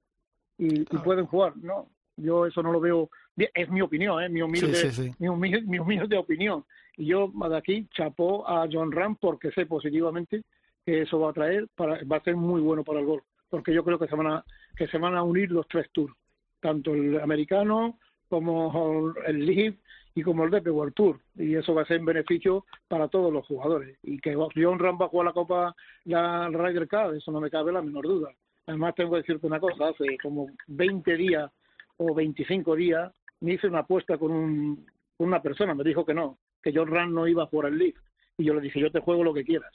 y, 0.62 0.84
pueden 1.04 1.26
jugar. 1.26 1.58
No, 1.58 1.90
Yo 2.18 2.46
eso 2.46 2.62
no 2.62 2.72
lo 2.72 2.80
veo, 2.80 3.10
es 3.36 3.70
mi 3.70 3.82
opinión, 3.82 4.22
¿eh? 4.22 4.30
mi, 4.30 4.42
humilde, 4.42 4.76
Sí, 4.76 4.92
sí, 4.92 5.04
sí. 5.04 5.16
Mi, 5.20 5.28
humilde, 5.28 5.62
mi 5.62 5.80
humilde 5.80 6.18
opinión. 6.18 6.64
Y 6.98 7.08
yo 7.08 7.32
de 7.34 7.58
aquí 7.58 7.88
chapó 7.96 8.48
a 8.48 8.68
John 8.72 8.92
Ram 8.92 9.16
porque 9.16 9.52
sé 9.52 9.66
positivamente 9.66 10.44
que 10.86 11.02
eso 11.02 11.20
va 11.20 11.32
a 11.32 11.34
traer, 11.34 11.68
para, 11.76 12.04
va 12.04 12.18
a 12.18 12.24
ser 12.24 12.36
muy 12.36 12.62
bueno 12.62 12.84
para 12.84 13.00
el 13.00 13.06
gol, 13.06 13.24
porque 13.50 13.74
yo 13.74 13.84
creo 13.84 13.98
que 13.98 14.08
se 14.08 14.16
van 14.16 14.28
a, 14.28 14.46
que 14.76 14.88
se 14.88 14.98
van 14.98 15.16
a 15.16 15.24
unir 15.24 15.52
los 15.52 15.68
tres 15.68 15.88
tours, 15.92 16.14
tanto 16.60 16.94
el 16.94 17.20
americano 17.20 17.98
como 18.30 19.14
el 19.26 19.46
League 19.46 19.80
y 20.16 20.24
como 20.24 20.44
el 20.44 20.52
DP 20.52 20.68
World 20.68 20.94
Tour 20.94 21.20
y 21.36 21.56
eso 21.56 21.74
va 21.74 21.84
a 21.84 21.86
ser 21.86 21.98
en 21.98 22.06
beneficio 22.06 22.66
para 22.88 23.08
todos 23.08 23.32
los 23.32 23.46
jugadores 23.46 23.98
y 24.04 24.20
que 24.20 24.36
John 24.36 24.80
Ram 24.80 24.98
va 25.00 25.06
a 25.06 25.10
jugar 25.10 25.28
la 25.28 25.34
Copa 25.34 25.76
la 26.06 26.50
Ryder 26.50 26.88
Cup 26.88 27.14
eso 27.16 27.32
no 27.32 27.40
me 27.40 27.50
cabe 27.50 27.72
la 27.72 27.82
menor 27.82 28.06
duda 28.06 28.34
además 28.72 28.96
tengo 28.96 29.12
que 29.12 29.18
decirte 29.18 29.48
una 29.48 29.60
cosa 29.60 29.90
hace 29.90 30.18
como 30.22 30.48
20 30.68 31.16
días 31.16 31.52
o 31.98 32.14
25 32.14 32.76
días 32.76 33.12
me 33.42 33.54
hice 33.54 33.68
una 33.68 33.80
apuesta 33.80 34.18
con, 34.18 34.32
un, 34.32 34.86
con 35.18 35.28
una 35.28 35.42
persona 35.42 35.74
me 35.74 35.84
dijo 35.84 36.06
que 36.06 36.14
no 36.14 36.38
que 36.62 36.74
John 36.74 36.88
Ram 36.88 37.14
no 37.14 37.28
iba 37.28 37.44
a 37.44 37.48
jugar 37.48 37.72
el 37.72 37.78
League 37.78 37.98
y 38.38 38.46
yo 38.46 38.54
le 38.54 38.62
dije 38.62 38.80
yo 38.80 38.92
te 38.92 39.00
juego 39.00 39.24
lo 39.24 39.34
que 39.34 39.44
quieras 39.44 39.74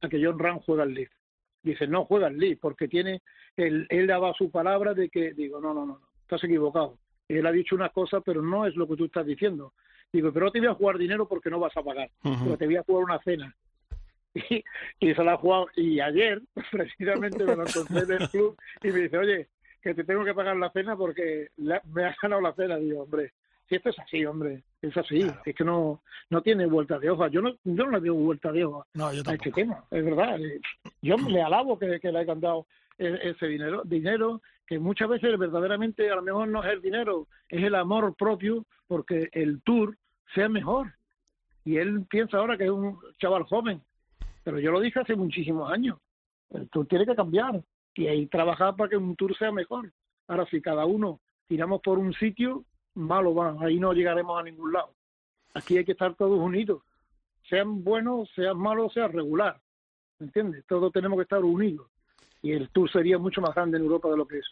a 0.00 0.08
que 0.08 0.24
John 0.24 0.38
Ram 0.38 0.60
juega 0.60 0.84
el 0.84 0.94
League 0.94 1.12
dice 1.62 1.86
no 1.86 2.04
juega 2.04 2.28
el 2.28 2.38
League 2.38 2.58
porque 2.60 2.88
tiene 2.88 3.22
él, 3.56 3.86
él 3.90 4.06
daba 4.06 4.32
su 4.34 4.50
palabra 4.50 4.94
de 4.94 5.08
que 5.08 5.32
digo 5.32 5.60
no 5.60 5.74
no 5.74 5.86
no, 5.86 5.98
no 5.98 6.08
estás 6.22 6.44
equivocado 6.44 6.98
él 7.38 7.46
ha 7.46 7.52
dicho 7.52 7.74
una 7.74 7.88
cosa, 7.90 8.20
pero 8.20 8.42
no 8.42 8.66
es 8.66 8.74
lo 8.76 8.86
que 8.86 8.96
tú 8.96 9.04
estás 9.06 9.26
diciendo. 9.26 9.72
Digo, 10.12 10.32
pero 10.32 10.46
no 10.46 10.52
te 10.52 10.60
voy 10.60 10.68
a 10.68 10.74
jugar 10.74 10.98
dinero 10.98 11.26
porque 11.26 11.50
no 11.50 11.58
vas 11.58 11.76
a 11.76 11.82
pagar, 11.82 12.10
pero 12.22 12.56
te 12.56 12.66
voy 12.66 12.76
a 12.76 12.82
jugar 12.82 13.04
una 13.04 13.18
cena. 13.20 13.54
Y, 14.34 14.64
y 15.00 15.14
se 15.14 15.22
la 15.24 15.34
ha 15.34 15.36
jugado. 15.36 15.66
Y 15.76 16.00
ayer, 16.00 16.40
precisamente, 16.70 17.44
me 17.44 17.56
lo 17.56 17.66
encontré 17.66 18.00
en 18.00 18.12
el 18.22 18.28
club 18.30 18.56
y 18.82 18.88
me 18.88 19.00
dice, 19.00 19.18
oye, 19.18 19.48
que 19.82 19.94
te 19.94 20.04
tengo 20.04 20.24
que 20.24 20.32
pagar 20.34 20.56
la 20.56 20.70
cena 20.70 20.96
porque 20.96 21.48
la- 21.56 21.82
me 21.92 22.04
has 22.06 22.16
ganado 22.20 22.40
la 22.40 22.54
cena. 22.54 22.76
Digo, 22.76 23.02
hombre, 23.02 23.32
si 23.68 23.74
esto 23.76 23.90
es 23.90 23.98
así, 23.98 24.24
hombre, 24.24 24.62
es 24.80 24.96
así. 24.96 25.30
Es 25.44 25.54
que 25.54 25.64
no 25.64 26.00
no 26.30 26.40
tiene 26.42 26.64
vuelta 26.66 26.98
de 26.98 27.10
hoja. 27.10 27.28
Yo 27.28 27.42
no, 27.42 27.50
yo 27.64 27.84
no 27.84 27.90
le 27.90 28.00
digo 28.00 28.14
vuelta 28.14 28.50
de 28.52 28.64
hoja 28.64 28.86
No, 28.94 29.12
yo 29.12 29.22
a 29.26 29.34
este 29.34 29.52
tema, 29.52 29.84
es 29.90 30.02
verdad. 30.04 30.38
Yo 31.02 31.16
le 31.16 31.42
alabo 31.42 31.78
que, 31.78 32.00
que 32.00 32.10
le 32.10 32.20
hayan 32.20 32.40
dado 32.40 32.66
e- 32.98 33.18
ese 33.22 33.46
dinero, 33.48 33.82
dinero 33.84 34.40
que 34.66 34.78
muchas 34.78 35.08
veces 35.10 35.38
verdaderamente 35.38 36.10
a 36.10 36.14
lo 36.16 36.22
mejor 36.22 36.48
no 36.48 36.64
es 36.64 36.72
el 36.72 36.80
dinero, 36.80 37.26
es 37.50 37.62
el 37.62 37.74
amor 37.74 38.14
propio 38.16 38.64
porque 38.86 39.28
el 39.32 39.60
tour 39.62 39.94
sea 40.34 40.48
mejor. 40.48 40.92
Y 41.64 41.76
él 41.76 42.06
piensa 42.08 42.38
ahora 42.38 42.56
que 42.56 42.64
es 42.64 42.70
un 42.70 42.98
chaval 43.18 43.42
joven, 43.44 43.82
pero 44.42 44.58
yo 44.58 44.70
lo 44.70 44.80
dije 44.80 45.00
hace 45.00 45.16
muchísimos 45.16 45.70
años. 45.70 45.98
El 46.50 46.68
tour 46.68 46.86
tiene 46.86 47.06
que 47.06 47.14
cambiar 47.14 47.62
y 47.94 48.06
ahí 48.06 48.26
trabajar 48.26 48.76
para 48.76 48.90
que 48.90 48.96
un 48.96 49.16
tour 49.16 49.36
sea 49.36 49.52
mejor. 49.52 49.92
Ahora, 50.28 50.46
si 50.50 50.60
cada 50.60 50.84
uno 50.84 51.20
tiramos 51.48 51.80
por 51.80 51.98
un 51.98 52.12
sitio, 52.14 52.64
malo 52.94 53.34
va, 53.34 53.56
ahí 53.60 53.78
no 53.78 53.92
llegaremos 53.92 54.38
a 54.38 54.42
ningún 54.42 54.72
lado. 54.72 54.94
Aquí 55.54 55.76
hay 55.76 55.84
que 55.84 55.92
estar 55.92 56.14
todos 56.14 56.38
unidos, 56.38 56.82
sean 57.48 57.84
buenos, 57.84 58.30
sean 58.34 58.58
malos, 58.58 58.92
sean 58.92 59.12
regular. 59.12 59.60
¿Me 60.18 60.26
entiendes? 60.26 60.64
Todos 60.66 60.92
tenemos 60.92 61.18
que 61.18 61.24
estar 61.24 61.44
unidos. 61.44 61.88
Y 62.42 62.52
el 62.52 62.70
tour 62.70 62.90
sería 62.90 63.18
mucho 63.18 63.40
más 63.40 63.54
grande 63.54 63.76
en 63.76 63.84
Europa 63.84 64.08
de 64.08 64.16
lo 64.16 64.26
que 64.26 64.38
es. 64.38 64.46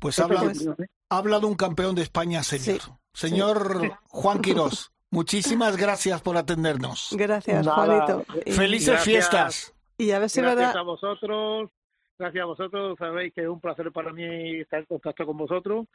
Pues 0.00 0.18
habla, 0.18 0.42
mi 0.42 0.48
opinión, 0.48 0.76
¿eh? 0.80 0.86
habla 1.08 1.40
de 1.40 1.46
un 1.46 1.54
campeón 1.54 1.94
de 1.94 2.02
España, 2.02 2.42
señor. 2.42 2.80
Sí. 2.80 2.90
Señor 3.14 3.98
Juan 4.08 4.40
Quirós, 4.40 4.90
muchísimas 5.12 5.76
gracias 5.76 6.20
por 6.22 6.36
atendernos. 6.36 7.14
Gracias, 7.16 7.64
Nada, 7.64 8.04
Juanito. 8.04 8.24
Felices 8.46 8.88
Gracias. 8.88 9.04
fiestas. 9.04 9.74
y 9.98 10.10
a 10.10 10.18
ver 10.18 10.28
si 10.28 10.40
Gracias 10.40 10.58
verdad. 10.58 10.76
a 10.80 10.82
vosotros. 10.82 11.70
Gracias 12.18 12.42
a 12.42 12.46
vosotros. 12.46 12.98
Sabéis 12.98 13.32
que 13.32 13.42
es 13.42 13.48
un 13.48 13.60
placer 13.60 13.90
para 13.92 14.12
mí 14.12 14.60
estar 14.60 14.80
en 14.80 14.86
contacto 14.86 15.24
con 15.26 15.36
vosotros. 15.36 15.86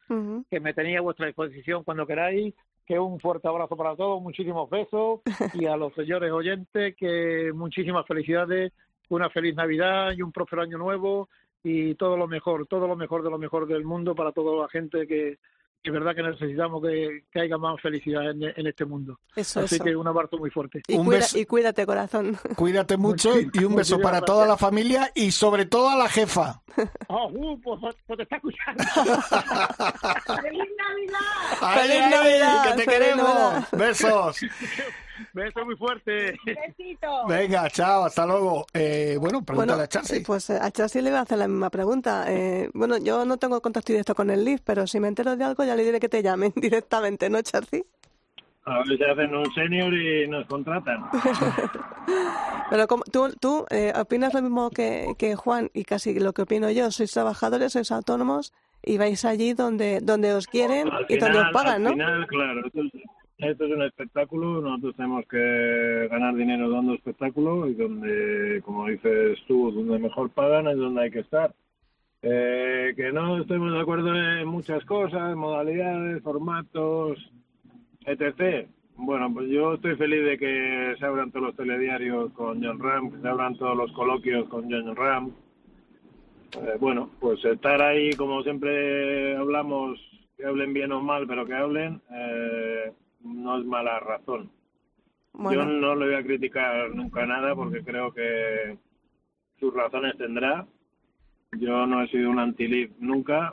Que 0.49 0.59
me 0.59 0.73
tenéis 0.73 0.97
a 0.97 1.01
vuestra 1.01 1.25
disposición 1.27 1.83
cuando 1.83 2.07
queráis, 2.07 2.53
que 2.85 2.97
un 2.99 3.19
fuerte 3.19 3.47
abrazo 3.47 3.75
para 3.75 3.95
todos, 3.95 4.21
muchísimos 4.21 4.69
besos 4.69 5.21
y 5.53 5.65
a 5.65 5.75
los 5.75 5.93
señores 5.93 6.31
oyentes 6.31 6.95
que 6.97 7.51
muchísimas 7.53 8.05
felicidades, 8.05 8.71
una 9.09 9.29
feliz 9.29 9.55
Navidad 9.55 10.11
y 10.17 10.21
un 10.21 10.31
próspero 10.31 10.61
año 10.61 10.77
nuevo 10.77 11.29
y 11.63 11.95
todo 11.95 12.17
lo 12.17 12.27
mejor, 12.27 12.65
todo 12.67 12.87
lo 12.87 12.95
mejor 12.95 13.23
de 13.23 13.29
lo 13.29 13.37
mejor 13.37 13.67
del 13.67 13.83
mundo 13.83 14.15
para 14.15 14.31
toda 14.31 14.61
la 14.61 14.69
gente 14.69 15.07
que 15.07 15.37
es 15.87 15.93
verdad 15.93 16.15
que 16.15 16.23
necesitamos 16.23 16.81
que, 16.83 17.23
que 17.31 17.39
haya 17.41 17.57
más 17.57 17.79
felicidad 17.81 18.29
en, 18.31 18.43
en 18.43 18.67
este 18.67 18.85
mundo. 18.85 19.19
Eso, 19.35 19.61
Así 19.61 19.75
eso. 19.75 19.83
que 19.83 19.95
un 19.95 20.07
abrazo 20.07 20.37
muy 20.37 20.49
fuerte. 20.49 20.81
Y, 20.87 20.95
Un 20.95 21.05
cuida- 21.05 21.19
beso. 21.19 21.37
y 21.39 21.45
cuídate, 21.45 21.85
corazón. 21.85 22.37
Cuídate 22.55 22.97
mucho 22.97 23.33
y 23.39 23.63
un 23.63 23.75
beso 23.75 23.97
para 23.97 24.17
gracias. 24.19 24.25
toda 24.25 24.47
la 24.47 24.57
familia 24.57 25.11
y 25.15 25.31
sobre 25.31 25.65
todo 25.65 25.89
a 25.89 25.95
la 25.95 26.09
jefa. 26.09 26.61
Oh, 27.07 27.27
uh, 27.33 27.59
pues, 27.61 27.95
pues 28.05 28.17
te 28.17 28.23
está 28.23 28.35
escuchando. 28.37 28.83
¡Feliz 30.41 30.69
Navidad! 30.77 31.57
¡Ay, 31.61 31.87
¡Feliz 31.87 32.09
Navidad! 32.11 32.63
¡Que 32.63 32.69
te 32.69 32.83
¡Feliz 32.83 32.87
queremos! 33.07 33.27
Navidad! 33.27 33.67
Besos. 33.71 34.37
Beso 35.33 35.65
muy 35.65 35.75
fuerte. 35.75 36.37
Venga, 37.27 37.69
chao, 37.69 38.05
hasta 38.05 38.25
luego. 38.25 38.65
Eh, 38.73 39.17
bueno, 39.19 39.43
pregúntale 39.43 39.77
Bueno, 39.77 39.83
a 39.83 39.87
Charlie. 39.87 40.21
pues 40.23 40.49
eh, 40.49 40.59
a 40.61 40.71
Chelsea 40.71 41.01
le 41.01 41.09
voy 41.09 41.19
a 41.19 41.21
hacer 41.21 41.37
la 41.37 41.47
misma 41.47 41.69
pregunta. 41.69 42.25
Eh, 42.27 42.69
bueno, 42.73 42.97
yo 42.97 43.25
no 43.25 43.37
tengo 43.37 43.61
contacto 43.61 43.91
directo 43.93 44.15
con 44.15 44.29
el 44.29 44.43
Leaf, 44.43 44.61
pero 44.63 44.85
si 44.87 44.99
me 44.99 45.07
entero 45.07 45.35
de 45.35 45.43
algo 45.43 45.63
ya 45.63 45.75
le 45.75 45.83
diré 45.83 45.99
que 45.99 46.09
te 46.09 46.21
llamen 46.23 46.53
directamente, 46.55 47.29
¿no, 47.29 47.41
Chelsea? 47.41 47.81
A 48.65 48.79
ver 48.79 48.97
si 48.97 49.03
hacen 49.03 49.33
un 49.33 49.53
senior 49.53 49.93
y 49.93 50.27
nos 50.27 50.45
contratan. 50.47 51.09
Pero 52.69 52.85
como, 52.87 53.03
tú, 53.05 53.33
tú 53.39 53.65
eh, 53.69 53.93
opinas 53.95 54.33
lo 54.33 54.41
mismo 54.41 54.69
que, 54.71 55.13
que 55.17 55.35
Juan 55.37 55.69
y 55.73 55.85
casi 55.85 56.19
lo 56.19 56.33
que 56.33 56.41
opino 56.41 56.69
yo. 56.69 56.91
Sois 56.91 57.09
trabajadores, 57.11 57.71
sois 57.71 57.89
autónomos 57.93 58.53
y 58.83 58.97
vais 58.97 59.23
allí 59.23 59.53
donde, 59.53 59.99
donde 60.01 60.33
os 60.33 60.47
quieren 60.47 60.89
Al 60.91 61.05
y 61.07 61.15
donde 61.17 61.39
os 61.39 61.47
final, 61.47 61.51
pagan, 61.53 61.75
al 61.75 61.83
¿no? 61.83 61.89
final, 61.91 62.27
claro, 62.27 62.61
esto 63.37 63.65
es 63.65 63.71
un 63.71 63.83
espectáculo, 63.83 64.61
nosotros 64.61 64.95
tenemos 64.95 65.25
que 65.27 66.07
ganar 66.09 66.35
dinero 66.35 66.69
dando 66.69 66.93
espectáculo 66.93 67.67
y 67.67 67.75
donde, 67.75 68.61
como 68.65 68.87
dices 68.87 69.39
tú, 69.47 69.71
donde 69.71 69.99
mejor 69.99 70.31
pagan 70.31 70.67
es 70.67 70.77
donde 70.77 71.03
hay 71.03 71.11
que 71.11 71.19
estar. 71.19 71.53
Eh, 72.23 72.93
que 72.95 73.11
no 73.11 73.39
estemos 73.39 73.71
de 73.71 73.79
acuerdo 73.79 74.15
en 74.15 74.47
muchas 74.47 74.83
cosas, 74.85 75.35
modalidades, 75.35 76.23
formatos, 76.23 77.19
etc. 78.05 78.67
Bueno, 78.95 79.31
pues 79.31 79.49
yo 79.49 79.75
estoy 79.75 79.95
feliz 79.95 80.25
de 80.25 80.37
que 80.39 80.95
se 80.97 81.05
abran 81.05 81.29
todos 81.31 81.47
los 81.47 81.55
telediarios 81.55 82.31
con 82.33 82.63
John 82.63 82.79
Ram, 82.79 83.11
que 83.11 83.21
se 83.21 83.27
abran 83.27 83.55
todos 83.55 83.77
los 83.77 83.91
coloquios 83.91 84.49
con 84.49 84.63
John 84.63 84.95
Ram. 84.95 85.31
Eh, 86.53 86.77
bueno, 86.79 87.11
pues 87.19 87.45
estar 87.45 87.81
ahí, 87.83 88.11
como 88.13 88.41
siempre 88.41 89.37
hablamos, 89.37 89.99
que 90.35 90.45
hablen 90.45 90.73
bien 90.73 90.91
o 90.91 91.01
mal, 91.01 91.27
pero 91.27 91.45
que 91.45 91.53
hablen, 91.53 92.01
eh, 92.11 92.93
no 93.21 93.59
es 93.59 93.65
mala 93.65 93.99
razón. 93.99 94.51
Yo 95.33 95.65
no 95.65 95.95
le 95.95 96.05
voy 96.05 96.15
a 96.15 96.23
criticar 96.23 96.89
nunca 96.95 97.25
nada 97.25 97.55
porque 97.55 97.83
creo 97.83 98.11
que 98.11 98.77
sus 99.59 99.73
razones 99.73 100.17
tendrá. 100.17 100.65
Yo 101.59 101.85
no 101.85 102.01
he 102.01 102.07
sido 102.07 102.31
un 102.31 102.39
anti 102.39 102.89
nunca. 102.99 103.51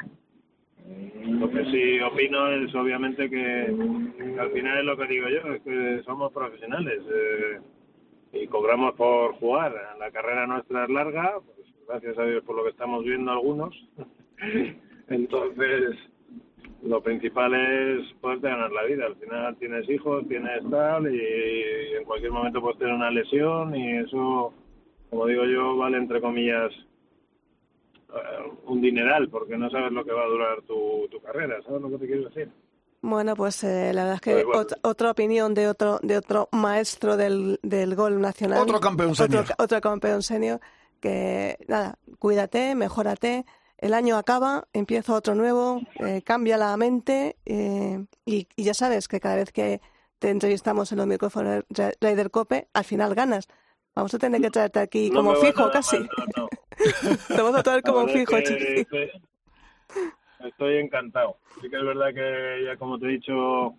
Lo 1.27 1.51
que 1.51 1.65
sí 1.67 2.01
opino 2.01 2.51
es 2.51 2.75
obviamente 2.75 3.29
que 3.31 3.67
al 4.39 4.51
final 4.51 4.79
es 4.79 4.85
lo 4.85 4.97
que 4.97 5.07
digo 5.07 5.29
yo, 5.29 5.55
es 5.55 5.62
que 5.62 6.03
somos 6.05 6.33
profesionales 6.33 7.03
eh, 7.11 7.61
y 8.33 8.47
cobramos 8.47 8.95
por 8.95 9.35
jugar. 9.35 9.75
La 9.99 10.11
carrera 10.11 10.47
nuestra 10.47 10.85
es 10.85 10.91
larga, 10.91 11.39
pues 11.45 11.69
gracias 11.87 12.19
a 12.19 12.25
Dios 12.25 12.45
por 12.45 12.57
lo 12.57 12.65
que 12.65 12.71
estamos 12.71 13.05
viendo 13.05 13.31
algunos. 13.31 13.75
Entonces, 15.09 15.97
lo 16.85 17.03
principal 17.03 17.55
es 17.55 18.12
poderte 18.20 18.49
ganar 18.49 18.70
la 18.70 18.85
vida. 18.85 19.07
Al 19.07 19.16
final 19.16 19.57
tienes 19.57 19.89
hijos, 19.89 20.26
tienes 20.28 20.62
tal, 20.70 21.12
y 21.14 21.97
en 21.99 22.05
cualquier 22.05 22.30
momento 22.32 22.61
puedes 22.61 22.78
tener 22.78 22.95
una 22.95 23.11
lesión, 23.11 23.74
y 23.74 23.99
eso, 23.99 24.53
como 25.11 25.26
digo 25.26 25.45
yo, 25.45 25.76
vale 25.76 25.97
entre 25.99 26.20
comillas 26.20 26.70
eh, 28.11 28.51
un 28.66 28.80
dineral, 28.80 29.28
porque 29.28 29.57
no 29.57 29.70
sabes 29.70 29.93
lo 29.93 30.05
que 30.05 30.12
va 30.12 30.22
a 30.24 30.28
durar 30.28 30.62
tu, 30.62 31.09
tu 31.11 31.20
carrera, 31.20 31.57
¿sabes 31.66 31.80
lo 31.82 31.91
que 31.91 31.99
te 31.99 32.07
quiero 32.07 32.28
decir? 32.28 32.49
bueno, 33.07 33.35
pues 33.37 33.62
eh, 33.64 33.93
la 33.93 34.05
verdad 34.05 34.14
es 34.14 34.20
que 34.22 34.32
Pues 34.32 34.45
bueno. 34.47 34.61
ot- 34.62 34.78
otra 34.82 35.11
opinión 35.11 35.53
de 35.53 35.68
otro 35.68 35.99
de 36.03 36.16
otro 36.16 36.49
maestro 36.53 37.18
del, 37.18 37.59
del 37.62 37.95
gol 37.97 38.18
nacional. 38.18 38.61
Otro 38.62 38.80
campeón 38.80 39.14
senior. 39.14 39.43
Otro, 39.43 39.55
otro 39.59 39.80
campeón 39.82 40.22
senior 40.22 40.59
que, 41.01 41.59
nada, 41.68 41.99
cuídate, 42.18 42.74
mejórate. 42.74 43.45
El 43.85 43.93
año 43.93 44.16
acaba, 44.16 44.64
empieza 44.72 45.12
otro 45.14 45.35
nuevo, 45.35 45.82
eh, 46.01 46.22
cambia 46.24 46.57
la 46.57 46.74
mente 46.78 47.37
eh, 47.45 48.03
y, 48.24 48.49
y 48.57 48.64
ya 48.64 48.72
sabes 48.72 49.09
que 49.09 49.20
cada 49.20 49.37
vez 49.37 49.53
que 49.53 49.82
te 50.18 50.30
entrevistamos 50.30 50.91
en 50.91 50.97
los 50.99 51.07
micrófonos 51.07 51.64
de 51.68 51.82
Ra- 51.82 51.93
Raider 52.01 52.30
Cope, 52.30 52.68
al 52.72 52.85
final 52.85 53.14
ganas. 53.14 53.47
Vamos 53.95 54.14
a 54.14 54.18
tener 54.18 54.41
que 54.41 54.49
traerte 54.51 54.80
aquí 54.80 55.11
No 55.11 55.16
como 55.16 55.35
fijo 55.35 55.70
casi. 55.70 55.99
Te 57.28 57.37
vamos 57.37 57.57
a 57.57 57.62
traer 57.62 57.82
como 57.82 58.07
verdad 58.07 58.16
es 58.16 58.20
fijo, 58.20 58.37
que 58.43 58.80
estoy, 58.80 59.11
estoy 60.49 60.76
encantado. 60.78 61.37
Sí 61.61 61.68
que 61.68 61.76
es 61.76 61.85
verdad 61.85 62.14
que 62.14 62.64
ya 62.64 62.78
como 62.78 62.99
te 62.99 63.05
he 63.05 63.11
dicho 63.11 63.74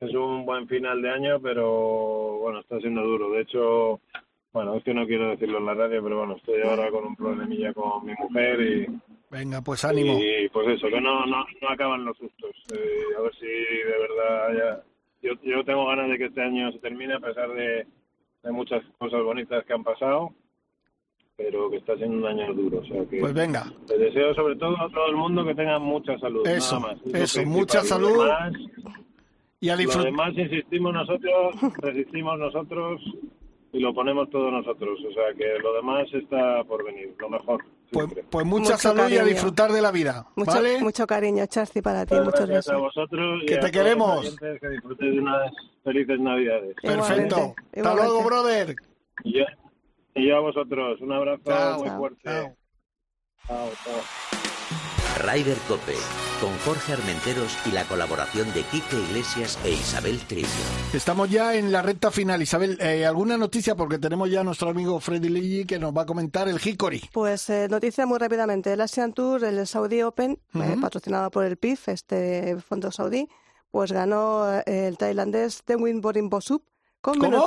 es 0.00 0.14
un 0.14 0.46
buen 0.46 0.66
final 0.66 1.02
de 1.02 1.10
año, 1.10 1.40
pero 1.42 2.38
bueno, 2.38 2.60
está 2.60 2.78
siendo 2.80 3.02
duro. 3.02 3.30
De 3.32 3.42
hecho, 3.42 4.00
bueno, 4.54 4.76
es 4.76 4.82
que 4.82 4.94
no 4.94 5.06
quiero 5.06 5.28
decirlo 5.28 5.58
en 5.58 5.66
la 5.66 5.74
radio, 5.74 6.02
pero 6.02 6.18
bueno, 6.20 6.36
estoy 6.36 6.62
ahora 6.62 6.90
con 6.90 7.04
un 7.04 7.16
problemilla 7.16 7.74
con 7.74 8.06
mi 8.06 8.14
mujer 8.14 8.60
y, 8.62 8.86
Venga, 9.32 9.62
pues 9.62 9.84
ánimo. 9.84 10.18
Y 10.20 10.48
pues 10.50 10.68
eso, 10.68 10.88
que 10.88 11.00
no, 11.00 11.24
no, 11.26 11.44
no 11.62 11.68
acaban 11.70 12.04
los 12.04 12.16
sustos. 12.18 12.50
Eh, 12.72 13.16
a 13.18 13.20
ver 13.22 13.34
si 13.36 13.46
de 13.46 13.98
verdad 13.98 14.48
ya... 14.56 14.82
Yo, 15.22 15.32
yo 15.42 15.64
tengo 15.64 15.86
ganas 15.86 16.10
de 16.10 16.18
que 16.18 16.24
este 16.26 16.42
año 16.42 16.70
se 16.72 16.78
termine 16.80 17.14
a 17.14 17.20
pesar 17.20 17.48
de, 17.52 17.86
de 18.42 18.50
muchas 18.52 18.82
cosas 18.98 19.22
bonitas 19.22 19.64
que 19.64 19.72
han 19.72 19.84
pasado, 19.84 20.34
pero 21.36 21.70
que 21.70 21.76
está 21.78 21.96
siendo 21.96 22.18
un 22.18 22.26
año 22.26 22.52
duro. 22.52 22.80
O 22.80 22.84
sea 22.84 23.04
que 23.08 23.20
Pues 23.20 23.32
venga. 23.32 23.72
les 23.88 23.98
deseo 24.00 24.34
sobre 24.34 24.56
todo 24.56 24.76
a 24.80 24.90
todo 24.90 25.06
el 25.08 25.16
mundo 25.16 25.44
que 25.46 25.54
tenga 25.54 25.78
mucha 25.78 26.18
salud. 26.18 26.46
Eso, 26.46 26.78
nada 26.80 26.94
más. 26.94 27.14
Eso, 27.14 27.42
mucha 27.46 27.78
Lo 27.78 27.84
salud. 27.84 28.18
demás- 28.24 28.52
Y 29.60 29.68
a 29.70 29.76
Lo 29.76 30.02
demás 30.04 30.32
insistimos 30.36 30.92
nosotros, 30.92 31.54
resistimos 31.78 32.38
nosotros 32.38 33.00
y 33.72 33.78
lo 33.78 33.94
ponemos 33.94 34.28
todos 34.28 34.52
nosotros. 34.52 34.98
O 35.08 35.12
sea 35.12 35.32
que 35.38 35.56
lo 35.62 35.72
demás 35.74 36.12
está 36.12 36.64
por 36.64 36.84
venir, 36.84 37.14
lo 37.18 37.30
mejor. 37.30 37.64
Pues, 37.92 38.08
pues 38.30 38.46
mucha 38.46 38.72
Mucho 38.72 38.78
salud 38.78 39.08
y 39.10 39.18
a 39.18 39.24
disfrutar 39.24 39.70
de 39.70 39.82
la 39.82 39.90
vida. 39.90 40.26
Mucho, 40.34 40.52
¿Vale? 40.52 40.78
mucho 40.80 41.06
cariño, 41.06 41.44
Charci, 41.46 41.82
para 41.82 42.06
ti. 42.06 42.14
Muchas 42.14 42.26
Muchos 42.26 42.46
gracias 42.48 42.68
a 42.68 42.72
besos. 42.76 42.82
vosotros 42.94 43.40
y 43.42 43.46
Que 43.46 43.54
a 43.54 43.60
te 43.60 43.70
todos 43.70 43.72
queremos. 43.72 44.36
Que 44.60 44.68
disfrutéis 44.70 45.12
de 45.14 45.20
unas 45.20 45.52
felices 45.84 46.20
navidades. 46.20 46.76
Perfecto. 46.82 46.94
Igualmente, 47.04 47.34
Hasta 47.34 47.78
igualmente. 47.80 48.04
luego, 48.12 48.24
brother. 48.24 48.76
Y 49.24 49.38
yo, 49.38 49.44
y 50.14 50.28
yo 50.28 50.36
a 50.36 50.40
vosotros. 50.40 51.00
Un 51.02 51.12
abrazo 51.12 51.42
Chao. 51.46 51.78
muy 51.78 51.88
Chao. 51.88 51.98
fuerte. 51.98 52.20
Chao. 52.24 52.56
Chao, 53.46 53.68
chao. 53.84 55.32
Rider 55.34 55.56
Cope, 55.68 55.94
con 56.42 56.58
Jorge 56.58 56.94
Armenteros 56.94 57.56
y 57.66 57.70
la 57.70 57.84
colaboración 57.84 58.52
de 58.52 58.64
Quique 58.64 58.96
Iglesias 58.98 59.56
e 59.64 59.70
Isabel 59.70 60.18
Trillo. 60.26 60.48
Estamos 60.92 61.30
ya 61.30 61.54
en 61.54 61.70
la 61.70 61.82
recta 61.82 62.10
final. 62.10 62.42
Isabel, 62.42 62.76
eh, 62.80 63.06
¿alguna 63.06 63.36
noticia? 63.38 63.76
Porque 63.76 64.00
tenemos 64.00 64.28
ya 64.28 64.40
a 64.40 64.44
nuestro 64.44 64.70
amigo 64.70 64.98
Freddy 64.98 65.28
Ligi 65.28 65.64
que 65.64 65.78
nos 65.78 65.96
va 65.96 66.02
a 66.02 66.06
comentar 66.06 66.48
el 66.48 66.56
Hickory. 66.62 67.10
Pues 67.12 67.48
eh, 67.48 67.68
noticia 67.70 68.06
muy 68.06 68.18
rápidamente. 68.18 68.72
El 68.72 68.80
Asian 68.80 69.12
Tour, 69.12 69.44
el 69.44 69.64
Saudi 69.68 70.02
Open, 70.02 70.32
eh, 70.54 70.58
Ujú. 70.72 70.80
patrocinado 70.80 71.30
por 71.30 71.44
el 71.44 71.56
PIF, 71.58 71.88
este 71.90 72.56
fondo 72.60 72.90
saudí, 72.90 73.28
pues 73.70 73.92
ganó 73.92 74.60
el 74.66 74.98
tailandés 74.98 75.62
Dewin 75.64 76.00
Borin 76.00 76.28
Bosup. 76.28 76.64
Con 77.00 77.20
¿Cómo? 77.20 77.46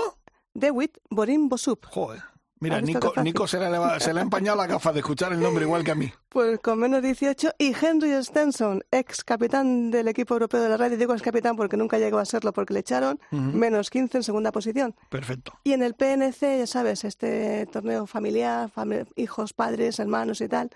Dewit 0.53 0.97
Borin 1.09 1.49
Bosup. 1.49 1.85
Joder. 1.87 2.23
Mira, 2.65 2.77
¿Has 2.77 2.83
visto 2.83 3.13
Nico, 3.23 3.47
se, 3.47 3.59
le 3.59 3.65
ha, 3.67 3.99
se 3.99 4.13
le 4.13 4.19
ha 4.19 4.23
empañado 4.23 4.57
la 4.57 4.67
gafa 4.67 4.91
de 4.91 4.99
escuchar 4.99 5.31
el 5.33 5.39
nombre 5.39 5.65
igual 5.65 5.83
que 5.83 5.91
a 5.91 5.95
mí. 5.95 6.11
Pues 6.29 6.59
con 6.59 6.79
menos 6.79 7.01
18. 7.01 7.51
Y 7.57 7.73
Henry 7.79 8.11
Stenson, 8.23 8.83
ex 8.91 9.23
capitán 9.23 9.91
del 9.91 10.07
equipo 10.07 10.33
europeo 10.33 10.61
de 10.61 10.69
la 10.69 10.77
radio, 10.77 10.97
digo 10.97 11.13
ex 11.13 11.21
capitán 11.21 11.55
porque 11.55 11.77
nunca 11.77 11.97
llegó 11.97 12.17
a 12.19 12.25
serlo 12.25 12.51
porque 12.53 12.73
le 12.73 12.79
echaron, 12.81 13.19
menos 13.31 13.89
15 13.89 14.17
en 14.17 14.23
segunda 14.23 14.51
posición. 14.51 14.95
Perfecto. 15.09 15.53
Y 15.63 15.73
en 15.73 15.83
el 15.83 15.93
PNC, 15.93 16.57
ya 16.59 16.67
sabes, 16.67 17.03
este 17.03 17.65
torneo 17.67 18.07
familiar, 18.07 18.69
fami- 18.75 19.07
hijos, 19.15 19.53
padres, 19.53 19.99
hermanos 19.99 20.41
y 20.41 20.47
tal, 20.47 20.69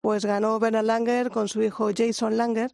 pues 0.00 0.24
ganó 0.24 0.58
Bernard 0.58 0.84
Langer 0.84 1.30
con 1.30 1.48
su 1.48 1.62
hijo 1.62 1.90
Jason 1.96 2.36
Langer, 2.36 2.72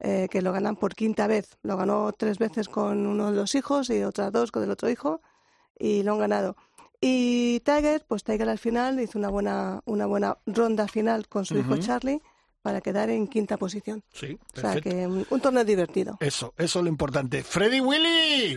eh, 0.00 0.28
que 0.30 0.42
lo 0.42 0.52
ganan 0.52 0.76
por 0.76 0.94
quinta 0.94 1.26
vez. 1.26 1.58
Lo 1.62 1.76
ganó 1.76 2.12
tres 2.12 2.38
veces 2.38 2.68
con 2.68 3.06
uno 3.06 3.30
de 3.30 3.36
los 3.36 3.54
hijos 3.54 3.90
y 3.90 4.02
otras 4.04 4.30
dos 4.32 4.52
con 4.52 4.62
el 4.62 4.70
otro 4.70 4.88
hijo 4.88 5.20
y 5.76 6.02
lo 6.04 6.12
han 6.12 6.18
ganado. 6.20 6.56
Y 7.00 7.60
Tiger, 7.60 8.04
pues 8.08 8.24
Tiger 8.24 8.48
al 8.48 8.58
final 8.58 8.98
hizo 9.00 9.18
una 9.18 9.28
buena, 9.28 9.80
una 9.84 10.06
buena 10.06 10.38
ronda 10.46 10.88
final 10.88 11.28
con 11.28 11.44
su 11.44 11.56
hijo. 11.58 11.76
Charlie 11.78 12.20
para 12.62 12.80
quedar 12.80 13.08
en 13.08 13.28
quinta 13.28 13.56
posición. 13.56 14.02
Sí, 14.12 14.38
O 14.56 14.60
sea 14.60 14.72
perfecto. 14.74 14.90
que 14.90 15.06
un, 15.06 15.26
un 15.30 15.40
torneo 15.40 15.64
divertido. 15.64 16.16
Eso, 16.20 16.54
eso 16.58 16.78
es 16.80 16.82
lo 16.84 16.88
importante. 16.90 17.42
Freddy 17.44 17.80
Willy, 17.80 18.56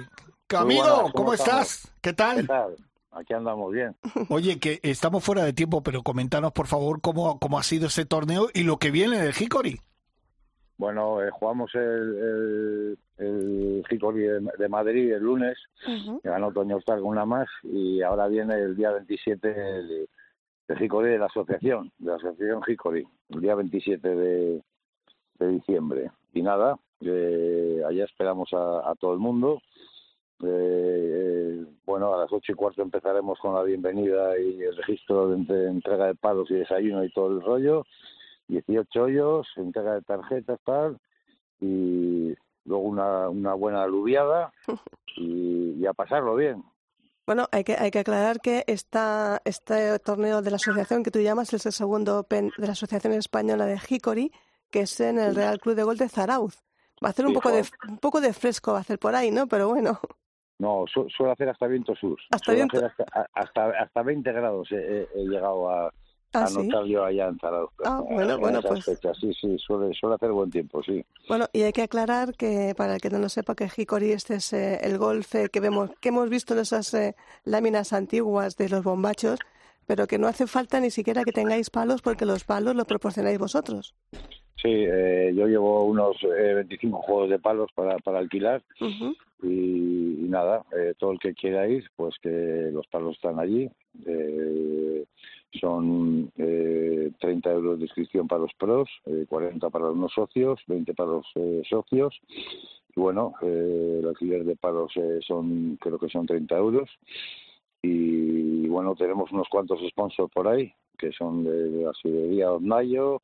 buenas, 0.49 0.87
¿cómo, 0.89 1.11
¿cómo 1.13 1.33
estás? 1.33 1.83
¿Qué 2.01 2.09
¿Qué 2.09 2.13
tal? 2.13 2.47
tal? 2.47 2.75
Aquí 3.11 3.33
andamos 3.33 3.71
bien. 3.71 3.95
Oye, 4.29 4.57
que 4.59 4.79
estamos 4.83 5.23
fuera 5.23 5.43
de 5.43 5.53
tiempo, 5.53 5.83
pero 5.83 6.01
coméntanos 6.01 6.51
por 6.53 6.67
favor 6.67 6.99
cómo, 7.01 7.39
cómo 7.39 7.59
ha 7.59 7.63
sido 7.63 7.87
ese 7.87 8.05
torneo 8.05 8.49
y 8.53 8.63
lo 8.63 8.77
que 8.79 8.89
viene 8.89 9.19
del 9.19 9.35
Hickory. 9.39 9.79
Bueno, 10.82 11.21
eh, 11.21 11.29
jugamos 11.29 11.69
el, 11.75 12.17
el, 12.17 12.97
de, 14.32 14.39
de 14.57 14.67
Madrid 14.67 15.13
el 15.13 15.21
lunes, 15.21 15.55
Ujú. 15.88 16.19
que 16.21 16.29
ganó 16.29 16.51
Toño 16.51 16.77
Ostar 16.77 16.97
con 17.01 17.09
una 17.09 17.23
más, 17.23 17.47
y 17.61 18.01
ahora 18.01 18.27
viene 18.27 18.55
el 18.55 18.75
día 18.75 18.89
27 18.89 19.77
el, 19.77 20.09
el 20.69 20.77
de 21.11 21.19
la 21.19 21.27
asociación, 21.27 21.91
de 21.99 22.09
la 22.09 22.15
asociación 22.15 22.63
el 23.29 23.41
día 23.41 23.53
27 23.53 24.09
de, 24.15 24.63
de 25.38 25.47
diciembre. 25.49 26.09
Y 26.34 26.41
nada, 26.41 26.79
eh, 27.01 27.84
allá 27.88 28.05
esperamos 28.05 28.51
a, 28.51 28.89
a 28.89 28.95
todo 28.95 29.13
el 29.13 29.19
mundo. 29.19 29.61
Eh, 30.43 30.47
eh, 30.47 31.65
bueno, 31.86 32.15
a 32.15 32.21
las 32.21 32.34
ocho 32.34 32.53
y 32.53 32.55
cuarto 32.55 32.82
empezaremos 32.82 33.38
con 33.38 33.53
la 33.53 33.61
bienvenida 33.61 34.36
y 34.39 34.59
el 34.63 34.75
registro 34.77 35.29
de 35.29 35.36
entre- 35.36 35.67
entrega 35.67 36.07
de 36.07 36.15
palos 36.15 36.49
y 36.49 36.55
desayuno 36.55 37.03
y 37.03 37.11
todo 37.11 37.27
el 37.38 37.41
rollo. 37.43 37.86
18 38.51 39.03
hoyos, 39.03 39.47
entrega 39.55 39.93
de 39.93 40.01
tarjetas, 40.01 40.59
tal, 40.65 40.97
y 41.59 42.33
luego 42.65 42.83
una, 42.83 43.29
una 43.29 43.53
buena 43.53 43.83
aluviada 43.83 44.51
y, 45.17 45.73
y 45.81 45.85
a 45.85 45.93
pasarlo 45.93 46.35
bien. 46.35 46.63
Bueno, 47.25 47.47
hay 47.51 47.63
que, 47.63 47.73
hay 47.77 47.91
que 47.91 47.99
aclarar 47.99 48.41
que 48.41 48.63
esta, 48.67 49.41
este 49.45 49.99
torneo 49.99 50.41
de 50.41 50.49
la 50.49 50.55
asociación 50.57 51.03
que 51.03 51.11
tú 51.11 51.19
llamas 51.19 51.53
es 51.53 51.65
el 51.65 51.71
segundo 51.71 52.19
Open 52.19 52.51
de 52.57 52.65
la 52.65 52.73
Asociación 52.73 53.13
Española 53.13 53.65
de 53.65 53.79
Hickory, 53.89 54.31
que 54.69 54.81
es 54.81 54.99
en 54.99 55.19
el 55.19 55.35
Real 55.35 55.59
Club 55.59 55.75
de 55.75 55.83
Gol 55.83 55.97
de 55.97 56.09
Zarauz. 56.09 56.57
Va 57.03 57.07
a 57.07 57.11
hacer 57.11 57.25
un 57.25 57.33
poco 57.33 57.51
de, 57.51 57.63
un 57.87 57.97
poco 57.99 58.21
de 58.21 58.33
fresco, 58.33 58.71
va 58.73 58.79
a 58.79 58.81
hacer 58.81 58.99
por 58.99 59.15
ahí, 59.15 59.31
¿no? 59.31 59.47
Pero 59.47 59.69
bueno, 59.69 59.99
No, 60.59 60.83
su- 60.91 61.07
suelo 61.09 61.31
hacer 61.31 61.49
hasta 61.49 61.67
viento 61.67 61.95
sur. 61.95 62.17
Hasta 62.31 62.53
viento- 62.53 62.77
hacer 62.77 62.91
hasta, 63.07 63.27
hasta, 63.33 63.65
hasta 63.81 64.03
20 64.03 64.31
grados 64.31 64.67
he 64.71 65.07
llegado 65.15 65.69
a, 65.69 65.93
ah, 66.34 66.43
a 66.43 66.47
sí. 66.47 66.57
notar 66.67 66.86
yo 66.86 67.03
allá 67.03 67.27
en 67.27 67.39
Zarauz. 67.39 67.69
Ah, 67.84 68.03
en 68.07 68.15
bueno, 68.15 68.38
bueno, 68.39 68.59
esas 68.59 68.71
pues- 68.71 68.86
fechas. 68.86 69.17
Sí, 69.19 69.34
sí, 69.39 69.57
suele, 69.59 69.93
suele 69.93 70.15
hacer 70.15 70.32
buen 70.32 70.49
tiempo, 70.51 70.82
sí. 70.84 71.03
Bueno, 71.27 71.45
y 71.53 71.61
hay 71.61 71.71
que 71.73 71.84
aclarar 71.84 72.34
que 72.36 72.73
para 72.75 72.95
el 72.95 73.01
que 73.01 73.09
no 73.09 73.19
lo 73.19 73.29
sepa 73.29 73.55
que 73.55 73.69
Hickory 73.75 74.11
este 74.11 74.36
es 74.36 74.53
eh, 74.53 74.79
el 74.84 74.97
golf 74.97 75.34
eh, 75.36 75.49
que 75.51 75.59
vemos, 75.59 75.89
que 76.01 76.09
hemos 76.09 76.29
visto 76.29 76.53
en 76.53 76.59
esas 76.61 76.93
eh, 76.93 77.15
láminas 77.43 77.93
antiguas 77.93 78.57
de 78.57 78.69
los 78.69 78.84
bombachos, 78.84 79.39
pero 79.86 80.07
que 80.07 80.17
no 80.17 80.27
hace 80.27 80.47
falta 80.47 80.79
ni 80.79 80.89
siquiera 80.91 81.23
que 81.23 81.32
tengáis 81.32 81.69
palos 81.69 82.01
porque 82.01 82.25
los 82.25 82.43
palos 82.43 82.75
los 82.75 82.86
proporcionáis 82.86 83.38
vosotros. 83.39 83.93
Sí, 84.61 84.69
eh, 84.69 85.34
yo 85.36 85.47
llevo 85.47 85.86
unos 85.86 86.17
eh, 86.23 86.53
25 86.53 87.01
juegos 87.01 87.29
de 87.32 87.39
palos 87.39 87.71
para, 87.73 87.97
para 87.97 88.19
alquilar 88.19 88.61
y, 89.41 89.47
y 89.47 90.27
nada, 90.29 90.63
eh, 90.77 90.93
todo 90.99 91.13
el 91.13 91.19
que 91.19 91.34
quiera 91.34 91.67
ir, 91.67 91.89
pues 91.95 92.13
que 92.21 92.69
los 92.71 92.86
palos 92.88 93.15
están 93.15 93.39
allí. 93.39 93.67
Son 95.59 96.31
eh, 96.37 97.11
30 97.19 97.51
euros 97.51 97.77
de 97.77 97.85
inscripción 97.85 98.27
para 98.27 98.41
los 98.41 98.53
pros, 98.53 98.89
eh, 99.05 99.25
40 99.27 99.69
para 99.69 99.85
los 99.87 99.97
no 99.97 100.09
socios, 100.09 100.59
20 100.67 100.93
para 100.93 101.11
los 101.11 101.25
eh, 101.35 101.61
socios. 101.69 102.19
Y 102.95 102.99
bueno, 102.99 103.33
eh, 103.41 103.99
el 104.01 104.07
alquiler 104.07 104.43
de 104.43 104.55
palos 104.55 104.91
eh, 104.95 105.19
son, 105.25 105.77
creo 105.81 105.99
que 105.99 106.09
son 106.09 106.25
30 106.25 106.57
euros. 106.57 106.89
Y 107.81 108.67
bueno, 108.67 108.95
tenemos 108.95 109.31
unos 109.31 109.47
cuantos 109.49 109.79
sponsors 109.89 110.31
por 110.31 110.47
ahí, 110.47 110.73
que 110.97 111.11
son 111.11 111.43
de, 111.43 111.69
de 111.69 111.83
la 111.83 111.93
sidrería 111.93 112.51
Osnayo, 112.51 113.21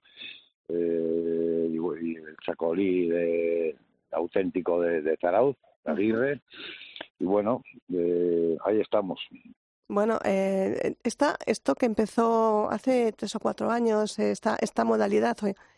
eh, 0.70 1.68
y, 1.70 1.76
y 1.76 2.16
el 2.16 2.38
chacolí 2.46 3.08
de, 3.08 3.76
auténtico 4.12 4.82
de, 4.82 5.02
de 5.02 5.18
Zarauz, 5.18 5.56
Aguirre. 5.86 6.42
Y 7.20 7.26
bueno, 7.26 7.64
eh, 7.94 8.58
ahí 8.66 8.80
estamos. 8.80 9.20
Bueno, 9.90 10.20
eh, 10.26 10.96
esta, 11.04 11.38
esto 11.46 11.76
que 11.76 11.86
empezó 11.86 12.70
hace 12.70 13.14
tres 13.14 13.36
o 13.36 13.40
cuatro 13.40 13.72
años, 13.72 14.20
eh, 14.20 14.32
esta, 14.32 14.58
esta 14.60 14.84
modalidad, 14.84 15.38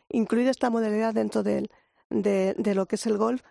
incluir 0.10 0.48
esta 0.48 0.70
modalidad 0.70 1.14
dentro 1.14 1.44
de, 1.44 1.70
de 2.10 2.76
lo 2.76 2.88
que 2.88 2.96
es 2.96 3.06
el 3.06 3.18
golf, 3.18 3.44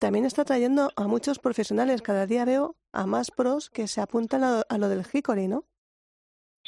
también 0.00 0.24
está 0.24 0.44
trayendo 0.44 0.90
a 0.96 1.06
muchos 1.06 1.38
profesionales. 1.38 2.02
Cada 2.02 2.26
día 2.26 2.44
veo 2.44 2.74
a 2.92 3.06
más 3.06 3.30
pros 3.30 3.70
que 3.70 3.86
se 3.86 4.00
apuntan 4.00 4.42
a, 4.42 4.62
a 4.62 4.78
lo 4.78 4.88
del 4.88 5.04
Hickory, 5.12 5.46
¿no? 5.46 5.64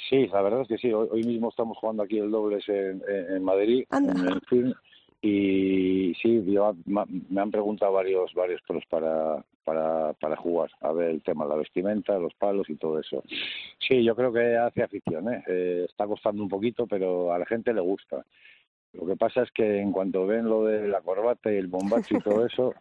Sí, 0.08 0.26
la 0.28 0.42
verdad 0.42 0.62
es 0.62 0.68
que 0.68 0.78
sí. 0.78 0.92
Hoy, 0.92 1.08
hoy 1.10 1.24
mismo 1.24 1.48
estamos 1.48 1.78
jugando 1.78 2.02
aquí 2.02 2.18
el 2.18 2.30
dobles 2.30 2.64
en, 2.68 3.42
Madrid, 3.42 3.84
Anda. 3.90 4.12
en 4.12 4.28
el 4.28 4.40
film, 4.42 4.74
y 5.22 6.12
sí, 6.20 6.42
yo- 6.46 6.74
me 6.86 7.40
han 7.40 7.50
preguntado 7.50 7.92
varios 7.92 8.34
varios 8.34 8.60
pros 8.62 8.84
para, 8.90 9.42
para, 9.64 10.12
para 10.14 10.36
jugar, 10.36 10.70
a 10.80 10.92
ver 10.92 11.10
el 11.10 11.22
tema, 11.22 11.46
la 11.46 11.54
vestimenta, 11.54 12.18
los 12.18 12.34
palos 12.34 12.68
y 12.68 12.74
todo 12.74 12.98
eso. 12.98 13.22
Sí, 13.78 14.02
yo 14.02 14.14
creo 14.16 14.32
que 14.32 14.56
hace 14.56 14.82
afición, 14.82 15.32
¿eh? 15.32 15.44
Eh, 15.46 15.86
está 15.88 16.06
costando 16.06 16.42
un 16.42 16.48
poquito, 16.48 16.86
pero 16.88 17.32
a 17.32 17.38
la 17.38 17.46
gente 17.46 17.72
le 17.72 17.80
gusta. 17.80 18.24
Lo 18.94 19.06
que 19.06 19.16
pasa 19.16 19.42
es 19.42 19.50
que 19.52 19.78
en 19.80 19.92
cuanto 19.92 20.26
ven 20.26 20.44
lo 20.48 20.64
de 20.64 20.86
la 20.88 21.00
corbata 21.00 21.50
y 21.52 21.56
el 21.56 21.68
bombacho 21.68 22.14
y 22.16 22.20
todo 22.20 22.44
eso, 22.46 22.74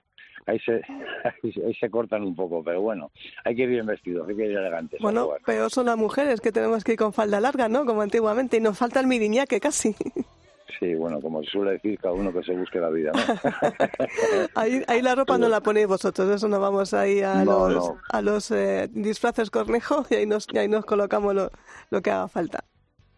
ahí 0.48 0.60
se, 0.60 0.82
ahí, 1.44 1.74
se- 1.80 1.90
cortan 1.92 2.24
un 2.24 2.36
poco, 2.36 2.64
pero 2.64 2.82
bueno, 2.82 3.12
hay 3.46 3.56
que 3.56 3.62
ir 3.64 3.70
bien 3.70 3.86
vestidos, 3.86 4.28
hay 4.28 4.36
que 4.36 4.46
ir 4.48 4.58
elegantes. 4.58 5.00
Bueno, 5.00 5.30
peor 5.46 5.70
son 5.70 5.86
las 5.86 5.98
mujeres 5.98 6.42
que 6.42 6.52
tenemos 6.52 6.84
que 6.84 6.94
ir 6.94 6.98
con 6.98 7.14
falda 7.14 7.40
larga, 7.40 7.70
¿no? 7.70 7.86
Como 7.86 8.02
antiguamente, 8.02 8.58
y 8.58 8.62
nos 8.62 8.78
falta 8.80 9.00
el 9.00 9.06
miriñaque 9.08 9.60
casi. 9.60 9.96
Sí, 10.80 10.96
bueno, 10.96 11.20
como 11.22 11.44
se 11.44 11.50
suele 11.52 11.72
decir, 11.72 12.00
cada 12.00 12.14
uno 12.14 12.32
que 12.34 12.44
se 12.44 12.54
busque 12.54 12.80
la 12.80 12.90
vida, 12.90 13.12
¿no? 13.14 13.20
Ahí, 14.56 14.84
ahí 14.88 15.02
la 15.02 15.16
ropa 15.16 15.38
no 15.38 15.48
la 15.50 15.62
ponéis 15.62 15.88
vosotros, 15.88 16.30
eso 16.30 16.48
no 16.48 16.60
vamos 16.60 16.94
ahí 16.94 17.22
a 17.22 17.44
No, 17.44 17.70
los, 17.70 17.90
no. 17.90 17.98
A 18.10 18.22
los 18.22 18.52
eh, 18.52 18.90
disfraces 18.92 19.50
cornejo 19.50 20.06
y 20.10 20.16
ahí 20.16 20.26
nos, 20.26 20.48
y 20.52 20.58
ahí 20.58 20.68
nos 20.68 20.86
colocamos 20.86 21.34
lo, 21.36 21.52
lo 21.90 22.02
que 22.02 22.12
haga 22.12 22.28
falta. 22.28 22.64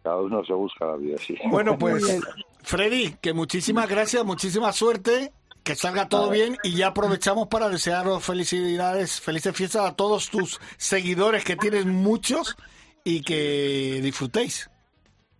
cada 0.02 0.16
uno 0.16 0.44
se 0.44 0.52
busca 0.52 0.86
la 0.86 0.96
vida, 0.96 1.16
sí. 1.18 1.36
Bueno, 1.50 1.78
pues, 1.78 2.20
Freddy, 2.62 3.16
que 3.20 3.32
muchísimas 3.32 3.88
gracias, 3.88 4.24
muchísima 4.24 4.72
suerte, 4.72 5.32
que 5.62 5.74
salga 5.74 6.08
todo 6.08 6.30
bien 6.30 6.56
y 6.62 6.74
ya 6.74 6.88
aprovechamos 6.88 7.48
para 7.48 7.68
desearos 7.68 8.22
felicidades, 8.24 9.20
felices 9.20 9.56
fiestas 9.56 9.90
a 9.90 9.94
todos 9.94 10.30
tus 10.30 10.60
seguidores, 10.76 11.44
que 11.44 11.56
tienes 11.56 11.86
muchos, 11.86 12.56
y 13.04 13.20
que 13.20 14.00
disfrutéis. 14.02 14.70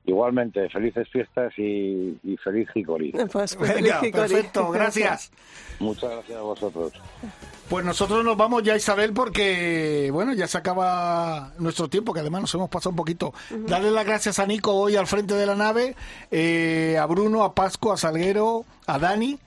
Igualmente, 0.07 0.69
felices 0.69 1.09
fiestas 1.09 1.53
y, 1.57 2.19
y 2.23 2.37
feliz 2.43 2.69
Jicori. 2.73 3.13
Pues, 3.33 3.57
pues, 3.57 3.75
Venga, 3.75 4.01
feliz 4.01 4.15
perfecto, 4.15 4.71
gracias. 4.71 5.31
Muchas 5.81 6.11
gracias 6.11 6.39
a 6.39 6.43
vosotros. 6.43 6.93
Pues 7.69 7.85
nosotros 7.85 8.23
nos 8.23 8.37
vamos 8.37 8.63
ya, 8.63 8.77
Isabel, 8.77 9.15
porque, 9.15 10.11
bueno, 10.13 10.35
ya 10.35 10.47
se 10.47 10.59
acaba 10.59 11.53
nuestro 11.59 11.89
tiempo, 11.89 12.13
que 12.13 12.21
además 12.21 12.43
nos 12.43 12.55
hemos 12.55 12.69
pasado 12.69 12.91
un 12.91 12.97
poquito. 12.97 13.33
Darle 13.67 13.91
las 13.91 14.05
gracias 14.05 14.39
a 14.39 14.47
Nico 14.47 14.75
hoy 14.75 14.97
al 14.97 15.07
frente 15.07 15.35
de 15.35 15.47
la 15.47 15.55
nave, 15.55 15.97
eh, 16.31 16.99
a 17.01 17.07
Bruno, 17.07 17.43
a 17.43 17.55
Pascu, 17.55 17.91
a 17.91 17.97
Salguero, 17.97 18.67
a 18.87 18.99
Dani 18.99 19.39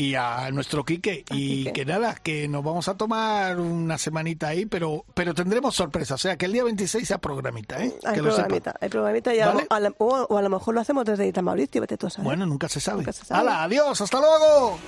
y 0.00 0.14
a 0.14 0.50
nuestro 0.50 0.84
Quique. 0.84 1.24
Y 1.30 1.58
Quique. 1.64 1.72
que 1.72 1.84
nada, 1.84 2.14
que 2.14 2.48
nos 2.48 2.64
vamos 2.64 2.88
a 2.88 2.96
tomar 2.96 3.58
una 3.60 3.98
semanita 3.98 4.48
ahí, 4.48 4.66
pero 4.66 5.04
pero 5.14 5.34
tendremos 5.34 5.74
sorpresa. 5.74 6.14
O 6.14 6.18
sea, 6.18 6.36
que 6.36 6.46
el 6.46 6.52
día 6.52 6.64
26 6.64 7.06
sea 7.06 7.18
programita, 7.18 7.82
¿eh? 7.84 7.92
Hay 8.04 8.14
que 8.14 8.22
lo 8.22 8.34
programita, 8.34 8.74
hay 8.80 8.88
programita 8.88 9.34
y 9.34 9.40
a, 9.40 9.48
¿Vale? 9.48 9.66
a 9.68 9.80
la- 9.80 9.94
o, 9.98 10.06
o 10.28 10.38
a 10.38 10.42
lo 10.42 10.50
mejor 10.50 10.74
lo 10.74 10.80
hacemos 10.80 11.04
desde 11.04 11.32
Tamaulipas, 11.32 11.80
vete 11.80 11.96
tú 11.96 12.06
a 12.06 12.10
saber. 12.10 12.24
Bueno, 12.24 12.46
nunca 12.46 12.68
se 12.68 12.80
sabe. 12.80 12.98
Nunca 12.98 13.12
se 13.12 13.24
sabe. 13.24 13.40
¡Hala, 13.40 13.62
adiós! 13.64 14.00
¡Hasta 14.00 14.18
luego! 14.20 14.78